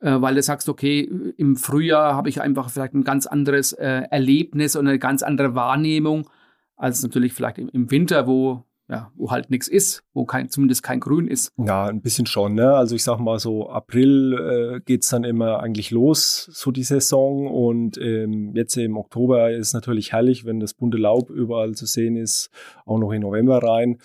Äh, 0.00 0.20
weil 0.20 0.34
du 0.34 0.42
sagst, 0.42 0.68
okay, 0.68 1.00
im 1.36 1.56
Frühjahr 1.56 2.14
habe 2.14 2.28
ich 2.28 2.40
einfach 2.40 2.70
vielleicht 2.70 2.94
ein 2.94 3.04
ganz 3.04 3.26
anderes 3.26 3.72
äh, 3.72 4.02
Erlebnis 4.10 4.76
und 4.76 4.86
eine 4.86 4.98
ganz 4.98 5.22
andere 5.22 5.54
Wahrnehmung 5.54 6.28
als 6.76 7.02
natürlich 7.02 7.32
vielleicht 7.32 7.58
im, 7.58 7.68
im 7.68 7.90
Winter, 7.90 8.26
wo 8.26 8.64
ja, 8.88 9.10
wo 9.14 9.30
halt 9.30 9.50
nichts 9.50 9.66
ist, 9.66 10.02
wo 10.12 10.26
kein, 10.26 10.50
zumindest 10.50 10.82
kein 10.82 11.00
Grün 11.00 11.26
ist. 11.26 11.52
Ja, 11.56 11.86
ein 11.86 12.02
bisschen 12.02 12.26
schon. 12.26 12.54
Ne? 12.54 12.74
Also 12.74 12.94
ich 12.94 13.02
sag 13.02 13.18
mal 13.18 13.38
so, 13.38 13.70
April 13.70 14.34
äh, 14.76 14.80
geht 14.80 15.04
es 15.04 15.08
dann 15.08 15.24
immer 15.24 15.60
eigentlich 15.60 15.90
los, 15.90 16.50
so 16.52 16.70
die 16.70 16.82
Saison. 16.82 17.46
Und 17.46 17.96
ähm, 17.98 18.52
jetzt 18.54 18.76
im 18.76 18.96
Oktober 18.96 19.50
ist 19.50 19.72
natürlich 19.72 20.12
herrlich, 20.12 20.44
wenn 20.44 20.60
das 20.60 20.74
bunte 20.74 20.98
Laub 20.98 21.30
überall 21.30 21.72
zu 21.72 21.86
sehen 21.86 22.16
ist, 22.16 22.50
auch 22.84 22.98
noch 22.98 23.12
in 23.12 23.22
November 23.22 23.62
rein. 23.62 23.98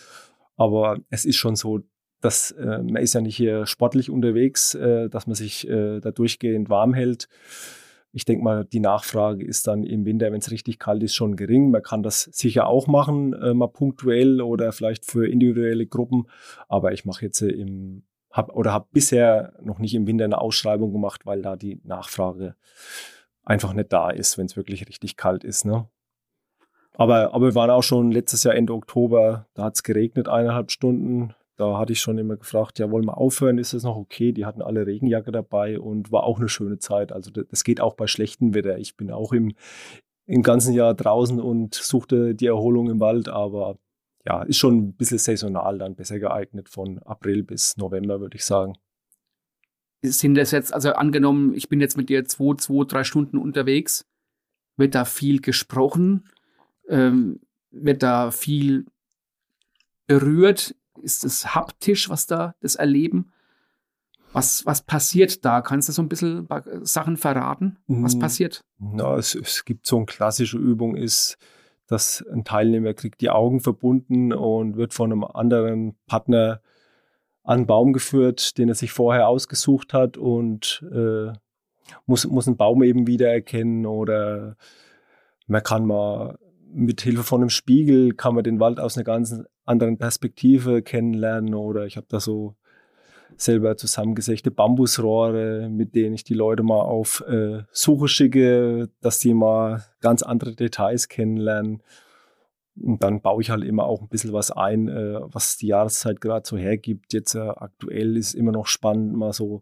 Aber 0.56 0.98
es 1.10 1.26
ist 1.26 1.38
schon 1.38 1.56
so, 1.56 1.82
dass 2.22 2.52
äh, 2.52 2.82
man 2.82 2.98
ist 2.98 3.14
ja 3.14 3.22
nicht 3.22 3.36
hier 3.36 3.66
sportlich 3.66 4.10
unterwegs, 4.10 4.76
äh, 4.76 5.10
dass 5.10 5.28
man 5.28 5.36
sich 5.36 5.68
äh, 5.68 6.00
da 6.00 6.12
durchgehend 6.12 6.70
warm 6.70 6.94
hält 6.94 7.28
ich 8.12 8.26
denke 8.26 8.44
mal, 8.44 8.66
die 8.66 8.80
Nachfrage 8.80 9.46
ist 9.46 9.68
dann 9.68 9.84
im 9.84 10.06
Winter, 10.06 10.32
wenn 10.32 10.40
es 10.40 10.52
richtig 10.52 10.80
kalt 10.80 11.04
ist, 11.04 11.14
schon 11.14 11.36
gering. 11.36 11.70
Man 11.70 11.84
kann 11.84 12.04
das 12.04 12.24
sicher 12.24 12.68
auch 12.68 12.88
machen, 12.88 13.34
äh, 13.34 13.54
mal 13.54 13.68
punktuell 13.68 14.42
oder 14.42 14.72
vielleicht 14.72 15.06
für 15.06 15.28
individuelle 15.28 15.86
Gruppen. 15.86 16.28
Aber 16.68 16.92
ich 16.92 17.06
mache 17.06 17.26
jetzt 17.26 17.42
im 17.42 18.04
hab 18.32 18.56
oder 18.56 18.74
habe 18.74 18.88
bisher 18.92 19.54
noch 19.62 19.80
nicht 19.80 19.96
im 19.96 20.06
Winter 20.06 20.26
eine 20.26 20.40
Ausschreibung 20.40 20.92
gemacht, 20.92 21.26
weil 21.26 21.42
da 21.42 21.56
die 21.56 21.82
Nachfrage 21.84 22.56
einfach 23.44 23.74
nicht 23.74 23.92
da 23.92 24.12
ist, 24.12 24.38
wenn 24.38 24.46
es 24.46 24.56
wirklich 24.56 24.88
richtig 24.88 25.18
kalt 25.18 25.44
ist. 25.44 25.66
Ne? 25.66 25.88
Aber, 26.94 27.34
aber 27.34 27.48
wir 27.48 27.56
waren 27.56 27.72
auch 27.72 27.82
schon 27.82 28.12
letztes 28.12 28.44
Jahr 28.44 28.56
Ende 28.56 28.74
Oktober, 28.74 29.48
da 29.54 29.64
hat 29.64 29.76
es 29.76 29.84
geregnet 29.84 30.28
eineinhalb 30.28 30.70
Stunden. 30.72 31.34
Da 31.60 31.78
hatte 31.78 31.92
ich 31.92 32.00
schon 32.00 32.18
immer 32.18 32.38
gefragt, 32.38 32.80
ja, 32.80 32.90
wollen 32.90 33.06
wir 33.06 33.18
aufhören? 33.18 33.58
Ist 33.58 33.74
es 33.74 33.84
noch 33.84 33.98
okay? 33.98 34.32
Die 34.32 34.46
hatten 34.46 34.62
alle 34.62 34.88
Regenjacke 34.88 35.30
dabei 35.34 35.78
und 35.78 36.10
war 36.10 36.24
auch 36.24 36.40
eine 36.40 36.48
schöne 36.48 36.80
Zeit. 36.80 37.12
Also 37.12 37.32
das 37.32 37.66
geht 37.66 37.82
auch 37.82 37.96
bei 37.96 38.08
schlechtem 38.08 38.54
Wetter. 38.54 38.78
Ich 38.78 38.96
bin 38.96 39.12
auch 39.12 39.34
im, 39.34 39.54
im 40.26 40.42
ganzen 40.42 40.74
Jahr 40.74 40.94
draußen 40.94 41.38
und 41.38 41.76
suchte 41.76 42.34
die 42.34 42.46
Erholung 42.46 42.90
im 42.90 43.02
Wald, 43.02 43.28
aber 43.28 43.78
ja, 44.26 44.42
ist 44.44 44.56
schon 44.56 44.78
ein 44.78 44.94
bisschen 44.94 45.18
saisonal 45.18 45.78
dann 45.78 45.96
besser 45.96 46.18
geeignet 46.18 46.70
von 46.70 47.00
April 47.00 47.44
bis 47.44 47.76
November, 47.76 48.22
würde 48.22 48.38
ich 48.38 48.46
sagen. 48.46 48.78
Sind 50.02 50.36
das 50.36 50.52
jetzt, 50.52 50.74
also 50.74 50.94
angenommen, 50.94 51.54
ich 51.56 51.68
bin 51.68 51.82
jetzt 51.82 51.98
mit 51.98 52.08
dir 52.08 52.24
zwei, 52.24 52.56
zwei, 52.56 52.86
drei 52.86 53.04
Stunden 53.04 53.38
unterwegs, 53.38 54.08
wird 54.78 54.96
da 54.96 55.04
viel 55.04 55.42
gesprochen? 55.42 56.24
Ähm, 56.88 57.42
wird 57.70 58.02
da 58.02 58.32
viel 58.32 58.86
berührt 60.08 60.74
ist 61.00 61.24
es 61.24 61.56
haptisch, 61.56 62.10
was 62.10 62.28
da 62.28 62.56
das 62.62 62.76
Erleben? 62.76 63.32
Was, 64.32 64.66
was 64.66 64.84
passiert 64.84 65.44
da? 65.44 65.62
Kannst 65.62 65.90
du 65.90 65.94
so 65.94 66.04
ein 66.04 66.10
bisschen 66.10 66.48
Sachen 66.84 67.18
verraten? 67.18 67.80
Was 67.88 68.14
hm, 68.14 68.20
passiert? 68.20 68.62
Na, 68.78 69.16
es, 69.16 69.34
es 69.34 69.66
gibt 69.66 69.88
so 69.88 69.98
eine 69.98 70.06
klassische 70.06 70.60
Übung, 70.60 70.96
ist, 70.96 71.38
dass 71.88 72.24
ein 72.32 72.44
Teilnehmer 72.44 72.94
kriegt 72.94 73.22
die 73.22 73.32
Augen 73.32 73.60
verbunden 73.60 74.32
und 74.32 74.78
wird 74.78 74.94
von 74.94 75.12
einem 75.12 75.24
anderen 75.24 75.96
Partner 76.06 76.62
an 77.44 77.60
einen 77.60 77.68
Baum 77.68 77.94
geführt, 77.94 78.60
den 78.60 78.70
er 78.70 78.76
sich 78.76 78.92
vorher 78.92 79.28
ausgesucht 79.28 79.94
hat 79.94 80.18
und 80.18 80.86
äh, 80.94 81.34
muss, 82.06 82.28
muss 82.28 82.48
einen 82.48 82.58
Baum 82.58 82.84
eben 82.84 83.08
wiedererkennen 83.08 83.88
oder 83.88 84.56
man 85.48 85.64
kann 85.64 85.86
mal 85.86 86.38
mit 86.72 87.02
Hilfe 87.02 87.24
von 87.24 87.42
einem 87.42 87.50
Spiegel 87.50 88.14
kann 88.14 88.36
man 88.36 88.44
den 88.44 88.60
Wald 88.60 88.80
aus 88.80 88.96
einer 88.96 89.04
ganz 89.04 89.44
anderen 89.70 89.98
Perspektive 89.98 90.82
kennenlernen 90.82 91.54
oder 91.54 91.86
ich 91.86 91.96
habe 91.96 92.08
da 92.10 92.20
so 92.20 92.56
selber 93.38 93.78
zusammengesägte 93.78 94.52
Bambusrohre, 94.52 95.70
mit 95.70 95.96
denen 95.96 96.16
ich 96.16 96.24
die 96.24 96.34
Leute 96.34 96.64
mal 96.64 96.82
auf 96.82 97.24
äh, 97.28 97.64
Suche 97.72 98.08
schicke, 98.08 98.90
dass 99.02 99.20
die 99.20 99.34
mal 99.34 99.86
ganz 100.02 100.24
andere 100.24 100.56
Details 100.56 101.08
kennenlernen. 101.08 101.82
Und 102.82 103.04
dann 103.04 103.22
baue 103.22 103.42
ich 103.42 103.50
halt 103.50 103.64
immer 103.64 103.86
auch 103.86 104.02
ein 104.02 104.10
bisschen 104.10 104.34
was 104.34 104.52
ein, 104.52 104.88
äh, 104.88 105.20
was 105.22 105.58
die 105.58 105.68
Jahreszeit 105.68 106.22
gerade 106.22 106.48
so 106.48 106.58
hergibt. 106.58 107.14
Jetzt 107.14 107.36
äh, 107.36 107.40
aktuell 107.40 108.18
ist 108.18 108.34
immer 108.34 108.52
noch 108.52 108.68
spannend, 108.68 109.14
mal 109.14 109.34
so 109.34 109.62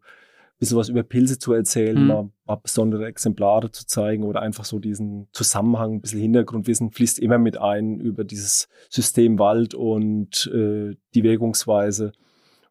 bisschen 0.59 0.77
was 0.77 0.89
über 0.89 1.03
Pilze 1.03 1.39
zu 1.39 1.53
erzählen, 1.53 1.99
mhm. 1.99 2.07
mal 2.07 2.19
ein 2.23 2.33
paar 2.45 2.61
besondere 2.61 3.05
Exemplare 3.05 3.71
zu 3.71 3.85
zeigen 3.85 4.23
oder 4.23 4.41
einfach 4.41 4.65
so 4.65 4.79
diesen 4.79 5.27
Zusammenhang, 5.31 5.93
ein 5.93 6.01
bisschen 6.01 6.21
Hintergrundwissen 6.21 6.91
fließt 6.91 7.19
immer 7.19 7.37
mit 7.37 7.57
ein 7.57 7.99
über 7.99 8.23
dieses 8.23 8.67
System 8.89 9.39
Wald 9.39 9.73
und 9.73 10.49
äh, 10.53 10.95
die 11.13 11.23
Wirkungsweise 11.23 12.11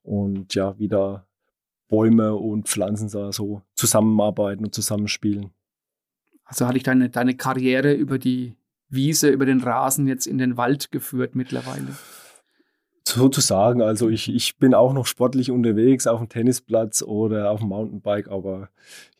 und 0.03 0.55
ja, 0.55 0.79
wie 0.79 0.89
da 0.89 1.27
Bäume 1.89 2.35
und 2.35 2.69
Pflanzen 2.69 3.09
da 3.09 3.31
so 3.33 3.63
zusammenarbeiten 3.75 4.65
und 4.65 4.75
zusammenspielen. 4.75 5.51
Also 6.45 6.67
hatte 6.67 6.77
ich 6.77 6.85
deine, 6.85 7.11
deine 7.11 7.37
Karriere 7.37 7.93
über 7.93 8.19
die 8.19 8.57
Wiese, 8.89 9.31
über 9.31 9.47
den 9.47 9.61
Rasen 9.61 10.07
jetzt 10.07 10.27
in 10.27 10.39
den 10.39 10.57
Wald 10.57 10.93
geführt 10.93 11.35
mittlerweile? 11.35 11.97
Sozusagen, 13.09 13.83
also 13.83 14.09
ich, 14.09 14.35
ich 14.35 14.59
bin 14.59 14.75
auch 14.75 14.93
noch 14.93 15.07
sportlich 15.07 15.53
unterwegs 15.53 16.09
auf 16.09 16.19
dem 16.19 16.29
Tennisplatz 16.29 17.03
oder 17.03 17.53
auf 17.53 17.61
dem 17.61 17.69
Mountainbike, 17.69 18.29
aber 18.29 18.69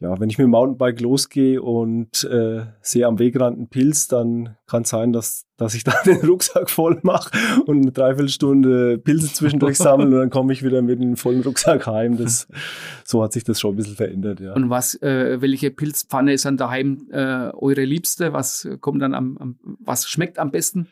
ja, 0.01 0.19
wenn 0.19 0.29
ich 0.29 0.39
mit 0.39 0.47
dem 0.47 0.51
Mountainbike 0.51 1.01
losgehe 1.01 1.63
und 1.63 2.25
äh, 2.25 2.63
sehe 2.81 3.07
am 3.07 3.21
Wegrand 3.21 3.57
einen 3.57 3.69
Pilz, 3.69 4.09
dann 4.09 4.57
kann 4.67 4.83
es 4.83 4.89
sein, 4.89 5.13
dass, 5.13 5.47
dass 5.57 5.75
ich 5.75 5.85
dann 5.85 5.95
den 6.05 6.19
Rucksack 6.27 6.69
voll 6.69 6.99
mache 7.05 7.31
und 7.67 7.83
eine 7.83 7.93
Dreiviertelstunde 7.93 8.99
Pilze 8.99 9.33
zwischendurch 9.33 9.77
sammle 9.79 10.07
und 10.07 10.13
dann 10.15 10.31
komme 10.31 10.53
ich 10.53 10.65
wieder 10.65 10.83
mit 10.83 11.01
einem 11.01 11.17
vollen 11.17 11.43
Rucksack 11.43 11.87
heim. 11.87 12.17
Das, 12.17 12.49
so 13.05 13.23
hat 13.23 13.35
sich 13.35 13.45
das 13.45 13.61
schon 13.61 13.75
ein 13.75 13.77
bisschen 13.77 13.95
verändert, 13.95 14.41
ja. 14.41 14.53
Und 14.55 14.69
was, 14.69 15.01
äh, 15.01 15.41
welche 15.41 15.71
Pilzpfanne 15.71 16.33
ist 16.33 16.45
dann 16.45 16.57
daheim 16.57 17.07
äh, 17.13 17.53
eure 17.53 17.85
Liebste? 17.85 18.33
Was 18.33 18.69
kommt 18.81 19.01
dann 19.01 19.15
am, 19.15 19.39
am, 19.39 19.59
was 19.79 20.09
schmeckt 20.09 20.41
am 20.41 20.51
besten? 20.51 20.89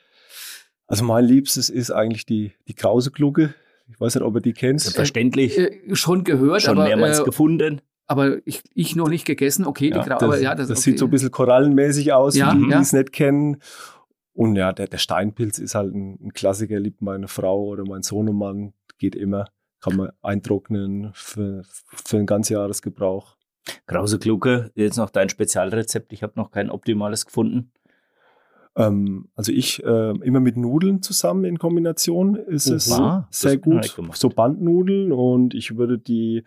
Also 0.87 1.05
mein 1.05 1.24
Liebstes 1.24 1.70
ist 1.70 1.91
eigentlich 1.91 2.26
die, 2.26 2.53
die 2.68 2.74
Krause-Glucke. 2.74 3.55
Ich 3.89 4.01
weiß 4.01 4.14
nicht, 4.14 4.24
ob 4.24 4.35
ihr 4.37 4.41
die 4.41 4.53
kennst. 4.53 4.95
Verständlich. 4.95 5.59
Äh, 5.59 5.95
schon 5.95 6.24
gehört, 6.24 6.62
schon 6.62 6.78
aber, 6.78 6.89
mehrmals 6.89 7.20
äh, 7.20 7.24
gefunden. 7.24 7.80
Aber 8.07 8.39
ich, 8.47 8.62
ich 8.74 8.97
noch 8.97 9.09
nicht 9.09 9.24
gegessen. 9.24 9.66
Okay, 9.66 9.91
ja, 9.91 10.03
die 10.03 10.09
Krause. 10.09 10.09
Das, 10.09 10.22
aber 10.22 10.41
ja, 10.41 10.55
das, 10.55 10.68
das 10.68 10.78
okay. 10.78 10.91
sieht 10.91 10.99
so 10.99 11.07
ein 11.07 11.11
bisschen 11.11 11.30
korallenmäßig 11.30 12.12
aus, 12.12 12.37
ja, 12.37 12.51
für 12.51 12.59
die, 12.59 12.70
ja. 12.70 12.76
die 12.76 12.82
es 12.82 12.93
nicht 12.93 13.12
kennen. 13.12 13.59
Und 14.32 14.57
ja, 14.57 14.72
der, 14.72 14.89
der 14.89 14.99
Steinpilz 14.99 15.59
ist 15.59 15.74
halt 15.74 15.95
ein, 15.95 16.18
ein 16.20 16.32
Klassiker, 16.32 16.78
liebt 16.80 17.03
meine 17.03 17.28
Frau 17.28 17.64
oder 17.64 17.85
mein 17.87 18.03
Sohnemann. 18.03 18.74
Geht 18.99 19.14
immer. 19.14 19.47
Kann 19.80 19.97
man 19.97 20.11
eintrocknen 20.22 21.11
für, 21.14 21.62
für 21.64 22.16
einen 22.16 22.26
Ganzjahresgebrauch. 22.26 23.37
Krause 23.87 24.18
Glucke, 24.18 24.70
jetzt 24.74 24.97
noch 24.97 25.11
dein 25.11 25.28
Spezialrezept. 25.28 26.12
Ich 26.12 26.22
habe 26.22 26.35
noch 26.37 26.51
kein 26.51 26.70
optimales 26.70 27.26
gefunden. 27.26 27.70
Ähm, 28.77 29.29
also 29.35 29.53
ich 29.53 29.83
äh, 29.85 30.11
immer 30.11 30.41
mit 30.41 30.57
Nudeln 30.57 31.03
zusammen 31.03 31.45
in 31.45 31.59
Kombination 31.59 32.37
ist 32.37 32.66
es 32.66 32.91
Oha, 32.91 33.29
sehr 33.31 33.55
ich 33.55 33.64
noch 33.66 33.97
gut. 33.97 34.16
So 34.16 34.29
Bandnudeln 34.29 35.12
und 35.12 35.55
ich 35.55 35.77
würde 35.77 35.99
die 35.99 36.45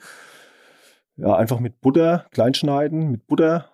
ja 1.16 1.36
einfach 1.36 1.60
mit 1.60 1.82
Butter 1.82 2.26
klein 2.32 2.54
schneiden, 2.54 3.12
mit 3.12 3.28
Butter 3.28 3.70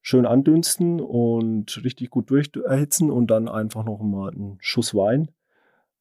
schön 0.00 0.26
andünsten 0.26 1.00
und 1.00 1.82
richtig 1.84 2.10
gut 2.10 2.30
durcherhitzen 2.30 3.10
und 3.10 3.30
dann 3.30 3.48
einfach 3.48 3.84
noch 3.84 4.00
mal 4.00 4.30
einen 4.30 4.58
Schuss 4.60 4.94
Wein 4.94 5.30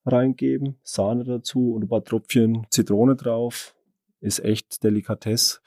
reingeben, 0.05 0.79
Sahne 0.83 1.23
dazu 1.23 1.73
und 1.73 1.83
ein 1.83 1.87
paar 1.87 2.03
Tröpfchen 2.03 2.65
Zitrone 2.71 3.15
drauf. 3.15 3.75
Ist 4.19 4.43
echt 4.43 4.83
Delikatesse. 4.83 5.59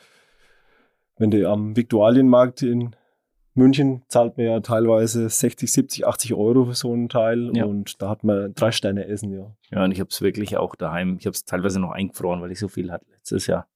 Wenn 1.16 1.30
du 1.30 1.48
am 1.48 1.76
Viktualienmarkt 1.76 2.62
in 2.62 2.96
München 3.54 4.02
zahlt 4.08 4.36
man 4.36 4.46
ja 4.46 4.60
teilweise 4.60 5.28
60, 5.28 5.70
70, 5.72 6.06
80 6.06 6.34
Euro 6.34 6.64
für 6.66 6.74
so 6.74 6.92
einen 6.92 7.08
Teil 7.08 7.50
Ja. 7.54 7.64
und 7.64 8.02
da 8.02 8.08
hat 8.10 8.24
man 8.24 8.52
drei 8.54 8.72
Sterne 8.72 9.06
Essen, 9.06 9.32
ja. 9.32 9.54
Ja, 9.70 9.84
und 9.84 9.92
ich 9.92 10.00
habe 10.00 10.08
es 10.10 10.20
wirklich 10.22 10.56
auch 10.56 10.74
daheim. 10.74 11.16
Ich 11.20 11.26
habe 11.26 11.34
es 11.34 11.44
teilweise 11.44 11.78
noch 11.80 11.92
eingefroren, 11.92 12.40
weil 12.42 12.50
ich 12.50 12.58
so 12.58 12.68
viel 12.68 12.90
hatte 12.90 13.06
letztes 13.12 13.46
Jahr. 13.46 13.68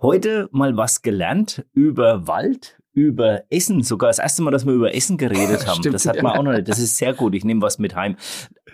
Heute 0.00 0.48
mal 0.52 0.76
was 0.76 1.02
gelernt 1.02 1.64
über 1.72 2.26
Wald, 2.26 2.78
über 2.92 3.42
Essen. 3.50 3.82
Sogar 3.82 4.08
das 4.08 4.18
erste 4.18 4.42
Mal, 4.42 4.50
dass 4.50 4.64
wir 4.64 4.72
über 4.72 4.94
Essen 4.94 5.18
geredet 5.18 5.66
haben. 5.66 5.78
Stimmt, 5.80 5.94
das 5.94 6.06
hat 6.06 6.22
man 6.22 6.38
auch 6.38 6.42
noch 6.42 6.52
nicht. 6.52 6.68
Das 6.68 6.78
ist 6.78 6.96
sehr 6.96 7.12
gut. 7.12 7.34
Ich 7.34 7.44
nehme 7.44 7.60
was 7.62 7.78
mit 7.78 7.94
heim. 7.96 8.16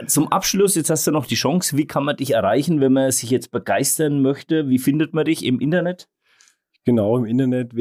Zum 0.06 0.28
Abschluss, 0.30 0.74
jetzt 0.74 0.90
hast 0.90 1.06
du 1.06 1.10
noch 1.10 1.26
die 1.26 1.34
Chance. 1.34 1.76
Wie 1.76 1.86
kann 1.86 2.04
man 2.04 2.16
dich 2.16 2.32
erreichen, 2.32 2.80
wenn 2.80 2.92
man 2.92 3.10
sich 3.10 3.30
jetzt 3.30 3.50
begeistern 3.50 4.20
möchte? 4.22 4.68
Wie 4.68 4.78
findet 4.78 5.14
man 5.14 5.24
dich 5.24 5.44
im 5.44 5.60
Internet? 5.60 6.08
Genau, 6.84 7.16
im 7.16 7.24
Internet 7.24 7.74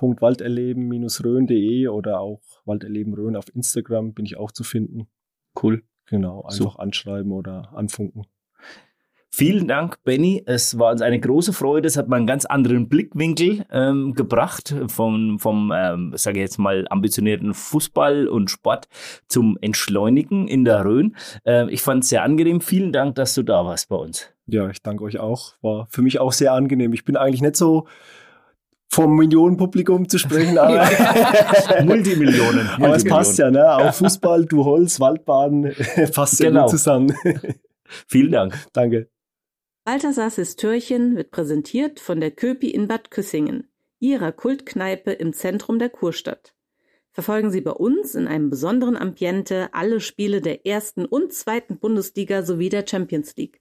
www.walderleben-rhön.de 0.00 1.88
oder 1.88 2.20
auch 2.20 2.40
Walderleben 2.64 3.14
Rhön 3.14 3.36
auf 3.36 3.54
Instagram 3.54 4.12
bin 4.12 4.24
ich 4.24 4.36
auch 4.36 4.52
zu 4.52 4.64
finden. 4.64 5.08
Cool. 5.60 5.82
Genau, 6.06 6.42
einfach 6.42 6.54
Super. 6.54 6.80
anschreiben 6.80 7.32
oder 7.32 7.70
anfunken. 7.74 8.26
Vielen 9.30 9.68
Dank, 9.68 10.02
Benny. 10.04 10.42
Es 10.46 10.78
war 10.78 10.90
uns 10.90 11.02
eine 11.02 11.20
große 11.20 11.52
Freude. 11.52 11.86
Es 11.86 11.98
hat 11.98 12.08
mal 12.08 12.16
einen 12.16 12.26
ganz 12.26 12.46
anderen 12.46 12.88
Blickwinkel 12.88 13.66
ähm, 13.70 14.14
gebracht 14.14 14.74
vom, 14.88 15.38
vom 15.38 15.70
ähm, 15.72 16.12
sage 16.16 16.38
ich 16.38 16.42
jetzt 16.42 16.58
mal, 16.58 16.86
ambitionierten 16.88 17.52
Fußball 17.52 18.26
und 18.26 18.50
Sport 18.50 18.88
zum 19.28 19.58
Entschleunigen 19.60 20.48
in 20.48 20.64
der 20.64 20.84
Rhön. 20.84 21.14
Ähm, 21.44 21.68
ich 21.68 21.82
fand 21.82 22.04
es 22.04 22.08
sehr 22.08 22.22
angenehm. 22.22 22.62
Vielen 22.62 22.90
Dank, 22.90 23.16
dass 23.16 23.34
du 23.34 23.42
da 23.42 23.64
warst 23.66 23.90
bei 23.90 23.96
uns. 23.96 24.32
Ja, 24.46 24.70
ich 24.70 24.82
danke 24.82 25.04
euch 25.04 25.20
auch. 25.20 25.52
War 25.60 25.86
für 25.90 26.00
mich 26.00 26.18
auch 26.18 26.32
sehr 26.32 26.54
angenehm. 26.54 26.94
Ich 26.94 27.04
bin 27.04 27.16
eigentlich 27.16 27.42
nicht 27.42 27.56
so 27.56 27.86
vom 28.90 29.16
Millionenpublikum 29.16 30.08
zu 30.08 30.18
sprechen, 30.18 30.58
aber, 30.58 30.88
Multimillionen. 31.84 32.68
aber 32.76 32.96
es 32.96 33.04
passt 33.04 33.38
ja, 33.38 33.50
ne? 33.50 33.72
Auch 33.74 33.94
Fußball, 33.94 34.46
du 34.46 34.64
Holz, 34.64 34.98
Waldbaden, 35.00 35.74
passt 36.14 36.38
Genau. 36.38 36.62
gut 36.62 36.70
zusammen. 36.70 37.14
Vielen 38.06 38.32
Dank. 38.32 38.54
danke. 38.72 39.08
Balthasars 39.84 40.36
Histörchen 40.36 41.16
wird 41.16 41.30
präsentiert 41.30 42.00
von 42.00 42.20
der 42.20 42.30
Köpi 42.30 42.68
in 42.70 42.88
Bad 42.88 43.10
Küssingen, 43.10 43.68
ihrer 44.00 44.32
Kultkneipe 44.32 45.12
im 45.12 45.32
Zentrum 45.32 45.78
der 45.78 45.88
Kurstadt. 45.88 46.54
Verfolgen 47.10 47.50
Sie 47.50 47.62
bei 47.62 47.70
uns 47.72 48.14
in 48.14 48.28
einem 48.28 48.50
besonderen 48.50 48.96
Ambiente 48.96 49.70
alle 49.72 50.00
Spiele 50.00 50.40
der 50.40 50.66
ersten 50.66 51.04
und 51.06 51.32
zweiten 51.32 51.78
Bundesliga 51.78 52.42
sowie 52.42 52.68
der 52.68 52.86
Champions 52.86 53.34
League. 53.36 53.60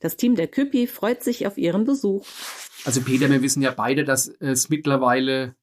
Das 0.00 0.16
Team 0.16 0.34
der 0.34 0.48
Köpi 0.48 0.86
freut 0.86 1.22
sich 1.22 1.46
auf 1.46 1.56
Ihren 1.56 1.84
Besuch. 1.84 2.26
Also 2.84 3.02
Peter, 3.02 3.30
wir 3.30 3.42
wissen 3.42 3.62
ja 3.62 3.72
beide, 3.72 4.04
dass 4.04 4.28
es 4.28 4.68
mittlerweile 4.70 5.54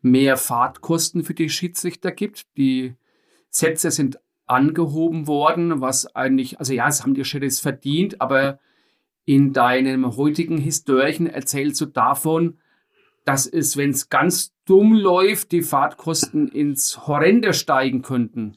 mehr 0.00 0.36
Fahrtkosten 0.36 1.24
für 1.24 1.34
die 1.34 1.48
Schiedsrichter 1.48 2.12
gibt. 2.12 2.46
Die 2.56 2.94
Sätze 3.50 3.90
sind 3.90 4.18
angehoben 4.46 5.26
worden, 5.26 5.80
was 5.80 6.14
eigentlich, 6.14 6.58
also 6.58 6.72
ja, 6.72 6.88
es 6.88 7.02
haben 7.02 7.14
die 7.14 7.24
Schiri 7.24 7.50
verdient, 7.50 8.20
aber 8.20 8.58
in 9.24 9.52
deinem 9.52 10.16
heutigen 10.16 10.58
Histörchen 10.58 11.26
erzählst 11.26 11.80
du 11.80 11.86
davon, 11.86 12.58
dass 13.24 13.46
es, 13.46 13.76
wenn 13.76 13.90
es 13.90 14.08
ganz 14.08 14.54
dumm 14.64 14.94
läuft, 14.94 15.52
die 15.52 15.62
Fahrtkosten 15.62 16.48
ins 16.48 17.06
Horrende 17.06 17.52
steigen 17.52 18.00
könnten. 18.00 18.56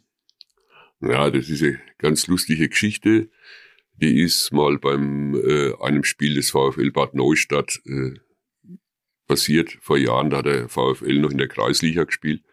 Ja, 1.01 1.30
das 1.30 1.49
ist 1.49 1.62
eine 1.62 1.80
ganz 1.97 2.28
lustige 2.28 2.70
Geschichte. 2.70 3.30
Die 4.02 4.22
ist 4.22 4.52
mal 4.52 4.80
beim 4.80 5.36
äh, 5.36 5.74
einem 5.80 6.04
Spiel 6.04 6.34
des 6.34 6.49
VfL 6.49 6.91
Bad 6.91 7.14
Neustadt 7.14 7.80
äh, 7.86 8.16
passiert 9.28 9.78
vor 9.80 9.97
Jahren. 9.97 10.32
Da 10.32 10.38
hat 10.38 10.47
der 10.47 10.70
VfL 10.70 11.20
noch 11.20 11.30
in 11.30 11.38
der 11.38 11.47
Kreisliga 11.47 12.04
gespielt. 12.04 12.43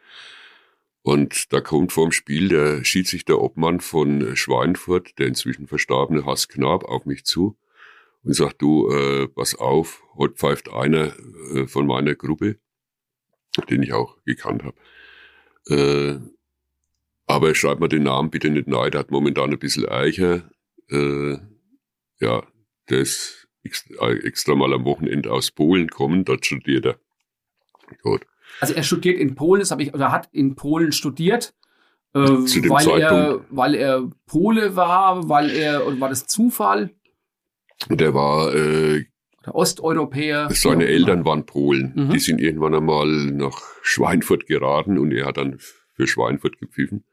Und 1.03 1.53
da 1.55 1.62
kommt 1.62 1.92
vorm 1.92 2.12
Spiel 2.12 2.49
der 2.49 2.84
Schiedsrichter 2.84 3.40
Obmann 3.40 3.80
von 3.80 4.36
Schweinfurt, 4.36 5.18
der 5.18 5.28
inzwischen 5.28 5.66
verstorbene 5.66 6.26
Hass 6.26 6.49
Knab, 6.49 6.84
auf 6.84 7.07
mich 7.07 7.24
zu 7.24 7.57
und 8.24 8.34
sagt, 8.34 8.61
du, 8.61 8.90
äh, 8.90 9.26
pass 9.28 9.55
auf, 9.55 10.03
heute 10.16 10.34
pfeift 10.34 10.70
einer 10.70 11.14
äh, 11.55 11.66
von 11.66 11.86
meiner 11.86 12.14
Gruppe, 12.14 12.59
den 13.70 13.82
ich 13.82 13.94
auch 13.94 14.16
gekannt 14.26 14.64
habe. 14.64 14.76
Äh, 15.74 16.18
aber 17.26 17.55
schreib 17.55 17.80
mal 17.80 17.88
den 17.88 18.03
Namen 18.03 18.30
bitte 18.30 18.51
nicht 18.51 18.68
rein, 18.68 18.90
der 18.90 19.01
hat 19.01 19.11
momentan 19.11 19.51
ein 19.51 19.59
bisschen 19.59 19.88
Eicher. 19.88 20.51
Äh, 20.91 21.39
ja, 22.20 22.43
der 22.89 22.99
ist 22.99 23.49
extra, 23.62 24.11
extra 24.12 24.55
mal 24.55 24.72
am 24.72 24.84
Wochenende 24.84 25.30
aus 25.30 25.51
Polen 25.51 25.89
kommen, 25.89 26.24
dort 26.24 26.47
studiert 26.47 26.86
er. 26.86 26.99
Gut. 28.03 28.26
Also 28.61 28.74
er 28.74 28.82
studiert 28.82 29.18
in 29.18 29.34
Polen, 29.34 29.61
das 29.61 29.70
habe 29.70 29.82
ich, 29.82 29.95
oder 29.95 30.11
hat 30.11 30.28
in 30.32 30.55
Polen 30.57 30.93
studiert, 30.93 31.55
äh, 32.14 32.45
Zu 32.45 32.61
dem 32.61 32.70
weil, 32.70 32.89
er, 32.89 33.09
Zeitpunkt. 33.11 33.47
weil 33.51 33.74
er 33.74 34.11
Pole 34.26 34.76
war, 34.76 35.28
weil 35.28 35.51
er, 35.51 35.86
oder 35.86 36.01
war 36.01 36.09
das 36.09 36.26
Zufall? 36.26 36.91
Der 37.89 38.14
war, 38.14 38.55
äh, 38.55 39.05
Oder 39.43 39.55
Osteuropäer? 39.55 40.49
seine 40.51 40.84
auch 40.84 40.89
Eltern 40.89 41.24
waren 41.24 41.47
Polen. 41.47 41.93
Mhm. 41.95 42.11
Die 42.11 42.18
sind 42.18 42.41
irgendwann 42.41 42.74
einmal 42.74 43.07
nach 43.07 43.61
Schweinfurt 43.82 44.47
geraten 44.47 44.99
und 44.99 45.12
er 45.12 45.26
hat 45.26 45.36
dann 45.36 45.59
für 45.95 46.07
Schweinfurt 46.07 46.59
gepfiffen. 46.59 47.05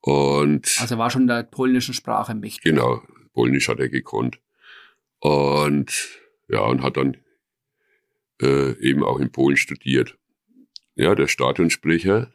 Und 0.00 0.76
Also 0.80 0.94
er 0.94 0.98
war 0.98 1.10
schon 1.10 1.26
der 1.26 1.42
polnischen 1.42 1.94
Sprache 1.94 2.34
mächtig. 2.34 2.62
Genau, 2.62 3.02
Polnisch 3.32 3.68
hat 3.68 3.80
er 3.80 3.88
gekonnt. 3.88 4.40
Und 5.18 6.18
ja, 6.48 6.60
und 6.62 6.82
hat 6.82 6.96
dann 6.96 7.16
äh, 8.40 8.72
eben 8.80 9.04
auch 9.04 9.20
in 9.20 9.30
Polen 9.30 9.56
studiert. 9.56 10.16
Ja, 10.94 11.14
der 11.14 11.28
Stadionsprecher 11.28 12.32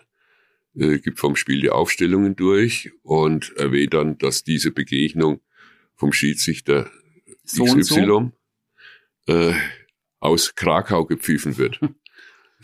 äh, 0.76 1.00
gibt 1.00 1.20
vom 1.20 1.36
Spiel 1.36 1.62
die 1.62 1.70
Aufstellungen 1.70 2.36
durch 2.36 2.92
und 3.04 3.56
erwähnt 3.58 3.94
dann, 3.94 4.18
dass 4.18 4.44
diese 4.44 4.72
Begegnung 4.72 5.42
vom 5.96 6.14
Schiedsrichter 6.14 6.90
So 7.44 7.64
und 7.64 7.84
so. 7.84 7.96
XY 7.96 8.32
Äh, 9.28 9.54
aus 10.20 10.54
Krakau 10.56 11.06
gepfiffen 11.06 11.58
wird. 11.58 11.80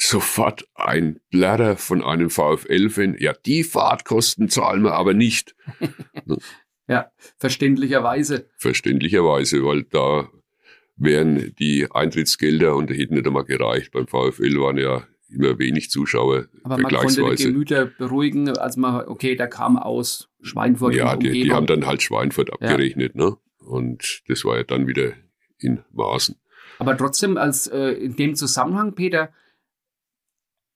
Sofort 0.04 0.68
ein 0.74 1.20
Blätter 1.30 1.78
von 1.78 2.04
einem 2.04 2.32
VfL-Fan, 2.32 3.18
ja, 3.20 3.34
die 3.34 3.64
Fahrtkosten 3.64 4.50
zahlen 4.50 4.84
wir 4.84 4.94
aber 4.94 5.14
nicht. 5.14 5.56
Ja, 6.88 7.10
verständlicherweise. 7.38 8.50
verständlicherweise, 8.58 9.64
weil 9.64 9.84
da 9.84 10.30
wären 10.98 11.56
die 11.58 11.88
Eintrittsgelder 11.90 12.76
und 12.76 12.90
da 12.90 12.94
hätten 12.94 13.14
nicht 13.14 13.26
einmal 13.26 13.46
gereicht. 13.46 13.94
Beim 13.94 14.08
VfL 14.08 14.60
waren 14.60 14.78
ja 14.78 15.08
immer 15.30 15.58
wenig 15.58 15.90
Zuschauer 15.90 16.48
Aber 16.64 16.80
man 16.80 16.92
konnte 16.92 17.36
die. 17.36 17.44
Gemüter 17.46 17.86
beruhigen, 17.86 18.50
als 18.50 18.76
man, 18.76 19.08
okay, 19.08 19.36
der 19.38 19.48
kam 19.48 19.78
aus 19.78 20.30
Schweinfurt. 20.42 20.96
Ja, 20.96 21.16
die, 21.16 21.32
die 21.32 21.54
haben 21.54 21.68
dann 21.68 21.86
halt 21.86 22.02
Schweinfurt 22.02 22.52
abgerechnet, 22.52 23.16
ne? 23.16 23.38
Und 23.60 24.24
das 24.28 24.44
war 24.44 24.58
ja 24.58 24.64
dann 24.64 24.88
wieder 24.88 25.14
in 25.60 25.84
Maßen. 25.94 26.36
Aber 26.80 26.98
trotzdem, 26.98 27.38
als 27.38 27.68
äh, 27.68 27.92
in 27.92 28.18
dem 28.18 28.36
Zusammenhang, 28.36 28.96
Peter, 28.96 29.32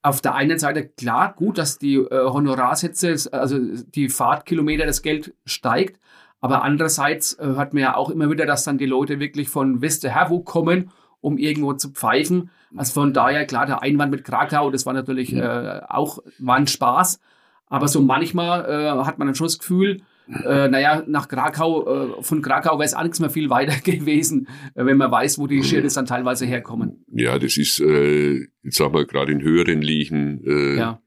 auf 0.06 0.22
der 0.22 0.36
einen 0.36 0.60
Seite 0.60 0.88
klar, 0.88 1.34
gut, 1.36 1.58
dass 1.58 1.80
die 1.80 1.96
äh, 1.96 2.10
Honorarsätze, 2.10 3.16
also 3.32 3.58
die 3.60 4.10
Fahrtkilometer, 4.10 4.86
das 4.86 5.02
Geld 5.02 5.34
steigt, 5.46 6.00
aber 6.42 6.64
andererseits 6.64 7.34
äh, 7.34 7.46
hört 7.46 7.74
man 7.74 7.82
ja 7.82 7.96
auch 7.96 8.12
immer 8.12 8.30
wieder, 8.30 8.46
dass 8.46 8.64
dann 8.64 8.78
die 8.78 8.86
Leute 8.86 9.20
wirklich 9.20 9.50
von 9.50 9.82
Westerherwo 9.82 10.42
kommen, 10.42 10.92
um 11.22 11.40
irgendwo 11.40 11.74
zu 11.74 11.90
pfeifen. 11.90 12.52
Also 12.78 12.94
von 12.94 13.14
daher, 13.14 13.48
klar, 13.48 13.66
der 13.66 13.82
Einwand 13.82 14.12
mit 14.12 14.24
Krakau, 14.24 14.70
das 14.70 14.86
war 14.86 14.94
natürlich 14.94 15.34
äh, 15.34 15.82
auch, 15.88 16.20
war 16.38 16.58
ein 16.58 16.68
Spaß. 16.68 17.20
Aber 17.68 17.88
so 17.88 18.00
manchmal 18.02 18.66
äh, 18.66 19.06
hat 19.06 19.18
man 19.18 19.28
dann 19.28 19.36
schon 19.36 19.48
das 19.48 19.58
Gefühl, 19.58 20.02
äh, 20.28 20.68
naja, 20.68 21.04
nach 21.08 21.28
Krakau, 21.28 22.18
äh, 22.20 22.24
von 22.24 22.42
Krakau 22.42 22.74
wäre 22.80 22.86
es 22.86 22.94
auch 22.94 23.04
nichts 23.04 23.20
mehr 23.20 23.30
viel 23.30 23.50
weiter 23.50 23.76
gewesen, 23.84 24.48
äh, 24.74 24.86
wenn 24.86 24.98
man 24.98 25.12
weiß, 25.12 25.38
wo 25.40 25.48
die 25.48 25.64
Schirres 25.64 25.94
dann 25.94 26.06
teilweise 26.06 26.46
herkommen. 26.46 27.06
Ja, 27.12 27.38
das 27.40 27.58
ist, 27.58 27.80
äh, 27.80 28.48
jetzt 28.64 28.78
sag 28.78 28.92
mal, 28.94 29.06
gerade 29.06 29.32
in 29.32 29.42
höheren 29.42 29.82
Ligen 29.82 30.44
äh, 30.46 30.78
Ja. 30.78 31.02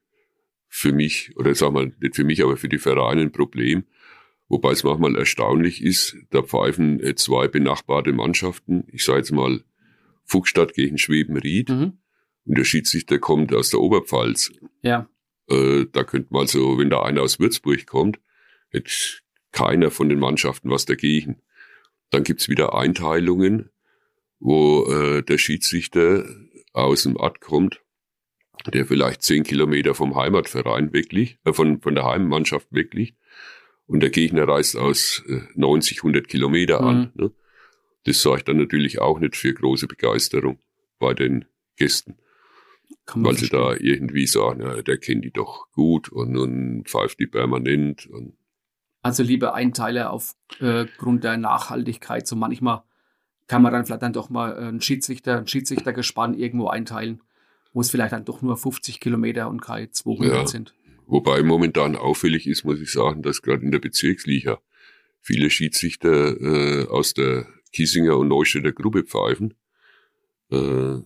für 0.68 0.92
mich, 0.92 1.32
oder 1.36 1.54
sag 1.54 1.72
mal, 1.72 1.92
nicht 2.00 2.16
für 2.16 2.24
mich, 2.24 2.42
aber 2.44 2.56
für 2.56 2.68
die 2.68 2.78
Vereine 2.78 3.22
ein 3.22 3.32
Problem. 3.32 3.84
Wobei 4.50 4.70
es 4.72 4.82
manchmal 4.84 5.14
erstaunlich 5.16 5.82
ist, 5.82 6.16
da 6.30 6.42
pfeifen 6.42 7.00
äh, 7.00 7.14
zwei 7.14 7.48
benachbarte 7.48 8.12
Mannschaften, 8.12 8.84
ich 8.92 9.04
sage 9.04 9.18
jetzt 9.18 9.32
mal 9.32 9.62
Fuchsstadt 10.24 10.74
gegen 10.74 10.96
Schwebenried, 10.98 11.68
Mhm. 11.70 11.92
und 12.46 12.56
der 12.58 12.64
Schiedsrichter 12.64 13.18
kommt 13.18 13.52
aus 13.54 13.70
der 13.70 13.80
Oberpfalz. 13.80 14.52
Ja. 14.82 15.08
Äh, 15.50 15.86
da 15.92 16.04
könnte 16.04 16.28
man 16.32 16.46
so, 16.46 16.78
wenn 16.78 16.88
da 16.90 17.02
einer 17.02 17.22
aus 17.22 17.40
Würzburg 17.40 17.86
kommt, 17.86 18.18
hätte 18.70 18.90
keiner 19.52 19.90
von 19.90 20.08
den 20.08 20.18
Mannschaften 20.18 20.70
was 20.70 20.84
dagegen. 20.84 21.42
Dann 22.10 22.24
gibt's 22.24 22.48
wieder 22.48 22.74
Einteilungen, 22.74 23.70
wo 24.40 24.86
äh, 24.86 25.22
der 25.22 25.38
Schiedsrichter 25.38 26.26
aus 26.72 27.02
dem 27.02 27.16
Ort 27.16 27.40
kommt, 27.40 27.82
der 28.72 28.86
vielleicht 28.86 29.22
zehn 29.22 29.42
Kilometer 29.42 29.94
vom 29.94 30.16
Heimatverein 30.16 30.92
wirklich, 30.92 31.38
äh, 31.44 31.52
von, 31.52 31.80
von 31.80 31.94
der 31.94 32.04
Heimmannschaft 32.04 32.68
wirklich. 32.70 33.14
und 33.86 34.00
der 34.00 34.10
Gegner 34.10 34.46
reist 34.46 34.76
aus 34.76 35.24
äh, 35.28 35.40
90, 35.54 35.98
100 35.98 36.28
Kilometer 36.28 36.80
an. 36.80 37.12
Mhm. 37.14 37.24
Ne? 37.24 37.30
Das 38.04 38.22
sorgt 38.22 38.48
dann 38.48 38.58
natürlich 38.58 39.00
auch 39.00 39.18
nicht 39.18 39.36
für 39.36 39.52
große 39.52 39.86
Begeisterung 39.86 40.58
bei 40.98 41.14
den 41.14 41.44
Gästen, 41.76 42.16
weil 43.14 43.34
sie 43.34 43.48
verstehen. 43.48 43.60
da 43.60 43.76
irgendwie 43.78 44.26
sagen, 44.26 44.62
ja, 44.62 44.82
der 44.82 44.98
kennt 44.98 45.24
die 45.24 45.30
doch 45.30 45.70
gut 45.72 46.08
und 46.08 46.32
nun 46.32 46.84
pfeift 46.84 47.18
die 47.18 47.26
permanent. 47.26 48.06
Und 48.06 48.37
Also 49.02 49.22
lieber 49.22 49.54
Einteiler 49.54 50.10
aufgrund 50.10 51.24
der 51.24 51.36
Nachhaltigkeit. 51.36 52.26
So 52.26 52.36
manchmal 52.36 52.82
kann 53.46 53.62
man 53.62 53.72
dann 53.72 53.86
vielleicht 53.86 54.02
dann 54.02 54.12
doch 54.12 54.28
mal 54.30 54.56
einen 54.56 54.80
Schiedsrichter, 54.80 55.38
ein 55.38 55.46
Schiedsrichtergespann 55.46 56.34
irgendwo 56.34 56.68
einteilen, 56.68 57.22
wo 57.72 57.80
es 57.80 57.90
vielleicht 57.90 58.12
dann 58.12 58.24
doch 58.24 58.42
nur 58.42 58.56
50 58.56 59.00
Kilometer 59.00 59.48
und 59.48 59.60
keine 59.60 59.90
200 59.90 60.32
Ja. 60.34 60.46
sind. 60.46 60.74
Wobei 61.06 61.42
momentan 61.42 61.96
auffällig 61.96 62.46
ist, 62.46 62.64
muss 62.64 62.80
ich 62.80 62.92
sagen, 62.92 63.22
dass 63.22 63.40
gerade 63.40 63.62
in 63.62 63.70
der 63.70 63.78
Bezirksliga 63.78 64.60
viele 65.22 65.48
Schiedsrichter 65.48 66.38
äh, 66.40 66.86
aus 66.88 67.14
der 67.14 67.46
Kiesinger 67.72 68.18
und 68.18 68.28
Neustädter 68.28 68.72
Gruppe 68.72 69.04
pfeifen, 69.04 69.54
äh, 70.50 70.98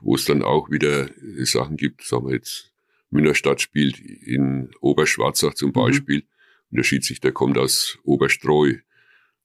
wo 0.00 0.14
es 0.14 0.24
dann 0.24 0.42
auch 0.42 0.70
wieder 0.70 1.08
äh, 1.08 1.44
Sachen 1.44 1.76
gibt, 1.76 2.02
sagen 2.02 2.26
wir 2.26 2.34
jetzt, 2.34 2.72
Münnerstadt 3.10 3.60
spielt 3.60 4.00
in 4.00 4.70
Oberschwarzach 4.80 5.54
zum 5.54 5.72
Beispiel 5.72 6.20
und 6.20 6.26
der 6.70 6.82
Schiedsrichter 6.82 7.32
kommt 7.32 7.58
aus 7.58 7.98
Oberstreu. 8.04 8.74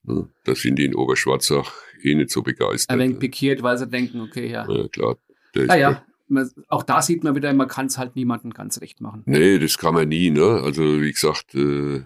Ne? 0.04 0.30
Da 0.44 0.56
sind 0.56 0.78
die 0.78 0.86
in 0.86 0.96
Oberschwarzach 0.96 1.74
eh 2.02 2.16
nicht 2.16 2.32
so 2.32 2.42
begeistert. 2.42 2.92
Ein 2.94 3.00
wenig 3.00 3.20
pikiert, 3.20 3.64
weil 3.64 3.78
sie 3.78 3.88
denken, 3.88 4.22
okay, 4.22 4.50
ja. 4.50 4.70
ja, 4.70 4.88
klar. 4.90 5.18
Ist 5.54 5.68
Ja, 5.68 5.76
ja. 5.76 6.06
Man, 6.28 6.50
auch 6.70 6.84
da 6.84 7.02
sieht 7.02 7.24
man 7.24 7.36
wieder, 7.36 7.54
man 7.54 7.68
kann 7.68 7.88
es 7.88 7.98
halt 7.98 8.16
niemandem 8.16 8.52
ganz 8.52 8.82
recht 8.82 9.02
machen. 9.02 9.24
Nee, 9.26 9.60
das 9.60 9.78
kann 9.78 9.94
man 9.94 10.08
nie, 10.08 10.30
ne? 10.32 10.62
Also 10.64 11.02
wie 11.02 11.12
gesagt, 11.12 11.54
äh, 11.54 12.02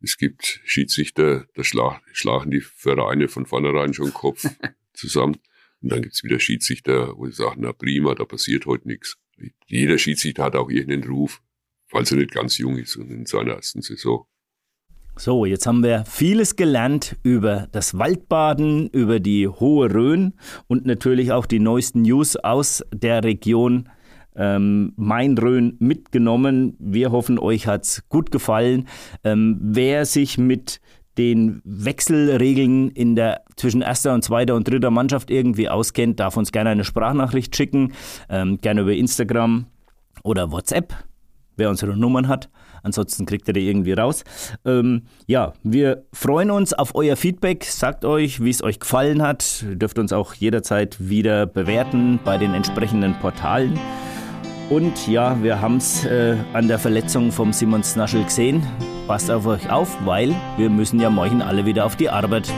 es 0.00 0.18
gibt 0.18 0.60
Schiedsrichter, 0.64 1.46
da 1.54 1.64
schlag, 1.64 2.00
schlagen 2.12 2.50
die 2.50 2.60
Vereine 2.60 3.28
von 3.28 3.46
vornherein 3.46 3.94
schon 3.94 4.06
den 4.06 4.14
Kopf 4.14 4.44
zusammen. 4.92 5.36
Und 5.80 5.92
dann 5.92 6.02
gibt's 6.02 6.24
wieder 6.24 6.38
Schiedsrichter, 6.38 7.16
wo 7.16 7.26
sie 7.26 7.32
sagen, 7.32 7.62
na 7.62 7.72
prima, 7.72 8.14
da 8.14 8.24
passiert 8.24 8.66
heute 8.66 8.88
nichts. 8.88 9.16
Jeder 9.66 9.98
Schiedsrichter 9.98 10.44
hat 10.44 10.56
auch 10.56 10.70
irgendeinen 10.70 11.04
Ruf, 11.04 11.42
falls 11.86 12.10
er 12.10 12.18
nicht 12.18 12.32
ganz 12.32 12.58
jung 12.58 12.78
ist 12.78 12.96
und 12.96 13.10
in 13.10 13.26
seiner 13.26 13.52
ersten 13.52 13.82
Saison. 13.82 14.26
So, 15.18 15.46
jetzt 15.46 15.66
haben 15.66 15.82
wir 15.82 16.04
vieles 16.04 16.56
gelernt 16.56 17.16
über 17.22 17.68
das 17.72 17.98
Waldbaden, 17.98 18.88
über 18.88 19.18
die 19.18 19.48
Hohe 19.48 19.92
Rhön 19.92 20.34
und 20.66 20.84
natürlich 20.84 21.32
auch 21.32 21.46
die 21.46 21.58
neuesten 21.58 22.02
News 22.02 22.36
aus 22.36 22.84
der 22.92 23.24
Region 23.24 23.88
ähm, 24.36 24.92
Main-Rhön 24.96 25.76
mitgenommen. 25.78 26.76
Wir 26.78 27.12
hoffen, 27.12 27.38
euch 27.38 27.66
hat's 27.66 28.06
gut 28.10 28.30
gefallen. 28.30 28.88
Ähm, 29.24 29.58
wer 29.62 30.04
sich 30.04 30.36
mit 30.36 30.82
den 31.16 31.62
Wechselregeln 31.64 32.90
in 32.90 33.16
der 33.16 33.40
zwischen 33.56 33.80
erster 33.80 34.12
und 34.12 34.22
zweiter 34.22 34.54
und 34.54 34.68
dritter 34.68 34.90
Mannschaft 34.90 35.30
irgendwie 35.30 35.70
auskennt, 35.70 36.20
darf 36.20 36.36
uns 36.36 36.52
gerne 36.52 36.68
eine 36.68 36.84
Sprachnachricht 36.84 37.56
schicken, 37.56 37.94
ähm, 38.28 38.58
gerne 38.58 38.82
über 38.82 38.92
Instagram 38.92 39.64
oder 40.24 40.52
WhatsApp, 40.52 40.92
wer 41.56 41.70
unsere 41.70 41.96
Nummern 41.96 42.28
hat. 42.28 42.50
Ansonsten 42.82 43.26
kriegt 43.26 43.48
ihr 43.48 43.54
die 43.54 43.68
irgendwie 43.68 43.92
raus. 43.92 44.24
Ähm, 44.64 45.02
ja, 45.26 45.52
wir 45.62 46.04
freuen 46.12 46.50
uns 46.50 46.72
auf 46.72 46.94
euer 46.94 47.16
Feedback. 47.16 47.64
Sagt 47.64 48.04
euch, 48.04 48.42
wie 48.42 48.50
es 48.50 48.62
euch 48.62 48.80
gefallen 48.80 49.22
hat. 49.22 49.64
Ihr 49.68 49.76
dürft 49.76 49.98
uns 49.98 50.12
auch 50.12 50.34
jederzeit 50.34 50.96
wieder 50.98 51.46
bewerten 51.46 52.18
bei 52.24 52.38
den 52.38 52.54
entsprechenden 52.54 53.14
Portalen. 53.18 53.78
Und 54.68 55.06
ja, 55.06 55.40
wir 55.42 55.60
haben 55.60 55.76
es 55.76 56.04
äh, 56.04 56.36
an 56.52 56.66
der 56.66 56.78
Verletzung 56.78 57.30
vom 57.30 57.52
Simon 57.52 57.84
Snaschel 57.84 58.24
gesehen. 58.24 58.66
Passt 59.06 59.30
auf 59.30 59.46
euch 59.46 59.70
auf, 59.70 59.96
weil 60.04 60.34
wir 60.56 60.70
müssen 60.70 60.98
ja 60.98 61.08
morgen 61.08 61.40
alle 61.40 61.64
wieder 61.64 61.86
auf 61.86 61.94
die 61.94 62.10
Arbeit. 62.10 62.52